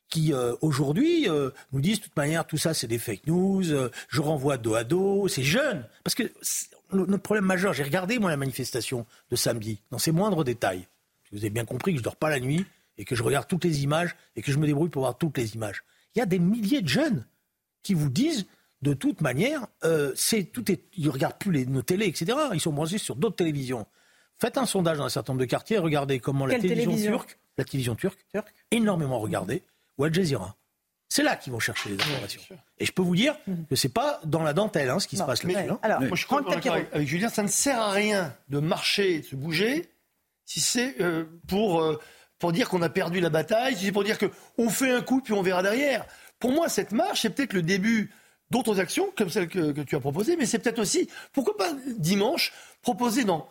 qui 0.09 0.31
euh, 0.31 0.53
aujourd'hui 0.61 1.27
nous 1.71 1.81
disent 1.81 1.97
de 1.97 2.03
toute 2.03 2.15
manière 2.15 2.45
tout 2.45 2.57
ça 2.57 2.75
c'est 2.75 2.85
des 2.85 2.99
fake 2.99 3.25
news, 3.25 3.63
je 3.63 4.21
renvoie 4.21 4.57
dos 4.57 4.75
à 4.75 4.83
dos, 4.83 5.27
c'est 5.27 5.41
jeune. 5.41 5.87
Parce 6.03 6.13
que 6.13 6.31
notre 6.93 7.23
problème 7.23 7.45
majeur, 7.45 7.73
j'ai 7.73 7.83
regardé 7.83 8.19
moi 8.19 8.29
la 8.29 8.37
manifestation 8.37 9.05
de 9.31 9.35
samedi, 9.35 9.79
dans 9.89 9.97
ses 9.97 10.11
moindres 10.11 10.43
détails. 10.43 10.87
Vous 11.31 11.39
avez 11.39 11.49
bien 11.49 11.65
compris 11.65 11.93
que 11.93 11.97
je 11.97 12.03
dors 12.03 12.15
pas 12.15 12.29
la 12.29 12.39
nuit, 12.39 12.65
et 12.97 13.05
que 13.05 13.15
je 13.15 13.23
regarde 13.23 13.47
toutes 13.47 13.63
les 13.63 13.83
images 13.83 14.15
et 14.35 14.41
que 14.41 14.51
je 14.51 14.57
me 14.57 14.65
débrouille 14.65 14.89
pour 14.89 15.03
voir 15.03 15.17
toutes 15.17 15.37
les 15.37 15.55
images. 15.55 15.83
Il 16.15 16.19
y 16.19 16.21
a 16.21 16.25
des 16.25 16.39
milliers 16.39 16.81
de 16.81 16.87
jeunes 16.87 17.25
qui 17.81 17.93
vous 17.93 18.09
disent 18.09 18.45
de 18.81 18.93
toute 18.93 19.21
manière, 19.21 19.65
euh, 19.85 20.11
c'est 20.15 20.43
tout 20.43 20.69
est, 20.71 20.83
ils 20.97 21.09
regardent 21.09 21.37
plus 21.37 21.51
les, 21.51 21.65
nos 21.65 21.81
télés, 21.81 22.07
etc. 22.07 22.37
Ils 22.53 22.59
sont 22.59 22.73
branchés 22.73 22.97
sur 22.97 23.15
d'autres 23.15 23.37
télévisions. 23.37 23.87
Faites 24.39 24.57
un 24.57 24.65
sondage 24.65 24.97
dans 24.97 25.05
un 25.05 25.09
certain 25.09 25.33
nombre 25.33 25.41
de 25.41 25.49
quartiers, 25.49 25.77
regardez 25.77 26.19
comment 26.19 26.45
la 26.45 26.59
télévision, 26.59 27.11
turque, 27.11 27.39
la 27.57 27.63
télévision 27.63 27.95
turque, 27.95 28.19
énormément 28.71 29.19
regardée, 29.19 29.63
ou 29.97 30.03
Al 30.03 30.13
Jazeera. 30.13 30.57
C'est 31.07 31.23
là 31.23 31.35
qu'ils 31.35 31.53
vont 31.53 31.59
chercher 31.59 31.91
les 31.91 31.95
informations. 31.95 32.41
Et 32.79 32.85
je 32.85 32.91
peux 32.91 33.03
vous 33.03 33.15
dire 33.15 33.37
mhm. 33.47 33.67
que 33.69 33.75
c'est 33.75 33.93
pas 33.93 34.19
dans 34.25 34.43
la 34.43 34.53
dentelle 34.53 34.89
hein, 34.89 34.99
ce 34.99 35.07
qui 35.07 35.15
se 35.15 35.23
passe 35.23 35.43
là. 35.43 35.59
Hein. 35.59 35.79
Alors, 35.81 36.01
moi, 36.01 36.15
je 36.15 36.25
crois 36.25 36.41
avec, 36.51 36.65
avec 36.65 37.07
Julien, 37.07 37.29
ça 37.29 37.43
ne 37.43 37.47
sert 37.47 37.79
à 37.79 37.91
rien 37.91 38.35
de 38.49 38.59
marcher, 38.59 39.19
de 39.19 39.25
se 39.25 39.35
bouger, 39.35 39.91
si 40.45 40.59
c'est 40.59 40.99
euh, 41.01 41.25
pour 41.47 41.81
euh, 41.81 42.01
pour 42.43 42.51
dire 42.51 42.67
qu'on 42.67 42.81
a 42.81 42.89
perdu 42.89 43.21
la 43.21 43.29
bataille, 43.29 43.77
c'est 43.79 43.93
pour 43.93 44.03
dire 44.03 44.17
qu'on 44.19 44.69
fait 44.69 44.91
un 44.91 45.01
coup 45.01 45.21
puis 45.21 45.31
on 45.31 45.41
verra 45.41 45.63
derrière. 45.63 46.05
Pour 46.39 46.51
moi, 46.51 46.67
cette 46.67 46.91
marche, 46.91 47.21
c'est 47.21 47.29
peut-être 47.29 47.53
le 47.53 47.61
début 47.61 48.11
d'autres 48.51 48.81
actions 48.81 49.07
comme 49.15 49.29
celles 49.29 49.47
que, 49.47 49.71
que 49.71 49.79
tu 49.79 49.95
as 49.95 50.01
proposées, 50.01 50.35
mais 50.35 50.45
c'est 50.45 50.59
peut-être 50.59 50.79
aussi, 50.79 51.07
pourquoi 51.31 51.55
pas 51.55 51.71
dimanche, 51.97 52.51
proposer 52.81 53.23
dans 53.23 53.47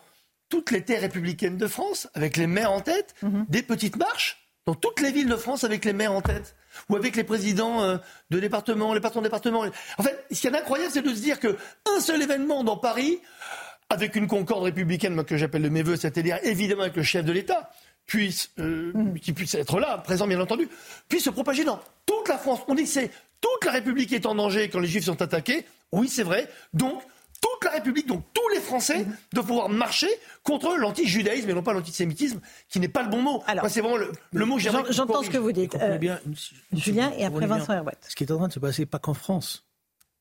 toutes 0.47 0.69
les 0.69 0.83
terres 0.83 1.01
républicaines 1.01 1.57
de 1.57 1.65
France, 1.65 2.07
avec 2.13 2.37
les 2.37 2.45
maires 2.45 2.71
en 2.71 2.81
tête, 2.81 3.15
Mhm. 3.23 3.47
des 3.49 3.63
petites 3.63 3.95
marches 3.95 4.47
dans 4.67 4.75
toutes 4.75 5.01
les 5.01 5.11
villes 5.11 5.27
de 5.27 5.37
France 5.37 5.63
avec 5.63 5.85
les 5.85 5.93
maires 5.93 6.13
en 6.13 6.21
tête 6.21 6.55
ou 6.87 6.95
avec 6.95 7.15
les 7.15 7.23
présidents 7.23 7.81
euh, 7.81 7.97
de 8.29 8.39
départements, 8.39 8.93
les 8.93 8.99
patrons 9.01 9.21
de 9.21 9.25
départements. 9.25 9.65
En 9.97 10.03
fait, 10.03 10.23
ce 10.29 10.39
qui 10.39 10.45
est 10.45 10.55
incroyable, 10.55 10.91
c'est 10.93 11.01
de 11.01 11.15
se 11.15 11.19
dire 11.19 11.39
que 11.39 11.57
un 11.97 11.99
seul 11.99 12.21
événement 12.21 12.63
dans 12.63 12.77
Paris, 12.77 13.21
avec 13.89 14.15
une 14.15 14.27
concorde 14.27 14.63
républicaine 14.65 15.15
moi, 15.15 15.23
que 15.23 15.35
j'appelle 15.35 15.63
de 15.63 15.69
mes 15.69 15.81
voeux, 15.81 15.95
c'est-à-dire 15.97 16.37
évidemment 16.43 16.83
avec 16.83 16.95
le 16.95 17.01
chef 17.03 17.25
de 17.25 17.31
l'État, 17.31 17.71
puisse, 18.05 18.49
euh, 18.59 18.91
Mhm. 18.93 19.19
qui 19.19 19.33
puisse 19.33 19.55
être 19.55 19.79
là, 19.79 19.97
présent 19.97 20.27
bien 20.27 20.39
entendu, 20.39 20.67
puisse 21.09 21.23
se 21.23 21.29
propager 21.29 21.63
dans 21.63 21.79
toute 22.05 22.27
la 22.27 22.37
France. 22.37 22.59
On 22.67 22.75
dit 22.75 22.83
que 22.83 22.89
c'est 22.89 23.11
toute 23.41 23.65
la 23.65 23.71
République 23.71 24.11
est 24.13 24.25
en 24.25 24.35
danger 24.35 24.69
quand 24.69 24.79
les 24.79 24.87
Juifs 24.87 25.05
sont 25.05 25.21
attaqués. 25.21 25.65
Oui, 25.91 26.09
c'est 26.09 26.23
vrai. 26.23 26.49
Donc, 26.73 27.01
toute 27.41 27.63
la 27.65 27.71
République, 27.71 28.07
donc 28.07 28.23
tous 28.33 28.47
les 28.53 28.59
Français, 28.61 29.05
doivent 29.33 29.45
pouvoir 29.47 29.67
marcher 29.69 30.07
contre 30.43 30.75
l'anti-judaïsme 30.77 31.49
et 31.49 31.53
non 31.53 31.61
pas 31.63 31.73
l'antisémitisme, 31.73 32.39
qui 32.69 32.79
n'est 32.79 32.87
pas 32.87 33.03
le 33.03 33.09
bon 33.09 33.21
mot. 33.21 33.43
Moi, 33.53 33.69
c'est 33.69 33.81
vraiment 33.81 33.97
le, 33.97 34.11
le 34.31 34.45
mot 34.45 34.55
que 34.57 34.61
J'entends 34.61 35.23
ce 35.23 35.29
que 35.29 35.37
vous 35.37 35.51
dites. 35.51 35.75
Euh, 35.75 35.97
bien, 35.97 36.19
Julien 36.71 37.11
et 37.17 37.25
après 37.25 37.45
Vincent 37.45 37.73
Herouet. 37.73 37.93
Ce 38.07 38.15
qui 38.15 38.23
est 38.23 38.31
en 38.31 38.37
train 38.37 38.47
de 38.47 38.53
se 38.53 38.59
passer, 38.59 38.85
pas 38.85 38.99
qu'en 38.99 39.13
France, 39.13 39.65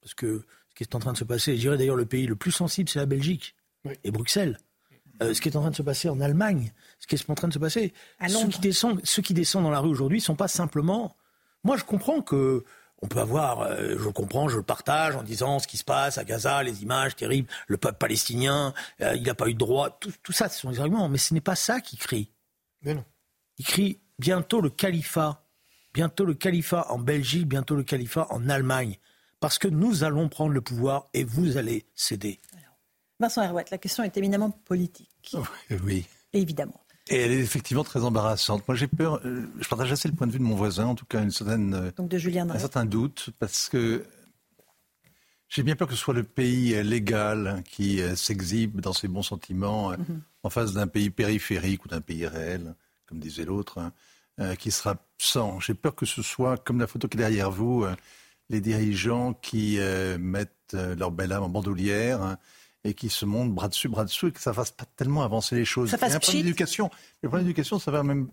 parce 0.00 0.14
que 0.14 0.42
ce 0.70 0.74
qui 0.74 0.82
est 0.84 0.94
en 0.96 0.98
train 0.98 1.12
de 1.12 1.18
se 1.18 1.24
passer, 1.24 1.54
je 1.56 1.60
dirais 1.60 1.76
d'ailleurs 1.78 1.96
le 1.96 2.06
pays 2.06 2.26
le 2.26 2.34
plus 2.36 2.50
sensible, 2.52 2.88
c'est 2.88 2.98
la 2.98 3.06
Belgique 3.06 3.54
et 4.04 4.10
Bruxelles. 4.10 4.58
Euh, 5.22 5.34
ce 5.34 5.40
qui 5.40 5.48
est 5.48 5.56
en 5.56 5.60
train 5.60 5.70
de 5.70 5.76
se 5.76 5.82
passer 5.82 6.08
en 6.08 6.20
Allemagne, 6.20 6.72
ce 6.98 7.06
qui 7.06 7.14
est 7.14 7.30
en 7.30 7.34
train 7.34 7.48
de 7.48 7.52
se 7.52 7.58
passer, 7.58 7.92
ceux 8.28 8.48
qui 8.48 8.60
descendent, 8.60 9.00
ceux 9.04 9.22
qui 9.22 9.34
descendent 9.34 9.64
dans 9.64 9.70
la 9.70 9.80
rue 9.80 9.90
aujourd'hui 9.90 10.20
sont 10.20 10.36
pas 10.36 10.48
simplement. 10.48 11.16
Moi, 11.64 11.76
je 11.76 11.84
comprends 11.84 12.22
que 12.22 12.64
on 13.02 13.08
peut 13.08 13.18
avoir, 13.18 13.62
euh, 13.62 13.96
je 13.98 14.08
comprends, 14.08 14.48
je 14.48 14.56
le 14.56 14.62
partage 14.62 15.16
en 15.16 15.24
disant 15.24 15.58
ce 15.58 15.66
qui 15.66 15.76
se 15.76 15.84
passe 15.84 16.18
à 16.18 16.24
Gaza, 16.24 16.62
les 16.62 16.82
images 16.82 17.16
terribles, 17.16 17.48
le 17.66 17.76
peuple 17.76 17.98
palestinien, 17.98 18.72
euh, 19.00 19.14
il 19.16 19.24
n'a 19.24 19.34
pas 19.34 19.48
eu 19.48 19.54
de 19.54 19.58
droit, 19.58 19.90
tout, 19.90 20.12
tout 20.22 20.32
ça, 20.32 20.48
ce 20.48 20.60
sont 20.60 20.70
des 20.70 20.78
arguments, 20.78 21.08
mais 21.08 21.18
ce 21.18 21.34
n'est 21.34 21.40
pas 21.40 21.56
ça 21.56 21.80
qui 21.80 21.96
crie. 21.96 22.30
Mais 22.82 22.94
non. 22.94 23.04
Il 23.58 23.64
crie 23.64 24.00
bientôt 24.20 24.60
le 24.60 24.70
califat, 24.70 25.44
bientôt 25.92 26.24
le 26.24 26.34
califat 26.34 26.86
en 26.90 26.98
Belgique, 26.98 27.48
bientôt 27.48 27.74
le 27.74 27.82
califat 27.82 28.28
en 28.30 28.48
Allemagne, 28.48 28.98
parce 29.40 29.58
que 29.58 29.66
nous 29.66 30.04
allons 30.04 30.28
prendre 30.28 30.52
le 30.52 30.60
pouvoir 30.60 31.08
et 31.12 31.24
vous 31.24 31.56
allez 31.56 31.86
céder. 31.96 32.40
Vincent 33.18 33.42
Herouet, 33.42 33.64
la 33.70 33.78
question 33.78 34.02
est 34.04 34.16
éminemment 34.16 34.50
politique, 34.50 35.10
Oui. 35.84 36.06
évidemment. 36.32 36.80
Et 37.08 37.16
elle 37.16 37.32
est 37.32 37.40
effectivement 37.40 37.82
très 37.84 38.04
embarrassante. 38.04 38.66
Moi, 38.68 38.76
j'ai 38.76 38.86
peur. 38.86 39.20
euh, 39.24 39.44
je 39.60 39.68
partage 39.68 39.90
assez 39.92 40.08
le 40.08 40.14
point 40.14 40.26
de 40.26 40.32
vue 40.32 40.38
de 40.38 40.44
mon 40.44 40.54
voisin, 40.54 40.86
en 40.86 40.94
tout 40.94 41.04
cas 41.04 41.22
une 41.22 41.30
certaine, 41.32 41.74
euh, 41.74 41.90
Donc 41.96 42.08
de 42.08 42.16
Julien 42.18 42.48
un 42.48 42.58
certain 42.58 42.84
doute, 42.84 43.30
parce 43.40 43.68
que 43.68 44.04
j'ai 45.48 45.62
bien 45.62 45.76
peur 45.76 45.88
que 45.88 45.94
ce 45.94 46.00
soit 46.00 46.14
le 46.14 46.22
pays 46.22 46.74
euh, 46.74 46.82
légal 46.82 47.62
qui 47.68 48.00
euh, 48.00 48.14
s'exhibe 48.16 48.80
dans 48.80 48.92
ses 48.92 49.08
bons 49.08 49.22
sentiments 49.22 49.90
Mhm. 49.90 50.22
en 50.44 50.50
face 50.50 50.72
d'un 50.72 50.86
pays 50.86 51.10
périphérique 51.10 51.84
ou 51.84 51.88
d'un 51.88 52.00
pays 52.00 52.26
réel, 52.26 52.74
comme 53.06 53.18
disait 53.18 53.44
l'autre, 53.44 53.78
hein, 53.78 53.92
qui 54.56 54.70
sera 54.70 54.96
sans. 55.18 55.60
J'ai 55.60 55.74
peur 55.74 55.94
que 55.94 56.06
ce 56.06 56.22
soit, 56.22 56.56
comme 56.56 56.80
la 56.80 56.86
photo 56.86 57.06
qui 57.06 57.16
est 57.16 57.18
derrière 57.18 57.50
vous, 57.50 57.84
les 58.48 58.60
dirigeants 58.60 59.34
qui 59.34 59.78
euh, 59.78 60.18
mettent 60.18 60.74
leur 60.74 61.10
belle 61.10 61.32
âme 61.32 61.42
en 61.42 61.48
bandoulière. 61.48 62.36
Hein, 62.84 62.88
et 62.88 62.94
qui 62.94 63.08
se 63.08 63.24
montrent 63.24 63.52
bras 63.52 63.68
dessus, 63.68 63.88
bras 63.88 64.04
dessous, 64.04 64.28
et 64.28 64.32
que 64.32 64.40
ça 64.40 64.52
fasse 64.52 64.70
pas 64.70 64.84
tellement 64.96 65.22
avancer 65.22 65.54
les 65.56 65.64
choses. 65.64 65.90
Ça 65.90 65.98
fasse 65.98 66.10
Il 66.10 66.34
y 66.34 66.36
a 66.36 66.40
un 66.40 66.42
d'éducation. 66.42 66.90
Le 67.22 67.28
problème 67.28 67.46
d'éducation, 67.46 67.78
ça 67.78 67.90
va 67.90 68.02
même 68.02 68.28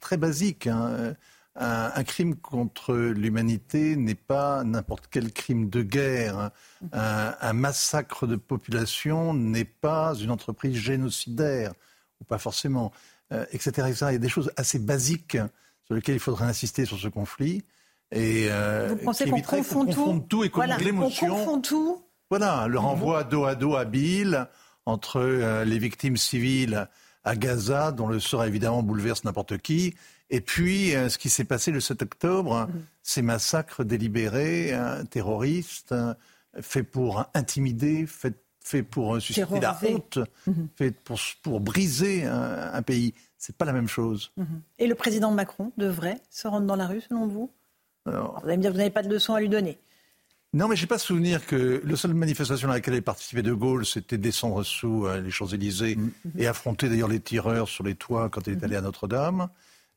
très 0.00 0.16
basique. 0.16 0.66
hein. 0.66 1.14
Un, 1.58 1.90
un 1.94 2.04
crime 2.04 2.36
contre 2.36 2.94
l'humanité 2.94 3.96
n'est 3.96 4.14
pas 4.14 4.62
n'importe 4.62 5.06
quel 5.10 5.32
crime 5.32 5.70
de 5.70 5.82
guerre. 5.82 6.38
hein. 6.38 6.52
Un, 6.92 7.34
un 7.40 7.52
massacre 7.54 8.26
de 8.26 8.36
population 8.36 9.32
n'est 9.32 9.64
pas 9.64 10.14
une 10.16 10.30
entreprise 10.30 10.76
génocidaire, 10.76 11.72
ou 12.20 12.24
pas 12.24 12.36
forcément, 12.38 12.92
euh, 13.32 13.46
etc., 13.52 13.88
etc. 13.88 14.06
Il 14.10 14.12
y 14.12 14.16
a 14.16 14.18
des 14.18 14.28
choses 14.28 14.52
assez 14.56 14.78
basiques 14.78 15.38
sur 15.86 15.94
lesquelles 15.94 16.16
il 16.16 16.20
faudrait 16.20 16.44
insister 16.44 16.84
sur 16.84 16.98
ce 16.98 17.08
conflit. 17.08 17.62
Et, 18.12 18.48
euh, 18.50 18.88
Vous 18.90 18.96
pensez 19.04 19.24
qu'on 19.24 19.36
éviterait 19.36 19.56
confond 19.58 19.86
tout 19.86 20.26
tout 20.28 20.44
et 20.44 20.50
qu'on 20.50 20.58
Voilà, 20.60 20.76
l'émotion. 20.76 21.26
On 21.28 21.30
confond 21.38 21.60
tout 21.60 22.02
Voilà, 22.30 22.66
le 22.68 22.78
renvoi 22.78 23.24
dos 23.24 23.44
à 23.44 23.54
dos 23.54 23.76
habile 23.76 24.48
entre 24.84 25.20
euh, 25.20 25.64
les 25.64 25.78
victimes 25.78 26.16
civiles 26.16 26.88
à 27.24 27.36
Gaza, 27.36 27.92
dont 27.92 28.08
le 28.08 28.20
sort 28.20 28.44
évidemment 28.44 28.82
bouleverse 28.82 29.24
n'importe 29.24 29.58
qui, 29.58 29.94
et 30.30 30.40
puis 30.40 30.94
euh, 30.94 31.08
ce 31.08 31.18
qui 31.18 31.28
s'est 31.28 31.44
passé 31.44 31.70
le 31.70 31.80
7 31.80 32.02
octobre, 32.02 32.68
ces 33.02 33.22
massacres 33.22 33.84
délibérés, 33.84 34.72
euh, 34.72 35.04
terroristes, 35.04 35.94
faits 36.60 36.90
pour 36.90 37.24
intimider, 37.34 38.06
faits 38.06 38.36
fait 38.66 38.82
pour 38.82 39.20
susciter 39.20 39.60
la 39.60 39.78
honte, 39.88 40.18
faits 40.74 40.98
pour, 41.04 41.20
pour 41.42 41.60
briser 41.60 42.24
un, 42.24 42.72
un 42.74 42.82
pays. 42.82 43.14
C'est 43.38 43.56
pas 43.56 43.64
la 43.64 43.72
même 43.72 43.86
chose. 43.86 44.32
Mhm. 44.36 44.60
Et 44.78 44.88
le 44.88 44.96
président 44.96 45.30
Macron 45.30 45.70
devrait 45.76 46.20
se 46.30 46.48
rendre 46.48 46.66
dans 46.66 46.74
la 46.74 46.88
rue, 46.88 47.00
selon 47.00 47.28
vous? 47.28 47.50
Alors, 48.06 48.40
Vous 48.40 48.48
allez 48.48 48.56
me 48.56 48.62
dire 48.62 48.70
que 48.70 48.74
vous 48.74 48.78
n'avez 48.78 48.90
pas 48.90 49.02
de 49.02 49.08
leçon 49.08 49.34
à 49.34 49.40
lui 49.40 49.48
donner. 49.48 49.78
Non, 50.54 50.68
mais 50.68 50.76
j'ai 50.76 50.86
pas 50.86 50.98
souvenir 50.98 51.44
que 51.44 51.82
la 51.84 51.96
seule 51.96 52.14
manifestation 52.14 52.70
à 52.70 52.74
laquelle 52.74 52.94
avait 52.94 53.00
participé 53.02 53.42
De 53.42 53.52
Gaulle, 53.52 53.84
c'était 53.84 54.16
descendre 54.16 54.62
sous 54.62 55.06
euh, 55.06 55.20
les 55.20 55.30
Champs-Élysées 55.30 55.98
et 56.38 56.46
affronter 56.46 56.88
d'ailleurs 56.88 57.08
les 57.08 57.20
tireurs 57.20 57.68
sur 57.68 57.84
les 57.84 57.94
toits 57.94 58.30
quand 58.30 58.46
il 58.46 58.54
est 58.54 58.64
allé 58.64 58.76
à 58.76 58.80
Notre-Dame. 58.80 59.48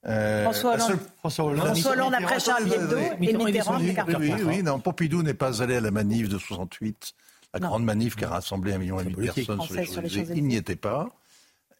Euh, 0.05 0.43
François 0.43 0.77
la 0.77 0.83
Hollande, 0.85 0.89
seule- 0.99 1.07
François 1.17 1.45
Hollande. 1.45 1.65
François 1.67 1.91
Hollande 1.91 2.13
après 2.15 2.39
Charlie 2.39 2.73
Hebdo 2.73 2.97
et 2.97 3.17
Mitterrand 3.37 3.79
oui, 3.79 3.95
oui, 4.19 4.33
oui, 4.45 4.63
non, 4.63 4.79
Pompidou 4.79 5.23
n'est 5.23 5.33
pas 5.33 5.61
allé 5.61 5.75
à 5.75 5.81
la 5.81 5.91
manif 5.91 6.27
de 6.29 6.37
68, 6.37 7.13
la 7.53 7.59
Non. 7.59 7.67
grande 7.67 7.83
manif 7.85 8.15
qui 8.15 8.25
a 8.25 8.29
rassemblé 8.29 8.73
un 8.73 8.77
million 8.79 8.99
et 8.99 9.03
demi 9.05 9.15
de 9.27 9.31
personnes 9.31 9.61
sur 9.61 9.73
les 9.75 9.83
Française 9.85 9.91
sur 9.91 10.01
les 10.01 10.07
Champs-Élysées. 10.09 10.19
Champs-Élysées. 10.25 10.37
Il 10.41 10.47
n'y 10.47 10.55
était 10.55 10.75
pas. 10.75 11.09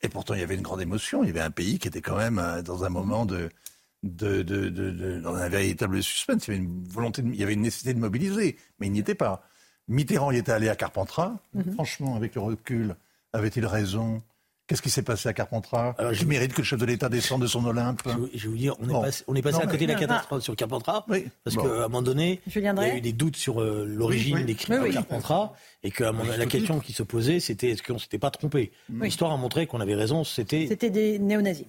Et 0.01 0.07
pourtant, 0.09 0.33
il 0.35 0.39
y 0.39 0.43
avait 0.43 0.55
une 0.55 0.61
grande 0.61 0.81
émotion. 0.81 1.23
Il 1.23 1.27
y 1.27 1.29
avait 1.31 1.41
un 1.41 1.51
pays 1.51 1.79
qui 1.79 1.87
était 1.89 2.01
quand 2.01 2.15
même 2.17 2.39
euh, 2.39 2.61
dans 2.61 2.83
un 2.85 2.89
moment 2.89 3.25
de, 3.25 3.49
de, 4.03 4.41
de, 4.43 4.69
de- 4.69 4.91
de- 4.91 5.19
dans 5.19 5.35
un 5.35 5.49
véritable 5.49 6.01
suspense. 6.01 6.47
Il 6.47 6.51
y 6.51 6.55
avait 6.55 6.63
une 6.65 6.83
volonté, 6.87 7.21
de- 7.21 7.29
il 7.29 7.35
y 7.35 7.43
avait 7.43 7.53
une 7.53 7.61
nécessité 7.61 7.93
de 7.93 7.99
mobiliser, 7.99 8.55
mais 8.79 8.87
il 8.87 8.91
n'y 8.91 8.99
était 8.99 9.15
pas. 9.15 9.43
Mitterrand 9.87 10.31
y 10.31 10.37
était 10.37 10.51
allé 10.51 10.69
à 10.69 10.75
Carpentras. 10.75 11.35
Mhm. 11.53 11.73
Franchement, 11.73 12.15
avec 12.15 12.35
le 12.35 12.41
recul, 12.41 12.95
avait-il 13.33 13.65
raison? 13.65 14.21
Qu'est-ce 14.67 14.83
qui 14.83 14.91
s'est 14.91 15.01
passé 15.01 15.27
à 15.27 15.33
Carpentras? 15.33 15.95
Alors, 15.97 16.13
Je 16.13 16.25
mérite 16.25 16.53
que 16.53 16.59
le 16.59 16.63
chef 16.63 16.77
de 16.79 16.85
l'État 16.85 17.09
descende 17.09 17.41
de 17.41 17.47
son 17.47 17.65
Olympe? 17.65 18.03
Je, 18.05 18.11
vais- 18.11 18.47
vous 18.49 18.55
dire, 18.55 18.75
on 18.79 18.83
est 18.87 18.91
Bon. 18.93 19.01
passé, 19.01 19.23
on 19.27 19.33
est 19.33 19.41
passé 19.41 19.57
Non, 19.57 19.63
à 19.63 19.67
côté 19.67 19.87
de 19.87 19.91
la 19.93 19.97
catastrophe 19.99 20.43
sur 20.43 20.55
Carpentras, 20.55 21.05
Oui. 21.09 21.25
parce 21.43 21.55
Bon. 21.55 21.63
qu'à 21.63 21.69
un 21.69 21.81
moment 21.87 22.03
donné, 22.03 22.39
il 22.45 22.61
y 22.61 22.67
a 22.67 22.95
eu 22.95 23.01
des 23.01 23.13
doutes 23.13 23.35
sur 23.35 23.59
euh, 23.61 23.83
l'origine 23.87 24.35
Oui, 24.35 24.41
oui. 24.41 24.45
des 24.45 24.53
crimes 24.53 24.81
oui. 24.83 24.93
Carpentras, 24.93 25.53
et 25.83 25.91
que 25.91 26.03
à 26.03 26.11
mon- 26.11 26.23
la 26.25 26.45
question 26.45 26.79
qui 26.79 26.91
se 26.93 27.03
posait, 27.03 27.39
c'était 27.39 27.69
est-ce 27.69 27.81
qu'on 27.83 27.97
s'était 27.99 28.17
pas 28.19 28.31
trompé 28.31 28.71
L'histoire 28.89 29.31
a 29.31 29.37
montré 29.37 29.65
qu'on 29.65 29.79
avait 29.79 29.95
raison, 29.95 30.23
c'était... 30.25 30.65
C'était 30.67 30.89
des 30.89 31.19
néo-nazis. 31.19 31.65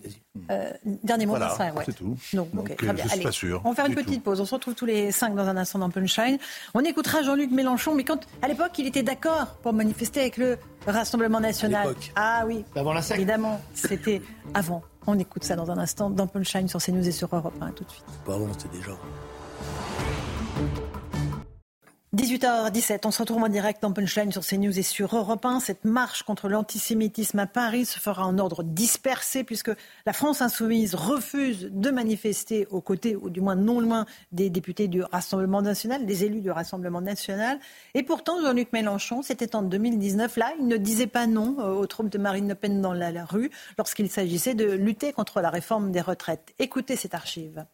Euh, 0.50 0.70
dernier 1.04 1.26
mot, 1.26 1.32
Voilà, 1.36 1.54
Herouet. 1.60 1.82
c'est 1.86 1.92
tout. 1.92 2.16
Donc, 2.32 2.48
ok, 2.52 2.54
Donc, 2.68 2.76
très 2.76 2.88
euh, 2.88 2.92
bien. 2.92 3.04
je 3.04 3.08
suis 3.08 3.14
Allez, 3.14 3.22
pas 3.24 3.32
sûr 3.32 3.60
On 3.64 3.70
va 3.70 3.74
faire 3.76 3.86
une 3.86 3.94
petite 3.94 4.14
tout. 4.16 4.20
pause. 4.20 4.40
On 4.40 4.44
se 4.46 4.54
retrouve 4.54 4.74
tous 4.74 4.86
les 4.86 5.12
cinq 5.12 5.34
dans 5.34 5.46
un 5.46 5.56
instant 5.56 5.78
dans 5.78 5.90
Punchline. 5.90 6.38
On 6.74 6.80
écoutera 6.80 7.22
Jean-Luc 7.22 7.50
Mélenchon, 7.52 7.94
mais 7.94 8.04
quand, 8.04 8.20
à 8.42 8.48
l'époque, 8.48 8.72
il 8.78 8.86
était 8.86 9.02
d'accord 9.04 9.46
pour 9.62 9.72
manifester 9.72 10.20
avec 10.20 10.36
le 10.38 10.58
Rassemblement 10.86 11.40
national. 11.40 11.88
l'époque. 11.88 12.12
Ah 12.16 12.44
oui. 12.46 12.64
Avant 12.74 12.92
la 12.92 13.02
secte. 13.02 13.18
Évidemment, 13.20 13.60
c'était 13.74 14.22
avant. 14.54 14.82
On 15.06 15.18
écoute 15.18 15.44
ça 15.44 15.54
dans 15.56 15.70
un 15.70 15.78
instant 15.78 16.10
dans 16.10 16.26
Punchline 16.26 16.68
sur 16.68 16.80
CNews 16.80 17.06
et 17.06 17.12
sur 17.12 17.28
Europe 17.34 17.54
1. 17.60 17.70
Tout 17.72 17.84
de 17.84 17.90
suite. 17.90 18.04
Pas 18.26 18.34
avant, 18.34 18.48
c'était 18.58 18.76
déjà... 18.76 18.92
18h17, 22.16 23.02
on 23.04 23.12
se 23.12 23.22
retrouve 23.22 23.44
en 23.44 23.48
direct 23.48 23.80
dans 23.82 23.92
Punchline 23.92 24.32
sur 24.32 24.44
CNews 24.44 24.76
et 24.76 24.82
sur 24.82 25.16
Europe 25.16 25.44
1. 25.44 25.60
Cette 25.60 25.84
marche 25.84 26.24
contre 26.24 26.48
l'antisémitisme 26.48 27.38
à 27.38 27.46
Paris 27.46 27.86
se 27.86 28.00
fera 28.00 28.26
en 28.26 28.36
ordre 28.40 28.64
dispersé 28.64 29.44
puisque 29.44 29.70
la 30.06 30.12
France 30.12 30.42
insoumise 30.42 30.96
refuse 30.96 31.68
de 31.70 31.90
manifester 31.90 32.66
aux 32.70 32.80
côtés, 32.80 33.14
ou 33.14 33.30
du 33.30 33.40
moins 33.40 33.54
non 33.54 33.78
loin, 33.78 34.06
des 34.32 34.50
députés 34.50 34.88
du 34.88 35.04
Rassemblement 35.04 35.62
national, 35.62 36.04
des 36.04 36.24
élus 36.24 36.40
du 36.40 36.50
Rassemblement 36.50 37.00
national. 37.00 37.60
Et 37.94 38.02
pourtant, 38.02 38.42
Jean-Luc 38.42 38.72
Mélenchon, 38.72 39.22
c'était 39.22 39.54
en 39.54 39.62
2019, 39.62 40.36
là, 40.36 40.52
il 40.58 40.66
ne 40.66 40.78
disait 40.78 41.06
pas 41.06 41.28
non 41.28 41.58
euh, 41.60 41.74
aux 41.74 41.86
troupes 41.86 42.08
de 42.08 42.18
Marine 42.18 42.48
Le 42.48 42.56
Pen 42.56 42.82
dans 42.82 42.92
la 42.92 43.24
rue 43.24 43.52
lorsqu'il 43.78 44.10
s'agissait 44.10 44.54
de 44.54 44.68
lutter 44.68 45.12
contre 45.12 45.40
la 45.40 45.50
réforme 45.50 45.92
des 45.92 46.00
retraites. 46.00 46.54
Écoutez 46.58 46.96
cette 46.96 47.14
archive. 47.14 47.64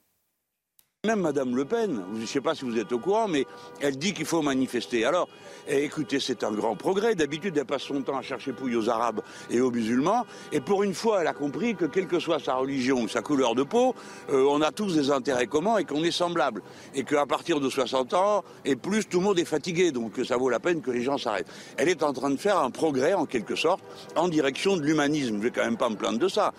Même 1.07 1.21
Madame 1.21 1.55
Le 1.55 1.65
Pen, 1.65 2.03
je 2.17 2.21
ne 2.23 2.27
sais 2.27 2.41
pas 2.41 2.57
si 2.57 2.65
vous 2.65 2.77
êtes 2.81 2.91
au 2.91 2.99
courant, 2.99 3.29
mais 3.29 3.47
elle 3.81 3.97
dit 3.97 4.13
qu'il 4.13 4.25
faut 4.27 4.43
manifester. 4.43 5.05
Alors, 5.05 5.29
eh, 5.69 5.85
écoutez, 5.85 6.19
c'est 6.19 6.43
un 6.43 6.51
grand 6.51 6.75
progrès. 6.75 7.15
D'habitude, 7.15 7.57
elle 7.57 7.65
passe 7.65 7.83
son 7.83 8.03
temps 8.03 8.19
à 8.19 8.23
chercher 8.23 8.53
pouille 8.53 8.75
aux 8.75 8.91
Arabes 8.91 9.21
et 9.49 9.61
aux 9.61 9.71
musulmans. 9.71 10.27
Et 10.51 10.61
pour 10.61 10.83
une 10.83 10.95
fois, 10.95 11.21
elle 11.21 11.29
a 11.29 11.33
compris 11.33 11.77
que 11.77 11.85
quelle 11.85 12.09
que 12.09 12.19
soit 12.19 12.41
sa 12.41 12.57
religion 12.57 13.03
ou 13.03 13.07
sa 13.09 13.23
couleur 13.23 13.55
de 13.55 13.63
peau, 13.63 13.95
euh, 14.31 14.49
on 14.51 14.61
a 14.63 14.73
tous 14.73 14.97
des 14.97 15.13
intérêts 15.13 15.47
communs 15.47 15.79
et 15.79 15.85
qu'on 15.85 16.03
est 16.03 16.11
semblables. 16.11 16.61
Et 16.97 17.05
qu'à 17.05 17.25
partir 17.25 17.61
de 17.61 17.71
60 17.71 18.13
ans 18.15 18.43
et 18.65 18.75
plus, 18.75 19.07
tout 19.07 19.21
le 19.21 19.27
monde 19.27 19.39
est 19.39 19.45
fatigué. 19.45 19.93
Donc, 19.93 20.15
ça 20.27 20.37
vaut 20.37 20.51
la 20.51 20.59
peine 20.59 20.81
que 20.81 20.91
les 20.91 21.03
gens 21.03 21.19
s'arrêtent. 21.19 21.51
Elle 21.77 21.89
est 21.89 22.03
en 22.03 22.13
train 22.13 22.31
de 22.31 22.37
faire 22.37 22.59
un 22.59 22.73
progrès, 22.73 23.15
en 23.15 23.27
quelque 23.27 23.55
sorte, 23.55 23.85
en 24.17 24.27
direction 24.27 24.77
de 24.77 24.83
l'humanisme. 24.83 25.29
Je 25.29 25.35
ne 25.35 25.43
vais 25.43 25.53
quand 25.53 25.65
même 25.65 25.77
pas 25.77 25.89
me 25.89 25.95
plaindre 25.95 26.19
de 26.19 26.29
ça. 26.29 26.53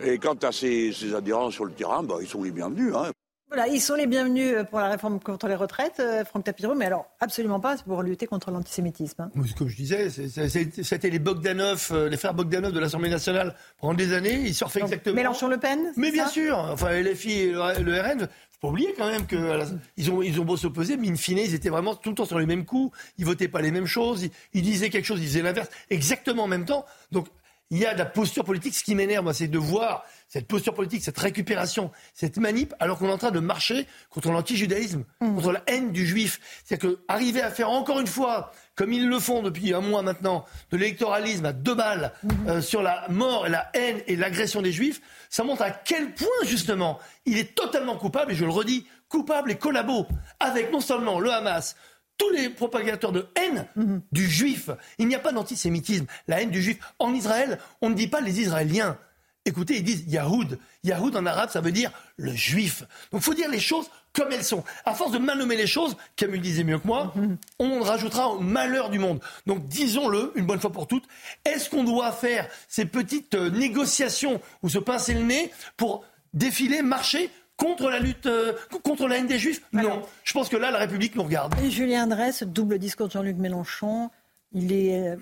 Et 0.00 0.18
quant 0.18 0.36
à 0.40 0.52
ses, 0.52 0.92
adhérents 1.16 1.50
sur 1.50 1.64
le 1.64 1.72
terrain, 1.72 2.04
bah, 2.04 2.18
ils 2.20 2.28
sont 2.28 2.44
les 2.44 2.52
bienvenus. 2.52 2.94
Hein. 2.94 3.10
Voilà, 3.48 3.66
ils 3.66 3.80
sont 3.80 3.94
les 3.94 4.06
bienvenus 4.06 4.52
euh, 4.54 4.64
pour 4.64 4.78
la 4.78 4.88
réforme 4.90 5.20
contre 5.20 5.48
les 5.48 5.54
retraites, 5.54 6.00
euh, 6.00 6.22
Franck 6.24 6.44
Tapiro, 6.44 6.74
mais 6.74 6.84
alors 6.84 7.06
absolument 7.18 7.60
pas 7.60 7.76
pour 7.78 8.02
lutter 8.02 8.26
contre 8.26 8.50
l'antisémitisme. 8.50 9.22
hein. 9.22 9.30
Comme 9.56 9.68
je 9.68 9.76
disais, 9.76 10.10
c'était 10.10 11.08
les 11.08 11.18
Bogdanov, 11.18 11.88
euh, 11.92 12.08
les 12.10 12.18
frères 12.18 12.34
Bogdanov 12.34 12.72
de 12.72 12.78
l'Assemblée 12.78 13.08
nationale 13.08 13.54
pendant 13.80 13.94
des 13.94 14.12
années. 14.12 14.34
Ils 14.44 14.54
surfaient 14.54 14.82
exactement. 14.82 15.16
Mélenchon-Le 15.16 15.56
Pen 15.58 15.92
Mais 15.96 16.10
bien 16.10 16.28
sûr. 16.28 16.58
Enfin, 16.58 16.90
LFI 17.00 17.32
et 17.32 17.52
le, 17.52 17.82
le 17.82 18.00
RN. 18.00 18.28
Faut 18.60 18.66
pas 18.66 18.68
oublier 18.68 18.92
quand 18.98 19.08
même 19.08 19.24
que 19.26 19.36
à 19.36 19.56
la- 19.58 19.66
ils 19.96 20.10
ont 20.10 20.20
ils 20.20 20.38
ont 20.40 20.44
beau 20.44 20.56
s'opposer, 20.56 20.96
mais 20.98 21.08
in 21.08 21.14
fine, 21.16 21.38
ils 21.38 21.54
étaient 21.54 21.68
vraiment 21.70 21.94
tout 21.94 22.10
le 22.10 22.16
temps 22.16 22.24
sur 22.26 22.38
les 22.40 22.46
mêmes 22.46 22.64
coups. 22.66 22.94
Ils 23.16 23.24
votaient 23.24 23.48
pas 23.48 23.62
les 23.62 23.70
mêmes 23.70 23.86
choses. 23.86 24.24
Ils, 24.24 24.30
ils 24.52 24.62
disaient 24.62 24.90
quelque 24.90 25.04
chose, 25.06 25.20
ils 25.20 25.26
disaient 25.26 25.42
l'inverse, 25.42 25.68
exactement 25.90 26.42
en 26.44 26.48
même 26.48 26.64
temps. 26.66 26.84
Donc 27.12 27.28
il 27.70 27.78
y 27.78 27.86
a 27.86 27.92
de 27.94 27.98
la 27.98 28.06
posture 28.06 28.44
politique. 28.44 28.74
Ce 28.74 28.82
qui 28.82 28.94
m'énerve, 28.94 29.32
c'est 29.32 29.46
de 29.46 29.58
voir 29.58 30.04
cette 30.28 30.46
posture 30.46 30.74
politique, 30.74 31.02
cette 31.02 31.18
récupération, 31.18 31.90
cette 32.12 32.36
manip, 32.36 32.74
alors 32.80 32.98
qu'on 32.98 33.08
est 33.08 33.12
en 33.12 33.18
train 33.18 33.30
de 33.30 33.40
marcher 33.40 33.86
contre 34.10 34.30
l'antijudaïsme, 34.30 35.04
contre 35.18 35.52
la 35.52 35.62
haine 35.66 35.90
du 35.90 36.06
juif. 36.06 36.38
C'est-à-dire 36.64 36.90
que 36.90 36.98
arriver 37.08 37.40
à 37.40 37.50
faire 37.50 37.70
encore 37.70 37.98
une 37.98 38.06
fois, 38.06 38.52
comme 38.74 38.92
ils 38.92 39.08
le 39.08 39.18
font 39.18 39.42
depuis 39.42 39.72
un 39.72 39.80
mois 39.80 40.02
maintenant, 40.02 40.44
de 40.70 40.76
l'électoralisme 40.76 41.46
à 41.46 41.52
deux 41.52 41.74
balles 41.74 42.12
euh, 42.46 42.60
sur 42.60 42.82
la 42.82 43.06
mort 43.08 43.46
et 43.46 43.50
la 43.50 43.70
haine 43.74 44.00
et 44.06 44.16
l'agression 44.16 44.60
des 44.60 44.72
juifs, 44.72 45.00
ça 45.30 45.44
montre 45.44 45.62
à 45.62 45.70
quel 45.70 46.12
point 46.12 46.28
justement 46.44 46.98
il 47.24 47.38
est 47.38 47.54
totalement 47.54 47.96
coupable, 47.96 48.32
et 48.32 48.34
je 48.34 48.44
le 48.44 48.50
redis, 48.50 48.86
coupable 49.08 49.50
et 49.50 49.56
collabo 49.56 50.06
avec 50.40 50.70
non 50.70 50.80
seulement 50.80 51.18
le 51.20 51.32
Hamas, 51.32 51.74
tous 52.18 52.30
les 52.30 52.50
propagateurs 52.50 53.12
de 53.12 53.28
haine 53.36 53.66
du 54.12 54.28
juif. 54.28 54.70
Il 54.98 55.06
n'y 55.06 55.14
a 55.14 55.20
pas 55.20 55.32
d'antisémitisme. 55.32 56.06
La 56.26 56.42
haine 56.42 56.50
du 56.50 56.60
juif. 56.60 56.78
En 56.98 57.14
Israël, 57.14 57.58
on 57.80 57.90
ne 57.90 57.94
dit 57.94 58.08
pas 58.08 58.20
les 58.20 58.40
Israéliens. 58.40 58.98
Écoutez, 59.44 59.78
ils 59.78 59.84
disent 59.84 60.04
Yahoud. 60.06 60.58
Yahoud 60.84 61.16
en 61.16 61.24
arabe, 61.24 61.50
ça 61.50 61.60
veut 61.60 61.72
dire 61.72 61.90
le 62.16 62.32
juif. 62.32 62.84
Donc 63.12 63.22
il 63.22 63.24
faut 63.24 63.34
dire 63.34 63.50
les 63.50 63.60
choses 63.60 63.90
comme 64.12 64.30
elles 64.32 64.44
sont. 64.44 64.64
À 64.84 64.94
force 64.94 65.12
de 65.12 65.18
mal 65.18 65.38
nommer 65.38 65.56
les 65.56 65.66
choses, 65.66 65.96
Camus 66.16 66.36
le 66.36 66.42
disait 66.42 66.64
mieux 66.64 66.78
que 66.78 66.86
moi, 66.86 67.14
on 67.58 67.80
rajoutera 67.80 68.28
au 68.28 68.40
malheur 68.40 68.90
du 68.90 68.98
monde. 68.98 69.20
Donc 69.46 69.66
disons-le 69.68 70.32
une 70.34 70.44
bonne 70.44 70.60
fois 70.60 70.72
pour 70.72 70.86
toutes. 70.86 71.04
Est-ce 71.44 71.70
qu'on 71.70 71.84
doit 71.84 72.12
faire 72.12 72.48
ces 72.68 72.84
petites 72.84 73.34
euh, 73.34 73.50
négociations 73.50 74.40
ou 74.62 74.68
se 74.68 74.78
pincer 74.78 75.14
le 75.14 75.22
nez 75.22 75.50
pour 75.76 76.04
défiler, 76.34 76.82
marcher 76.82 77.30
contre 77.56 77.88
la 77.90 78.00
lutte, 78.00 78.26
euh, 78.26 78.52
contre 78.82 79.08
la 79.08 79.18
haine 79.18 79.26
des 79.26 79.38
juifs? 79.38 79.62
Non. 79.72 80.02
Je 80.24 80.32
pense 80.32 80.48
que 80.48 80.56
là, 80.56 80.70
la 80.70 80.78
République 80.78 81.14
nous 81.14 81.24
regarde. 81.24 81.54
Et 81.62 81.70
Julien 81.70 82.06
Dresse, 82.06 82.42
double 82.42 82.78
discours 82.78 83.06
de 83.06 83.12
Jean-Luc 83.12 83.36
Mélenchon, 83.36 84.10
il 84.52 84.72
est 84.72 85.08
euh, 85.08 85.16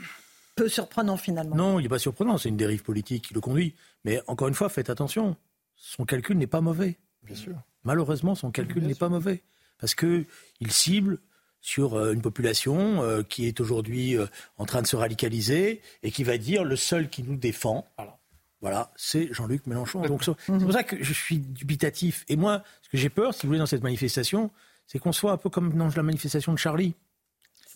peu 0.56 0.68
surprenant 0.68 1.16
finalement. 1.16 1.54
Non, 1.54 1.78
il 1.78 1.84
n'est 1.84 1.88
pas 1.88 1.98
surprenant, 1.98 2.38
c'est 2.38 2.48
une 2.48 2.56
dérive 2.56 2.82
politique 2.82 3.28
qui 3.28 3.34
le 3.34 3.40
conduit. 3.40 3.74
Mais 4.06 4.22
encore 4.28 4.48
une 4.48 4.54
fois, 4.54 4.68
faites 4.68 4.88
attention, 4.88 5.36
son 5.76 6.04
calcul 6.04 6.38
n'est 6.38 6.46
pas 6.46 6.60
mauvais. 6.60 6.96
Bien 7.24 7.34
sûr. 7.34 7.56
Malheureusement, 7.84 8.34
son 8.34 8.50
calcul 8.52 8.84
n'est 8.86 8.94
pas 8.94 9.08
mauvais. 9.08 9.42
Parce 9.78 9.94
qu'il 9.94 10.26
cible 10.70 11.18
sur 11.60 11.94
euh, 11.94 12.12
une 12.12 12.22
population 12.22 13.02
euh, 13.02 13.22
qui 13.22 13.46
est 13.46 13.60
aujourd'hui 13.60 14.16
euh, 14.16 14.26
en 14.58 14.64
train 14.64 14.80
de 14.80 14.86
se 14.86 14.94
radicaliser 14.96 15.82
et 16.04 16.10
qui 16.12 16.22
va 16.24 16.38
dire 16.38 16.62
le 16.64 16.76
seul 16.76 17.10
qui 17.10 17.22
nous 17.24 17.36
défend, 17.36 17.84
voilà, 18.60 18.92
c'est 18.96 19.32
Jean-Luc 19.34 19.66
Mélenchon. 19.66 20.00
Donc 20.06 20.22
c'est 20.24 20.32
c'est 20.46 20.58
pour 20.64 20.72
ça 20.72 20.84
que 20.84 21.02
je 21.02 21.12
suis 21.12 21.38
dubitatif. 21.38 22.24
Et 22.28 22.36
moi, 22.36 22.62
ce 22.82 22.88
que 22.88 22.96
j'ai 22.96 23.10
peur, 23.10 23.34
si 23.34 23.42
vous 23.42 23.48
voulez, 23.48 23.58
dans 23.58 23.66
cette 23.66 23.82
manifestation, 23.82 24.50
c'est 24.86 24.98
qu'on 25.00 25.12
soit 25.12 25.32
un 25.32 25.36
peu 25.36 25.50
comme 25.50 25.74
dans 25.76 25.88
la 25.88 26.02
manifestation 26.04 26.52
de 26.52 26.58
Charlie. 26.58 26.94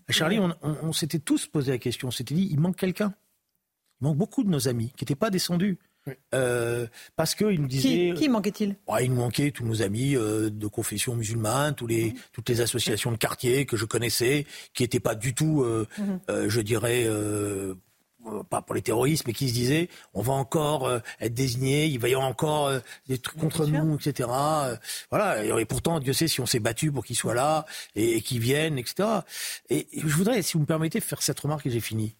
À 0.08 0.12
Charlie, 0.12 0.38
on, 0.38 0.54
on- 0.62 0.76
on 0.82 0.92
s'était 0.92 1.18
tous 1.18 1.46
posé 1.48 1.72
la 1.72 1.78
question, 1.78 2.08
on 2.08 2.12
s'était 2.12 2.34
dit, 2.34 2.48
il 2.50 2.60
manque 2.60 2.76
quelqu'un. 2.76 3.12
Il 4.00 4.04
manque 4.04 4.16
beaucoup 4.16 4.44
de 4.44 4.48
nos 4.48 4.68
amis 4.68 4.92
qui 4.96 5.04
n'étaient 5.04 5.14
pas 5.16 5.30
descendus. 5.30 5.76
Euh, 6.34 6.86
parce 7.14 7.34
qu'ils 7.34 7.60
nous 7.60 7.68
disaient... 7.68 8.12
Qui, 8.14 8.22
qui 8.22 8.28
manquait-il? 8.28 8.76
Ouais, 8.88 9.04
il 9.04 9.10
nous 9.10 9.20
manquait 9.20 9.50
tous 9.50 9.64
nos 9.64 9.82
amis 9.82 10.16
euh, 10.16 10.48
de 10.50 10.66
confession 10.66 11.14
musulmane, 11.14 11.74
tous 11.74 11.86
les, 11.86 12.14
toutes 12.32 12.48
les 12.48 12.60
associations 12.60 13.12
de 13.12 13.16
quartier 13.16 13.66
que 13.66 13.76
je 13.76 13.84
connaissais, 13.84 14.46
qui 14.74 14.82
n'étaient 14.82 14.98
pas 15.00 15.14
du 15.14 15.34
tout, 15.34 15.62
euh, 15.62 15.86
Mhm. 15.98 16.20
euh, 16.30 16.48
je 16.48 16.60
dirais, 16.60 17.06
pas 18.50 18.60
pour 18.60 18.74
les 18.74 18.82
terroristes, 18.82 19.26
mais 19.26 19.32
qui 19.32 19.48
se 19.48 19.54
disaient, 19.54 19.88
on 20.12 20.20
va 20.20 20.34
encore 20.34 20.86
euh, 20.86 20.98
être 21.20 21.32
désigné, 21.32 21.86
il 21.86 21.98
va 21.98 22.08
y 22.08 22.14
avoir 22.14 22.28
encore 22.28 22.66
euh, 22.66 22.78
des 23.08 23.18
trucs 23.18 23.38
contre 23.38 23.66
nous, 23.66 23.96
etc. 23.96 24.28
Euh, 24.32 24.76
voilà. 25.10 25.42
Et, 25.44 25.48
et 25.60 25.64
pourtant, 25.64 26.00
Dieu 26.00 26.12
sait 26.12 26.28
si 26.28 26.40
on 26.40 26.46
s'est 26.46 26.60
battu 26.60 26.92
pour 26.92 27.04
qu'ils 27.04 27.16
soient 27.16 27.34
là 27.34 27.64
et, 27.94 28.16
et 28.16 28.20
qu'ils 28.20 28.40
viennent, 28.40 28.78
etc. 28.78 29.08
Et, 29.70 29.86
et 29.98 30.00
je 30.00 30.14
voudrais, 30.14 30.42
si 30.42 30.54
vous 30.54 30.60
me 30.60 30.66
permettez, 30.66 31.00
faire 31.00 31.22
cette 31.22 31.40
remarque 31.40 31.66
et 31.66 31.70
j'ai 31.70 31.80
fini. 31.80 32.14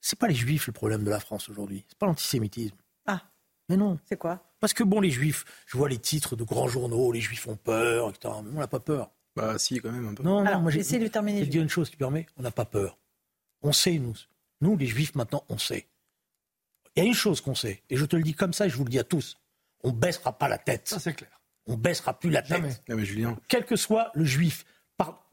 C'est 0.00 0.18
pas 0.18 0.28
les 0.28 0.34
juifs 0.34 0.66
le 0.66 0.72
problème 0.72 1.04
de 1.04 1.10
la 1.10 1.20
France 1.20 1.48
aujourd'hui. 1.48 1.84
C'est 1.88 1.98
pas 1.98 2.06
l'antisémitisme. 2.06 2.76
Ah. 3.06 3.22
Mais 3.68 3.76
non. 3.76 3.98
C'est 4.06 4.16
quoi? 4.18 4.44
Parce 4.60 4.72
que 4.72 4.82
bon, 4.84 5.00
les 5.00 5.10
juifs, 5.10 5.44
je 5.66 5.76
vois 5.76 5.88
les 5.88 5.98
titres 5.98 6.36
de 6.36 6.44
grands 6.44 6.68
journaux, 6.68 7.12
les 7.12 7.20
juifs 7.20 7.46
ont 7.46 7.56
peur, 7.56 8.10
etc. 8.10 8.34
Mais 8.44 8.50
on 8.54 8.58
n'a 8.60 8.68
pas 8.68 8.80
peur. 8.80 9.10
Bah 9.36 9.58
si, 9.58 9.78
quand 9.80 9.92
même 9.92 10.08
un 10.08 10.14
peu. 10.14 10.22
Non, 10.22 10.38
Alors, 10.40 10.54
non, 10.54 10.60
moi 10.62 10.70
j'ai 10.70 10.80
essayez 10.80 11.02
de 11.02 11.08
terminer, 11.08 11.38
Je 11.38 11.42
vais 11.44 11.46
te 11.48 11.52
dire 11.52 11.62
une 11.62 11.68
chose 11.68 11.90
qui 11.90 11.96
permet, 11.96 12.26
on 12.36 12.42
n'a 12.42 12.50
pas 12.50 12.64
peur. 12.64 12.98
On 13.62 13.72
sait, 13.72 13.98
nous. 13.98 14.14
Nous, 14.60 14.76
les 14.76 14.86
juifs, 14.86 15.14
maintenant, 15.14 15.44
on 15.48 15.58
sait. 15.58 15.86
Il 16.96 17.02
y 17.02 17.06
a 17.06 17.08
une 17.08 17.14
chose 17.14 17.40
qu'on 17.40 17.54
sait, 17.54 17.82
et 17.90 17.96
je 17.96 18.04
te 18.04 18.16
le 18.16 18.22
dis 18.22 18.34
comme 18.34 18.52
ça, 18.52 18.66
et 18.66 18.70
je 18.70 18.76
vous 18.76 18.84
le 18.84 18.90
dis 18.90 18.98
à 18.98 19.04
tous. 19.04 19.36
On 19.84 19.92
baissera 19.92 20.36
pas 20.36 20.48
la 20.48 20.58
tête. 20.58 20.88
Ça, 20.88 20.98
c'est 20.98 21.14
clair. 21.14 21.30
On 21.66 21.76
baissera 21.76 22.18
plus 22.18 22.30
la 22.30 22.42
tête. 22.42 22.82
Mais 22.88 23.04
Julien. 23.04 23.38
Quel 23.46 23.64
que 23.64 23.76
soit 23.76 24.10
le 24.14 24.24
juif, 24.24 24.64
par- 24.96 25.30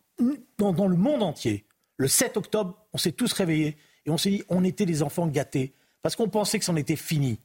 dans, 0.60 0.74
dans 0.74 0.88
le 0.88 0.98
monde 0.98 1.24
entier, 1.24 1.66
le 1.98 2.08
7 2.08 2.38
octobre, 2.38 2.86
on 2.94 2.98
s'est 3.00 3.14
tous 3.14 3.32
réveillés 3.34 3.78
et 4.06 4.10
on 4.12 4.18
s'est 4.18 4.30
dit, 4.30 4.44
on 4.50 4.64
était 4.64 4.86
des 4.86 5.02
enfants 5.04 5.28
gâtés, 5.28 5.74
parce 6.02 6.16
qu'on 6.16 6.30
pensait 6.30 6.60
que 6.60 6.66
c'en 6.66 6.76
était 6.76 6.96
fini. 6.96 7.40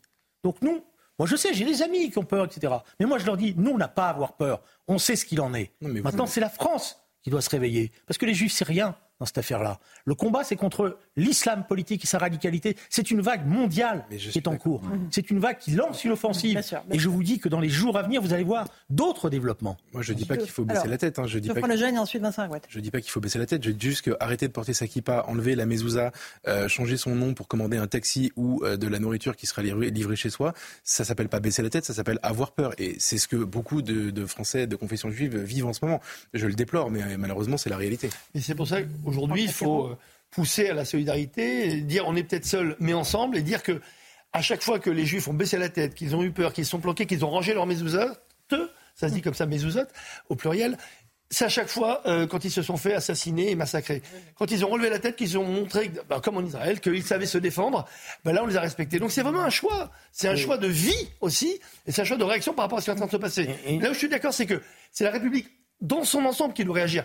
Donc 0.44 0.60
nous, 0.62 0.84
moi 1.18 1.26
je 1.26 1.36
sais, 1.36 1.52
j'ai 1.54 1.64
des 1.64 1.82
amis 1.82 2.10
qui 2.10 2.18
ont 2.18 2.24
peur, 2.24 2.44
etc. 2.46 2.74
Mais 2.98 3.06
moi 3.06 3.18
je 3.18 3.26
leur 3.26 3.36
dis, 3.36 3.54
nous 3.56 3.70
on 3.72 3.78
n'a 3.78 3.88
pas 3.88 4.06
à 4.06 4.10
avoir 4.10 4.36
peur, 4.36 4.62
on 4.88 4.98
sait 4.98 5.16
ce 5.16 5.24
qu'il 5.24 5.40
en 5.40 5.52
est. 5.54 5.72
mais 5.80 6.00
Maintenant 6.00 6.24
vous- 6.24 6.30
c'est 6.30 6.40
la 6.40 6.48
France 6.50 7.00
qui 7.22 7.30
doit 7.30 7.42
se 7.42 7.50
réveiller, 7.50 7.92
parce 8.06 8.16
que 8.18 8.26
les 8.26 8.34
juifs 8.34 8.52
c'est 8.52 8.64
rien 8.66 8.96
dans 9.20 9.26
cette 9.26 9.38
affaire-là. 9.38 9.78
Le 10.06 10.14
combat 10.14 10.42
c'est 10.42 10.56
contre 10.56 10.98
l'islam 11.16 11.64
politique 11.68 12.02
et 12.04 12.06
sa 12.06 12.18
radicalité. 12.18 12.76
C'est 12.88 13.10
une 13.10 13.20
vague 13.20 13.46
mondiale 13.46 14.04
qui 14.10 14.38
est 14.38 14.48
en 14.48 14.56
cours. 14.56 14.82
C'est 15.10 15.30
une 15.30 15.38
vague 15.38 15.58
qui 15.58 15.72
lance 15.72 16.02
une 16.04 16.12
offensive. 16.12 16.60
et 16.90 16.98
je 16.98 17.08
vous 17.08 17.22
dis 17.22 17.38
que 17.38 17.48
dans 17.48 17.60
les 17.60 17.68
jours 17.68 17.96
à 17.96 18.02
venir, 18.02 18.20
vous 18.22 18.32
allez 18.32 18.44
voir 18.44 18.66
d'autres 18.88 19.30
développements. 19.30 19.76
Moi, 19.92 20.02
je 20.02 20.12
dis 20.12 20.24
pas 20.24 20.36
qu'il 20.36 20.50
faut 20.50 20.64
baisser 20.64 20.88
la 20.88 20.98
tête. 20.98 21.18
Hein. 21.18 21.26
Je 21.26 21.38
dis 21.38 21.48
pas 21.48 21.54
Geoffroy 21.54 21.68
que- 21.68 21.74
Lejeune 21.74 21.94
et 21.94 21.98
ensuite 21.98 22.22
Vincent 22.22 22.42
Arouette. 22.42 22.64
Je 22.68 22.80
dis 22.80 22.90
pas 22.90 23.00
qu'il 23.00 23.10
faut 23.10 23.20
baisser 23.20 23.38
la 23.38 23.46
tête, 23.46 23.62
je 23.64 23.70
dis 23.70 23.88
juste 23.88 24.02
que 24.02 24.16
arrêter 24.20 24.48
de 24.48 24.52
porter 24.52 24.72
sa 24.74 24.86
kippa, 24.86 25.24
enlever 25.28 25.54
la 25.54 25.66
mezouza, 25.66 26.12
euh, 26.48 26.66
changer 26.68 26.96
son 26.96 27.14
nom 27.14 27.34
pour 27.34 27.46
commander 27.48 27.76
un 27.76 27.86
taxi 27.86 28.32
ou 28.36 28.62
euh, 28.64 28.76
de 28.76 28.88
la 28.88 28.98
nourriture 28.98 29.36
qui 29.36 29.46
sera 29.46 29.62
livrée, 29.62 30.16
chez 30.16 30.30
soi, 30.30 30.54
ça 30.82 31.04
s'appelle 31.04 31.28
pas 31.28 31.40
baisser 31.40 31.62
la 31.62 31.70
tête, 31.70 31.84
ça 31.84 31.92
s'appelle 31.94 32.18
avoir 32.22 32.52
peur. 32.52 32.72
Et 32.78 32.96
c'est 32.98 33.18
ce 33.18 33.28
que 33.28 33.36
beaucoup 33.36 33.82
de, 33.82 34.10
de 34.10 34.26
Français 34.26 34.66
de 34.66 34.76
confession 34.76 35.10
juive 35.10 35.36
vivent 35.38 35.66
en 35.66 35.72
ce 35.72 35.84
moment. 35.84 36.00
Je 36.34 36.46
le 36.46 36.54
déplore, 36.54 36.90
mais 36.90 37.02
euh, 37.02 37.16
malheureusement 37.18 37.56
c'est 37.58 37.70
la 37.70 37.76
réalité. 37.76 38.08
Et 38.34 38.40
c'est 38.40 38.54
pour 38.54 38.66
ça 38.66 38.78
qu'aujourd'hui, 39.10 39.44
il 39.44 39.52
faut 39.52 39.86
euh, 39.86 39.98
pousser 40.30 40.68
à 40.68 40.74
la 40.74 40.84
solidarité, 40.84 41.80
dire 41.82 42.04
on 42.06 42.16
est 42.16 42.22
peut-être 42.22 42.46
seul, 42.46 42.76
mais 42.80 42.94
ensemble, 42.94 43.36
et 43.36 43.42
dire 43.42 43.62
que 43.62 43.80
à 44.32 44.42
chaque 44.42 44.62
fois 44.62 44.78
que 44.78 44.90
les 44.90 45.06
Juifs 45.06 45.26
ont 45.28 45.34
baissé 45.34 45.58
la 45.58 45.68
tête, 45.68 45.94
qu'ils 45.94 46.14
ont 46.14 46.22
eu 46.22 46.30
peur, 46.30 46.52
qu'ils 46.52 46.64
se 46.64 46.70
sont 46.70 46.80
planqués, 46.80 47.06
qu'ils 47.06 47.24
ont 47.24 47.30
rangé 47.30 47.52
leur 47.52 47.66
mezuzot, 47.66 47.98
ça 48.94 49.08
se 49.08 49.14
dit 49.14 49.22
comme 49.22 49.34
ça, 49.34 49.46
mezuzot, 49.46 49.86
au 50.28 50.36
pluriel, 50.36 50.76
c'est 51.30 51.44
à 51.44 51.48
chaque 51.48 51.68
fois 51.68 52.02
euh, 52.06 52.26
quand 52.26 52.44
ils 52.44 52.50
se 52.50 52.60
sont 52.60 52.76
fait 52.76 52.92
assassiner 52.92 53.50
et 53.50 53.54
massacrer. 53.54 54.02
Quand 54.36 54.50
ils 54.50 54.64
ont 54.64 54.68
relevé 54.68 54.90
la 54.90 54.98
tête, 54.98 55.14
qu'ils 55.14 55.38
ont 55.38 55.44
montré, 55.44 55.90
ben, 56.08 56.20
comme 56.20 56.36
en 56.36 56.44
Israël, 56.44 56.80
qu'ils 56.80 57.04
savaient 57.04 57.26
se 57.26 57.38
défendre, 57.38 57.86
ben 58.24 58.32
là 58.32 58.42
on 58.42 58.46
les 58.46 58.56
a 58.56 58.60
respectés. 58.60 58.98
Donc 58.98 59.12
c'est 59.12 59.22
vraiment 59.22 59.42
un 59.42 59.50
choix. 59.50 59.90
C'est 60.10 60.28
un 60.28 60.36
choix 60.36 60.58
de 60.58 60.66
vie 60.66 61.08
aussi, 61.20 61.60
et 61.86 61.92
c'est 61.92 62.02
un 62.02 62.04
choix 62.04 62.16
de 62.16 62.24
réaction 62.24 62.52
par 62.52 62.64
rapport 62.64 62.78
à 62.78 62.80
ce 62.80 62.86
qui 62.86 62.90
est 62.90 62.94
en 62.94 62.96
train 62.96 63.06
de 63.06 63.12
se 63.12 63.16
passer. 63.16 63.46
Là 63.80 63.90
où 63.90 63.94
je 63.94 63.98
suis 63.98 64.08
d'accord, 64.08 64.34
c'est 64.34 64.46
que 64.46 64.60
c'est 64.90 65.04
la 65.04 65.12
République 65.12 65.48
dans 65.80 66.04
son 66.04 66.24
ensemble 66.24 66.52
qui 66.52 66.64
doit 66.64 66.74
réagir. 66.74 67.04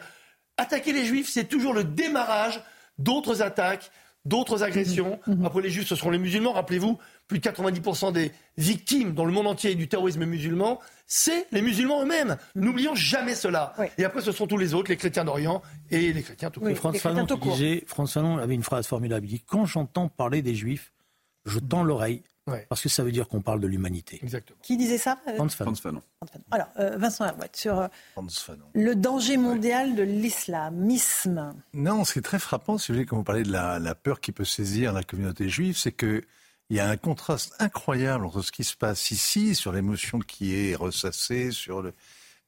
Attaquer 0.58 0.94
les 0.94 1.06
Juifs, 1.06 1.30
c'est 1.30 1.46
toujours 1.46 1.74
le 1.74 1.84
démarrage 1.84 2.62
d'autres 2.98 3.42
attaques, 3.42 3.92
d'autres 4.26 4.64
agressions. 4.64 5.20
Après 5.44 5.62
les 5.62 5.70
Juifs, 5.70 5.88
ce 5.88 5.96
seront 5.96 6.12
les 6.12 6.18
musulmans. 6.18 6.54
Rappelez-vous, 6.54 6.98
plus 7.28 7.40
de 7.40 7.44
90% 7.44 8.14
des 8.14 8.32
victimes 8.58 9.14
dans 9.14 9.26
le 9.26 9.32
monde 9.32 9.48
entier 9.48 9.76
du 9.76 9.88
terrorisme 9.88 10.26
musulman, 10.26 10.80
c'est 11.08 11.48
les 11.52 11.62
musulmans 11.62 12.02
eux-mêmes. 12.04 12.38
N'oublions 12.56 12.96
jamais 12.96 13.36
cela. 13.36 13.74
Et 13.98 14.06
après, 14.06 14.22
ce 14.22 14.32
sont 14.32 14.48
tous 14.48 14.58
les 14.58 14.74
autres, 14.74 14.90
les 14.90 14.98
chrétiens 14.98 15.26
d'Orient 15.26 15.62
et 15.92 16.14
les 16.14 16.24
chrétiens 16.24 16.50
tout 16.50 16.60
court. 16.60 16.96
Fanon 16.96 17.26
qui 17.26 17.50
disait, 17.50 17.84
Franz 17.88 18.14
Fanon 18.14 18.38
avait 18.38 18.56
une 18.56 18.64
phrase 18.64 18.88
formidable. 18.88 19.26
Il 19.26 19.30
dit 19.30 19.44
Quand 19.46 19.66
j'entends 19.66 20.08
parler 20.08 20.42
des 20.42 20.56
juifs, 20.56 20.94
je 21.46 21.60
tends 21.60 21.84
l'oreille, 21.84 22.24
parce 22.70 22.82
que 22.82 22.90
ça 22.90 23.04
veut 23.04 23.12
dire 23.12 23.28
qu'on 23.28 23.42
parle 23.42 23.60
de 23.60 23.68
l'humanité. 23.68 24.20
Exactement. 24.22 24.60
Qui 24.62 24.78
disait 24.78 24.98
ça 25.00 25.18
euh, 25.28 25.36
Franz 25.36 25.82
Fanon. 25.82 26.02
Alors, 26.52 26.68
euh, 26.80 26.98
Vincent 26.98 27.24
Arouette, 27.26 27.56
sur 27.56 27.80
euh, 27.80 27.88
le 28.74 28.94
danger 28.96 29.38
mondial 29.38 29.96
de 29.96 30.04
l'islamisme. 30.04 31.54
Non, 31.74 32.04
ce 32.06 32.14
qui 32.14 32.20
est 32.20 32.24
très 32.24 32.40
frappant, 32.40 32.78
si 32.78 32.92
vous 32.92 32.98
voulez, 32.98 33.06
quand 33.06 33.18
vous 33.18 33.24
parlez 33.24 33.44
de 33.44 33.52
la, 33.52 33.80
la 33.80 33.96
peur 33.96 34.20
qui 34.20 34.32
peut 34.32 34.46
saisir 34.46 34.94
la 34.94 35.04
communauté 35.04 35.50
juive, 35.50 35.78
c'est 35.78 35.92
que 35.92 36.24
il 36.72 36.78
y 36.78 36.80
a 36.80 36.90
un 36.90 36.98
contraste 36.98 37.54
incroyable 37.60 38.26
entre 38.26 38.42
ce 38.42 38.52
qui 38.52 38.64
se 38.64 38.76
passe 38.76 39.12
ici, 39.12 39.54
sur 39.54 39.72
l'émotion 39.72 40.18
qui 40.20 40.56
est 40.56 40.74
ressassée, 40.76 41.52
sur 41.52 41.84
le, 41.84 41.94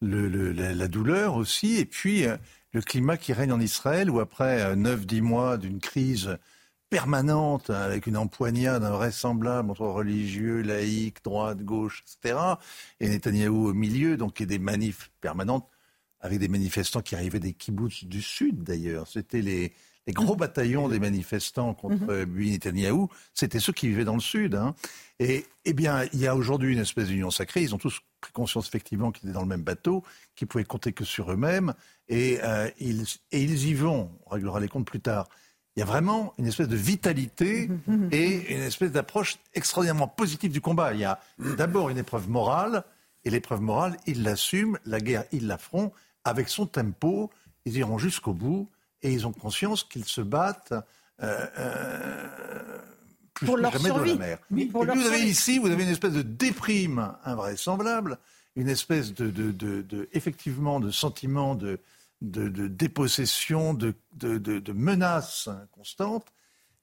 le- 0.01 0.27
le- 0.27 0.51
la, 0.53 0.73
la 0.73 0.87
douleur 0.87 1.35
aussi, 1.35 1.77
et 1.77 1.85
puis 1.85 2.25
euh, 2.25 2.35
le 2.73 2.81
climat 2.81 3.17
qui 3.17 3.31
règne 3.33 3.51
en 3.51 3.59
Israël, 3.59 4.09
où 4.09 4.19
après 4.19 4.75
9-10 4.75 5.21
mois 5.21 5.57
d'une 5.57 5.79
crise 5.79 6.37
permanente 6.89 7.69
avec 7.69 8.07
une 8.07 8.17
empoignade 8.17 8.83
invraisemblable 8.83 9.69
entre 9.71 9.85
religieux, 9.88 10.61
laïcs, 10.61 11.23
droite, 11.23 11.61
gauche, 11.63 12.03
etc. 12.03 12.39
Et 12.99 13.09
Netanyahou 13.09 13.67
au 13.69 13.73
milieu, 13.73 14.17
donc 14.17 14.39
il 14.39 14.43
y 14.43 14.45
a 14.45 14.47
des 14.47 14.59
manifs 14.59 15.11
permanentes 15.21 15.67
avec 16.19 16.39
des 16.39 16.47
manifestants 16.47 17.01
qui 17.01 17.15
arrivaient 17.15 17.39
des 17.39 17.53
kibbutz 17.53 18.05
du 18.05 18.21
sud 18.21 18.63
d'ailleurs. 18.63 19.07
C'était 19.07 19.41
les, 19.41 19.73
les 20.07 20.13
gros 20.13 20.33
Mhm. 20.33 20.39
bataillons 20.39 20.89
des 20.89 20.99
manifestants 20.99 21.73
contre 21.73 22.09
euh, 22.09 22.25
Bibi 22.25 22.51
Netanyahou, 22.51 23.09
c'était 23.33 23.59
ceux 23.59 23.73
qui 23.73 23.88
vivaient 23.89 24.05
dans 24.05 24.15
le 24.15 24.19
sud. 24.21 24.55
hein. 24.55 24.73
Et 25.19 25.45
eh 25.65 25.73
bien, 25.73 26.05
il 26.13 26.19
y 26.19 26.27
a 26.27 26.35
aujourd'hui 26.35 26.73
une 26.73 26.79
espèce 26.79 27.07
d'union 27.07 27.29
sacrée. 27.31 27.61
Ils 27.61 27.75
ont 27.75 27.77
tous 27.77 27.99
pris 28.21 28.31
conscience 28.31 28.67
effectivement 28.67 29.11
qu'ils 29.11 29.29
étaient 29.29 29.33
dans 29.33 29.41
le 29.41 29.47
même 29.47 29.63
bateau, 29.63 30.03
qu'ils 30.35 30.47
pouvaient 30.47 30.63
compter 30.63 30.91
que 30.93 31.03
sur 31.03 31.31
eux-mêmes, 31.31 31.73
et, 32.07 32.39
euh, 32.43 32.69
ils, 32.79 33.03
et 33.31 33.41
ils 33.43 33.67
y 33.67 33.73
vont. 33.73 34.11
On 34.25 34.29
réglera 34.31 34.59
les 34.59 34.67
comptes 34.69 34.88
plus 34.88 35.01
tard. 35.01 35.27
Il 35.78 35.82
y 35.82 35.84
a 35.84 35.86
vraiment 35.86 36.34
une 36.39 36.47
espèce 36.47 36.67
de 36.67 36.75
vitalité 36.75 37.69
et 38.11 38.55
une 38.55 38.63
espèce 38.63 38.91
d'approche 38.91 39.38
extraordinairement 39.53 40.07
positive 40.07 40.51
du 40.51 40.59
combat. 40.59 40.91
Il 40.93 40.99
y 40.99 41.05
a 41.05 41.19
d'abord 41.55 41.89
une 41.89 41.99
épreuve 41.99 42.28
morale, 42.30 42.84
et 43.23 43.30
l'épreuve 43.30 43.61
morale, 43.61 43.95
ils 44.07 44.23
l'assument, 44.23 44.78
la 44.86 44.99
guerre, 44.99 45.23
ils 45.32 45.45
l'affrontent, 45.45 45.93
avec 46.25 46.49
son 46.49 46.65
tempo, 46.65 47.30
ils 47.65 47.77
iront 47.77 47.99
jusqu'au 47.99 48.34
bout, 48.34 48.68
et 49.03 49.14
ils 49.14 49.27
ont 49.27 49.31
conscience 49.31 49.84
qu'ils 49.84 50.06
se 50.06 50.22
battent 50.22 50.73
euh, 51.22 51.45
euh, 51.60 52.77
plus 53.35 53.45
Pour 53.45 53.56
que 53.57 53.61
leur 53.61 53.72
jamais 53.73 53.85
survie. 53.89 54.14
de 54.15 54.19
la 54.19 54.26
mer. 54.26 54.38
Oui, 54.49 54.65
pour 54.65 54.84
et 54.84 54.85
leur 54.88 54.95
puis 54.95 55.03
vous 55.03 55.07
avez 55.10 55.18
survie. 55.18 55.31
ici, 55.31 55.60
vous 55.60 55.68
avez 55.69 55.84
une 55.84 55.89
espèce 55.89 56.14
de 56.14 56.23
déprime 56.23 57.14
invraisemblable, 57.23 58.18
une 58.56 58.68
espèce 58.69 59.14
de, 59.14 59.30
de, 59.30 59.51
de- 59.51 59.84
de- 59.84 60.10
effectivement, 60.14 60.80
de 60.80 60.89
sentiment 60.89 61.53
de, 61.53 61.80
de, 62.22 62.48
de 62.49 62.68
dépossession, 62.68 63.73
de, 63.73 63.94
de, 64.14 64.38
de, 64.38 64.60
de 64.60 64.73
menace 64.73 65.49
constante. 65.72 66.26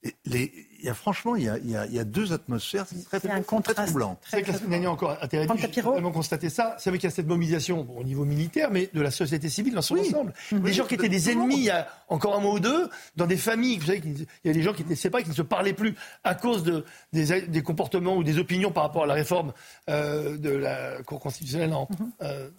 Et 0.07 0.15
les- 0.27 0.53
il 0.81 0.85
y 0.85 0.91
a 0.91 0.95
franchement, 0.95 1.35
il 1.35 1.45
y 1.45 1.49
a, 1.49 1.57
il 1.57 1.71
y 1.71 1.77
a- 1.77 1.87
il 1.87 1.95
y 1.95 1.99
a 1.99 2.05
deux 2.05 2.35
atmosphères 2.35 2.85
très, 3.07 3.19
très 3.21 3.29
contraste 3.43 3.79
troublant. 3.87 4.21
C'est 4.23 4.37
vrai 4.37 4.43
que 4.43 4.53
la 4.53 4.59
semaine 4.59 4.71
dernière 4.73 4.93
encore 4.93 5.17
à 5.19 5.27
Tel 5.29 5.41
Aviv, 5.41 5.49
j'ai 5.57 5.69
totalement 5.93 6.13
constaté 6.13 6.51
ça. 6.51 6.77
C'est 6.79 6.91
vrai 6.91 6.99
qu'il 6.99 7.09
y 7.09 7.13
a 7.13 7.17
cette 7.17 7.27
mobilisation 7.27 7.85
bon, 7.85 8.01
au 8.01 8.05
niveau 8.05 8.27
militaire, 8.27 8.71
mais 8.71 8.91
de 8.93 9.01
la 9.01 9.11
société 9.11 9.49
civile 9.49 9.73
dans 9.73 9.81
son 9.81 9.95
ensemble. 10.11 10.35
Des 10.53 10.75
gens 10.75 10.85
qui 10.85 10.95
étaient 10.97 11.09
des 11.09 11.31
ennemis 11.31 11.57
il 11.57 11.65
y 11.65 11.71
a 11.71 11.89
encore 12.09 12.37
un 12.37 12.41
mois 12.41 12.53
ou 12.53 12.61
deux, 12.61 12.91
dans 13.17 13.27
des 13.27 13.39
familles, 13.39 13.79
vous 13.79 13.87
savez, 13.87 14.03
qu'il- 14.03 14.27
il 14.45 14.47
y 14.47 14.51
a 14.51 14.53
des 14.53 14.63
gens 14.63 14.75
qui 14.75 14.83
étaient 14.83 14.95
séparés, 14.95 15.23
qui 15.23 15.31
ne 15.31 15.35
se 15.35 15.41
parlaient 15.41 15.73
plus 15.73 15.95
à 16.23 16.35
cause 16.35 16.65
de, 16.65 16.85
des, 17.15 17.41
des 17.49 17.63
comportements 17.63 18.15
ou 18.19 18.23
des 18.23 18.39
opinions 18.39 18.71
par 18.73 18.83
rapport 18.83 19.05
à 19.05 19.07
la 19.07 19.15
réforme 19.15 19.55
euh, 19.89 20.37
de 20.37 20.51
la 20.51 21.03
Cour 21.05 21.19
constitutionnelle 21.19 21.73
en, 21.73 21.89
euh, 22.21 22.51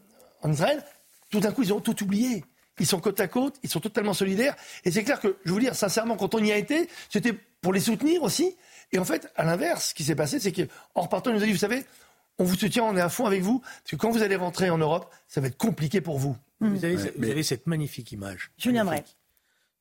en 0.42 0.52
Israël. 0.52 0.84
Tout 1.30 1.42
d'un 1.42 1.52
coup, 1.52 1.62
ils 1.62 1.74
ont 1.74 1.80
tout 1.80 2.02
oublié. 2.04 2.44
Ils 2.80 2.86
sont 2.86 3.00
côte 3.00 3.20
à 3.20 3.28
côte, 3.28 3.56
ils 3.64 3.70
sont 3.70 3.80
totalement 3.80 4.14
solidaires. 4.14 4.56
Et 4.84 4.92
c'est 4.92 5.04
clair 5.04 5.20
que, 5.20 5.38
je 5.46 5.52
vous 5.52 5.60
dire, 5.60 5.76
sincèrement, 5.76 6.18
quand 6.18 6.36
on 6.36 6.44
y 6.44 6.52
a 6.52 6.58
été, 6.58 6.90
c'était 7.10 7.34
pour 7.62 7.74
les 7.74 7.80
soutenir 7.80 8.24
aussi. 8.24 8.56
Et 8.92 9.00
en 9.00 9.06
fait, 9.06 9.32
à 9.36 9.46
l'inverse, 9.46 9.90
ce 9.90 9.94
qui 9.94 10.04
s'est 10.04 10.16
passé, 10.16 10.40
c'est 10.40 10.52
qu'en 10.52 11.02
repartant, 11.02 11.32
ils 11.32 11.38
nous 11.38 11.44
a 11.44 11.46
dit, 11.46 11.54
vous 11.54 11.58
savez, 11.58 11.86
on 12.38 12.44
vous 12.44 12.56
soutient, 12.56 12.84
on 12.84 12.98
est 12.98 13.02
à 13.02 13.10
fond 13.10 13.26
avec 13.26 13.42
vous, 13.42 13.60
parce 13.60 13.92
que 13.92 13.96
quand 13.96 14.12
vous 14.12 14.22
allez 14.22 14.36
rentrer 14.36 14.70
en 14.70 14.78
Europe, 14.78 15.12
ça 15.28 15.42
va 15.42 15.48
être 15.48 15.58
compliqué 15.58 16.02
pour 16.02 16.20
vous. 16.20 16.36
Vous, 16.60 16.84
avez, 16.86 16.96
vous 16.96 17.30
avez 17.30 17.44
cette 17.44 17.68
magnifique 17.68 18.12
image. 18.12 18.52
Julien 18.58 18.84
Magnifique. 18.84 19.18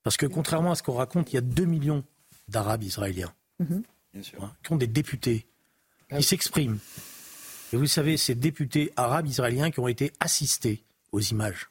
Parce 0.02 0.16
que 0.16 0.26
contrairement 0.26 0.72
à 0.72 0.74
ce 0.74 0.82
qu'on 0.82 0.94
raconte, 0.94 1.32
il 1.32 1.36
y 1.36 1.38
a 1.38 1.42
2 1.42 1.64
millions 1.64 2.04
d'Arabes 2.48 2.82
israéliens 2.82 3.32
hein, 3.60 3.82
qui 4.62 4.72
ont 4.72 4.76
des 4.76 4.86
députés, 4.86 5.46
qui 6.14 6.22
s'expriment. 6.22 6.78
Et 7.72 7.76
vous 7.76 7.86
savez, 7.86 8.16
ces 8.16 8.34
députés 8.34 8.92
arabes 8.96 9.26
israéliens 9.26 9.70
qui 9.70 9.80
ont 9.80 9.88
été 9.88 10.12
assistés 10.20 10.84
aux 11.10 11.20
images. 11.20 11.70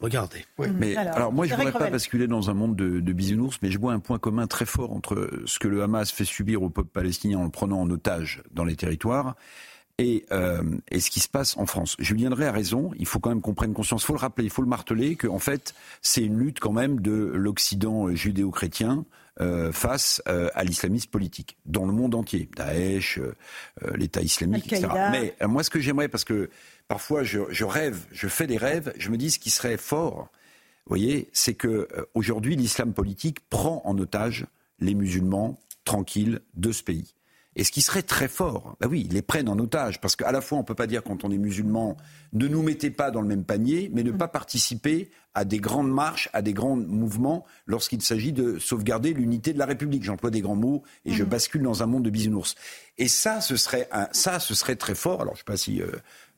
Regardez. 0.00 0.44
Mais 0.74 0.96
alors, 0.96 1.32
moi, 1.32 1.46
je 1.46 1.52
ne 1.52 1.58
voudrais 1.58 1.72
pas 1.72 1.90
basculer 1.90 2.26
dans 2.26 2.50
un 2.50 2.54
monde 2.54 2.74
de, 2.74 3.00
de 3.00 3.12
bisounours, 3.12 3.58
mais 3.62 3.70
je 3.70 3.78
vois 3.78 3.92
un 3.92 4.00
point 4.00 4.18
commun 4.18 4.46
très 4.46 4.66
fort 4.66 4.92
entre 4.92 5.30
ce 5.46 5.58
que 5.58 5.68
le 5.68 5.82
Hamas 5.82 6.10
fait 6.10 6.24
subir 6.24 6.62
au 6.62 6.70
peuple 6.70 6.90
palestinien 6.92 7.38
en 7.38 7.44
le 7.44 7.50
prenant 7.50 7.80
en 7.80 7.90
otage 7.90 8.42
dans 8.50 8.64
les 8.64 8.76
territoires 8.76 9.36
et, 9.98 10.24
euh, 10.32 10.62
et 10.90 11.00
ce 11.00 11.10
qui 11.10 11.20
se 11.20 11.28
passe 11.28 11.56
en 11.56 11.66
France. 11.66 11.96
Julien 11.98 12.30
Drey 12.30 12.46
a 12.46 12.52
raison, 12.52 12.92
il 12.98 13.06
faut 13.06 13.18
quand 13.18 13.30
même 13.30 13.40
qu'on 13.40 13.54
prenne 13.54 13.74
conscience, 13.74 14.02
il 14.02 14.06
faut 14.06 14.12
le 14.14 14.20
rappeler, 14.20 14.44
il 14.44 14.50
faut 14.50 14.62
le 14.62 14.68
marteler, 14.68 15.16
qu'en 15.16 15.40
fait, 15.40 15.74
c'est 16.02 16.22
une 16.22 16.38
lutte 16.38 16.60
quand 16.60 16.72
même 16.72 17.00
de 17.00 17.12
l'Occident 17.12 18.14
judéo-chrétien 18.14 19.04
euh, 19.40 19.72
face 19.72 20.22
euh, 20.28 20.48
à 20.54 20.64
l'islamisme 20.64 21.10
politique, 21.10 21.56
dans 21.66 21.84
le 21.84 21.92
monde 21.92 22.14
entier, 22.14 22.48
Daesh, 22.56 23.18
euh, 23.18 23.34
euh, 23.84 23.96
l'État 23.96 24.20
islamique, 24.20 24.72
etc. 24.72 24.88
Mais 25.12 25.34
euh, 25.42 25.48
moi, 25.48 25.62
ce 25.62 25.70
que 25.70 25.80
j'aimerais, 25.80 26.08
parce 26.08 26.24
que 26.24 26.50
parfois 26.88 27.22
je, 27.22 27.40
je 27.50 27.64
rêve, 27.64 28.06
je 28.10 28.26
fais 28.26 28.46
des 28.46 28.56
rêves, 28.56 28.92
je 28.96 29.10
me 29.10 29.16
dis 29.16 29.30
ce 29.30 29.38
qui 29.38 29.50
serait 29.50 29.76
fort, 29.76 30.30
vous 30.86 30.90
voyez, 30.90 31.28
c'est 31.32 31.54
que 31.54 31.68
euh, 31.68 32.06
aujourd'hui 32.14 32.56
l'islam 32.56 32.94
politique 32.94 33.40
prend 33.50 33.82
en 33.84 33.96
otage 33.98 34.46
les 34.80 34.94
musulmans 34.94 35.60
tranquilles 35.84 36.40
de 36.54 36.72
ce 36.72 36.82
pays. 36.82 37.14
Et 37.56 37.64
ce 37.64 37.72
qui 37.72 37.82
serait 37.82 38.02
très 38.02 38.28
fort, 38.28 38.76
bah 38.80 38.86
oui, 38.88 39.04
ils 39.08 39.14
les 39.14 39.22
prennent 39.22 39.48
en 39.48 39.58
otage, 39.58 40.00
parce 40.00 40.14
qu'à 40.14 40.30
la 40.30 40.40
fois 40.40 40.58
on 40.58 40.64
peut 40.64 40.76
pas 40.76 40.86
dire 40.86 41.02
quand 41.02 41.24
on 41.24 41.30
est 41.30 41.38
musulman, 41.38 41.96
ne 42.32 42.46
nous 42.46 42.62
mettez 42.62 42.90
pas 42.90 43.10
dans 43.10 43.20
le 43.20 43.26
même 43.26 43.44
panier, 43.44 43.90
mais 43.92 44.04
ne 44.04 44.12
pas 44.12 44.28
participer 44.28 45.10
à 45.34 45.44
des 45.44 45.58
grandes 45.58 45.90
marches, 45.90 46.28
à 46.32 46.40
des 46.40 46.52
grands 46.52 46.76
mouvements, 46.76 47.44
lorsqu'il 47.66 48.00
s'agit 48.00 48.32
de 48.32 48.58
sauvegarder 48.58 49.12
l'unité 49.12 49.52
de 49.52 49.58
la 49.58 49.66
République. 49.66 50.04
J'emploie 50.04 50.30
des 50.30 50.40
grands 50.40 50.56
mots 50.56 50.84
et 51.04 51.12
je 51.12 51.24
bascule 51.24 51.62
dans 51.62 51.82
un 51.82 51.86
monde 51.86 52.04
de 52.04 52.10
bisounours. 52.10 52.54
Et 52.96 53.08
ça, 53.08 53.40
ce 53.40 53.56
serait, 53.56 53.88
un, 53.92 54.08
ça, 54.12 54.40
ce 54.40 54.54
serait 54.54 54.76
très 54.76 54.94
fort. 54.94 55.20
Alors 55.20 55.34
je 55.34 55.40
sais 55.40 55.44
pas 55.44 55.56
si 55.56 55.82
euh, 55.82 55.90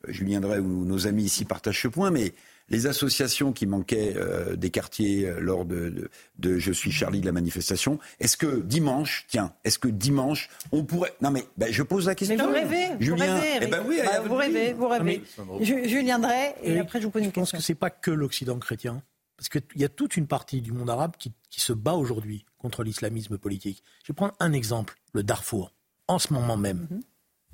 Julien 0.09 0.41
Drey 0.41 0.59
ou 0.59 0.85
nos 0.85 1.07
amis 1.07 1.25
ici 1.25 1.45
partagent 1.45 1.83
ce 1.83 1.89
point, 1.89 2.11
mais 2.11 2.33
les 2.69 2.87
associations 2.87 3.53
qui 3.53 3.67
manquaient 3.67 4.15
euh, 4.17 4.55
des 4.55 4.71
quartiers 4.71 5.27
euh, 5.29 5.41
lors 5.41 5.65
de, 5.65 5.89
de, 5.91 6.11
de 6.39 6.59
Je 6.59 6.71
suis 6.73 6.93
Charlie 6.93 7.21
de 7.21 7.27
la 7.27 7.33
manifestation, 7.33 7.99
est-ce 8.21 8.37
que 8.37 8.61
dimanche, 8.61 9.27
tiens, 9.29 9.53
est-ce 9.65 9.79
que 9.79 9.89
dimanche, 9.89 10.49
on 10.71 10.85
pourrait... 10.85 11.13
Non 11.21 11.31
mais 11.33 11.45
ben, 11.57 11.73
je 11.73 11.83
pose 11.83 12.07
la 12.07 12.15
question. 12.15 12.37
Mais 12.37 12.43
vous 12.45 12.53
rêvez, 12.53 12.87
Julien, 13.01 13.35
vous 13.35 13.41
rêvez, 13.43 13.59
eh 13.63 13.67
ben 13.67 13.83
oui, 13.87 13.99
Bah, 14.05 14.11
à 14.15 14.21
vous 14.21 14.35
rêvez, 14.37 14.73
vous 14.73 14.89
rêvez. 14.89 15.23
Ju- 15.61 15.89
Julien 15.89 16.19
Drey, 16.21 16.55
et 16.63 16.79
après 16.79 17.01
je 17.01 17.07
vous 17.07 17.11
pose 17.11 17.23
une 17.23 17.29
je 17.31 17.35
pense 17.35 17.51
question. 17.51 17.59
que 17.59 17.65
c'est 17.65 17.75
pas 17.75 17.91
que 17.91 18.11
l'Occident 18.13 18.59
chrétien. 18.59 19.03
Parce 19.37 19.49
qu'il 19.49 19.63
y 19.77 19.85
a 19.85 19.89
toute 19.89 20.19
une 20.19 20.27
partie 20.27 20.61
du 20.61 20.71
monde 20.71 20.91
arabe 20.91 21.13
qui, 21.19 21.33
qui 21.49 21.63
se 21.63 21.73
bat 21.73 21.95
aujourd'hui 21.95 22.45
contre 22.59 22.85
l'islamisme 22.85 23.39
politique. 23.39 23.83
Je 24.05 24.13
vais 24.13 24.15
prendre 24.15 24.35
un 24.39 24.53
exemple, 24.53 24.99
le 25.15 25.23
Darfour. 25.23 25.73
En 26.09 26.19
ce 26.19 26.33
moment 26.35 26.59
même, 26.59 26.87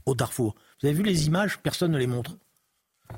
au 0.07 0.15
Darfour. 0.15 0.55
Vous 0.81 0.87
avez 0.89 0.97
vu 0.97 1.03
les 1.03 1.27
images? 1.27 1.59
Personne 1.59 1.93
ne 1.93 1.99
les 1.99 2.07
montre. 2.07 2.37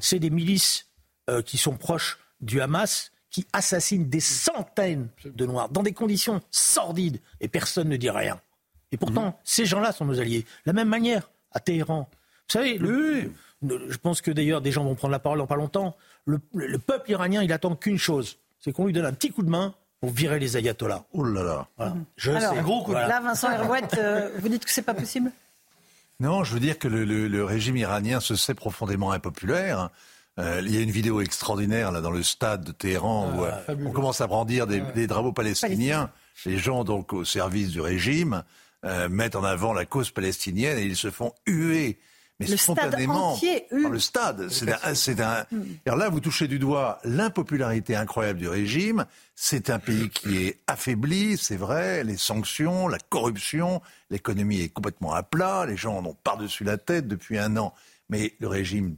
C'est 0.00 0.18
des 0.18 0.30
milices 0.30 0.86
euh, 1.30 1.42
qui 1.42 1.56
sont 1.58 1.76
proches 1.76 2.18
du 2.40 2.60
Hamas 2.60 3.12
qui 3.30 3.46
assassinent 3.52 4.08
des 4.08 4.20
centaines 4.20 5.08
de 5.24 5.44
Noirs 5.46 5.68
dans 5.68 5.82
des 5.82 5.92
conditions 5.92 6.40
sordides 6.50 7.20
et 7.40 7.48
personne 7.48 7.88
ne 7.88 7.96
dit 7.96 8.08
rien. 8.10 8.40
Et 8.90 8.96
pourtant, 8.96 9.38
ces 9.44 9.66
gens-là 9.66 9.92
sont 9.92 10.06
nos 10.06 10.18
alliés. 10.18 10.42
De 10.42 10.46
la 10.66 10.72
même 10.72 10.88
manière, 10.88 11.30
à 11.52 11.60
Téhéran. 11.60 12.08
Vous 12.10 12.52
savez, 12.52 12.78
le- 12.78 13.30
le- 13.62 13.90
je 13.90 13.98
pense 13.98 14.22
que 14.22 14.30
d'ailleurs 14.30 14.62
des 14.62 14.72
gens 14.72 14.82
vont 14.84 14.94
prendre 14.94 15.12
la 15.12 15.18
parole 15.18 15.38
dans 15.40 15.46
pas 15.46 15.56
longtemps. 15.56 15.94
Le, 16.24 16.38
le 16.54 16.78
peuple 16.78 17.10
iranien, 17.10 17.42
il 17.42 17.52
attend 17.52 17.76
qu'une 17.76 17.98
chose, 17.98 18.38
c'est 18.60 18.72
qu'on 18.72 18.86
lui 18.86 18.94
donne 18.94 19.04
un 19.04 19.12
petit 19.12 19.30
coup 19.30 19.42
de 19.42 19.50
main 19.50 19.74
pour 20.00 20.08
virer 20.10 20.38
les 20.38 20.56
ayatollahs. 20.56 21.04
Oh 21.12 21.22
là 21.24 21.42
là. 21.42 21.68
Voilà. 21.76 21.96
Je 22.16 22.30
Alors, 22.30 22.54
sais. 22.54 22.62
Voilà. 22.86 23.08
là, 23.08 23.20
Vincent 23.20 23.50
Herouette, 23.50 23.96
euh, 23.98 24.30
vous 24.38 24.48
dites 24.48 24.64
que 24.64 24.70
c'est 24.70 24.82
pas 24.82 24.94
possible? 24.94 25.30
Non, 26.20 26.42
je 26.42 26.52
veux 26.54 26.60
dire 26.60 26.78
que 26.78 26.88
le, 26.88 27.04
le- 27.04 27.28
le 27.28 27.44
régime 27.44 27.76
iranien 27.76 28.18
se 28.20 28.34
sait 28.34 28.54
profondément 28.54 29.12
impopulaire. 29.12 29.90
Euh, 30.38 30.60
il 30.64 30.74
y 30.74 30.78
a 30.78 30.80
une 30.80 30.90
vidéo 30.90 31.20
extraordinaire 31.20 31.92
là 31.92 32.00
dans 32.00 32.10
le 32.10 32.22
stade 32.22 32.64
de 32.64 32.72
Téhéran 32.72 33.32
où 33.36 33.44
euh, 33.44 33.52
on 33.86 33.90
commence 33.92 34.20
à 34.20 34.26
brandir 34.26 34.66
des, 34.66 34.80
des 34.94 35.06
drapeaux 35.06 35.32
palestiniens. 35.32 36.10
Les 36.44 36.58
gens 36.58 36.84
donc 36.84 37.12
au 37.12 37.24
service 37.24 37.70
du 37.70 37.80
régime 37.80 38.42
euh, 38.84 39.08
mettent 39.08 39.36
en 39.36 39.44
avant 39.44 39.72
la 39.72 39.84
cause 39.84 40.10
palestinienne 40.10 40.78
et 40.78 40.82
ils 40.84 40.96
se 40.96 41.10
font 41.10 41.32
huer. 41.46 41.98
Mais 42.40 42.46
Le 42.46 42.56
stade 42.56 42.76
spontanément 42.78 43.32
entier 43.32 43.64
hue. 43.72 43.82
par 43.82 43.90
le 43.90 43.98
stade. 43.98 44.48
C'est 44.48 44.72
un, 44.72 44.94
c'est 44.94 45.20
un- 45.20 45.44
Alors 45.86 45.98
là, 45.98 46.08
vous 46.08 46.20
touchez 46.20 46.46
du 46.46 46.60
doigt 46.60 47.00
l'impopularité 47.02 47.96
incroyable 47.96 48.38
du 48.38 48.46
régime. 48.48 49.06
C'est 49.34 49.70
un 49.70 49.80
pays 49.80 50.08
qui 50.08 50.36
est 50.44 50.60
affaibli, 50.68 51.36
c'est 51.36 51.56
vrai. 51.56 52.04
Les 52.04 52.16
sanctions, 52.16 52.86
la 52.86 52.98
corruption, 52.98 53.82
l'économie 54.10 54.60
est 54.60 54.68
complètement 54.68 55.14
à 55.14 55.24
plat. 55.24 55.66
Les 55.66 55.76
gens 55.76 55.96
en 55.96 56.04
ont 56.06 56.14
par-dessus 56.22 56.62
la 56.62 56.78
tête 56.78 57.08
depuis 57.08 57.38
un 57.38 57.56
an. 57.56 57.74
Mais 58.08 58.34
le 58.38 58.46
régime 58.46 58.96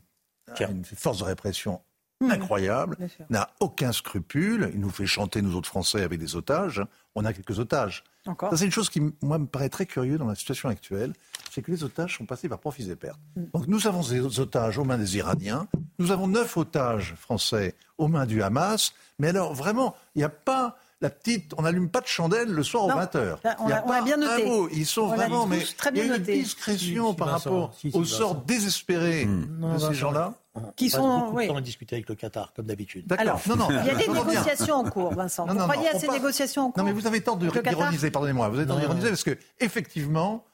a 0.58 0.64
une 0.64 0.84
force 0.84 1.18
de 1.18 1.24
répression 1.24 1.80
incroyable, 2.28 2.98
n'a 3.30 3.48
aucun 3.60 3.92
scrupule. 3.92 4.70
Il 4.74 4.80
nous 4.80 4.90
fait 4.90 5.06
chanter, 5.06 5.40
nous 5.40 5.56
autres 5.56 5.68
Français, 5.68 6.02
avec 6.02 6.20
des 6.20 6.36
otages. 6.36 6.82
On 7.14 7.24
a 7.24 7.32
quelques 7.32 7.58
otages. 7.58 8.04
Encore 8.26 8.50
Ça, 8.50 8.58
c'est 8.58 8.66
une 8.66 8.70
chose 8.70 8.90
qui, 8.90 9.00
moi, 9.22 9.38
me 9.38 9.46
paraît 9.46 9.70
très 9.70 9.86
curieux 9.86 10.18
dans 10.18 10.26
la 10.26 10.34
situation 10.34 10.68
actuelle, 10.68 11.14
c'est 11.50 11.62
que 11.62 11.70
les 11.70 11.84
otages 11.84 12.16
sont 12.18 12.24
passés 12.26 12.48
par 12.48 12.58
profits 12.58 12.90
et 12.90 12.96
pertes. 12.96 13.20
Donc 13.52 13.66
nous 13.66 13.86
avons 13.86 14.02
des 14.02 14.40
otages 14.40 14.78
aux 14.78 14.84
mains 14.84 14.98
des 14.98 15.16
Iraniens, 15.16 15.66
nous 15.98 16.10
avons 16.12 16.26
neuf 16.28 16.56
otages 16.56 17.14
français 17.18 17.74
aux 17.98 18.08
mains 18.08 18.26
du 18.26 18.42
Hamas, 18.42 18.92
mais 19.18 19.28
alors 19.28 19.52
vraiment, 19.54 19.94
il 20.14 20.18
n'y 20.20 20.24
a 20.24 20.28
pas 20.30 20.76
la 21.02 21.08
petite, 21.08 21.52
on 21.56 21.62
n'allume 21.62 21.88
pas 21.88 22.02
de 22.02 22.06
chandelle 22.06 22.50
le 22.50 22.62
soir 22.62 22.86
Non, 22.86 22.94
aux 22.94 22.98
20h. 22.98 23.38
là, 23.42 23.56
on 23.60 23.66
Il 23.68 23.70
y 23.70 23.72
a- 23.72 23.84
on 23.86 23.90
a 23.90 23.92
pas 23.98 24.02
bien 24.02 24.16
noté. 24.18 24.44
un 24.44 24.46
mot. 24.48 24.68
Ils 24.70 24.84
sont 24.84 25.00
On 25.02 25.14
vraiment, 25.16 25.46
mais 25.46 25.60
très 25.78 25.88
il 25.92 25.96
y 25.96 26.00
a 26.00 26.04
bien 26.04 26.14
une 26.14 26.20
noté. 26.20 26.42
discrétion 26.42 27.06
Si, 27.06 27.10
si, 27.12 27.16
par 27.16 27.28
Vincent, 27.28 27.50
rapport 27.50 27.74
si, 27.74 27.90
si, 27.90 27.96
au 27.96 28.04
sort 28.04 28.34
désespéré 28.34 29.24
Non, 29.24 29.74
de 29.74 29.78
ces 29.78 29.94
gens-là. 29.94 30.34
on 30.54 30.60
Qui 30.76 30.90
passe 30.90 31.00
sont- 31.00 31.18
beaucoup 31.20 31.36
oui. 31.38 31.44
de 31.46 31.52
temps 31.52 31.56
à 31.56 31.60
discuter 31.62 31.96
avec 31.96 32.06
le 32.06 32.16
Qatar, 32.16 32.52
comme 32.54 32.66
d'habitude. 32.66 33.10
Alors, 33.16 33.40
non, 33.48 33.56
non. 33.56 33.68
il 33.70 33.76
y 33.86 33.90
a 33.90 33.94
des 33.94 34.08
négociations 34.08 34.74
en 34.74 34.84
cours, 34.90 35.14
Vincent. 35.14 35.46
Non, 35.46 35.54
Vous 35.54 35.60
croyez 35.60 35.88
non, 35.90 35.96
à 35.96 35.98
ces 35.98 36.08
négociations 36.08 36.66
en 36.66 36.70
cours 36.70 36.82
Non, 36.82 36.84
mais 36.90 36.92
vous 36.92 37.06
avez 37.06 37.22
tort 37.22 37.38
d'ironiser, 37.38 38.10
pardonnez-moi. 38.10 38.50
Vous 38.50 38.58
avez 38.58 38.66
tort 38.66 38.78
d'ironiser 38.78 39.08
parce 39.08 39.24
que, 39.24 39.38
effectivement, 39.58 40.44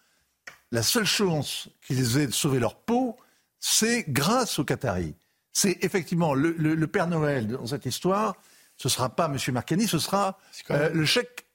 la 0.72 0.82
seule 0.82 1.04
chance 1.06 1.68
qu'ils 1.86 2.18
aient 2.18 2.26
de 2.26 2.32
sauver 2.32 2.58
leur 2.58 2.76
peau, 2.76 3.16
c'est 3.60 4.04
grâce 4.08 4.58
aux 4.58 4.64
Qataris. 4.64 5.14
C'est 5.52 5.78
effectivement 5.84 6.34
le, 6.34 6.52
le- 6.52 6.74
le 6.74 6.86
Père 6.86 7.06
Noël 7.08 7.46
dans 7.48 7.66
cette 7.66 7.86
histoire. 7.86 8.34
Ce 8.76 8.88
sera 8.88 9.08
pas 9.08 9.26
M. 9.26 9.38
Marcani, 9.54 9.86
ce 9.88 9.98
sera 9.98 10.38
euh, 10.70 10.90
le 10.90 11.04
cheikh 11.06 11.46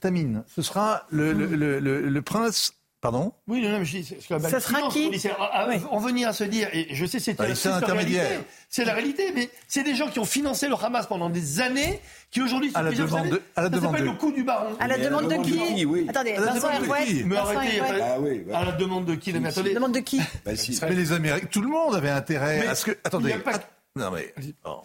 Tamine. 0.00 0.44
Ce 0.46 0.62
sera 0.62 1.06
le 1.10 2.20
prince. 2.20 2.74
Pardon 3.00 3.32
Oui, 3.48 3.62
non, 3.62 3.70
non, 3.70 3.78
mais 3.78 3.86
je 3.86 3.96
dis, 3.98 4.04
c'est 4.04 4.18
quand 4.28 4.38
même 4.38 4.50
Ça 4.50 4.60
sera 4.60 4.90
qui 4.90 5.10
à- 5.28 5.32
à- 5.32 5.68
En 5.90 5.98
venir 5.98 6.28
à 6.28 6.32
se 6.34 6.44
dire, 6.44 6.68
et 6.74 6.94
je 6.94 7.06
sais 7.06 7.18
c'est 7.18 7.32
Bah, 7.32 7.46
la 7.48 7.76
intermédiaire. 7.76 8.26
réalité, 8.28 8.46
C'est 8.68 8.84
la 8.84 8.92
réalité, 8.92 9.32
mais 9.34 9.48
c'est 9.68 9.82
des 9.82 9.94
gens 9.94 10.08
qui 10.10 10.18
ont 10.18 10.26
financé 10.26 10.68
le 10.68 10.74
Hamas 10.74 11.06
pendant 11.06 11.30
des 11.30 11.60
années, 11.62 11.98
qui 12.30 12.42
aujourd'hui 12.42 12.70
À 12.74 12.82
la 12.82 12.90
sont 12.90 12.98
demande 12.98 13.18
savez, 13.20 13.30
de- 13.30 13.42
à 13.56 13.62
la 13.62 13.70
ça 13.70 13.76
demande 13.76 13.96
de- 13.96 14.02
le 14.04 14.12
coup 14.12 14.32
du 14.32 14.44
baron. 14.44 14.76
À 14.78 14.86
la 14.86 14.94
à 14.94 14.98
la 14.98 15.04
demande 15.06 15.30
de 15.30 15.36
qui 15.42 15.84
oui. 15.86 16.06
Attendez, 16.10 16.32
À 16.32 16.40
la 16.40 16.46
Vincent 16.52 16.66
demande 16.68 16.82
de 16.82 16.84
Herouet. 16.86 17.06
qui 17.06 17.24
Mais 17.24 17.34
Vincent 17.36 17.48
arrêtez. 17.56 17.80
Ah 18.02 18.20
oui, 18.20 18.38
bah. 18.46 18.58
à 18.58 18.64
la 18.66 18.72
demande 18.72 19.04
de 19.06 19.14
qui 19.14 19.32
mais 19.32 19.48
attendez. 19.48 19.72
Demande 19.74 19.94
de 19.94 20.00
qui 20.00 20.20
Bah, 20.44 20.54
si. 20.56 20.78
Mais 20.82 20.94
les 20.94 21.12
Américains, 21.12 21.46
tout 21.50 21.62
le 21.62 21.68
monde 21.68 21.94
avait 21.94 22.10
intérêt 22.10 22.60
Mais 22.60 22.66
à 22.66 22.74
ce 22.74 22.84
que. 22.84 22.98
Attendez. 23.02 23.32
pas- 23.38 23.52
att- 23.54 23.70
Non 23.96 24.10
mais. 24.10 24.34
bon. 24.62 24.82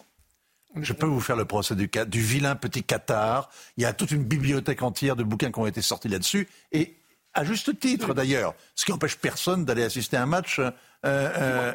Je 0.80 0.92
peux 0.94 1.06
vous 1.06 1.20
faire 1.20 1.36
le 1.36 1.44
procès 1.44 1.74
du, 1.74 1.88
du 2.06 2.20
vilain 2.20 2.54
petit 2.56 2.82
Qatar. 2.82 3.50
Il 3.76 3.82
y 3.82 3.86
a 3.86 3.92
toute 3.92 4.10
une 4.10 4.24
bibliothèque 4.24 4.82
entière 4.82 5.16
de 5.16 5.22
bouquins 5.22 5.50
qui 5.52 5.58
ont 5.58 5.66
été 5.66 5.80
sortis 5.82 6.08
là-dessus. 6.08 6.48
Et 6.72 6.96
à 7.36 7.44
juste 7.44 7.78
titre 7.78 8.14
d'ailleurs. 8.14 8.54
Ce 8.74 8.84
qui 8.84 8.92
empêche 8.92 9.16
personne 9.16 9.64
d'aller 9.64 9.84
assister 9.84 10.16
à 10.16 10.22
un 10.22 10.26
match. 10.26 10.58
euh, 10.58 10.70
euh, 11.04 11.72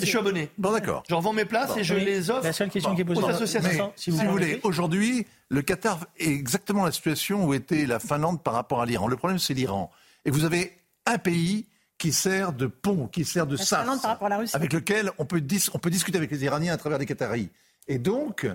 Je 0.00 0.04
suis 0.06 0.18
abonné. 0.18 0.50
Bon 0.58 0.72
d'accord. 0.72 1.02
Je 1.08 1.14
revends 1.14 1.32
mes 1.32 1.44
places 1.44 1.76
et 1.76 1.84
je 1.84 1.94
Oui. 1.94 2.04
les 2.04 2.30
offre 2.30 2.42
La 2.44 2.52
seule 2.52 2.70
question 2.70 2.90
Bon, 2.90 2.96
qui 2.96 3.02
est 3.02 3.04
posée 3.04 3.22
aux 3.22 3.28
associations. 3.28 3.68
Mais, 3.70 3.76
Vincent, 3.78 3.92
si 3.96 4.04
si 4.04 4.10
vous, 4.10 4.18
vous 4.18 4.30
voulez, 4.30 4.60
aujourd'hui, 4.64 5.26
le 5.50 5.62
Qatar 5.62 6.00
est 6.18 6.28
exactement 6.30 6.84
la 6.84 6.92
situation 6.92 7.44
où 7.44 7.54
était 7.54 7.86
la 7.86 7.98
Finlande 8.00 8.42
par 8.42 8.54
rapport 8.54 8.80
à 8.82 8.86
l'Iran. 8.86 9.06
Le 9.06 9.16
problème, 9.16 9.38
c'est 9.38 9.54
l'Iran. 9.54 9.90
Et 10.24 10.30
vous 10.30 10.44
avez 10.44 10.76
un 11.06 11.18
pays 11.18 11.66
qui 11.98 12.12
sert 12.12 12.52
de 12.52 12.66
pont, 12.66 13.06
qui 13.06 13.24
sert 13.24 13.46
de 13.46 13.56
La 13.56 13.62
sas, 13.64 13.80
Finlande 13.82 14.00
par 14.02 14.10
rapport 14.12 14.26
à 14.26 14.30
la 14.30 14.38
Russie. 14.38 14.56
avec 14.56 14.72
lequel 14.72 15.10
on 15.18 15.24
peut, 15.24 15.40
dis- 15.40 15.68
on 15.74 15.78
peut 15.78 15.90
discuter 15.90 16.18
avec 16.18 16.30
les 16.30 16.42
Iraniens 16.44 16.72
à 16.72 16.76
travers 16.76 16.98
des 16.98 17.06
Qataris. 17.06 17.50
Et 17.86 17.98
donc, 17.98 18.46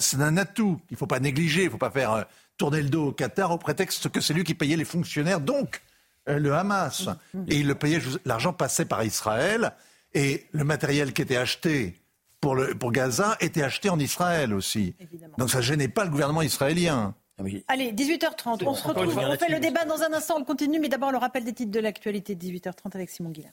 c'est 0.00 0.20
un 0.20 0.36
atout 0.36 0.78
qu'il 0.86 0.94
ne 0.94 0.98
faut 0.98 1.06
pas 1.06 1.20
négliger. 1.20 1.62
Il 1.62 1.66
ne 1.66 1.70
faut 1.70 1.78
pas 1.78 1.90
faire 1.90 2.12
euh, 2.12 2.22
tourner 2.60 2.82
le 2.82 2.90
dos 2.90 3.06
au 3.06 3.12
Qatar 3.12 3.50
au 3.50 3.56
prétexte 3.56 4.10
que 4.10 4.20
c'est 4.20 4.34
lui 4.34 4.44
qui 4.44 4.52
payait 4.52 4.76
les 4.76 4.84
fonctionnaires, 4.84 5.40
donc 5.40 5.80
euh, 6.28 6.38
le 6.38 6.52
Hamas. 6.52 7.08
Et 7.48 7.56
il 7.56 7.66
le 7.66 7.74
payait, 7.74 8.00
l'argent 8.26 8.52
passait 8.52 8.84
par 8.84 9.02
Israël 9.02 9.72
et 10.12 10.46
le 10.52 10.62
matériel 10.62 11.14
qui 11.14 11.22
était 11.22 11.38
acheté 11.38 12.02
pour, 12.38 12.54
le, 12.54 12.74
pour 12.74 12.92
Gaza 12.92 13.38
était 13.40 13.62
acheté 13.62 13.88
en 13.88 13.98
Israël 13.98 14.52
aussi. 14.52 14.94
Évidemment. 15.00 15.36
Donc 15.38 15.48
ça 15.48 15.58
ne 15.58 15.62
gênait 15.62 15.88
pas 15.88 16.04
le 16.04 16.10
gouvernement 16.10 16.42
israélien. 16.42 17.14
Ah, 17.38 17.44
Allez, 17.68 17.92
18h30, 17.92 18.62
on 18.66 18.74
se 18.74 18.86
retrouve, 18.86 19.16
on 19.16 19.36
fait 19.38 19.50
le 19.50 19.60
débat 19.60 19.86
dans 19.86 20.02
un 20.02 20.12
instant, 20.12 20.36
on 20.38 20.44
continue, 20.44 20.80
mais 20.80 20.90
d'abord 20.90 21.12
le 21.12 21.18
rappel 21.18 21.44
des 21.44 21.54
titres 21.54 21.72
de 21.72 21.80
l'actualité 21.80 22.34
de 22.34 22.44
18h30 22.44 22.94
avec 22.94 23.08
Simon 23.08 23.30
Guillain. 23.30 23.52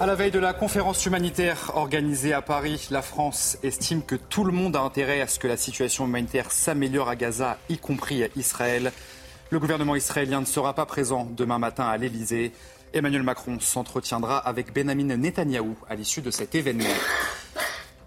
À 0.00 0.06
la 0.06 0.16
veille 0.16 0.32
de 0.32 0.40
la 0.40 0.52
conférence 0.52 1.06
humanitaire 1.06 1.70
organisée 1.76 2.32
à 2.32 2.42
Paris, 2.42 2.88
la 2.90 3.00
France 3.00 3.58
estime 3.62 4.02
que 4.02 4.16
tout 4.16 4.42
le 4.42 4.50
monde 4.50 4.74
a 4.74 4.80
intérêt 4.80 5.20
à 5.20 5.28
ce 5.28 5.38
que 5.38 5.46
la 5.46 5.56
situation 5.56 6.06
humanitaire 6.06 6.50
s'améliore 6.50 7.08
à 7.08 7.14
Gaza, 7.14 7.58
y 7.68 7.78
compris 7.78 8.24
à 8.24 8.28
Israël. 8.34 8.92
Le 9.50 9.60
gouvernement 9.60 9.94
israélien 9.94 10.40
ne 10.40 10.46
sera 10.46 10.74
pas 10.74 10.84
présent 10.84 11.28
demain 11.36 11.60
matin 11.60 11.84
à 11.84 11.96
l'Elysée. 11.96 12.50
Emmanuel 12.92 13.22
Macron 13.22 13.60
s'entretiendra 13.60 14.38
avec 14.38 14.74
Benjamin 14.74 15.16
Netanyahou 15.16 15.76
à 15.88 15.94
l'issue 15.94 16.22
de 16.22 16.32
cet 16.32 16.56
événement. 16.56 16.84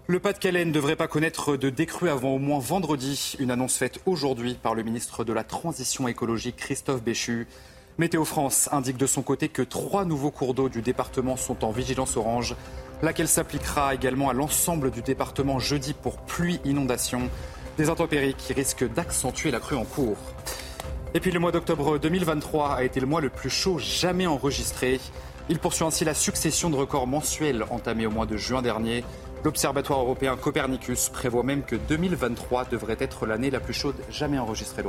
Le 0.08 0.20
Pas-de-Calais 0.20 0.66
ne 0.66 0.72
devrait 0.72 0.96
pas 0.96 1.08
connaître 1.08 1.56
de 1.56 1.70
décrue 1.70 2.10
avant 2.10 2.34
au 2.34 2.38
moins 2.38 2.58
vendredi. 2.58 3.34
Une 3.38 3.50
annonce 3.50 3.76
faite 3.76 3.98
aujourd'hui 4.04 4.58
par 4.62 4.74
le 4.74 4.82
ministre 4.82 5.24
de 5.24 5.32
la 5.32 5.44
Transition 5.44 6.06
écologique 6.06 6.56
Christophe 6.56 7.02
Béchu. 7.02 7.46
Météo 7.98 8.24
France 8.24 8.68
indique 8.70 8.96
de 8.96 9.06
son 9.06 9.22
côté 9.22 9.48
que 9.48 9.60
trois 9.60 10.04
nouveaux 10.04 10.30
cours 10.30 10.54
d'eau 10.54 10.68
du 10.68 10.82
département 10.82 11.36
sont 11.36 11.64
en 11.64 11.72
vigilance 11.72 12.16
orange, 12.16 12.54
laquelle 13.02 13.26
s'appliquera 13.26 13.92
également 13.92 14.30
à 14.30 14.34
l'ensemble 14.34 14.92
du 14.92 15.02
département 15.02 15.58
jeudi 15.58 15.94
pour 15.94 16.18
pluie 16.18 16.60
inondation. 16.64 17.28
Des 17.76 17.90
intempéries 17.90 18.34
qui 18.34 18.52
risquent 18.52 18.88
d'accentuer 18.88 19.50
la 19.50 19.58
crue 19.58 19.74
en 19.74 19.84
cours. 19.84 20.16
Et 21.12 21.18
puis 21.18 21.32
le 21.32 21.40
mois 21.40 21.50
d'octobre 21.50 21.98
2023 21.98 22.76
a 22.76 22.84
été 22.84 23.00
le 23.00 23.06
mois 23.08 23.20
le 23.20 23.30
plus 23.30 23.50
chaud 23.50 23.78
jamais 23.80 24.28
enregistré. 24.28 25.00
Il 25.48 25.58
poursuit 25.58 25.84
ainsi 25.84 26.04
la 26.04 26.14
succession 26.14 26.70
de 26.70 26.76
records 26.76 27.08
mensuels 27.08 27.64
entamés 27.68 28.06
au 28.06 28.12
mois 28.12 28.26
de 28.26 28.36
juin 28.36 28.62
dernier. 28.62 29.02
L'Observatoire 29.42 29.98
européen 29.98 30.36
Copernicus 30.36 31.08
prévoit 31.08 31.42
même 31.42 31.64
que 31.64 31.74
2023 31.74 32.66
devrait 32.66 32.96
être 33.00 33.26
l'année 33.26 33.50
la 33.50 33.58
plus 33.58 33.74
chaude 33.74 33.96
jamais 34.08 34.38
enregistrée. 34.38 34.84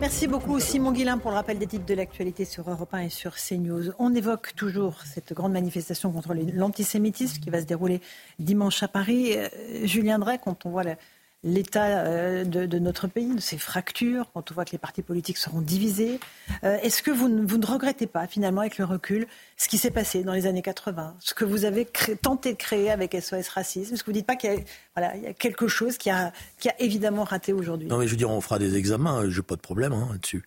Merci 0.00 0.26
beaucoup 0.26 0.58
Simon 0.60 0.92
Guillain 0.92 1.18
pour 1.18 1.30
le 1.30 1.36
rappel 1.36 1.58
des 1.58 1.66
titres 1.66 1.86
de 1.86 1.94
l'actualité 1.94 2.44
sur 2.44 2.68
Europe 2.68 2.92
1 2.92 2.98
et 3.02 3.08
sur 3.08 3.36
CNews. 3.36 3.92
On 3.98 4.14
évoque 4.14 4.54
toujours 4.54 5.00
cette 5.04 5.32
grande 5.32 5.52
manifestation 5.52 6.10
contre 6.12 6.34
l'antisémitisme 6.34 7.40
qui 7.40 7.48
va 7.48 7.60
se 7.60 7.64
dérouler 7.66 8.00
dimanche 8.38 8.82
à 8.82 8.88
Paris. 8.88 9.32
Euh, 9.36 9.48
Julien 9.84 10.18
Drey, 10.18 10.38
quand 10.42 10.66
on 10.66 10.70
voit 10.70 10.82
la- 10.82 10.96
l'état 11.44 11.98
euh, 12.06 12.42
de, 12.44 12.64
de 12.66 12.78
notre 12.78 13.06
pays, 13.06 13.34
de 13.34 13.40
ses 13.40 13.58
fractures, 13.58 14.30
quand 14.32 14.50
on 14.50 14.54
voit 14.54 14.64
que 14.64 14.72
les 14.72 14.78
partis 14.78 15.02
politiques 15.02 15.36
seront 15.36 15.60
divisés, 15.60 16.18
euh, 16.64 16.78
est-ce 16.82 17.02
que 17.02 17.10
vous, 17.10 17.28
ne- 17.28 17.46
vous 17.46 17.58
ne 17.58 17.66
regrettez 17.66 18.06
pas 18.06 18.26
finalement 18.26 18.62
avec 18.62 18.78
le 18.78 18.84
recul 18.86 19.26
ce 19.58 19.68
qui 19.68 19.76
s'est 19.78 19.90
passé 19.90 20.24
dans 20.24 20.32
les 20.32 20.46
années 20.46 20.62
80, 20.62 21.16
ce 21.20 21.34
que 21.34 21.44
vous 21.44 21.64
avez 21.66 21.86
tenté 22.22 22.52
de 22.54 22.56
créer 22.58 22.90
avec 22.90 23.14
SOS 23.14 23.48
Racisme? 23.48 23.92
Est-ce 23.94 24.02
que 24.02 24.06
vous 24.06 24.12
ne 24.12 24.18
dites 24.18 24.26
pas 24.26 24.36
qu'il 24.36 24.52
y, 24.52 24.56
a- 24.56 24.60
voilà, 24.96 25.14
il 25.16 25.22
y 25.22 25.26
a 25.26 25.34
quelque 25.34 25.68
chose 25.68 25.98
qui 25.98 26.08
a, 26.10 26.32
qui 26.58 26.68
a 26.70 26.80
évidemment 26.80 27.24
raté 27.24 27.52
aujourd'hui? 27.52 27.88
Non 27.88 27.98
mais 27.98 28.06
je 28.06 28.12
veux 28.12 28.16
dire, 28.16 28.30
on 28.30 28.40
fera 28.40 28.58
des 28.58 28.76
examens, 28.76 29.28
j'ai 29.28 29.42
pas 29.42 29.56
de 29.56 29.60
problème 29.60 29.92
hein, 29.92 30.08
là-dessus. 30.12 30.42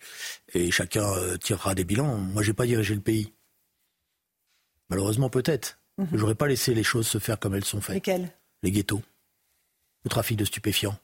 Et 0.52 0.70
chacun 0.72 1.08
euh, 1.14 1.36
tirera 1.36 1.74
des 1.76 1.84
bilans. 1.84 2.16
Moi, 2.16 2.42
j'ai 2.42 2.52
pas 2.54 2.66
dirigé 2.66 2.94
le 2.94 3.00
pays. 3.00 3.32
Malheureusement, 4.90 5.30
peut-être. 5.30 5.78
Mhm. 5.98 6.08
J'aurais 6.14 6.34
pas 6.34 6.46
laissé 6.46 6.74
les 6.74 6.82
choses 6.82 7.06
se 7.06 7.18
faire 7.18 7.38
comme 7.38 7.54
elles 7.54 7.64
sont 7.64 7.80
faites. 7.80 7.94
Lesquels 7.96 8.30
Les 8.62 8.70
ghettos, 8.70 9.02
le 10.04 10.10
trafic 10.10 10.36
de 10.36 10.44
stupéfiants, 10.44 10.96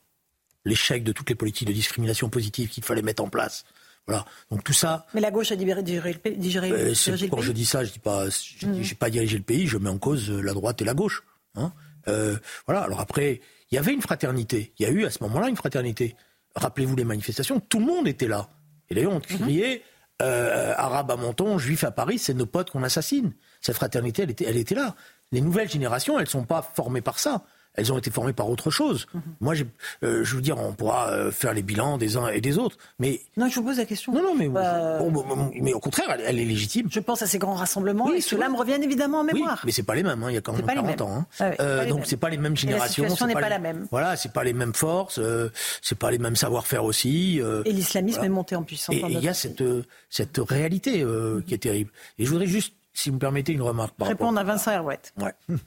l'échec 0.65 1.05
de 1.05 1.13
toutes 1.13 1.29
les 1.31 1.35
politiques 1.35 1.69
de 1.69 1.73
discrimination 1.73 2.29
positive 2.29 2.69
qu'il 2.69 2.85
fallait 2.85 3.03
mettre 3.03 3.23
en 3.23 3.29
place. 3.29 3.65
Voilà. 4.07 4.25
Donc 4.51 4.63
tout 4.65 4.73
ça, 4.75 5.07
Mais 5.15 5.21
la 5.21 5.31
gauche 5.31 5.51
a 5.51 5.57
digéré, 5.57 5.83
digéré 5.83 6.13
le 6.13 6.19
pays. 6.19 6.37
digéré- 6.37 6.71
euh, 6.73 6.93
dirigé 6.93 7.25
le 7.27 7.31
quand 7.31 7.37
pays. 7.39 7.47
je 7.47 7.53
dis 7.53 7.65
ça, 7.65 7.85
je 7.85 7.93
dis 7.93 7.99
pas, 7.99 8.29
je 8.29 8.67
j'ai 8.83 8.95
pas 8.95 9.09
dirigé 9.11 9.39
le 9.39 9.43
pays, 9.45 9.67
je 9.67 9.79
mets 9.79 9.89
en 9.89 9.99
cause 9.99 10.31
euh, 10.31 10.41
la 10.43 10.53
droite 10.53 10.83
et 10.83 10.85
la 10.85 10.93
gauche. 10.95 11.23
Hein. 11.55 11.73
Euh, 12.09 12.37
voilà. 12.67 12.83
Alors 12.83 13.01
après, 13.01 13.41
il 13.71 13.75
y 13.75 13.79
avait 13.79 13.95
une 13.95 14.03
fraternité. 14.03 14.75
Il 14.79 14.83
y 14.83 14.87
a 14.87 14.91
eu 14.91 15.07
à 15.07 15.11
ce 15.11 15.23
moment-là 15.23 15.49
une 15.49 15.57
fraternité. 15.57 16.17
Rappelez-vous 16.55 16.97
les 16.97 17.05
manifestations, 17.05 17.61
tout 17.61 17.79
le 17.79 17.87
monde 17.87 18.07
était 18.07 18.29
là. 18.29 18.51
Et 18.91 18.95
d'ailleurs, 18.95 19.13
on 19.15 19.21
criait 19.21 19.83
euh, 20.23 20.75
arabe 20.77 21.11
à 21.11 21.17
Menton, 21.17 21.59
juif 21.59 21.83
à 21.83 21.91
Paris, 21.91 22.19
c'est 22.19 22.35
nos 22.35 22.47
potes 22.47 22.71
qu'on 22.71 22.83
assassine. 22.83 23.33
Cette 23.63 23.75
fraternité, 23.77 24.23
elle 24.23 24.31
était, 24.31 24.45
elle 24.45 24.59
était 24.59 24.75
là. 24.75 24.95
Les 25.33 25.41
nouvelles 25.41 25.71
générations, 25.71 26.19
elles 26.21 26.29
sont 26.29 26.45
pas 26.45 26.61
formées 26.63 27.01
par 27.01 27.19
ça. 27.19 27.45
Elles 27.77 27.93
ont 27.93 27.99
été 27.99 28.11
formées 28.11 28.33
par 28.33 28.49
autre 28.49 28.71
chose. 28.71 29.07
Moi, 29.41 29.55
j'ai- 29.55 29.67
euh, 30.05 30.23
je 30.25 30.37
veux 30.37 30.41
dire, 30.43 30.59
on 30.59 30.73
pourra 30.73 31.11
euh, 31.11 31.31
faire 31.33 31.53
les 31.55 31.63
bilans 31.63 31.99
des 31.99 32.17
uns 32.17 32.29
et 32.29 32.41
des 32.41 32.57
autres, 32.59 32.77
mais 33.01 33.21
Non, 33.37 33.49
je 33.49 33.57
vous 33.57 33.67
pose 33.67 33.79
la 33.79 33.85
question. 33.85 34.13
non, 34.13 34.23
non, 34.23 34.35
mais, 34.37 34.49
Euh, 34.55 34.99
bon, 34.99 35.11
bon, 35.11 35.25
bon, 35.27 35.51
mais 35.61 35.73
au 35.73 35.81
contraire, 35.81 36.07
elle, 36.13 36.23
elle 36.25 36.39
est 36.39 36.45
légitime. 36.45 36.87
Je 36.91 37.01
pense 37.01 37.23
à 37.23 37.27
ces 37.27 37.39
grands 37.39 37.55
rassemblements 37.55 38.07
Oui, 38.07 38.19
et 38.19 38.21
ceux-là 38.21 38.49
me 38.49 38.57
reviennent 38.57 38.83
évidemment 38.85 39.19
en 39.21 39.25
Oui, 39.25 39.35
mémoire. 39.35 39.61
mais 39.65 39.73
c'est 39.73 39.83
pas 39.83 39.95
les 39.97 40.03
mêmes. 40.05 40.23
hein, 40.23 40.31
Il 40.31 40.35
y 40.35 40.39
a 40.39 40.41
quand 40.41 40.53
même 40.53 40.63
pas 40.65 40.75
les 40.75 40.81
40 40.83 40.99
mêmes. 41.01 41.09
ans. 41.09 41.17
hein. 41.19 41.27
Ah 41.41 41.45
Euh, 41.61 41.77
pas 41.79 41.83
les 41.85 41.89
donc 41.91 41.99
mêmes. 41.99 42.07
c'est 42.07 42.17
pas 42.17 42.29
les 42.31 42.37
mêmes 42.39 42.53
Et 42.53 42.55
la 42.55 42.61
générations. 42.61 43.03
situation 43.05 43.27
n'est 43.27 43.35
pas 43.35 43.41
les- 43.43 43.49
la 43.49 43.59
même. 43.59 43.87
Voilà, 43.91 44.17
c'est 44.17 44.33
pas 44.33 44.45
les 44.45 44.53
mêmes 44.53 44.75
forces. 44.75 45.19
euh, 45.19 45.51
c'est 45.83 45.99
pas 45.99 46.11
les 46.11 46.19
mêmes 46.19 46.37
savoir-faire 46.37 46.85
aussi. 46.85 47.41
euh, 47.41 47.63
Et 47.65 47.73
l'islamisme 47.73 48.19
voilà. 48.19 48.27
est 48.27 48.35
monté 48.35 48.55
en 48.57 48.63
puissance. 48.63 48.95
Et 48.95 49.03
il 49.09 49.21
y 49.21 49.29
a 49.29 49.35
cette 49.35 49.63
cette 50.11 50.39
réalité 50.39 51.05
qui 51.47 51.55
est 51.55 51.59
terrible. 51.59 51.91
Et 52.19 52.25
je 52.25 52.31
voudrais 52.31 52.47
juste, 52.47 52.73
si 52.93 53.09
vous 53.11 53.17
me 53.17 53.21
permettez, 53.21 53.53
une 53.53 53.63
remarque. 53.63 53.95
par 53.97 54.07
Répondre 54.09 54.39
à 54.39 54.45
Vincent 54.45 54.71
Herouette. 54.71 55.13
Ouais. 55.21 55.33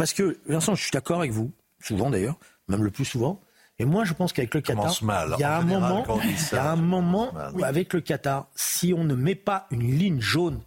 Parce 0.00 0.14
que, 0.14 0.38
Vincent, 0.46 0.74
je 0.74 0.80
suis 0.80 0.90
d'accord 0.92 1.18
avec 1.18 1.30
vous, 1.30 1.52
souvent 1.78 2.08
d'ailleurs, 2.08 2.38
même 2.68 2.82
le 2.82 2.90
plus 2.90 3.04
souvent. 3.04 3.38
Et 3.78 3.84
moi, 3.84 4.06
je 4.06 4.14
pense 4.14 4.32
qu'avec 4.32 4.54
le 4.54 4.62
Qatar, 4.62 4.84
Commence 4.84 5.02
mal, 5.02 5.34
il 5.36 5.40
y 5.42 5.44
a 5.44 5.58
un 5.58 5.60
général, 5.60 5.92
moment, 5.92 6.20
il 6.24 6.56
y 6.56 6.58
a 6.58 6.70
un 6.70 6.76
moment 6.76 7.34
où 7.52 7.64
avec 7.64 7.92
le 7.92 8.00
Qatar, 8.00 8.46
si 8.54 8.94
on 8.96 9.04
ne 9.04 9.14
met 9.14 9.34
pas 9.34 9.66
une 9.70 9.82
ligne 9.82 10.18
jaune 10.18 10.62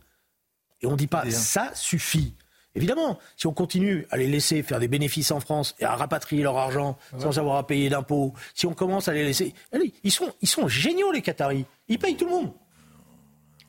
et 0.83 0.85
on 0.85 0.95
dit 0.95 1.07
pas 1.07 1.23
Bien. 1.23 1.31
ça 1.31 1.71
suffit. 1.73 2.35
Évidemment, 2.75 3.17
si 3.35 3.47
on 3.47 3.53
continue 3.53 4.05
à 4.11 4.17
les 4.17 4.27
laisser 4.27 4.61
faire 4.61 4.79
des 4.79 4.87
bénéfices 4.87 5.31
en 5.31 5.39
France 5.39 5.73
et 5.79 5.85
à 5.85 5.95
rapatrier 5.95 6.43
leur 6.43 6.55
argent 6.55 6.95
sans 7.17 7.39
avoir 7.39 7.57
à 7.57 7.65
payer 7.65 7.89
d'impôts, 7.89 8.35
si 8.53 8.67
on 8.67 8.75
commence 8.75 9.07
à 9.07 9.13
les 9.13 9.23
laisser, 9.23 9.55
allez, 9.71 9.93
ils 10.03 10.11
sont, 10.11 10.31
ils 10.43 10.47
sont 10.47 10.67
géniaux 10.67 11.11
les 11.11 11.23
Qataris. 11.23 11.65
Ils 11.87 11.97
payent 11.97 12.17
tout 12.17 12.25
le 12.25 12.31
monde. 12.31 12.53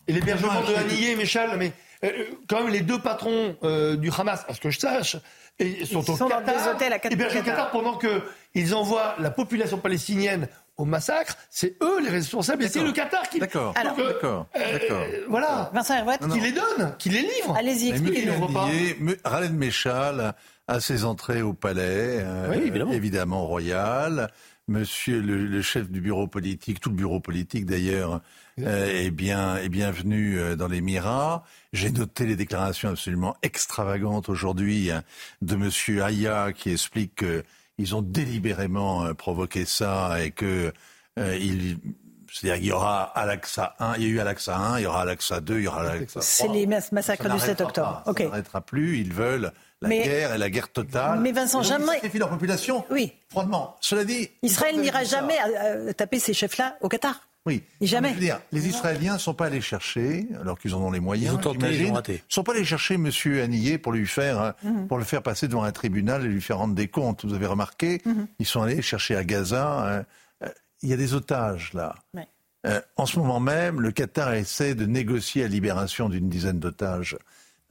Et 0.09 0.13
l'hébergement 0.13 0.61
de. 0.61 0.75
Haniyeh, 0.75 1.17
Méchal, 1.17 1.57
mais 1.57 1.73
euh, 2.05 2.25
quand 2.49 2.63
même 2.63 2.73
les 2.73 2.83
deux 2.83 2.99
patrons 2.99 3.57
euh, 3.63 3.97
du 3.97 4.11
Hamas, 4.11 4.45
à 4.49 4.55
ce 4.55 4.61
que 4.61 4.71
je 4.71 4.79
sache, 4.79 5.17
et, 5.59 5.85
sont 5.85 6.03
Ils 6.03 6.11
au 6.11 6.17
sont 6.17 6.29
dans 6.29 6.39
Qatar, 6.41 6.55
des 6.65 6.71
hôtels 6.71 6.93
à 6.93 6.99
Qatar. 6.99 7.13
hébergés 7.13 7.41
au 7.41 7.43
Qatar 7.43 7.71
pendant 7.71 7.99
qu'ils 7.99 8.75
envoient 8.75 9.15
la 9.19 9.31
population 9.31 9.79
palestinienne 9.79 10.49
au 10.77 10.85
massacre, 10.85 11.37
c'est 11.51 11.77
eux 11.83 12.01
les 12.03 12.09
responsables 12.11 12.65
et 12.65 12.69
c'est 12.69 12.83
le 12.83 12.91
Qatar 12.93 13.29
qui. 13.29 13.39
D'accord. 13.39 13.73
Donc, 13.75 13.99
euh, 13.99 14.09
D'accord. 14.09 14.47
euh. 14.57 15.25
Voilà. 15.29 15.71
Vincent 15.73 15.95
Herouet, 15.97 16.19
Qui 16.33 16.41
les 16.41 16.53
donne, 16.53 16.95
qui 16.99 17.09
les 17.11 17.21
livre. 17.23 17.55
Allez-y, 17.57 17.91
expliquez-nous. 17.91 18.49
Khaled 19.23 19.55
Méchal 19.55 20.35
a 20.67 20.81
ses 20.81 21.05
entrées 21.05 21.43
au 21.43 21.53
palais, 21.53 22.19
euh, 22.21 22.49
Oui, 22.51 22.57
évidemment. 22.67 22.93
évidemment 22.93 23.47
royal. 23.47 24.31
Monsieur 24.67 25.21
le, 25.21 25.45
le 25.47 25.63
chef 25.63 25.91
du 25.91 26.01
bureau 26.01 26.27
politique, 26.27 26.81
tout 26.81 26.89
le 26.89 26.97
bureau 26.97 27.21
politique 27.21 27.67
d'ailleurs, 27.67 28.23
euh, 28.61 29.05
est 29.05 29.11
bien 29.11 29.57
est 29.57 29.69
bienvenu 29.69 30.39
euh, 30.39 30.57
dans 30.57 30.69
l'Émirat. 30.69 31.45
J'ai 31.73 31.91
noté 31.91 32.25
les 32.27 32.37
déclarations 32.37 32.91
absolument 32.91 33.37
extravagantes 33.43 34.29
aujourd'hui 34.29 34.91
hein, 34.91 35.03
de 35.43 35.57
Monsieur 35.57 36.03
Aya 36.05 36.53
qui 36.53 36.71
explique 36.73 37.25
qu'ils 37.77 37.95
ont 37.95 38.03
délibérément 38.03 39.05
euh, 39.07 39.15
provoqué 39.15 39.65
ça 39.65 40.23
et 40.23 40.31
que 40.31 40.73
euh, 41.19 41.37
il 41.41 41.79
c'est-à-dire 42.33 42.59
qu'il 42.59 42.69
y 42.69 42.73
aura 42.73 43.03
Al-Aqsa 43.05 43.77
1, 43.79 43.95
il 43.97 44.03
y 44.03 44.07
a 44.07 44.09
eu 44.09 44.19
Al-Aqsa 44.19 44.57
1, 44.57 44.79
il 44.81 44.83
y 44.83 44.87
aura 44.87 45.03
Al-Aqsa 45.03 45.41
2, 45.41 45.59
il 45.59 45.63
y 45.63 45.69
aura 45.69 45.83
Al-Aqsa 45.83 46.19
3. 46.19 46.23
C'est 46.23 46.49
les 46.49 46.67
mass- 46.67 46.91
massacres 46.91 47.29
du 47.29 47.39
7 47.39 47.61
n'arrêtera 47.61 47.69
octobre. 47.69 48.03
pas. 48.05 48.13
Ça 48.19 48.25
n'arrêtera 48.25 48.61
plus. 48.61 48.99
Ils 48.99 49.13
veulent 49.13 49.53
la 49.81 49.89
Mais- 49.89 50.03
guerre 50.03 50.35
et 50.35 50.39
la 50.39 50.51
guerre 50.51 50.69
totale. 50.73 51.21
Mais 51.21 51.31
Vincent, 51.31 51.61
Et 51.61 51.63
donc, 51.63 51.71
jamais- 51.71 51.85
Ils 51.85 51.93
sacrifient 51.95 52.19
leur 52.19 52.31
population. 52.31 52.85
Oui. 52.91 53.13
Froidement. 53.29 53.77
Cela 53.81 54.05
dit. 54.05 54.31
Israël 54.43 54.81
n'ira 54.81 55.05
jamais 55.05 55.37
euh, 55.63 55.93
taper 55.93 56.19
ces 56.19 56.35
chefs-là 56.35 56.77
au 56.81 56.89
Qatar. 56.89 57.21
Oui. 57.47 57.63
Et 57.81 57.87
jamais. 57.87 58.11
Je 58.11 58.15
veux 58.15 58.21
dire, 58.21 58.41
les 58.53 58.69
Israéliens 58.69 59.15
ne 59.15 59.19
sont 59.19 59.35
pas 59.35 59.47
allés 59.47 59.61
chercher, 59.61 60.27
alors 60.41 60.59
qu'ils 60.59 60.75
en 60.75 60.81
ont 60.81 60.91
les 60.91 61.01
moyens. 61.01 61.33
Ils 61.33 61.37
ont 61.37 61.41
tenté, 61.41 61.77
ils 61.79 61.91
ont 61.91 61.95
raté. 61.95 62.15
ne 62.15 62.19
sont 62.29 62.43
pas 62.43 62.53
allés 62.53 62.65
chercher 62.65 62.97
Monsieur 62.97 63.43
Haniyeh 63.43 63.77
pour 63.79 63.93
lui 63.93 64.07
faire, 64.07 64.41
euh, 64.41 64.53
Mhm. 64.63 64.89
pour 64.89 64.97
le 64.99 65.05
faire 65.05 65.23
passer 65.23 65.47
devant 65.47 65.63
un 65.65 65.73
tribunal 65.73 66.25
et 66.25 66.29
lui 66.29 66.41
faire 66.41 66.59
rendre 66.59 66.75
des 66.75 66.89
comptes. 66.89 67.25
Vous 67.27 67.35
avez 67.35 67.47
remarqué, 67.47 68.01
Mhm. 68.07 68.27
ils 68.39 68.47
sont 68.47 68.63
allés 68.63 68.81
chercher 68.81 69.17
à 69.17 69.25
Gaza. 69.25 69.85
euh, 69.87 70.03
euh, 70.45 70.49
il 70.83 70.89
y 70.89 70.93
a 70.95 70.97
des 70.97 71.13
otages 71.15 71.73
là. 71.75 71.95
Ouais. 72.15 72.27
Euh, 72.67 72.81
en 72.97 73.05
ce 73.05 73.19
moment 73.19 73.41
même, 73.41 73.79
le 73.81 73.91
Qatar 73.93 74.33
essaie 74.33 74.75
de 74.75 74.87
négocier 74.87 75.43
la 75.43 75.49
libération 75.49 76.09
d'une 76.09 76.31
dizaine 76.31 76.59
d'otages. 76.61 77.17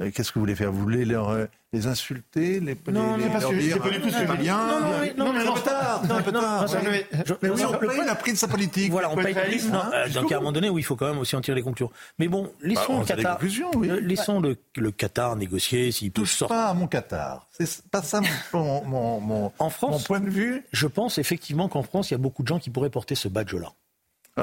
Euh, 0.02 0.10
Qu'est-ce 0.12 0.30
que 0.32 0.36
vous 0.36 0.42
voulez 0.42 0.56
faire? 0.56 0.72
Vous 0.72 0.82
voulez 0.82 1.06
leur, 1.06 1.30
euh, 1.30 1.46
les 1.72 1.86
insulter 1.86 2.60
les, 2.60 2.76
Non, 2.92 3.16
les, 3.16 3.30
leur 3.30 3.40
sûr, 3.42 3.54
dire, 3.54 3.74
c'est 3.76 3.80
pas 3.80 3.90
du 3.96 4.02
tout 4.02 4.10
ce 4.10 4.24
que 4.24 4.38
bien? 4.38 4.58
Non, 4.58 4.80
non, 4.80 5.00
mais- 5.00 5.14
non, 5.16 5.34
mais 5.34 5.62
tard, 5.62 6.02
c'est 6.04 6.12
un 6.12 6.22
peu 6.24 6.32
non, 6.32 6.42
tard. 6.42 6.66
Mais 6.84 7.06
mais 7.44 7.50
oui, 7.50 7.62
on 7.64 7.72
paye, 7.78 7.90
point- 7.90 8.04
il 8.04 8.10
a 8.10 8.16
pris 8.16 8.32
de 8.34 8.38
sa 8.38 8.48
politique. 8.48 8.92
Voilà, 8.92 9.12
on 9.12 9.16
paye 9.16 9.34
réaliste, 9.34 9.70
non, 9.72 9.80
hein, 9.80 9.92
euh, 9.94 10.10
donc 10.10 10.32
à 10.32 10.36
un 10.36 10.40
moment 10.40 10.52
donné, 10.52 10.70
où 10.72 10.80
il 10.80 10.84
faut 10.84 10.96
quand 10.96 11.08
même 11.08 11.20
aussi 11.20 11.36
en 11.36 11.42
tirer 11.42 11.56
les 11.56 11.62
conclusions. 11.62 11.92
Mais 12.18 12.28
bon, 12.28 12.52
laissons 12.62 13.00
Bah, 13.02 13.06
le 13.16 13.16
Qatar, 13.24 13.40
oui. 13.76 13.90
laissons 14.02 14.40
le, 14.40 14.58
Qatar 14.92 15.36
négocier 15.36 15.92
s'il 15.92 16.12
peut 16.12 16.26
sortir. 16.26 16.56
pas 16.56 16.70
à 16.70 16.74
mon 16.74 16.88
Qatar. 16.88 17.48
C'est 17.52 17.84
pas 17.92 18.02
ça 18.02 18.22
mon, 18.52 18.84
mon, 19.22 19.52
point 20.06 20.20
de 20.20 20.30
vue. 20.30 20.66
je 20.72 20.88
pense 20.88 21.20
effectivement 21.20 21.68
qu'en 21.70 21.84
France, 21.84 22.10
il 22.10 22.14
y 22.14 22.16
a 22.16 22.20
beaucoup 22.20 22.42
de 22.42 22.48
gens 22.48 22.58
qui 22.60 22.72
pourraient 22.72 22.90
porter 22.90 23.14
ce 23.14 23.28
badge-là, 23.28 23.74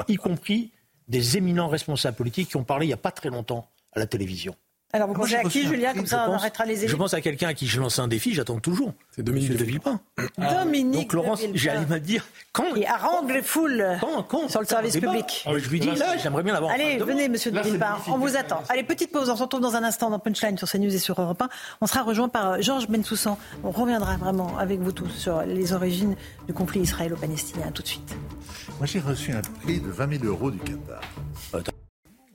y 0.07 0.15
compris 0.15 0.71
des 1.09 1.35
éminents 1.35 1.67
responsables 1.67 2.15
politiques 2.15 2.49
qui 2.49 2.55
ont 2.57 2.63
parlé 2.63 2.85
il 2.85 2.89
n'y 2.89 2.93
a 2.93 2.97
pas 2.97 3.11
très 3.11 3.29
longtemps 3.29 3.69
à 3.93 3.99
la 3.99 4.07
télévision. 4.07 4.55
Alors 4.93 5.07
vous 5.07 5.13
Moi, 5.15 5.23
pensez 5.25 5.35
à 5.35 5.43
qui, 5.43 5.65
Julien 5.65 5.93
Comme 5.93 6.03
Je 6.05 6.09
ça, 6.09 6.23
on 6.27 6.31
pense- 6.33 6.41
arrêtera 6.41 6.65
les 6.65 6.75
Je 6.75 6.83
élites. 6.85 6.97
pense 6.97 7.13
à 7.13 7.21
quelqu'un 7.21 7.47
à 7.49 7.53
qui 7.53 7.67
je 7.67 7.79
lance 7.79 7.97
un 7.99 8.07
défi, 8.07 8.33
j'attends 8.33 8.59
toujours. 8.59 8.93
C'est 9.15 9.23
Dominique 9.23 9.51
Monsieur 9.51 9.59
de 9.65 9.69
Villepin. 9.69 9.99
Dominique 10.37 11.01
Donc 11.09 11.13
Laurence, 11.13 11.39
de 11.41 11.45
Villepin. 11.47 11.59
j'allais 11.59 11.85
me 11.85 11.99
dire, 11.99 12.25
quand, 12.51 12.75
Et 12.75 12.85
harangue 12.87 13.29
les 13.31 13.41
foules 13.41 13.85
quand, 14.01 14.23
quand 14.23 14.49
sur 14.49 14.59
le 14.59 14.65
service 14.65 14.97
public. 14.97 15.45
Je 15.57 15.69
lui 15.69 15.79
dis, 15.79 15.91
là, 15.91 16.17
j'aimerais 16.17 16.43
bien 16.43 16.53
l'avoir. 16.53 16.71
Allez, 16.73 16.97
venez, 16.97 17.29
monsieur 17.29 17.51
de 17.51 17.59
Villepin, 17.59 17.97
on 18.07 18.17
vous 18.17 18.35
attend. 18.35 18.61
Allez, 18.69 18.83
petite 18.83 19.11
pause, 19.11 19.29
on 19.29 19.35
se 19.35 19.43
retrouve 19.43 19.61
dans 19.61 19.75
un 19.75 19.83
instant 19.83 20.09
dans 20.09 20.19
Punchline 20.19 20.57
sur 20.57 20.69
CNews 20.69 20.93
et 20.93 20.99
sur 20.99 21.19
Europe 21.21 21.41
1. 21.41 21.49
On 21.81 21.87
sera 21.87 22.01
rejoint 22.03 22.29
par 22.29 22.51
euh, 22.51 22.57
Georges 22.61 22.87
Bensoussan. 22.87 23.37
On 23.63 23.71
reviendra 23.71 24.17
vraiment 24.17 24.57
avec 24.57 24.79
vous 24.79 24.91
tous 24.91 25.09
sur 25.09 25.41
les 25.43 25.73
origines 25.73 26.15
du 26.47 26.53
conflit 26.53 26.81
israélo-palestinien. 26.81 27.71
Tout 27.73 27.81
de 27.83 27.87
suite. 27.87 28.15
Moi, 28.77 28.85
j'ai 28.87 28.99
reçu 28.99 29.31
un 29.31 29.41
prix 29.63 29.79
de 29.79 29.89
20 29.89 30.19
000 30.19 30.25
euros 30.25 30.51
du 30.51 30.59
Qatar. 30.59 31.01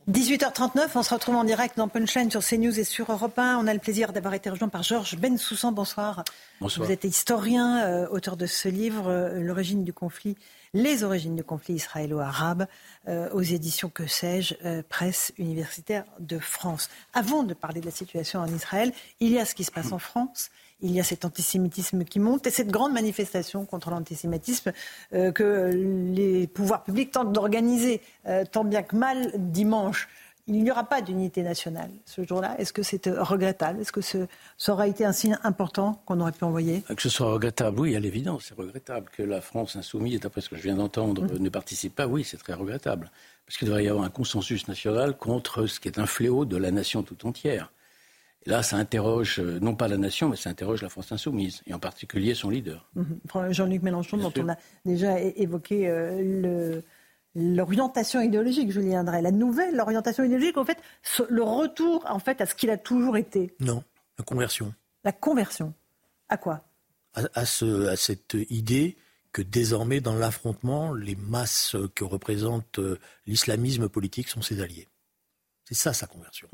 18h39, 0.09 0.91
on 0.95 1.03
se 1.03 1.13
retrouve 1.13 1.35
en 1.35 1.43
direct 1.43 1.77
dans 1.77 1.89
Punchline 1.89 2.31
sur 2.31 2.41
CNews 2.41 2.79
et 2.79 2.85
sur 2.85 3.11
Europe 3.11 3.37
1. 3.37 3.59
On 3.59 3.67
a 3.67 3.75
le 3.75 3.81
plaisir 3.81 4.13
d'avoir 4.13 4.35
été 4.35 4.49
rejoint 4.49 4.69
par 4.69 4.85
Georges 4.85 5.17
Bensoussan. 5.17 5.73
Bonsoir. 5.73 6.23
Bonsoir. 6.61 6.87
Vous 6.87 6.93
êtes 6.93 7.03
historien, 7.03 7.85
euh, 7.85 8.07
auteur 8.11 8.37
de 8.37 8.47
ce 8.47 8.69
livre, 8.69 9.09
euh, 9.09 9.41
L'origine 9.41 9.83
du 9.83 9.93
conflit, 9.93 10.37
les 10.75 11.03
origines 11.03 11.35
du 11.35 11.43
conflit 11.43 11.75
israélo-arabe, 11.75 12.69
euh, 13.09 13.29
aux 13.33 13.43
éditions 13.43 13.89
Que 13.89 14.07
sais-je, 14.07 14.55
presse 14.83 15.33
universitaire 15.39 16.05
de 16.21 16.39
France. 16.39 16.89
Avant 17.13 17.43
de 17.43 17.53
parler 17.53 17.81
de 17.81 17.87
la 17.87 17.93
situation 17.93 18.39
en 18.39 18.47
Israël, 18.47 18.93
il 19.19 19.33
y 19.33 19.41
a 19.41 19.45
ce 19.45 19.57
qui 19.57 19.65
se 19.65 19.73
passe 19.73 19.91
en 19.91 19.99
France. 19.99 20.51
Il 20.81 20.93
y 20.93 21.01
a 21.01 21.05
cet 21.05 21.25
antisémitisme 21.25 22.05
qui 22.05 22.21
monte 22.21 22.47
et 22.47 22.51
cette 22.51 22.69
grande 22.69 22.93
manifestation 22.93 23.65
contre 23.65 23.91
l'antisémitisme 23.91 24.73
euh, 25.15 25.33
que 25.33 25.71
les 26.15 26.47
pouvoirs 26.47 26.85
publics 26.85 27.13
tentent 27.13 27.33
d'organiser 27.33 28.03
euh, 28.27 28.45
tant 28.51 28.65
bien 28.65 28.83
que 28.83 28.95
mal 28.95 29.33
dimanche. 29.37 30.09
Il 30.49 30.63
n'y 30.63 30.71
aura 30.71 30.85
pas 30.85 31.01
d'unité 31.03 31.43
nationale 31.43 31.91
ce 32.05 32.25
jour-là. 32.25 32.55
Est-ce 32.61 32.73
que 32.73 32.85
c'est 32.85 33.09
euh, 33.09 33.21
regrettable? 33.23 33.81
Est-ce 33.81 33.91
que 33.91 34.01
ce, 34.01 34.29
ça 34.59 34.75
aurait 34.75 34.91
été 34.91 35.05
un 35.05 35.13
signe 35.13 35.37
important 35.43 36.01
qu'on 36.05 36.21
aurait 36.21 36.31
pu 36.31 36.45
envoyer? 36.45 36.83
Que 36.83 37.03
ce 37.03 37.09
soit 37.09 37.33
regrettable, 37.33 37.81
oui, 37.81 37.97
à 37.97 38.01
l'évidence, 38.01 38.45
c'est 38.49 38.55
regrettable. 38.57 39.11
Que 39.11 39.25
la 39.25 39.41
France 39.41 39.75
insoumise, 39.75 40.21
d'après 40.21 40.43
ce 40.43 40.49
que 40.49 40.57
je 40.57 40.63
viens 40.63 40.77
d'entendre, 40.77 41.23
Mmh. 41.23 41.39
ne 41.39 41.49
participe 41.49 41.97
pas, 41.97 42.07
oui, 42.07 42.23
c'est 42.23 42.37
très 42.37 42.53
regrettable. 42.53 43.11
Parce 43.45 43.57
qu'il 43.59 43.67
devrait 43.67 43.85
y 43.85 43.89
avoir 43.89 44.05
un 44.05 44.11
consensus 44.11 44.69
national 44.69 45.17
contre 45.17 45.67
ce 45.67 45.81
qui 45.81 45.89
est 45.89 45.99
un 45.99 46.07
fléau 46.07 46.45
de 46.45 46.57
la 46.57 46.71
nation 46.71 47.03
tout 47.03 47.27
entière. 47.27 47.73
Là, 48.47 48.63
ça 48.63 48.77
interroge, 48.77 49.41
euh, 49.41 49.59
non 49.61 49.75
pas 49.75 49.89
la 49.89 49.97
nation, 49.97 50.29
mais 50.29 50.37
ça 50.37 50.51
interroge 50.51 50.81
la 50.83 50.89
France 50.89 51.11
insoumise, 51.13 51.63
et 51.67 51.75
en 51.75 51.79
particulier 51.81 52.35
son 52.35 52.49
leader. 52.51 52.89
Mhm. 52.95 53.53
Jean-Luc 53.53 53.83
Mélenchon, 53.83 54.17
Bien 54.17 54.27
dont 54.27 54.33
sûr. 54.33 54.45
on 54.45 54.49
a 54.51 54.57
déjà 54.85 55.21
évoqué 55.21 55.89
euh, 55.89 56.81
l'orientation 57.35 58.21
idéologique, 58.21 58.71
Julien 58.71 59.05
Drey, 59.05 59.21
la 59.21 59.31
nouvelle 59.33 59.79
orientation 59.81 60.25
idéologique, 60.25 60.57
en 60.57 60.65
fait, 60.65 60.79
ce- 61.03 61.25
le 61.29 61.43
retour 61.43 62.05
en 62.09 62.19
fait 62.19 62.41
à 62.41 62.47
ce 62.47 62.55
qu'il 62.55 62.71
a 62.71 62.77
toujours 62.79 63.17
été, 63.17 63.55
Non, 63.61 63.83
la 64.19 64.25
conversion. 64.25 64.73
la 65.05 65.13
conversion. 65.13 65.75
À 66.29 66.37
quoi? 66.37 66.63
À, 67.15 67.23
à 67.35 67.45
ce- 67.47 67.87
à 67.89 67.97
cette 67.97 68.37
idée 68.51 68.97
que 69.33 69.43
désormais, 69.43 70.01
dans 70.01 70.15
l'affrontement, 70.15 70.95
les 70.95 71.15
masses 71.17 71.77
que 71.95 72.05
représente 72.05 72.79
euh, 72.79 72.99
l'islamisme 73.27 73.89
politique 73.89 74.29
sont 74.29 74.41
ses 74.41 74.61
alliés. 74.63 74.89
C'est 75.69 75.75
ça 75.75 75.93
sa 75.93 76.07
conversion. 76.07 76.49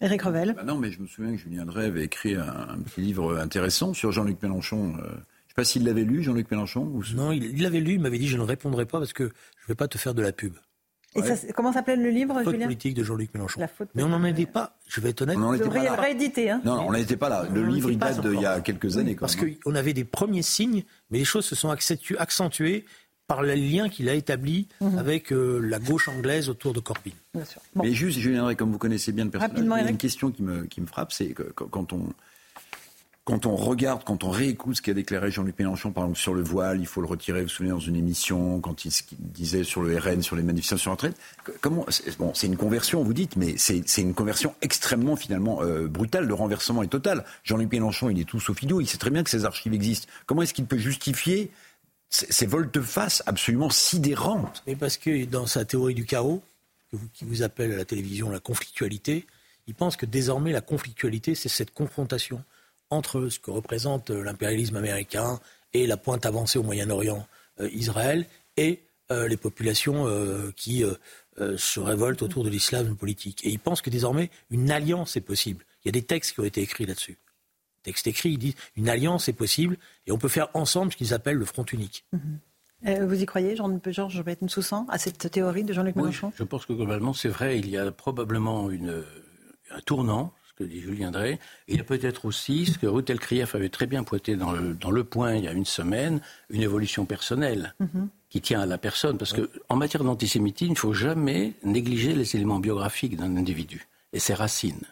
Éric 0.00 0.22
Revel. 0.22 0.54
Bah 0.56 0.64
non, 0.64 0.76
mais 0.76 0.90
je 0.90 1.00
me 1.00 1.06
souviens 1.06 1.30
que 1.32 1.38
Julien 1.38 1.64
Drey 1.64 1.84
avait 1.86 2.04
écrit 2.04 2.34
un, 2.34 2.66
un 2.70 2.78
petit 2.78 3.00
livre 3.00 3.38
intéressant 3.38 3.94
sur 3.94 4.10
Jean-Luc 4.12 4.42
Mélenchon. 4.42 4.94
euh, 4.98 5.02
je 5.02 5.04
ne 5.04 5.10
sais 5.10 5.54
pas 5.54 5.64
s'il 5.64 5.84
l'avait 5.84 6.02
lu, 6.04 6.22
Jean-Luc 6.22 6.50
Mélenchon. 6.50 6.82
Ou... 6.82 7.02
Non, 7.14 7.30
il 7.32 7.62
l'avait 7.62 7.80
lu, 7.80 7.92
il 7.94 8.00
m'avait 8.00 8.18
dit 8.18 8.26
je 8.28 8.36
ne 8.36 8.42
répondrai 8.42 8.84
pas 8.84 8.98
parce 8.98 9.12
que 9.12 9.24
je 9.24 9.28
ne 9.64 9.68
vais 9.68 9.74
pas 9.76 9.86
te 9.88 9.98
faire 9.98 10.14
de 10.14 10.22
la 10.22 10.32
pub. 10.32 10.54
Et 11.14 11.22
ça, 11.22 11.34
comment 11.54 11.72
s'appelait 11.72 11.96
le 11.96 12.10
livre, 12.10 12.34
Faute 12.42 12.52
Julien? 12.52 12.66
politique 12.66 12.92
de 12.92 13.02
Jean-Luc 13.02 13.32
Mélenchon. 13.32 13.58
La 13.60 13.68
faute 13.68 13.88
Mais 13.94 14.02
on 14.02 14.08
n'en 14.10 14.22
était 14.24 14.44
pas, 14.44 14.76
je 14.86 15.00
vais 15.00 15.10
être 15.10 15.22
honnête. 15.22 15.38
On 15.38 15.54
était 15.54 15.66
pas 15.66 15.82
là. 15.82 15.96
Hein 15.98 16.60
Non, 16.62 16.76
non, 16.76 16.88
on 16.88 16.92
n'était 16.92 17.16
pas 17.16 17.28
là. 17.30 17.46
Le 17.50 17.62
On 17.62 17.66
livre, 17.66 17.90
il 17.90 17.96
date 17.98 18.20
d'il 18.20 18.40
y 18.40 18.44
a 18.44 18.60
quelques 18.60 18.84
Oui, 18.84 18.98
années. 18.98 19.14
quand 19.14 19.20
Parce 19.20 19.40
même. 19.40 19.56
qu'on 19.60 19.74
avait 19.76 19.94
des 19.94 20.04
premiers 20.04 20.42
signes, 20.42 20.82
mais 21.10 21.18
les 21.18 21.24
choses 21.24 21.46
se 21.46 21.54
sont 21.54 21.70
accentu- 21.70 22.18
accentuées 22.18 22.84
par 23.26 23.42
le 23.42 23.54
lien 23.54 23.88
qu'il 23.88 24.08
a 24.08 24.14
établi 24.14 24.68
Mhm. 24.80 24.98
avec 24.98 25.32
euh, 25.32 25.58
la 25.60 25.78
gauche 25.78 26.08
anglaise 26.08 26.48
autour 26.48 26.72
de 26.72 26.80
Corbyn. 26.80 27.10
Bien 27.34 27.44
sûr. 27.44 27.60
Bon. 27.74 27.82
Mais 27.84 27.92
juste, 27.92 28.18
Julien 28.18 28.42
Drey, 28.42 28.54
comme 28.56 28.70
vous 28.72 28.78
connaissez 28.78 29.12
bien 29.12 29.24
le 29.24 29.30
personnage, 29.30 29.58
il 29.80 29.84
y 29.84 29.86
a 29.86 29.90
une 29.90 29.96
question 29.96 30.30
qui 30.30 30.42
me, 30.42 30.64
qui 30.66 30.80
me 30.80 30.86
frappe, 30.86 31.12
c'est 31.12 31.28
que 31.28 31.42
quand 31.42 31.92
on, 31.92 32.06
quand 33.24 33.44
on 33.44 33.56
regarde, 33.56 34.04
quand 34.04 34.22
on 34.22 34.30
réécoute 34.30 34.76
ce 34.76 34.82
qu'a 34.82 34.94
déclaré 34.94 35.32
Jean-Luc 35.32 35.58
Mélenchon, 35.58 35.90
par 35.90 36.04
exemple, 36.04 36.20
sur 36.20 36.34
le 36.34 36.42
voile, 36.42 36.78
il 36.78 36.86
faut 36.86 37.00
le 37.00 37.08
retirer, 37.08 37.40
vous 37.40 37.46
vous 37.46 37.52
souvenez, 37.52 37.70
dans 37.72 37.80
une 37.80 37.96
émission, 37.96 38.60
quand 38.60 38.84
il, 38.84 38.92
disait 39.18 39.64
sur 39.64 39.82
le 39.82 39.98
RN, 39.98 40.22
sur 40.22 40.36
les 40.36 40.44
manifestations 40.44 40.92
en 40.92 40.94
retraite, 40.94 41.16
comment, 41.60 41.84
c'est- 41.88 42.16
bon, 42.18 42.30
c'est 42.34 42.46
une 42.46 42.56
conversion, 42.56 43.02
vous 43.02 43.12
dites, 43.14 43.34
mais 43.34 43.54
c'est 43.58 43.82
c'est 43.88 44.02
une 44.02 44.14
conversion 44.14 44.54
extrêmement, 44.62 45.16
finalement, 45.16 45.60
euh, 45.62 45.88
brutale, 45.88 46.26
le 46.26 46.34
renversement 46.34 46.84
est 46.84 46.88
total. 46.88 47.24
Jean-Luc 47.42 47.72
Mélenchon, 47.72 48.08
il 48.10 48.20
est 48.20 48.24
tout 48.24 48.38
sauf 48.38 48.62
idiot, 48.62 48.80
il 48.80 48.86
sait 48.86 48.98
très 48.98 49.10
bien 49.10 49.24
que 49.24 49.30
ces 49.30 49.44
archives 49.44 49.74
existent. 49.74 50.06
Comment 50.26 50.42
est-ce 50.42 50.54
qu'il 50.54 50.66
peut 50.66 50.78
justifier 50.78 51.50
ces, 52.08 52.46
volte-face 52.46 53.22
absolument 53.26 53.70
sidérantes 53.70 54.62
Mais 54.66 54.76
parce 54.76 54.96
que 54.96 55.24
dans 55.24 55.46
sa 55.46 55.64
théorie 55.64 55.94
du 55.94 56.04
chaos, 56.04 56.42
qui 57.12 57.24
vous 57.24 57.42
appelle 57.42 57.72
à 57.72 57.76
la 57.76 57.84
télévision 57.84 58.30
la 58.30 58.40
conflictualité, 58.40 59.26
il 59.66 59.74
pense 59.74 59.96
que 59.96 60.06
désormais 60.06 60.52
la 60.52 60.60
conflictualité, 60.60 61.34
c'est 61.34 61.48
cette 61.48 61.74
confrontation 61.74 62.42
entre 62.90 63.28
ce 63.28 63.38
que 63.38 63.50
représente 63.50 64.10
euh, 64.10 64.22
l'impérialisme 64.22 64.76
américain 64.76 65.40
et 65.72 65.86
la 65.86 65.96
pointe 65.96 66.24
avancée 66.24 66.58
au 66.58 66.62
Moyen-Orient, 66.62 67.26
euh, 67.60 67.68
Israël, 67.72 68.26
et 68.56 68.80
euh, 69.10 69.26
les 69.28 69.36
populations 69.36 70.06
qui 70.56 70.82
se 71.58 71.80
révoltent 71.80 72.22
autour 72.22 72.44
de 72.44 72.48
l'islam 72.48 72.96
politique. 72.96 73.44
Et 73.44 73.50
il 73.50 73.58
pense 73.58 73.82
que 73.82 73.90
désormais 73.90 74.30
une 74.50 74.70
alliance 74.70 75.16
est 75.16 75.20
possible. 75.20 75.64
Il 75.84 75.88
y 75.88 75.90
a 75.90 75.92
des 75.92 76.02
textes 76.02 76.32
qui 76.32 76.40
ont 76.40 76.44
été 76.44 76.62
écrits 76.62 76.86
là-dessus. 76.86 77.18
Textes 77.86 78.06
écrits, 78.08 78.32
ils 78.32 78.38
disent 78.38 78.56
une 78.76 78.88
alliance 78.90 79.28
est 79.28 79.32
possible 79.32 79.78
et 80.06 80.12
on 80.12 80.18
peut 80.18 80.28
faire 80.28 80.48
ensemble 80.54 80.90
ce 80.92 80.96
qu'ils 80.98 81.14
appellent 81.14 81.36
le 81.38 81.44
front 81.44 81.64
unique. 81.72 82.04
Euh, 82.86 83.06
vous 83.06 83.22
y 83.22 83.26
croyez, 83.26 83.56
Georges 83.56 84.22
Bensoussan, 84.22 84.86
à 84.90 84.98
cette 84.98 85.30
théorie 85.30 85.64
de 85.64 85.72
Jean-Luc 85.72 85.94
Oui, 85.96 86.02
Mélenchon 86.02 86.32
je 86.36 86.42
pense 86.44 86.66
que 86.66 86.72
globalement, 86.74 87.14
c'est 87.14 87.28
vrai, 87.28 87.58
il 87.58 87.70
y 87.70 87.78
a 87.78 87.90
probablement 87.92 88.70
une, 88.70 89.02
un 89.70 89.80
tournant, 89.86 90.32
ce 90.48 90.52
que 90.62 90.68
dit 90.68 90.80
Julien 90.80 91.10
Drey. 91.10 91.38
Il 91.68 91.76
y 91.76 91.80
a 91.80 91.84
peut-être 91.84 92.24
aussi 92.26 92.66
ce 92.66 92.76
que 92.78 92.86
Ruth 92.86 93.08
Elkrief 93.08 93.54
avait 93.54 93.68
très 93.70 93.86
bien 93.86 94.02
pointé 94.04 94.36
dans 94.36 94.52
le, 94.52 94.74
dans 94.74 94.90
le 94.90 95.04
point 95.04 95.34
il 95.34 95.44
y 95.44 95.48
a 95.48 95.52
une 95.52 95.64
semaine, 95.64 96.20
une 96.50 96.62
évolution 96.62 97.06
personnelle 97.06 97.74
Mhm. 97.80 98.08
qui 98.30 98.40
tient 98.40 98.60
à 98.60 98.66
la 98.66 98.78
personne. 98.78 99.16
Parce 99.16 99.32
que 99.32 99.48
en 99.68 99.76
matière 99.76 100.02
d'antisémitisme, 100.04 100.72
il 100.72 100.74
ne 100.74 100.78
faut 100.78 100.92
jamais 100.92 101.54
négliger 101.62 102.14
les 102.14 102.36
éléments 102.36 102.58
biographiques 102.58 103.16
d'un 103.16 103.36
individu 103.36 103.86
et 104.12 104.18
ses 104.18 104.34
racines. 104.34 104.82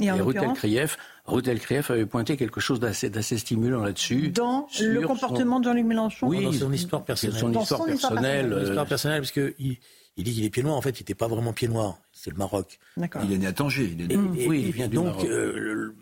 Et 0.00 0.10
en 0.10 0.16
Ruth 0.16 0.24
l'occurrence 0.36 0.64
Elkrief, 0.64 0.96
Ruth 1.26 1.46
Elkrief 1.48 1.90
avait 1.90 2.06
pointé 2.06 2.36
quelque 2.36 2.60
chose 2.60 2.80
d'assez 2.80 3.10
d'assez 3.10 3.36
stimulant 3.38 3.82
là-dessus. 3.82 4.30
Dans 4.30 4.66
le 4.80 5.00
comportement 5.06 5.60
de 5.60 5.64
Jean-Luc 5.64 5.84
Mélenchon 5.84 6.28
Oui, 6.28 6.42
dans 6.44 6.52
son 6.52 6.72
histoire 6.72 7.04
personnelle. 7.04 7.38
Son 7.38 7.48
Dans 7.50 7.60
histoire 7.62 7.80
son 7.82 7.88
histoire 7.92 8.12
personnelle. 8.14 8.50
Son 8.50 8.56
euh, 8.56 8.64
histoire 8.68 8.86
personnelle, 8.86 9.20
parce 9.20 9.32
qu'il 9.32 9.54
il, 9.58 9.76
il 10.16 10.24
dit 10.24 10.32
qu'il 10.34 10.44
est 10.44 10.50
pied 10.50 10.62
noir. 10.62 10.76
En 10.76 10.80
fait, 10.80 10.98
il 10.98 11.02
n'était 11.02 11.14
pas 11.14 11.28
vraiment 11.28 11.52
pied 11.52 11.68
noir. 11.68 11.98
C'est 12.12 12.30
le 12.30 12.36
Maroc. 12.36 12.78
D'accord. 12.96 13.22
Il 13.24 13.32
est 13.34 13.38
né 13.38 13.46
à 13.46 13.52
Tanger. 13.52 13.84
Il 13.84 14.00
est 14.00 14.14
Et- 14.14 14.16
né- 14.16 14.42
et- 14.44 14.48
Oui, 14.48 14.60
il 14.62 14.68
et 14.68 14.72
vient 14.72 14.88
du 14.88 14.96
donc, 14.96 15.06
Maroc. 15.06 15.24
euh, 15.26 15.52
le- 15.56 15.94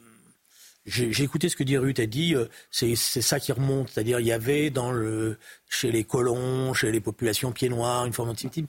j'ai 0.86 1.12
j'ai 1.12 1.24
écouté 1.24 1.48
ce 1.48 1.56
que 1.56 1.64
dit 1.64 1.76
Ruth. 1.76 1.98
Elle 1.98 2.08
dit, 2.08 2.34
euh, 2.36 2.46
c'est 2.70 2.94
c'est 2.94 3.22
ça 3.22 3.40
qui 3.40 3.50
remonte. 3.50 3.88
C'est-à-dire, 3.88 4.20
il 4.20 4.26
y 4.26 4.32
avait 4.32 4.70
dans 4.70 4.92
le, 4.92 5.36
chez 5.68 5.90
les 5.90 6.04
colons, 6.04 6.72
chez 6.74 6.92
les 6.92 7.00
populations 7.00 7.50
pieds 7.50 7.68
noirs, 7.68 8.06
une 8.06 8.12
forme 8.12 8.28
d'antisémitisme. 8.28 8.68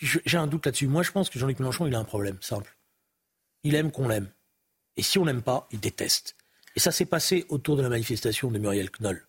J'ai 0.00 0.36
un 0.36 0.46
doute 0.48 0.66
là-dessus. 0.66 0.88
Moi, 0.88 1.02
je 1.04 1.12
pense 1.12 1.30
que 1.30 1.38
Jean-Luc 1.38 1.60
Mélenchon, 1.60 1.86
il 1.86 1.94
a 1.94 1.98
un 2.00 2.04
problème 2.04 2.36
simple. 2.40 2.76
Il 3.62 3.74
aime 3.76 3.90
qu'on 3.92 4.08
l'aime. 4.08 4.28
Et 5.00 5.02
si 5.02 5.18
on 5.18 5.24
l'aime 5.24 5.40
pas, 5.40 5.66
il 5.72 5.80
déteste. 5.80 6.36
Et 6.76 6.78
ça 6.78 6.92
s'est 6.92 7.06
passé 7.06 7.46
autour 7.48 7.74
de 7.78 7.80
la 7.80 7.88
manifestation 7.88 8.50
de 8.50 8.58
Muriel 8.58 8.90
Knoll. 8.90 9.26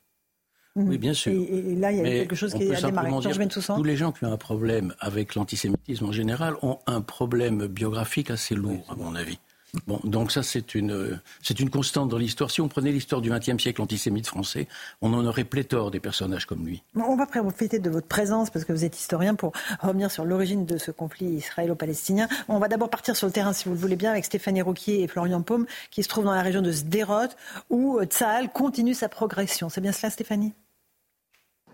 Oui, 0.76 0.98
bien 0.98 1.14
sûr. 1.14 1.32
Et, 1.32 1.36
et 1.36 1.76
là, 1.78 1.94
il 1.94 1.98
y 1.98 2.00
a 2.02 2.04
Mais 2.04 2.20
quelque 2.20 2.36
chose 2.36 2.52
qui 2.54 2.64
a 2.64 2.66
démarré. 2.66 2.82
simplement 2.82 3.22
Georges 3.22 3.38
dire 3.38 3.48
que 3.48 3.54
Bensoussan 3.54 3.78
Tous 3.78 3.84
les 3.86 3.96
gens 3.96 4.12
qui 4.12 4.26
ont 4.26 4.34
un 4.34 4.38
problème 4.38 4.94
avec 5.00 5.36
l'antisémitisme 5.36 6.08
en 6.08 6.12
général 6.12 6.56
ont 6.62 6.80
un 6.88 7.00
problème 7.00 7.68
biographique 7.68 8.32
assez 8.32 8.54
lourd, 8.54 8.86
à 8.90 8.96
mon 8.96 9.16
avis. 9.16 9.40
Bon, 9.88 10.00
donc 10.04 10.32
ça, 10.32 10.44
c'est 10.44 10.76
une, 10.76 11.22
c'est 11.42 11.60
une 11.60 11.70
constante 11.70 12.10
dans 12.10 12.18
l'histoire. 12.18 12.52
Si 12.52 12.60
on 12.60 12.68
prenait 12.68 12.92
l'histoire 12.92 13.22
du 13.22 13.30
XXe 13.30 13.62
siècle 13.62 13.82
antisémite 13.82 14.28
français, 14.28 14.68
on 15.02 15.14
en 15.14 15.26
aurait 15.26 15.46
pléthore 15.46 15.92
des 15.92 16.02
personnages 16.02 16.46
comme 16.46 16.66
lui. 16.66 16.84
On 16.96 17.16
va 17.16 17.26
profiter 17.26 17.80
de 17.80 17.90
votre 17.90 18.08
présence, 18.08 18.50
parce 18.50 18.66
que 18.66 18.74
vous 18.74 18.84
êtes 18.84 18.98
historien, 18.98 19.36
pour 19.36 19.54
revenir 19.80 20.12
sur 20.12 20.26
l'origine 20.26 20.66
de 20.66 20.78
ce 20.78 20.92
conflit 20.92 21.28
israélo-palestinien. 21.28 22.28
On 22.50 22.60
va 22.60 22.68
d'abord 22.68 22.90
partir 22.90 23.16
sur 23.16 23.28
le 23.28 23.34
terrain, 23.34 23.54
si 23.54 23.66
vous 23.66 23.76
le 23.76 23.80
voulez 23.80 23.96
bien, 23.96 24.12
avec 24.12 24.26
Stéphanie 24.26 24.62
Rouquier 24.62 25.04
et 25.04 25.08
Florian 25.08 25.42
Paume, 25.42 25.66
qui 25.90 26.04
se 26.04 26.10
trouvent 26.10 26.26
dans 26.26 26.34
la 26.34 26.42
région 26.42 26.62
de 26.62 26.72
Sderot, 26.72 27.30
où 27.70 27.98
euh, 27.98 28.06
Tsahal 28.06 28.52
continue 28.52 28.94
sa 28.94 29.08
progression. 29.08 29.70
C'est 29.70 29.82
bien 29.82 29.94
cela, 29.94 30.10
Stéphanie? 30.10 30.54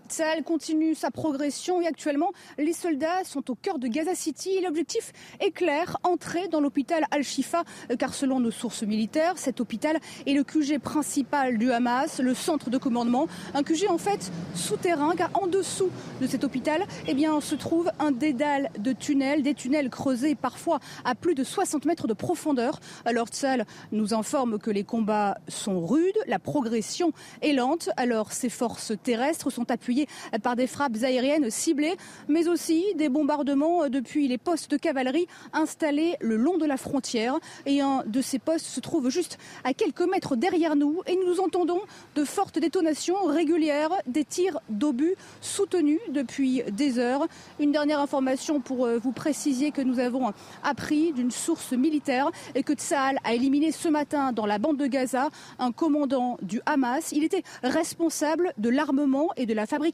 Tsahal 0.08 0.42
continue 0.42 0.94
sa 0.94 1.10
progression 1.10 1.82
et 1.82 1.86
actuellement, 1.86 2.32
les 2.56 2.72
soldats 2.72 3.24
sont 3.24 3.50
au 3.50 3.54
cœur 3.54 3.78
de 3.78 3.88
Gaza 3.88 4.14
City. 4.14 4.60
L'objectif 4.64 5.12
est 5.38 5.50
clair, 5.50 5.98
entrer 6.02 6.48
dans 6.48 6.60
l'hôpital 6.60 7.04
Al-Shifa, 7.10 7.64
euh, 7.90 7.96
car 7.96 8.14
selon 8.14 8.40
nos 8.40 8.50
sources 8.50 8.84
militaires, 8.84 9.34
cet 9.36 9.60
hôpital 9.60 9.98
est 10.26 10.32
le 10.32 10.44
QG 10.44 10.78
principal 10.78 11.58
du 11.58 11.70
Hamas, 11.70 12.20
le 12.20 12.32
centre 12.34 12.70
de 12.70 12.78
commandement, 12.78 13.28
un 13.52 13.62
QG 13.62 13.86
en 13.90 13.98
fait 13.98 14.32
souterrain, 14.54 15.14
car 15.14 15.30
en 15.34 15.46
dessous 15.46 15.90
de 16.22 16.26
cet 16.26 16.42
hôpital, 16.42 16.86
eh 17.06 17.12
bien, 17.12 17.38
se 17.42 17.54
trouve 17.54 17.90
un 17.98 18.10
dédale 18.10 18.70
de 18.78 18.92
tunnels, 18.92 19.42
des 19.42 19.54
tunnels 19.54 19.90
creusés 19.90 20.34
parfois 20.34 20.80
à 21.04 21.14
plus 21.14 21.34
de 21.34 21.44
60 21.44 21.84
mètres 21.84 22.06
de 22.06 22.14
profondeur. 22.14 22.80
Alors 23.04 23.28
Tsahal 23.28 23.66
nous 23.92 24.14
informe 24.14 24.58
que 24.58 24.70
les 24.70 24.84
combats 24.84 25.36
sont 25.48 25.86
rudes, 25.86 26.18
la 26.26 26.38
progression 26.38 27.12
est 27.42 27.52
lente, 27.52 27.90
alors 27.98 28.32
ces 28.32 28.48
forces 28.48 28.92
terrestres 29.02 29.50
sont 29.50 29.70
appuyées 29.70 29.97
par 30.42 30.56
des 30.56 30.66
frappes 30.66 30.96
aériennes 31.02 31.50
ciblées, 31.50 31.96
mais 32.28 32.48
aussi 32.48 32.84
des 32.94 33.08
bombardements 33.08 33.88
depuis 33.88 34.28
les 34.28 34.38
postes 34.38 34.70
de 34.70 34.76
cavalerie 34.76 35.26
installés 35.52 36.16
le 36.20 36.36
long 36.36 36.58
de 36.58 36.66
la 36.66 36.76
frontière. 36.76 37.38
Et 37.66 37.80
un 37.80 38.02
de 38.06 38.20
ces 38.20 38.38
postes 38.38 38.66
se 38.66 38.80
trouve 38.80 39.10
juste 39.10 39.38
à 39.64 39.72
quelques 39.74 40.08
mètres 40.08 40.36
derrière 40.36 40.76
nous 40.76 41.02
et 41.06 41.16
nous 41.26 41.40
entendons 41.40 41.80
de 42.14 42.24
fortes 42.24 42.58
détonations 42.58 43.24
régulières, 43.26 43.90
des 44.06 44.24
tirs 44.24 44.60
d'obus 44.68 45.14
soutenus 45.40 46.00
depuis 46.10 46.62
des 46.72 46.98
heures. 46.98 47.26
Une 47.60 47.72
dernière 47.72 48.00
information 48.00 48.60
pour 48.60 48.86
euh, 48.86 48.98
vous 48.98 49.12
préciser 49.12 49.70
que 49.70 49.80
nous 49.82 49.98
avons 49.98 50.32
appris 50.62 51.12
d'une 51.12 51.30
source 51.30 51.72
militaire 51.72 52.30
et 52.54 52.62
que 52.62 52.72
Tsahal 52.74 53.18
a 53.24 53.34
éliminé 53.34 53.72
ce 53.72 53.88
matin 53.88 54.32
dans 54.32 54.46
la 54.46 54.58
bande 54.58 54.76
de 54.76 54.86
Gaza 54.86 55.28
un 55.58 55.72
commandant 55.72 56.36
du 56.42 56.60
Hamas. 56.66 57.12
Il 57.12 57.24
était 57.24 57.42
responsable 57.62 58.52
de 58.58 58.68
l'armement 58.68 59.30
et 59.36 59.46
de 59.46 59.54
la 59.54 59.66
fabrication 59.66 59.87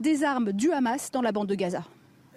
des 0.00 0.24
armes 0.24 0.52
du 0.52 0.70
Hamas 0.72 1.10
dans 1.10 1.22
la 1.22 1.32
bande 1.32 1.48
de 1.48 1.54
Gaza. 1.54 1.84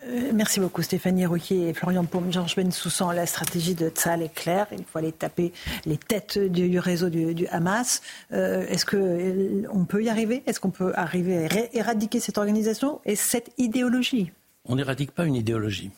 Euh, 0.07 0.31
Merci 0.33 0.59
beaucoup 0.61 0.81
Stéphanie 0.81 1.25
Rouquier 1.25 1.69
et 1.69 1.73
Florian 1.73 2.05
Paume. 2.05 2.31
Georges 2.31 2.55
Bensoussan, 2.55 3.11
la 3.11 3.25
stratégie 3.25 3.75
de 3.75 3.89
Tsahal 3.89 4.21
est 4.21 4.33
claire. 4.33 4.67
Il 4.71 4.83
faut 4.85 4.97
aller 4.97 5.11
taper 5.11 5.51
les 5.85 5.97
têtes 5.97 6.39
du, 6.39 6.69
du 6.69 6.79
réseau 6.79 7.09
du, 7.09 7.33
du 7.35 7.47
Hamas. 7.47 8.01
Euh, 8.31 8.65
Est-ce 8.67 8.85
qu'on 8.85 9.85
peut 9.85 10.01
y 10.03 10.09
arriver? 10.09 10.41
Est-ce 10.45 10.59
qu'on 10.61 10.69
peut 10.71 10.93
arriver 10.95 11.45
à 11.47 11.75
éradiquer 11.75 12.19
cette 12.21 12.37
organisation 12.37 13.01
et 13.05 13.15
cette 13.15 13.51
idéologie? 13.57 14.31
On 14.65 14.75
n'éradique 14.77 15.11
pas 15.11 15.25
une 15.25 15.35
idéologie. 15.35 15.91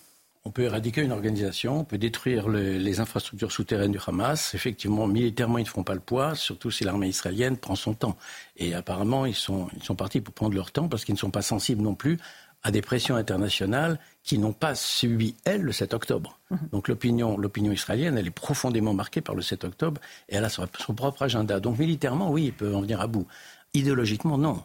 On 0.43 0.49
peut 0.49 0.63
éradiquer 0.63 1.01
une 1.03 1.11
organisation, 1.11 1.81
on 1.81 1.83
peut 1.83 1.99
détruire 1.99 2.47
le- 2.49 2.77
les 2.77 2.99
infrastructures 2.99 3.51
souterraines 3.51 3.91
du 3.91 3.99
Hamas. 4.07 4.55
Effectivement, 4.55 5.05
militairement, 5.05 5.59
ils 5.59 5.63
ne 5.65 5.67
font 5.69 5.83
pas 5.83 5.93
le 5.93 5.99
poids, 5.99 6.33
surtout 6.33 6.71
si 6.71 6.83
l'armée 6.83 7.09
israélienne 7.09 7.57
prend 7.57 7.75
son 7.75 7.93
temps. 7.93 8.17
Et 8.57 8.73
apparemment, 8.73 9.27
ils 9.27 9.35
sont, 9.35 9.67
ils 9.77 9.83
sont 9.83 9.95
partis 9.95 10.19
pour 10.19 10.33
prendre 10.33 10.55
leur 10.55 10.71
temps 10.71 10.87
parce 10.89 11.05
qu'ils 11.05 11.13
ne 11.13 11.19
sont 11.19 11.29
pas 11.29 11.43
sensibles 11.43 11.83
non 11.83 11.93
plus 11.93 12.17
à 12.63 12.71
des 12.71 12.81
pressions 12.81 13.15
internationales 13.15 13.99
qui 14.23 14.37
n'ont 14.39 14.53
pas 14.53 14.73
subi, 14.75 15.35
elles, 15.45 15.61
le 15.61 15.71
7 15.71 15.93
octobre. 15.93 16.39
Donc 16.71 16.87
l'opinion, 16.87 17.37
l'opinion 17.37 17.71
israélienne, 17.71 18.17
elle 18.17 18.27
est 18.27 18.31
profondément 18.31 18.93
marquée 18.93 19.21
par 19.21 19.35
le 19.35 19.41
7 19.43 19.63
octobre 19.63 20.01
et 20.29 20.35
elle 20.35 20.45
a 20.45 20.49
son, 20.49 20.67
son 20.79 20.93
propre 20.95 21.21
agenda. 21.23 21.59
Donc 21.59 21.77
militairement, 21.79 22.31
oui, 22.31 22.45
il 22.45 22.53
peut 22.53 22.73
en 22.75 22.81
venir 22.81 22.99
à 23.01 23.07
bout. 23.07 23.25
Idéologiquement, 23.73 24.37
non. 24.37 24.63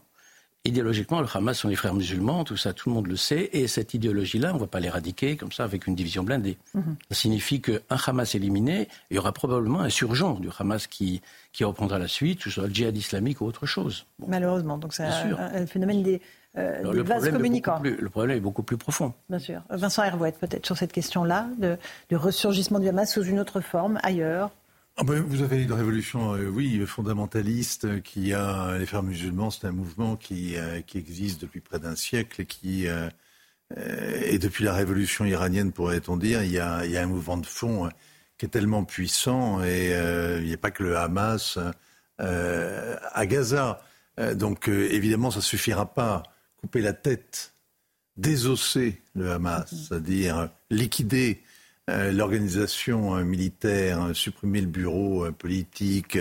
Idéologiquement, 0.67 1.21
le 1.21 1.27
Hamas 1.33 1.59
sont 1.59 1.69
les 1.69 1.77
frères 1.77 1.95
musulmans, 1.95 2.45
tout 2.45 2.57
ça, 2.57 2.73
tout 2.73 2.89
le 2.89 2.95
monde 2.95 3.07
le 3.07 3.17
sait. 3.17 3.51
Et 3.53 3.67
cette 3.69 3.95
idéologie-là, 3.95 4.51
on 4.51 4.55
ne 4.57 4.61
va 4.61 4.67
pas 4.67 4.81
l'éradiquer 4.81 5.37
comme 5.37 5.53
ça 5.53 5.65
avec 5.65 5.87
une 5.87 5.95
division 5.95 6.23
blindée. 6.25 6.57
Ça 6.75 6.81
signifie 7.15 7.61
qu'un 7.61 7.79
Hamas 8.07 8.35
éliminé, 8.35 8.89
il 9.11 9.17
y 9.17 9.19
aura 9.19 9.33
probablement 9.33 9.81
un 9.81 9.91
surgent 9.91 10.35
du 10.41 10.49
Hamas 10.59 10.87
qui, 10.87 11.23
qui 11.53 11.65
reprendra 11.65 11.99
la 11.99 12.09
suite, 12.09 12.39
que 12.39 12.45
ce 12.45 12.51
soit 12.51 12.67
le 12.69 12.75
djihad 12.75 12.97
islamique 12.97 13.41
ou 13.41 13.47
autre 13.47 13.67
chose. 13.67 14.07
Malheureusement, 14.27 14.77
donc 14.79 14.93
c'est 14.95 15.05
un, 15.05 15.37
un- 15.39 15.67
phénomène 15.67 16.03
des, 16.03 16.21
euh, 16.59 16.81
Alors, 16.81 16.93
des 16.93 16.99
le, 16.99 17.05
vases 17.05 17.17
problème 17.23 17.35
est 17.35 17.37
communicants. 17.39 17.71
beaucoup 17.73 17.83
plus, 17.83 17.97
le 18.03 18.11
problème 18.11 18.37
est 18.37 18.41
beaucoup 18.41 18.63
plus 18.63 18.77
profond. 18.77 19.13
Bien 19.29 19.39
sûr. 19.39 19.61
Vincent 19.71 20.03
Hervouette, 20.03 20.39
peut-être 20.39 20.67
sur 20.67 20.77
cette 20.77 20.93
question-là, 20.93 21.49
de- 21.59 21.77
du 22.09 22.17
ressurgissement 22.17 22.79
du 22.81 22.89
Hamas 22.89 23.13
sous 23.13 23.23
une 23.25 23.39
autre 23.39 23.61
forme, 23.61 23.99
ailleurs. 24.03 24.51
Ah 24.99 25.05
ben, 25.05 25.21
vous 25.21 25.43
avez 25.43 25.63
une 25.63 25.73
révolution, 25.75 26.35
euh, 26.35 26.49
oui, 26.49 26.81
fondamentaliste 26.87 27.85
euh, 27.85 28.01
qui 28.01 28.33
a 28.33 28.79
les 28.79 28.87
frères 28.87 29.03
musulmans. 29.03 29.51
C'est 29.51 29.67
un 29.67 29.73
mouvement 29.73 30.17
qui, 30.17 30.57
euh, 30.57 30.81
qui 30.81 30.97
existe 30.97 31.41
depuis 31.43 31.61
près 31.61 31.79
d'un 31.79 31.95
siècle 31.95 32.41
et 32.41 32.47
qui 32.47 32.89
euh, 32.89 33.11
et 33.77 34.39
depuis 34.39 34.65
la 34.65 34.73
révolution 34.75 35.25
iranienne, 35.27 35.73
pourrait-on 35.73 36.17
dire, 36.17 36.43
il 36.45 36.53
y, 36.53 36.59
a, 36.61 36.87
il 36.87 36.93
y 36.93 36.97
a 36.97 37.03
un 37.03 37.07
mouvement 37.07 37.37
de 37.37 37.47
fond 37.47 37.91
qui 38.39 38.47
est 38.47 38.49
tellement 38.49 38.85
puissant 38.85 39.63
et 39.65 39.89
il 40.41 40.47
n'y 40.47 40.55
a 40.55 40.57
pas 40.57 40.71
que 40.71 40.85
le 40.85 40.97
Hamas 40.97 41.59
à 42.19 43.27
Gaza. 43.27 43.83
Donc 44.37 44.69
évidemment, 44.69 45.33
ça 45.33 45.41
suffira 45.41 45.93
pas. 45.95 46.23
Couper 46.61 46.81
la 46.81 46.93
tête, 46.93 47.55
désosser 48.17 49.03
le 49.17 49.33
Hamas, 49.33 49.69
c'est-à-dire 49.69 50.49
liquider 50.71 51.43
l'organisation 51.89 53.17
euh, 53.17 53.25
militaire, 53.25 54.03
euh, 54.03 54.15
supprimer 54.15 54.61
le 54.61 54.67
bureau 54.67 55.27
euh, 55.27 55.33
politique, 55.33 56.19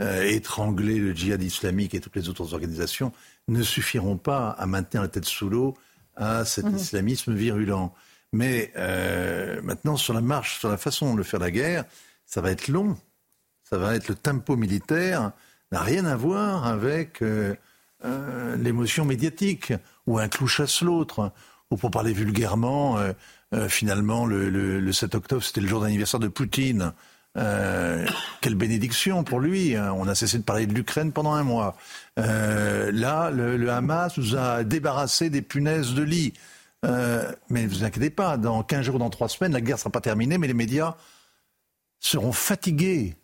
euh, 0.00 0.22
étrangler 0.24 0.98
le 0.98 1.12
djihad 1.14 1.42
islamique 1.42 1.94
et 1.94 2.00
toutes 2.00 2.16
les 2.16 2.28
autres 2.28 2.54
organisations, 2.54 3.12
ne 3.48 3.62
suffiront 3.62 4.16
pas 4.16 4.50
à 4.50 4.66
maintenir 4.66 5.02
la 5.02 5.08
tête 5.08 5.24
sous 5.24 5.48
l'eau 5.48 5.76
à 6.16 6.44
cet 6.44 6.66
Mhm. 6.66 6.76
islamisme 6.76 7.34
virulent. 7.34 7.92
Mais 8.32 8.72
euh, 8.76 9.60
maintenant, 9.62 9.96
sur 9.96 10.14
la 10.14 10.20
marche, 10.20 10.60
sur 10.60 10.68
la 10.68 10.76
façon 10.76 11.14
de 11.14 11.22
faire 11.22 11.40
la 11.40 11.50
guerre, 11.50 11.84
ça 12.26 12.40
va 12.40 12.50
être 12.52 12.68
long. 12.68 12.96
Ça 13.68 13.78
va 13.78 13.94
être 13.96 14.08
le 14.08 14.14
tempo 14.14 14.56
militaire 14.56 15.32
n'a 15.72 15.80
rien 15.82 16.04
à 16.04 16.16
voir 16.16 16.66
avec 16.66 17.22
euh, 17.22 17.54
euh, 18.04 18.56
l'émotion 18.56 19.04
médiatique 19.04 19.72
ou 20.06 20.18
un 20.18 20.28
clou 20.28 20.46
chasse 20.46 20.82
l'autre. 20.82 21.32
Ou 21.70 21.76
pour 21.76 21.90
parler 21.92 22.12
vulgairement, 22.12 22.98
euh, 23.54 23.68
finalement, 23.68 24.26
le, 24.26 24.48
le- 24.50 24.80
le 24.80 24.92
7 24.92 25.14
octobre, 25.14 25.42
c'était 25.42 25.60
le 25.60 25.68
jour 25.68 25.80
d'anniversaire 25.80 26.20
de 26.20 26.28
Poutine. 26.28 26.92
Euh, 27.36 28.06
quelle 28.40 28.56
bénédiction 28.56 29.22
pour 29.22 29.38
lui. 29.40 29.76
hein. 29.76 29.92
On 29.96 30.08
a 30.08 30.14
cessé 30.16 30.38
de 30.38 30.42
parler 30.42 30.66
de 30.66 30.74
l'Ukraine 30.74 31.12
pendant 31.12 31.32
un 31.32 31.44
mois. 31.44 31.76
Euh, 32.18 32.90
là, 32.92 33.30
le, 33.30 33.56
le 33.56 33.70
Hamas 33.70 34.16
nous 34.18 34.36
a 34.36 34.64
débarrassé 34.64 35.30
des 35.30 35.42
punaises 35.42 35.94
de 35.94 36.02
lit. 36.02 36.32
Mais 36.82 37.62
ne 37.62 37.68
vous 37.68 37.84
inquiétez 37.84 38.10
pas, 38.10 38.36
dans 38.36 38.62
15 38.62 38.84
jours, 38.86 38.98
dans 38.98 39.10
3 39.10 39.28
semaines, 39.28 39.52
la 39.52 39.60
guerre 39.60 39.76
ne 39.76 39.80
sera 39.80 39.90
pas 39.90 40.00
terminée, 40.00 40.38
mais 40.38 40.46
les 40.48 40.54
médias 40.54 40.96
seront 42.00 42.32
fatigués 42.32 43.16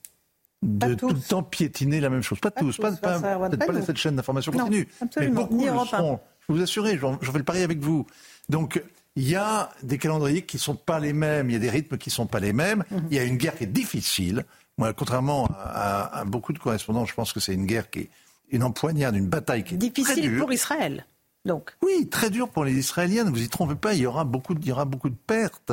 de 0.63 0.95
tout 0.95 1.09
le 1.09 1.19
temps 1.21 1.43
piétiner 1.43 2.01
la 2.01 2.11
même 2.11 2.23
chose. 2.23 2.39
Pas, 2.41 2.51
tous, 2.51 2.77
pas, 2.77 2.91
tous, 2.93 3.01
pas- 3.01 3.19
peut-être 3.21 3.67
pas 3.67 3.83
cette 3.83 3.97
chaîne 3.97 4.17
d'information 4.17 4.53
Non, 4.53 4.59
continue. 4.65 4.87
Mais 5.01 5.07
absolument, 5.07 5.41
beaucoup 5.43 5.65
le 5.65 5.87
seront. 5.87 6.21
Je 6.49 6.53
vous 6.53 6.63
assurer, 6.63 6.99
j'en 6.99 7.19
j'en 7.21 7.33
fais 7.33 7.39
le 7.39 7.45
pari 7.45 7.63
avec 7.63 7.79
vous. 7.79 8.07
Donc, 8.49 8.83
il 9.17 9.29
y 9.29 9.35
a 9.35 9.71
des 9.83 9.99
calendriers 9.99 10.43
qui 10.43 10.57
ne 10.57 10.61
sont 10.61 10.75
pas 10.77 11.01
les 11.01 11.13
mêmes, 11.13 11.49
il 11.51 11.55
y 11.55 11.57
a 11.57 11.59
des 11.59 11.71
rythmes 11.71 11.97
qui 11.99 12.11
ne 12.11 12.15
sont 12.15 12.27
pas 12.27 12.39
les 12.41 12.53
mêmes, 12.53 12.85
Mhm. 12.91 13.07
il 13.11 13.17
y 13.17 13.19
a 13.19 13.25
une 13.25 13.37
guerre 13.37 13.57
qui 13.57 13.65
est 13.65 13.67
difficile, 13.67 14.45
Moi, 14.79 14.93
contrairement 14.93 15.49
à, 15.59 16.25
beaucoup 16.27 16.53
de 16.53 16.59
correspondants, 16.59 17.07
je 17.07 17.15
pense 17.15 17.33
que 17.33 17.41
c'est 17.41 17.55
une 17.55 17.65
guerre 17.65 17.89
qui 17.89 18.01
est 18.01 18.11
une 18.51 18.63
empoignade, 18.63 19.17
une 19.17 19.27
bataille 19.27 19.65
qui 19.65 19.73
est 19.75 19.79
difficile 19.79 20.37
pour 20.39 20.53
Israël. 20.53 21.07
Donc. 21.47 21.75
Oui, 21.83 22.09
très 22.11 22.29
dur 22.29 22.51
pour 22.51 22.63
les 22.65 22.75
Israéliens. 22.75 23.25
Ne 23.25 23.31
vous 23.31 23.41
y 23.43 23.49
trompez 23.49 23.75
pas, 23.77 23.95
il 23.95 24.01
y 24.01 24.07
aura 24.07 24.25
beaucoup 24.25 24.53
de, 24.53 24.61
il 24.61 24.69
y 24.69 24.73
aura 24.73 24.85
beaucoup 24.85 25.09
de 25.09 25.17
pertes. 25.17 25.73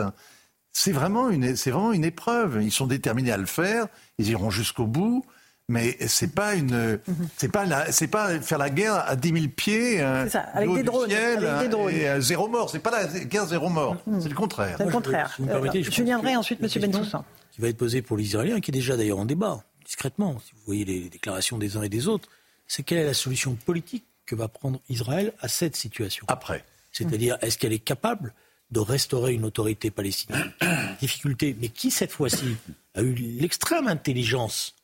C'est 0.72 0.94
vraiment 0.94 1.30
une, 1.30 1.58
c'est 1.58 1.72
vraiment 1.72 1.92
une 1.92 2.06
épreuve. 2.06 2.60
Ils 2.64 2.72
sont 2.72 2.88
déterminés 2.88 3.32
à 3.34 3.38
le 3.38 3.46
faire. 3.46 3.88
Ils 4.20 4.30
iront 4.30 4.50
jusqu'au 4.50 4.88
bout. 4.88 5.26
Mais 5.70 5.96
c'est 6.08 6.34
pas 6.34 6.56
une, 6.56 7.00
c'est 7.38 7.50
pas 7.50 7.92
c'est 7.92 8.08
pas 8.08 8.40
faire 8.42 8.58
la 8.58 8.70
guerre 8.70 8.96
à 8.96 9.16
10 9.16 9.30
000 9.30 9.46
pieds, 9.56 10.02
euh, 10.02 10.28
ça, 10.28 10.42
avec, 10.54 10.74
des 10.74 10.84
drones, 10.84 11.12
avec 11.12 11.60
des 11.62 11.68
drones, 11.70 11.94
et 11.94 12.08
euh, 12.10 12.20
zéro 12.20 12.50
mort. 12.50 12.70
C'est 12.70 12.80
pas 12.80 12.92
la 12.92 13.08
guerre 13.08 13.46
zéro 13.46 13.70
mort. 13.70 13.96
Mm. 14.06 14.20
C'est 14.20 14.30
le 14.30 14.36
contraire. 14.36 14.76
C'est 14.78 14.86
le 14.86 14.92
contraire. 14.92 15.38
Euh, 15.40 15.72
je, 15.74 16.04
viendrai 16.04 16.36
ensuite, 16.36 16.60
Monsieur 16.60 16.82
Bensoussan. 16.82 17.24
Qui 17.52 17.62
va 17.62 17.70
être 17.70 17.78
posée 17.78 18.02
pour 18.02 18.18
les 18.18 18.26
Israéliens, 18.26 18.60
qui 18.60 18.72
est 18.72 18.74
déjà 18.74 18.98
d'ailleurs 18.98 19.20
en 19.20 19.26
débat 19.26 19.64
discrètement. 19.86 20.40
Si 20.46 20.54
vous 20.54 20.62
voyez 20.66 20.86
les 20.86 21.10
déclarations 21.10 21.58
des 21.58 21.78
uns 21.78 21.84
et 21.84 21.90
des 21.90 22.08
autres, 22.08 22.30
c'est 22.68 22.84
quelle 22.84 23.00
est 23.00 23.06
la 23.06 23.14
solution 23.14 23.56
politique 23.56 24.06
que 24.26 24.36
va 24.36 24.48
prendre 24.48 24.80
Israël 24.90 25.34
à 25.40 25.48
cette 25.48 25.76
situation 25.76 26.26
Après. 26.30 26.66
C'est-à-dire, 26.92 27.38
est-ce 27.42 27.58
qu'elle 27.58 27.74
est 27.74 27.80
capable 27.80 28.34
de 28.72 28.80
restaurer 28.80 29.34
une 29.34 29.46
autorité 29.46 29.92
palestinienne 29.92 30.52
Difficulté, 31.00 31.56
mais 31.60 31.70
qui 31.70 31.92
cette 31.92 32.12
fois-ci 32.12 32.56
a 32.96 33.02
eu 33.02 33.14
l'extrême 33.14 33.88
intelligence 33.88 34.76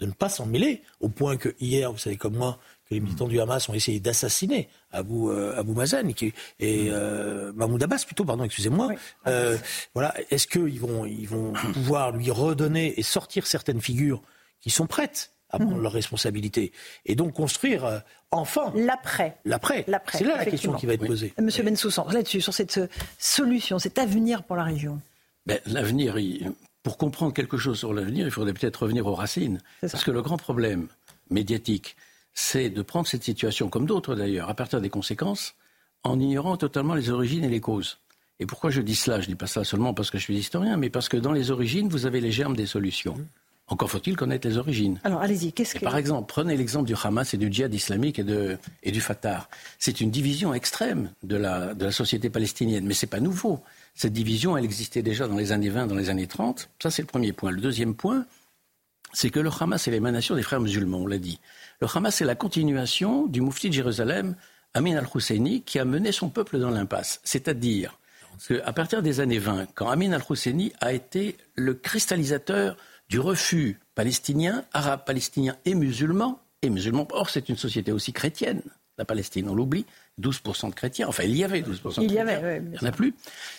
de 0.00 0.06
ne 0.06 0.12
pas 0.12 0.28
s'en 0.28 0.46
mêler, 0.46 0.82
au 1.00 1.08
point 1.08 1.36
que 1.36 1.54
hier, 1.60 1.92
vous 1.92 1.98
savez 1.98 2.16
comme 2.16 2.36
moi, 2.36 2.58
que 2.88 2.94
les 2.94 3.00
militants 3.00 3.28
du 3.28 3.40
Hamas 3.40 3.68
ont 3.68 3.74
essayé 3.74 4.00
d'assassiner 4.00 4.68
Abou, 4.92 5.30
euh, 5.30 5.62
Mazen 5.64 6.10
et, 6.10 6.32
et 6.60 6.88
euh, 6.90 7.52
Mahmoud 7.54 7.82
Abbas 7.82 8.04
plutôt, 8.04 8.24
pardon, 8.24 8.44
excusez-moi. 8.44 8.90
Euh, 9.26 9.56
voilà, 9.94 10.14
est-ce 10.30 10.46
qu'ils 10.46 10.80
vont, 10.80 11.04
ils 11.06 11.28
vont 11.28 11.52
pouvoir 11.72 12.12
lui 12.12 12.30
redonner 12.30 12.98
et 12.98 13.02
sortir 13.02 13.46
certaines 13.46 13.80
figures 13.80 14.22
qui 14.60 14.70
sont 14.70 14.86
prêtes 14.86 15.32
à 15.50 15.58
prendre 15.58 15.78
leurs 15.78 15.92
responsabilités 15.92 16.72
et 17.06 17.14
donc 17.14 17.32
construire 17.34 17.84
euh, 17.84 17.98
enfin 18.32 18.72
l'après. 18.74 19.38
L'après. 19.44 19.84
C'est 20.12 20.24
là 20.24 20.36
la 20.36 20.44
question 20.44 20.72
qui 20.72 20.86
va 20.86 20.94
être 20.94 21.06
posée. 21.06 21.32
Monsieur 21.40 21.62
Bensoussan, 21.62 22.08
là-dessus, 22.10 22.40
sur 22.40 22.52
cette 22.52 22.80
solution, 23.18 23.78
cet 23.78 23.98
avenir 23.98 24.42
pour 24.42 24.56
la 24.56 24.64
région. 24.64 25.00
Ben, 25.46 25.60
l'avenir, 25.66 26.16
pour 26.84 26.98
comprendre 26.98 27.32
quelque 27.32 27.56
chose 27.56 27.78
sur 27.78 27.92
l'avenir, 27.92 28.26
il 28.26 28.30
faudrait 28.30 28.52
peut-être 28.52 28.82
revenir 28.84 29.06
aux 29.08 29.14
racines. 29.14 29.58
Parce 29.80 30.04
que 30.04 30.12
le 30.12 30.22
grand 30.22 30.36
problème 30.36 30.86
médiatique, 31.30 31.96
c'est 32.34 32.68
de 32.68 32.82
prendre 32.82 33.08
cette 33.08 33.24
situation, 33.24 33.68
comme 33.68 33.86
d'autres 33.86 34.14
d'ailleurs, 34.14 34.50
à 34.50 34.54
partir 34.54 34.80
des 34.80 34.90
conséquences, 34.90 35.54
en 36.04 36.20
ignorant 36.20 36.56
totalement 36.58 36.94
les 36.94 37.08
origines 37.10 37.42
et 37.42 37.48
les 37.48 37.60
causes. 37.60 37.98
Et 38.38 38.46
pourquoi 38.46 38.70
je 38.70 38.82
dis 38.82 38.94
cela? 38.94 39.20
Je 39.20 39.26
ne 39.26 39.32
dis 39.32 39.34
pas 39.34 39.46
ça 39.46 39.64
seulement 39.64 39.94
parce 39.94 40.10
que 40.10 40.18
je 40.18 40.24
suis 40.24 40.36
historien, 40.36 40.76
mais 40.76 40.90
parce 40.90 41.08
que 41.08 41.16
dans 41.16 41.32
les 41.32 41.50
origines, 41.50 41.88
vous 41.88 42.04
avez 42.04 42.20
les 42.20 42.30
germes 42.30 42.54
des 42.54 42.66
solutions. 42.66 43.16
Encore 43.66 43.90
faut-il 43.90 44.14
connaître 44.14 44.46
les 44.46 44.58
origines. 44.58 45.00
Alors 45.04 45.22
allez-y, 45.22 45.54
qu'est-ce 45.54 45.76
que... 45.76 45.84
Par 45.84 45.96
exemple, 45.96 46.26
prenez 46.28 46.54
l'exemple 46.54 46.86
du 46.86 46.94
Hamas 47.02 47.32
et 47.32 47.38
du 47.38 47.50
djihad 47.50 47.72
islamique 47.72 48.18
et, 48.18 48.24
de, 48.24 48.58
et 48.82 48.92
du 48.92 49.00
Fatah. 49.00 49.48
C'est 49.78 50.02
une 50.02 50.10
division 50.10 50.52
extrême 50.52 51.10
de 51.22 51.36
la, 51.36 51.72
de 51.72 51.86
la 51.86 51.92
société 51.92 52.28
palestinienne, 52.28 52.84
mais 52.84 52.92
ce 52.92 53.06
n'est 53.06 53.10
pas 53.10 53.20
nouveau. 53.20 53.62
Cette 53.94 54.12
division, 54.12 54.56
elle 54.56 54.64
existait 54.64 55.02
déjà 55.02 55.28
dans 55.28 55.36
les 55.36 55.52
années 55.52 55.68
20, 55.68 55.86
dans 55.86 55.94
les 55.94 56.10
années 56.10 56.26
30. 56.26 56.68
Ça, 56.82 56.90
c'est 56.90 57.02
le 57.02 57.06
premier 57.06 57.32
point. 57.32 57.52
Le 57.52 57.60
deuxième 57.60 57.94
point, 57.94 58.26
c'est 59.12 59.30
que 59.30 59.38
le 59.38 59.50
Hamas 59.58 59.86
est 59.86 59.90
l'émanation 59.92 60.34
des 60.34 60.42
frères 60.42 60.60
musulmans, 60.60 60.98
on 60.98 61.06
l'a 61.06 61.18
dit. 61.18 61.38
Le 61.80 61.86
Hamas 61.92 62.20
est 62.20 62.24
la 62.24 62.34
continuation 62.34 63.26
du 63.26 63.40
Moufti 63.40 63.68
de 63.68 63.74
Jérusalem, 63.74 64.34
Amin 64.74 64.96
al-Husseini, 64.96 65.62
qui 65.62 65.78
a 65.78 65.84
mené 65.84 66.10
son 66.10 66.28
peuple 66.28 66.58
dans 66.58 66.70
l'impasse. 66.70 67.20
C'est-à-dire 67.22 67.98
qu'à 68.48 68.72
partir 68.72 69.02
des 69.02 69.20
années 69.20 69.38
20, 69.38 69.68
quand 69.74 69.88
Amin 69.88 70.12
al-Husseini 70.12 70.72
a 70.80 70.92
été 70.92 71.36
le 71.54 71.74
cristallisateur 71.74 72.76
du 73.08 73.20
refus 73.20 73.78
palestinien, 73.94 74.64
arabe 74.72 75.04
palestinien 75.04 75.56
et 75.64 75.74
musulman, 75.74 76.40
et 76.62 76.70
musulman, 76.70 77.06
or 77.12 77.30
c'est 77.30 77.48
une 77.48 77.56
société 77.56 77.92
aussi 77.92 78.12
chrétienne, 78.12 78.62
la 78.98 79.04
Palestine, 79.04 79.48
on 79.48 79.54
l'oublie, 79.54 79.86
12% 80.20 80.70
de 80.70 80.74
chrétiens, 80.74 81.08
enfin 81.08 81.24
il 81.24 81.36
y 81.36 81.44
avait 81.44 81.60
12% 81.60 81.64
de 81.64 81.78
chrétiens, 81.78 82.02
il 82.02 82.12
y 82.12 82.18
avait, 82.18 82.58
il 82.58 82.70
n'y 82.70 82.78
en 82.78 82.86
a 82.86 82.92
plus. 82.92 83.14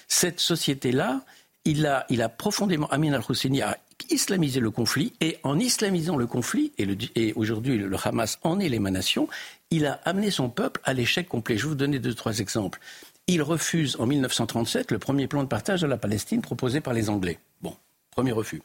Cette 0.08 0.40
société-là, 0.40 1.22
il 1.66 1.86
a, 1.86 2.06
il 2.10 2.22
a 2.22 2.30
profondément, 2.30 2.88
Amin 2.88 3.14
al-Husseini 3.14 3.62
a 3.62 3.78
islamisé 4.10 4.60
le 4.60 4.72
conflit, 4.72 5.14
et 5.22 5.38
en 5.44 5.60
islamisant 5.60 6.16
le 6.16 6.28
conflit, 6.28 6.72
et, 6.78 6.88
et 7.16 7.34
aujourd'hui 7.34 7.78
le 7.78 7.98
Hamas 8.04 8.40
en 8.44 8.60
est 8.60 8.70
l'émanation, 8.70 9.28
il 9.72 9.86
a 9.86 9.94
amené 10.06 10.32
son 10.32 10.50
peuple 10.50 10.80
à 10.84 10.94
l'échec 10.94 11.28
complet. 11.28 11.58
Je 11.58 11.64
vais 11.64 11.70
vous 11.70 11.76
donner 11.76 12.00
deux, 12.00 12.14
trois 12.14 12.40
exemples. 12.40 12.80
Il 13.28 13.42
refuse 13.42 13.96
en 14.00 14.06
1937 14.06 14.92
le 14.92 15.00
premier 15.00 15.28
plan 15.28 15.42
de 15.42 15.48
partage 15.48 15.82
de 15.82 15.88
la 15.88 15.98
Palestine 15.98 16.42
proposé 16.42 16.82
par 16.82 16.94
les 16.94 17.10
Anglais. 17.10 17.40
Bon, 17.62 17.76
premier 18.12 18.32
refus. 18.32 18.62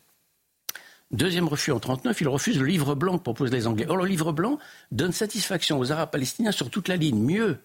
Deuxième 1.10 1.48
refus 1.48 1.72
en 1.72 1.76
1939, 1.76 2.20
il 2.20 2.28
refuse 2.28 2.58
le 2.58 2.66
livre 2.66 2.94
blanc 2.94 3.18
que 3.18 3.22
proposent 3.24 3.50
les 3.50 3.66
Anglais. 3.66 3.86
Or, 3.88 3.96
le 3.96 4.04
livre 4.04 4.32
blanc 4.32 4.58
donne 4.92 5.12
satisfaction 5.12 5.78
aux 5.78 5.90
Arabes 5.90 6.10
palestiniens 6.10 6.52
sur 6.52 6.70
toute 6.70 6.86
la 6.86 6.96
ligne. 6.96 7.18
Mieux, 7.18 7.58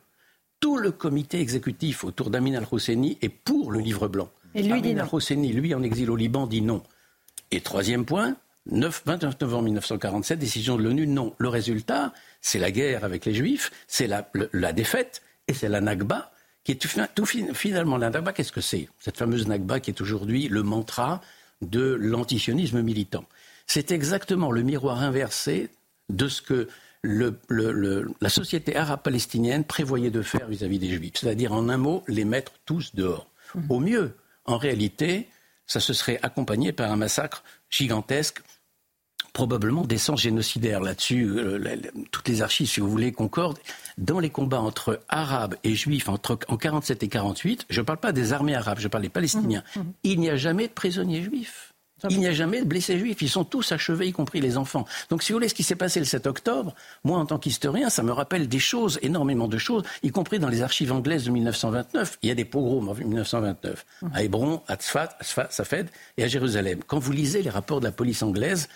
tout 0.66 0.78
le 0.78 0.90
comité 0.90 1.40
exécutif 1.42 2.04
autour 2.04 2.32
d'Amin 2.32 2.56
al-Husseini 2.56 3.20
est 3.22 3.30
pour 3.30 3.72
le 3.72 3.80
livre 3.80 4.08
blanc. 4.08 4.32
Et 4.56 4.64
lui 4.64 4.72
Amin 4.72 4.98
al-Husseini, 4.98 5.54
lui, 5.54 5.76
en 5.76 5.84
exil 5.84 6.10
au 6.10 6.16
Liban, 6.16 6.48
dit 6.48 6.64
non. 6.64 6.82
Et 7.52 7.62
troisième 7.62 8.04
point, 8.04 8.36
9, 8.72 9.04
29 9.06 9.42
novembre 9.42 9.66
1947, 9.66 10.40
décision 10.40 10.76
de 10.76 10.82
l'ONU, 10.82 11.06
non. 11.06 11.36
Le 11.38 11.50
résultat, 11.50 12.14
c'est 12.42 12.58
la 12.58 12.72
guerre 12.72 13.04
avec 13.04 13.26
les 13.26 13.36
Juifs, 13.36 13.70
c'est 13.86 14.08
la, 14.08 14.28
la, 14.54 14.74
défaite, 14.74 15.22
et 15.48 15.54
c'est 15.54 15.70
la 15.70 15.82
Nakba, 15.82 16.32
qui 16.64 16.72
est 16.72 16.82
tout, 17.14 17.26
finalement, 17.54 17.98
la 17.98 18.10
Nakba, 18.10 18.34
qu'est-ce 18.34 18.52
que 18.52 18.60
c'est? 18.60 18.90
Cette 19.00 19.18
fameuse 19.18 19.48
Nakba 19.48 19.80
qui 19.80 19.92
est 19.92 20.02
aujourd'hui 20.02 20.48
le 20.48 20.64
mantra 20.64 21.22
de 21.62 21.94
l'antisionisme 21.94 22.82
militant. 22.82 23.26
C'est 23.68 23.92
exactement 23.92 24.52
le 24.52 24.64
miroir 24.64 25.04
inversé 25.04 25.70
de 26.10 26.28
ce 26.28 26.42
que 26.42 26.68
la 27.06 28.30
société 28.30 28.76
arabe 28.76 29.02
palestinienne 29.02 29.64
prévoyait 29.64 30.12
de 30.12 30.22
faire 30.22 30.48
vis-à-vis 30.48 30.80
des 30.80 30.90
juifs. 30.90 31.14
C'est-à-dire, 31.16 31.54
en 31.54 31.70
un 31.70 31.78
mot, 31.78 32.04
les 32.08 32.26
mettre 32.26 32.54
tous 32.66 32.96
dehors. 32.96 33.28
Mmh. 33.54 33.72
Au 33.72 33.80
mieux, 33.80 34.16
en 34.46 34.58
réalité, 34.58 35.28
ça 35.68 35.80
se 35.80 35.94
serait 35.94 36.20
accompagné 36.22 36.72
par 36.72 36.92
un 36.92 36.96
massacre 36.96 37.44
gigantesque, 37.70 38.42
probablement 39.34 39.84
d'essence 39.84 40.22
génocidaire. 40.22 40.80
Là-dessus, 40.80 41.26
euh, 41.26 41.78
toutes 42.12 42.28
les 42.28 42.42
archives, 42.42 42.70
si 42.70 42.80
vous 42.80 42.90
voulez, 42.90 43.12
concordent. 43.12 43.60
Dans 43.98 44.20
les 44.20 44.30
combats 44.30 44.62
entre 44.62 45.02
arabes 45.10 45.56
et 45.64 45.76
juifs 45.76 46.10
entre, 46.10 46.40
en 46.48 46.58
47 46.58 47.04
et 47.04 47.08
48, 47.08 47.66
je 47.70 47.82
ne 47.82 47.86
parle 47.86 48.00
pas 48.00 48.12
des 48.12 48.34
armées 48.34 48.56
arabes, 48.56 48.80
je 48.80 48.88
parle 48.88 49.04
des 49.04 49.10
Palestiniens, 49.10 49.64
mmh. 49.76 49.80
Mmh. 49.80 49.94
il 50.04 50.20
n'y 50.20 50.30
a 50.30 50.38
jamais 50.38 50.68
de 50.68 50.74
prisonniers 50.74 51.22
juifs. 51.22 51.75
Il 52.10 52.20
n'y 52.20 52.28
a 52.28 52.34
jamais 52.34 52.60
de 52.60 52.66
blessés 52.66 53.00
juifs. 53.00 53.22
Ils 53.22 53.30
sont 53.30 53.46
tous 53.46 53.72
achevés, 53.72 54.08
y 54.08 54.12
compris 54.12 54.42
les 54.42 54.58
enfants. 54.58 54.86
Donc, 55.10 55.24
si 55.24 55.32
vous 55.32 55.38
voulez, 55.38 55.48
ce 55.48 55.54
qui 55.54 55.64
s'est 55.64 55.76
passé 55.76 56.00
le 56.00 56.06
7 56.06 56.28
octobre, 56.28 56.76
moi, 57.04 57.18
en 57.18 57.26
tant 57.26 57.40
qu'historien, 57.40 57.90
ça 57.90 58.04
me 58.04 58.12
rappelle 58.12 58.48
des 58.48 58.60
choses, 58.60 59.00
énormément 59.02 59.48
de 59.48 59.58
choses, 59.58 59.84
y 60.04 60.12
compris 60.12 60.40
dans 60.40 60.50
les 60.50 60.62
archives 60.62 60.92
anglaises 60.92 61.26
de 61.26 61.32
1929. 61.32 62.20
Il 62.22 62.30
y 62.30 62.32
a 62.32 62.36
des 62.36 62.46
pogroms 62.46 62.90
en 62.90 62.94
1929, 62.94 63.86
à 64.14 64.24
Hébron, 64.24 64.62
à 64.68 64.76
Tzfat, 64.76 65.18
à 65.20 65.50
Safed 65.50 65.90
et 66.18 66.24
à 66.24 66.28
Jérusalem. 66.28 66.80
Quand 66.86 67.00
vous 67.00 67.12
lisez 67.14 67.42
les 67.42 67.50
rapports 67.50 67.80
de 67.80 67.86
la 67.86 67.92
police 67.92 68.24
anglaise, 68.24 68.68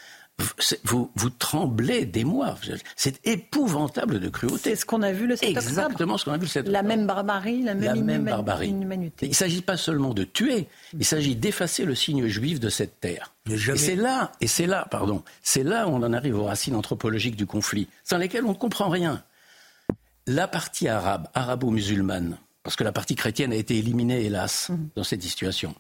vous, 0.83 1.11
vous 1.15 1.29
tremblez 1.29 2.05
d'émoi. 2.05 2.57
C'est 2.95 3.25
épouvantable 3.25 4.19
de 4.19 4.29
cruauté. 4.29 4.71
C'est 4.71 4.75
ce 4.75 4.85
qu'on 4.85 5.01
a 5.01 5.11
vu 5.11 5.27
le 5.27 5.35
7 5.35 5.49
octobre. 5.49 5.67
Exactement 5.67 6.17
ce 6.17 6.25
qu'on 6.25 6.31
a 6.31 6.37
vu 6.37 6.43
le 6.43 6.47
7 6.47 6.61
octobre. 6.61 6.73
La 6.73 6.83
même 6.83 7.07
barbarie, 7.07 7.63
la 7.63 7.75
même, 7.75 8.25
barbarie. 8.25 8.69
inhumanité. 8.69 9.25
Il 9.25 9.29
ne 9.29 9.35
s'agit 9.35 9.61
pas 9.61 9.77
seulement 9.77 10.13
de 10.13 10.23
tuer, 10.23 10.67
il 10.97 11.05
s'agit 11.05 11.35
d'effacer 11.35 11.85
le 11.85 11.95
signe 11.95 12.27
juif 12.27 12.59
de 12.59 12.69
cette 12.69 12.99
terre. 12.99 13.33
Et 13.49 13.57
c'est 13.57 13.95
là, 13.95 14.31
et 14.41 14.47
c'est 14.47 14.67
là, 14.67 14.87
pardon, 14.91 15.23
c'est 15.41 15.63
là 15.63 15.87
où 15.87 15.91
on 15.91 16.03
en 16.03 16.13
arrive 16.13 16.37
aux 16.37 16.45
racines 16.45 16.75
anthropologiques 16.75 17.35
du 17.35 17.45
conflit, 17.45 17.87
sans 18.03 18.17
lesquelles 18.17 18.45
on 18.45 18.49
ne 18.49 18.53
comprend 18.53 18.89
rien. 18.89 19.23
La 20.27 20.47
partie 20.47 20.87
arabe, 20.87 21.27
arabo-musulmane, 21.33 22.37
parce 22.63 22.75
que 22.75 22.83
la 22.83 22.91
partie 22.91 23.15
chrétienne 23.15 23.51
a 23.51 23.55
été 23.55 23.77
éliminée, 23.77 24.25
hélas, 24.25 24.69
mmh. 24.69 24.75
dans 24.95 25.03
cette 25.03 25.23
situation 25.23 25.73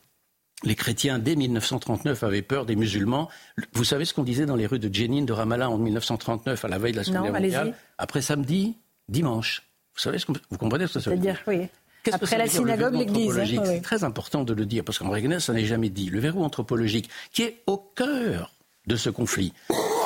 les 0.63 0.75
chrétiens, 0.75 1.19
dès 1.19 1.35
1939, 1.35 2.23
avaient 2.23 2.41
peur 2.41 2.65
des 2.65 2.75
musulmans. 2.75 3.29
Vous 3.73 3.83
savez 3.83 4.05
ce 4.05 4.13
qu'on 4.13 4.23
disait 4.23 4.45
dans 4.45 4.55
les 4.55 4.65
rues 4.65 4.79
de 4.79 4.93
Jenin, 4.93 5.23
de 5.23 5.33
Ramallah, 5.33 5.69
en 5.69 5.77
1939, 5.77 6.65
à 6.65 6.67
la 6.67 6.77
veille 6.77 6.91
de 6.91 6.97
la 6.97 7.03
Seconde 7.03 7.23
Guerre 7.23 7.33
mondiale? 7.33 7.73
Après 7.97 8.21
samedi, 8.21 8.75
dimanche. 9.07 9.63
Vous 9.95 10.01
savez 10.01 10.19
ce 10.19 10.25
que 10.25 10.33
vous 10.49 10.57
comprenez 10.57 10.87
ce 10.87 10.95
que 10.95 10.99
ça 10.99 11.11
veut 11.11 11.17
dire? 11.17 11.41
oui. 11.47 11.67
Après 12.11 12.37
la 12.37 12.47
synagogue, 12.47 12.95
l'église. 12.95 13.37
Hein, 13.37 13.63
C'est 13.65 13.81
très 13.81 14.03
important 14.03 14.43
de 14.43 14.53
le 14.53 14.65
dire, 14.65 14.83
parce 14.83 14.97
qu'en 14.99 15.09
réalité, 15.09 15.39
ça 15.39 15.53
n'est 15.53 15.65
jamais 15.65 15.89
dit. 15.89 16.09
Le 16.09 16.19
verrou 16.19 16.43
anthropologique, 16.43 17.09
qui 17.31 17.43
est 17.43 17.61
au 17.67 17.77
cœur 17.77 18.53
de 18.87 18.95
ce 18.95 19.09
conflit, 19.09 19.53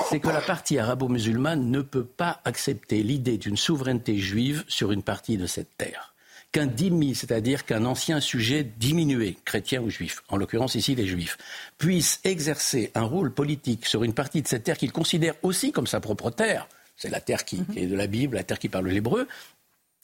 c'est 0.10 0.20
que 0.20 0.28
la 0.28 0.42
partie 0.42 0.78
arabo-musulmane 0.80 1.70
ne 1.70 1.82
peut 1.82 2.04
pas 2.04 2.42
accepter 2.46 3.04
l'idée 3.04 3.38
d'une 3.38 3.58
souveraineté 3.58 4.18
juive 4.18 4.66
sur 4.68 4.92
une 4.92 5.04
partie 5.04 5.38
de 5.38 5.46
cette 5.46 5.78
terre 5.78 6.13
qu'un 6.54 6.68
dhimmi, 6.68 7.16
c'est-à-dire 7.16 7.66
qu'un 7.66 7.84
ancien 7.84 8.22
sujet 8.22 8.64
diminué, 8.78 9.38
chrétien 9.44 9.82
ou 9.82 9.90
juif, 9.90 10.24
en 10.30 10.38
l'occurrence 10.38 10.76
ici 10.76 10.96
les 10.96 11.08
juifs, 11.08 11.38
puisse 11.78 12.22
exercer 12.24 12.92
un 12.96 13.04
rôle 13.04 13.34
politique 13.34 13.86
sur 13.86 14.04
une 14.04 14.14
partie 14.14 14.42
de 14.42 14.48
cette 14.48 14.64
terre 14.64 14.78
qu'il 14.78 14.94
considère 14.94 15.34
aussi 15.42 15.72
comme 15.72 15.88
sa 15.88 16.00
propre 16.00 16.30
terre, 16.30 16.70
c'est 16.96 17.10
la 17.10 17.20
terre 17.20 17.44
qui, 17.44 17.64
est 17.76 17.88
de 17.88 17.96
la 17.96 18.08
Bible, 18.08 18.36
la 18.36 18.44
terre 18.44 18.60
qui 18.60 18.70
parle 18.70 18.88
l'hébreu, 18.88 19.28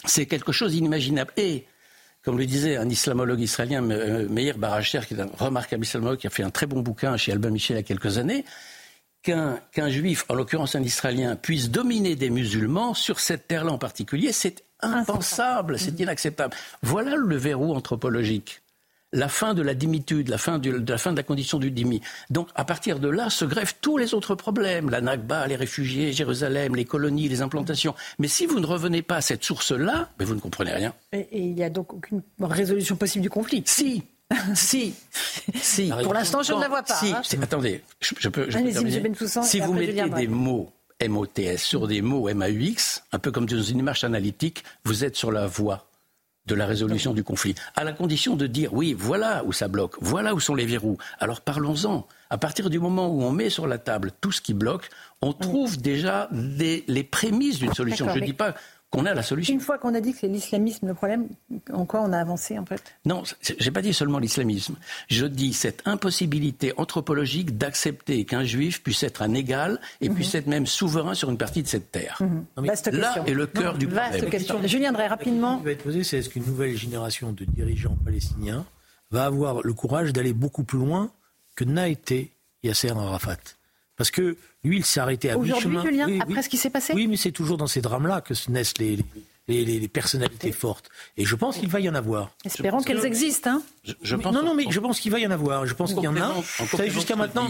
c'est 0.06 0.26
quelque 0.26 0.52
chose 0.52 0.72
d'inimaginable. 0.72 1.32
Et, 1.38 1.66
comme 2.24 2.38
le 2.38 2.46
disait 2.46 2.78
un 2.78 2.90
islamologue 2.90 3.40
israélien, 3.40 3.82
Meir 3.82 4.58
Baracher, 4.58 5.02
qui 5.08 5.14
est 5.14 5.22
un 5.22 5.30
remarquable 5.38 5.84
islamologue, 5.84 6.18
qui 6.18 6.28
a 6.28 6.32
fait 6.32 6.44
un 6.44 6.50
très 6.50 6.66
bon 6.66 6.82
bouquin 6.82 7.16
chez 7.16 7.32
Albin 7.32 7.52
Michel 7.52 7.78
il 7.78 7.80
y 7.80 7.84
a 7.84 7.84
quelques 7.84 8.18
années, 8.18 8.44
qu'un 9.22 9.90
juif, 9.90 10.26
en 10.30 10.34
l'occurrence 10.34 10.76
un 10.76 10.84
israélien, 10.84 11.36
puisse 11.36 11.70
dominer 11.70 12.16
des 12.16 12.30
musulmans 12.30 12.94
sur 12.94 13.20
cette 13.20 13.48
terre-là 13.48 13.72
en 13.72 13.78
particulier, 13.78 14.32
c'est 14.32 14.64
impensable, 14.82 15.78
c'est 15.78 16.00
inacceptable. 16.00 16.56
Voilà 16.84 17.16
le 17.16 17.36
verrou 17.36 17.74
anthropologique. 17.74 18.62
La 19.12 19.28
fin 19.28 19.56
de 19.56 19.64
la 19.64 19.74
dimitude, 19.74 20.30
la 20.30 20.38
fin 20.38 20.60
de, 20.60 20.84
la 20.88 20.98
fin 21.00 21.12
de 21.12 21.18
la 21.18 21.24
condition 21.24 21.58
du 21.58 21.72
dimi. 21.72 22.00
Donc, 22.30 22.48
à 22.54 22.64
partir 22.64 23.00
de 23.00 23.10
là, 23.10 23.32
se 23.32 23.44
greffent 23.44 23.78
tous 23.82 23.98
les 23.98 24.14
autres 24.14 24.36
problèmes. 24.36 24.92
La 24.92 25.02
Nakba, 25.02 25.48
les 25.48 25.56
réfugiés, 25.56 26.14
Jérusalem, 26.14 26.76
les 26.76 26.86
colonies, 26.86 27.28
les 27.28 27.42
implantations. 27.42 27.96
Mais 28.20 28.28
si 28.28 28.46
vous 28.46 28.60
ne 28.60 28.68
revenez 28.68 29.02
pas 29.02 29.16
à 29.16 29.22
cette 29.22 29.44
source-là, 29.44 30.10
vous 30.20 30.36
ne 30.36 30.40
comprenez 30.40 30.74
rien. 30.74 30.94
Et 31.12 31.28
il 31.32 31.56
n'y 31.56 31.64
a 31.64 31.72
donc 31.72 31.92
aucune 31.92 32.22
résolution 32.40 32.96
possible 32.98 33.24
du 33.24 33.32
conflit 33.32 33.64
Si, 33.66 34.04
si, 34.54 34.94
si. 35.56 35.92
Pour 36.04 36.14
l'instant, 36.14 36.44
je 36.44 36.54
ne 36.54 36.60
la 36.60 36.68
vois 36.68 36.84
pas. 36.84 36.96
Si, 36.96 37.12
hein. 37.12 37.22
attendez, 37.42 37.84
je, 38.00 38.30
peux. 38.30 38.48
si 39.44 39.60
vous 39.60 39.74
mettez 39.74 40.10
des 40.10 40.28
mots 40.28 40.72
MOTS 41.08 41.58
sur 41.58 41.88
des 41.88 42.02
mots 42.02 42.32
MAUX, 42.34 43.04
un 43.12 43.20
peu 43.20 43.32
comme 43.32 43.46
dans 43.46 43.62
une 43.62 43.80
image 43.80 44.04
analytique, 44.04 44.64
vous 44.84 45.04
êtes 45.04 45.16
sur 45.16 45.32
la 45.32 45.48
voie 45.48 45.86
de 46.46 46.56
la 46.56 46.66
résolution 46.66 47.14
du 47.14 47.24
conflit, 47.24 47.54
à 47.76 47.84
la 47.84 47.94
condition 47.94 48.36
de 48.36 48.48
dire 48.48 48.74
oui, 48.74 48.96
voilà 48.98 49.44
où 49.46 49.54
ça 49.54 49.68
bloque, 49.68 49.96
voilà 50.02 50.34
où 50.34 50.40
sont 50.40 50.56
les 50.56 50.66
verrous. 50.66 50.98
Alors 51.20 51.42
parlons-en. 51.42 52.08
À 52.32 52.38
partir 52.38 52.70
du 52.70 52.80
moment 52.80 53.08
où 53.08 53.24
on 53.24 53.32
met 53.32 53.50
sur 53.50 53.68
la 53.68 53.78
table 53.78 54.12
tout 54.20 54.32
ce 54.32 54.42
qui 54.42 54.54
bloque, 54.54 54.90
on 55.22 55.34
trouve 55.34 55.78
déjà 55.78 56.28
les 56.32 57.04
prémices 57.04 57.60
d'une 57.60 57.74
solution. 57.74 58.10
Je 58.14 58.20
ne 58.20 58.26
dis 58.26 58.34
pas 58.34 58.56
qu'on 58.92 59.06
a 59.06 59.14
la 59.14 59.22
solution. 59.22 59.54
Une 59.54 59.60
fois 59.60 59.78
qu'on 59.78 59.94
a 59.94 60.02
dit 60.02 60.14
que 60.14 60.20
c'est 60.20 60.28
l'islamisme 60.28 60.88
le 60.88 60.94
problème, 60.94 61.28
en 61.72 61.86
quoi 61.86 62.02
on 62.02 62.12
a 62.12 62.18
avancé 62.18 62.58
en 62.58 62.66
fait? 62.66 62.82
Non, 63.06 63.24
j'ai 63.42 63.72
pas 63.72 63.82
dit 63.82 63.94
seulement 63.94 64.20
l'islamisme. 64.20 64.76
Je 65.08 65.26
dis 65.26 65.54
cette 65.54 65.84
impossibilité 65.86 66.74
anthropologique 66.78 67.58
d'accepter 67.58 68.26
qu'un 68.26 68.44
juif 68.44 68.82
puisse 68.82 69.04
être 69.04 69.22
un 69.22 69.34
égal 69.34 69.80
et 70.02 70.10
mhm. 70.10 70.16
puisse 70.16 70.34
être 70.34 70.48
même 70.48 70.66
souverain 70.66 71.14
sur 71.14 71.30
une 71.30 71.38
partie 71.38 71.62
de 71.62 71.68
cette 71.68 71.92
terre. 71.92 72.20
Mhm. 72.22 72.46
Là 72.94 73.24
est 73.28 73.34
le 73.34 73.48
cœur 73.48 73.78
du 73.78 73.86
vaste 73.86 74.12
problème. 74.12 74.30
question. 74.32 74.60
Julien 74.66 74.92
Drey, 74.92 75.08
rapidement. 75.08 75.56
Ce 75.56 75.60
qui 75.60 75.66
va 75.66 75.72
être 75.72 75.84
posé, 75.84 76.04
c'est 76.04 76.18
est-ce 76.18 76.30
qu'une 76.30 76.46
nouvelle 76.46 76.76
génération 76.76 77.32
de 77.32 77.46
dirigeants 77.46 77.98
palestiniens 78.04 78.66
va 79.12 79.26
avoir 79.26 79.62
le 79.64 79.74
courage 79.74 80.14
d'aller 80.14 80.34
beaucoup 80.34 80.64
plus 80.64 80.80
loin 80.80 81.12
que 81.56 81.64
n'a 81.64 81.90
été 81.90 82.32
Yasser 82.64 82.90
Arafat? 82.90 83.38
Parce 84.00 84.12
que 84.12 84.38
lui, 84.64 84.78
il 84.78 84.86
s'est 84.86 85.02
arrêté 85.02 85.30
à 85.30 85.38
mi-chemin. 85.38 85.84
Julien, 85.84 86.08
après 86.22 86.42
ce 86.42 86.48
qui 86.48 86.56
s'est 86.56 86.70
passé 86.70 86.94
Oui, 86.94 87.06
mais 87.08 87.18
c'est 87.18 87.34
toujours 87.34 87.58
dans 87.58 87.68
ces 87.68 87.82
drames-là 87.82 88.22
que 88.22 88.34
naissent 88.50 88.78
les, 88.78 88.98
les, 89.50 89.88
personnalités 89.90 90.54
fortes. 90.54 90.90
Et 91.18 91.26
je 91.26 91.36
pense 91.36 91.58
qu'il 91.58 91.68
va 91.68 91.82
y 91.82 91.90
en 91.90 91.96
avoir. 91.96 92.32
Espérons 92.46 92.82
qu'elles 92.82 93.06
existent. 93.06 93.50
Hein 93.50 93.62
je, 94.02 94.16
pense 94.16 94.34
non, 94.34 94.42
non, 94.42 94.56
mais 94.56 94.64
je 94.70 94.80
pense 94.80 95.02
qu'il 95.02 95.12
va 95.12 95.20
y 95.20 95.28
en 95.28 95.32
avoir. 95.32 95.66
Je 95.66 95.74
pense 95.74 95.94
qu'il 95.94 96.04
y 96.04 96.08
en 96.08 96.16
a. 96.16 96.34
Jusqu'à 96.88 97.18
maintenant, 97.18 97.50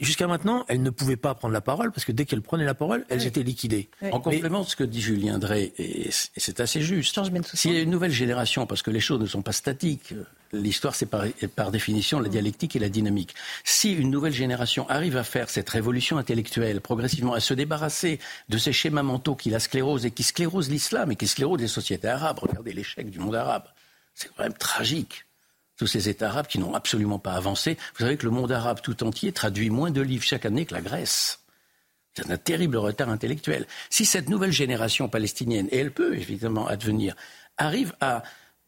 jusqu'à 0.00 0.28
maintenant, 0.28 0.64
elles 0.68 0.80
ne 0.80 0.90
pouvaient 0.90 1.16
pas 1.16 1.34
prendre 1.34 1.54
la 1.54 1.60
parole 1.60 1.90
parce 1.90 2.04
que 2.04 2.12
dès 2.12 2.24
qu'elles 2.24 2.40
prenaient 2.40 2.64
la 2.64 2.74
parole, 2.74 3.04
elles 3.08 3.26
étaient 3.26 3.42
liquidées. 3.42 3.88
En 4.12 4.20
complément 4.20 4.60
de 4.60 4.68
ce 4.68 4.76
que 4.76 4.84
dit 4.84 5.00
Julien 5.00 5.40
Drey, 5.40 5.72
et 5.76 6.08
c'est 6.36 6.60
assez 6.60 6.82
juste. 6.82 7.18
S'il 7.54 7.72
y 7.72 7.78
a 7.78 7.80
une 7.80 7.90
nouvelle 7.90 8.12
génération, 8.12 8.64
parce 8.64 8.82
que 8.82 8.92
les 8.92 9.00
choses 9.00 9.18
ne 9.18 9.26
sont 9.26 9.42
pas 9.42 9.50
statiques, 9.50 10.14
l'histoire, 10.52 10.94
c'est 10.94 11.06
par, 11.06 11.70
définition 11.70 12.20
la 12.20 12.28
dialectique 12.28 12.76
et 12.76 12.78
la 12.78 12.88
dynamique. 12.88 13.34
Si 13.64 13.92
une 13.92 14.10
nouvelle 14.10 14.32
génération 14.32 14.88
arrive 14.88 15.16
à 15.16 15.24
faire 15.24 15.50
cette 15.50 15.68
révolution 15.68 16.18
intellectuelle, 16.18 16.80
progressivement, 16.80 17.34
à 17.34 17.40
se 17.40 17.54
débarrasser 17.54 18.18
de 18.48 18.58
ces 18.58 18.72
schémas 18.72 19.02
mentaux 19.02 19.36
qui 19.36 19.50
la 19.50 19.60
sclérosent 19.60 20.06
et 20.06 20.10
qui 20.10 20.22
sclérosent 20.22 20.70
l'islam 20.70 21.12
et 21.12 21.16
qui 21.16 21.26
sclérosent 21.26 21.60
les 21.60 21.68
sociétés 21.68 22.08
arabes, 22.08 22.38
regardez 22.40 22.72
l'échec 22.72 23.10
du 23.10 23.18
monde 23.18 23.36
arabe, 23.36 23.64
c'est 24.14 24.28
quand 24.34 24.42
même 24.42 24.54
tragique. 24.54 25.24
Tous 25.76 25.86
ces 25.86 26.10
États 26.10 26.28
arabes 26.28 26.46
qui 26.46 26.58
n'ont 26.58 26.74
absolument 26.74 27.18
pas 27.18 27.32
avancé. 27.32 27.78
Vous 27.94 28.04
savez 28.04 28.18
que 28.18 28.26
le 28.26 28.32
monde 28.32 28.52
arabe 28.52 28.80
tout 28.82 29.02
entier 29.02 29.32
traduit 29.32 29.70
moins 29.70 29.90
de 29.90 30.02
livres 30.02 30.24
chaque 30.24 30.44
année 30.44 30.66
que 30.66 30.74
la 30.74 30.82
Grèce. 30.82 31.40
C'est 32.12 32.30
un 32.30 32.36
terrible 32.36 32.76
retard 32.76 33.08
intellectuel. 33.08 33.66
Si 33.88 34.04
cette 34.04 34.28
nouvelle 34.28 34.52
génération 34.52 35.08
palestinienne, 35.08 35.68
et 35.70 35.78
elle 35.78 35.92
peut 35.92 36.14
évidemment 36.16 36.66
advenir, 36.66 37.14
arrive 37.56 37.94
à 38.00 38.22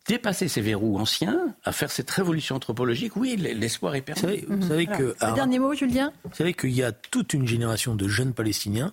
dépasser 0.07 0.49
ces 0.49 0.61
verrous 0.61 0.99
anciens, 0.99 1.55
à 1.65 1.73
faire 1.73 1.91
cette 1.91 2.11
révolution 2.11 2.57
anthropologique, 2.57 3.17
oui, 3.17 3.37
l'espoir 3.37 3.95
est 3.95 4.03
permis. 4.03 4.45
Vous 4.49 4.69
savez, 4.69 4.87
que, 4.87 5.15
Un 5.21 5.33
dernier 5.33 5.59
mot, 5.59 5.75
Julien? 5.75 6.13
Vous 6.25 6.35
savez 6.35 6.55
qu'il 6.55 6.73
y 6.73 6.83
a 6.83 6.93
toute 6.93 7.35
une 7.35 7.47
génération 7.47 7.95
de 7.95 8.09
jeunes 8.09 8.35
Palestiniens 8.35 8.93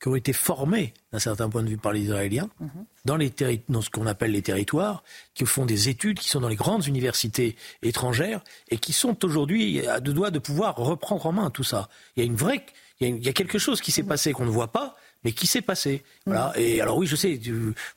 qui 0.00 0.08
ont 0.08 0.16
été 0.16 0.32
formés, 0.32 0.92
d'un 1.12 1.18
certain 1.18 1.48
point 1.48 1.62
de 1.62 1.68
vue, 1.68 1.76
par 1.76 1.92
les 1.92 2.02
Israéliens, 2.02 2.50
mhm. 2.60 2.84
dans, 3.04 3.16
les 3.16 3.32
dans 3.68 3.80
ce 3.80 3.90
qu'on 3.90 4.06
appelle 4.06 4.32
les 4.32 4.42
territoires, 4.42 5.02
qui 5.34 5.46
font 5.46 5.64
des 5.64 5.88
études, 5.88 6.18
qui 6.18 6.28
sont 6.28 6.40
dans 6.40 6.48
les 6.48 6.56
grandes 6.56 6.86
universités 6.86 7.56
étrangères, 7.82 8.42
et 8.68 8.78
qui 8.78 8.92
sont 8.92 9.24
aujourd'hui 9.24 9.86
à 9.86 10.00
deux 10.00 10.12
doigts 10.12 10.30
de 10.30 10.38
pouvoir 10.38 10.76
reprendre 10.76 11.26
en 11.26 11.32
main 11.32 11.50
tout 11.50 11.64
ça. 11.64 11.88
Il 12.16 12.22
y 12.22 12.22
a 12.22 12.26
une 12.26 12.36
vraie, 12.36 12.66
il 13.00 13.24
y 13.24 13.28
a, 13.28 13.32
quelque 13.32 13.58
chose 13.58 13.80
qui 13.80 13.92
s'est 13.92 14.02
mhm. 14.02 14.08
passé 14.08 14.32
qu'on 14.32 14.44
ne 14.44 14.50
voit 14.50 14.72
pas, 14.72 14.96
mais 15.24 15.32
qui 15.32 15.46
s'est 15.46 15.62
passé? 15.62 16.02
Voilà. 16.26 16.52
Et 16.56 16.80
alors 16.80 16.96
oui, 16.98 17.06
je 17.06 17.16
sais, 17.16 17.40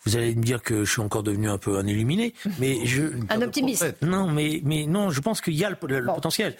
vous 0.06 0.18
allez 0.18 0.36
me 0.36 0.44
dire 0.44 0.62
que 0.62 0.84
je 0.84 0.92
suis 0.92 1.02
encore 1.02 1.24
devenu 1.24 1.50
un 1.50 1.58
peu 1.58 1.78
un 1.78 1.86
illuminé, 1.86 2.34
mais 2.60 2.78
je 2.86 3.04
un 3.30 3.42
optimiste. 3.42 3.96
Non, 4.02 4.28
mais 4.28 4.62
mais 4.64 4.86
non, 4.86 5.10
je 5.10 5.22
pense 5.22 5.42
qu'il 5.42 5.56
y 5.56 5.66
a 5.66 5.70
le, 5.70 5.76
potentiel. 5.76 6.56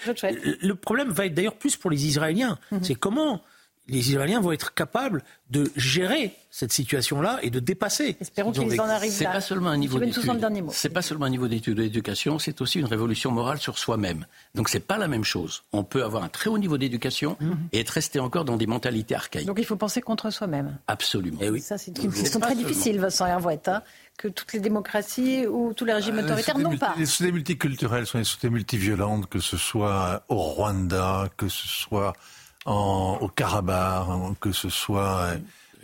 Le, 0.62 0.74
problème 0.74 1.10
va 1.10 1.26
être 1.26 1.34
d'ailleurs 1.34 1.58
plus 1.58 1.76
pour 1.76 1.92
les 1.92 2.06
Israéliens. 2.06 2.58
Mhm. 2.72 2.84
C'est 2.84 2.96
comment 2.96 3.42
les 3.88 4.10
Israéliens 4.12 4.40
vont 4.40 4.52
être 4.52 4.74
capables 4.74 5.24
de 5.50 5.72
gérer 5.76 6.34
cette 6.52 6.74
situation-là 6.74 7.40
et 7.42 7.50
de 7.50 7.60
dépasser. 7.60 8.18
Espérons 8.20 8.52
qu'ils 8.52 8.82
en 8.82 8.86
arrivent 8.86 9.12
C'est 9.12 9.26
pas 9.26 9.42
seulement 9.42 9.70
un 9.70 9.78
niveau 9.78 10.00
d'études. 10.00 10.24
C'est 10.72 10.90
pas 10.90 11.02
seulement 11.02 11.26
un 11.26 11.30
niveau 11.30 11.48
d'études 11.48 11.78
d'éducation, 11.78 12.40
c'est 12.40 12.62
aussi 12.62 12.80
une 12.80 12.86
révolution 12.86 13.32
morale 13.32 13.60
sur 13.60 13.78
soi-même. 13.78 14.26
Donc 14.56 14.70
c'est 14.70 14.80
pas 14.80 14.98
la 14.98 15.08
même 15.08 15.24
chose. 15.24 15.64
On 15.72 15.84
peut 15.84 16.04
avoir 16.04 16.24
un 16.24 16.30
très 16.30 16.50
haut 16.50 16.58
niveau 16.58 16.78
d'éducation 16.78 17.38
mhm. 17.40 17.58
et 17.72 17.80
être 17.80 17.92
resté 17.92 18.20
encore 18.20 18.44
dans 18.44 18.58
des 18.58 18.68
mentalités 18.68 19.16
archaïques. 19.16 19.48
Donc 19.48 19.60
il 19.60 19.66
faut 19.66 19.76
penser 19.76 20.02
contre 20.02 20.32
soi-même. 20.32 20.78
Absolument. 20.88 21.40
Et 21.42 21.46
eh 21.46 21.50
oui. 21.50 21.62
Ça 21.62 21.78
c'est 21.78 21.98
une 21.98 22.12
question 22.12 22.40
très 22.40 22.56
difficile, 22.56 23.00
Vincent 23.00 23.26
Hervouette. 23.26 23.68
Hein, 23.68 23.84
que 24.18 24.28
toutes 24.28 24.52
les 24.54 24.60
démocraties 24.60 25.46
ou 25.46 25.74
tous 25.74 25.86
les 25.86 25.94
régimes 25.94 26.18
euh, 26.18 26.24
autoritaires 26.24 26.58
n'ont 26.58 26.76
pas. 26.76 26.96
Les 26.98 27.06
sociétés 27.06 27.32
multiculturelles 27.32 28.08
sont 28.08 28.18
des 28.18 28.24
sociétés 28.24 28.50
multiviolentes, 28.50 29.28
que 29.28 29.40
ce 29.40 29.58
soit 29.58 30.24
au 30.28 30.38
Rwanda, 30.38 31.30
que 31.38 31.48
ce 31.48 31.68
soit 31.68 32.14
au 32.68 33.30
Karabakh, 33.36 34.40
que 34.40 34.52
ce 34.52 34.70
soit 34.70 35.34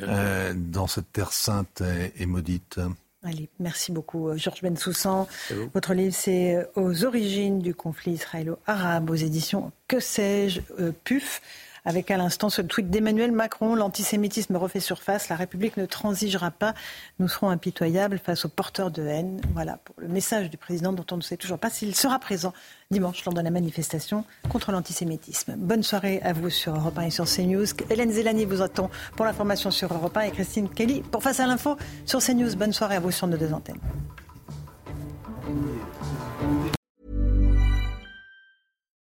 euh, 0.02 0.54
dans 0.56 0.88
cette 0.88 1.12
terre 1.12 1.32
sainte 1.32 1.82
et, 2.18 2.26
maudite. 2.26 2.80
Allez, 3.24 3.48
merci 3.60 3.92
beaucoup, 3.92 4.30
euh, 4.30 4.38
Georges 4.38 4.62
Bensoussan. 4.62 5.28
Votre 5.74 5.94
livre, 5.94 6.14
c'est 6.14 6.56
euh, 6.56 6.66
Aux 6.76 7.06
origines 7.06 7.60
du 7.60 7.74
conflit 7.74 8.14
israélo-arabe, 8.14 9.10
aux 9.10 9.16
éditions 9.16 9.72
Que 9.88 10.00
sais-je, 10.00 10.62
PUF 11.06 11.42
avec 11.86 12.12
à 12.12 12.18
l'instant 12.18 12.50
ce 12.50 12.62
tweet 12.62 12.90
d'Emmanuel 12.90 13.32
Macron. 13.32 13.76
L'antisémitisme 13.76 14.56
refait 14.56 14.80
surface. 14.80 15.30
La 15.30 15.36
République 15.36 15.78
ne 15.78 15.86
transigera 15.86 16.52
pas. 16.52 16.74
Nous 17.20 17.28
serons 17.28 17.50
impitoyables 17.50 18.20
face 18.20 18.46
aux 18.46 18.50
porteurs 18.50 18.92
de 18.92 19.06
haine. 19.06 19.42
Voilà 19.54 19.78
pour 19.78 19.96
le 19.98 20.08
message 20.08 20.50
du 20.50 20.58
président 20.58 20.94
dont 20.94 21.06
on 21.12 21.18
ne 21.18 21.22
sait 21.22 21.38
toujours 21.38 21.60
pas 21.60 21.70
s'il 21.70 21.96
sera 21.96 22.20
présent 22.20 22.54
dimanche 22.92 23.26
lors 23.26 23.34
de 23.34 23.42
la 23.42 23.50
manifestation 23.50 24.24
contre 24.50 24.72
l'antisémitisme. 24.72 25.56
Bonne 25.58 25.84
soirée 25.84 26.22
à 26.22 26.34
vous 26.34 26.50
sur 26.50 26.76
Europe 26.76 26.98
1 26.98 27.02
et 27.04 27.10
sur 27.10 27.26
CNews. 27.26 27.66
Hélène 27.90 28.12
Zélani 28.12 28.46
vous 28.46 28.62
attend 28.62 28.90
pour 29.16 29.26
l'information 29.26 29.72
sur 29.72 29.94
Europe 29.94 30.16
1 30.16 30.22
et 30.22 30.32
Christine 30.32 30.70
Kelly 30.70 31.02
pour 31.02 31.24
Face 31.24 31.40
à 31.40 31.48
l'info 31.48 31.78
sur 32.06 32.20
CNews. 32.20 32.56
Bonne 32.56 32.74
soirée 32.74 32.98
à 32.98 33.00
vous 33.00 33.12
sur 33.12 33.28
nos 33.28 33.38
deux 33.38 33.54
antennes. 33.54 33.80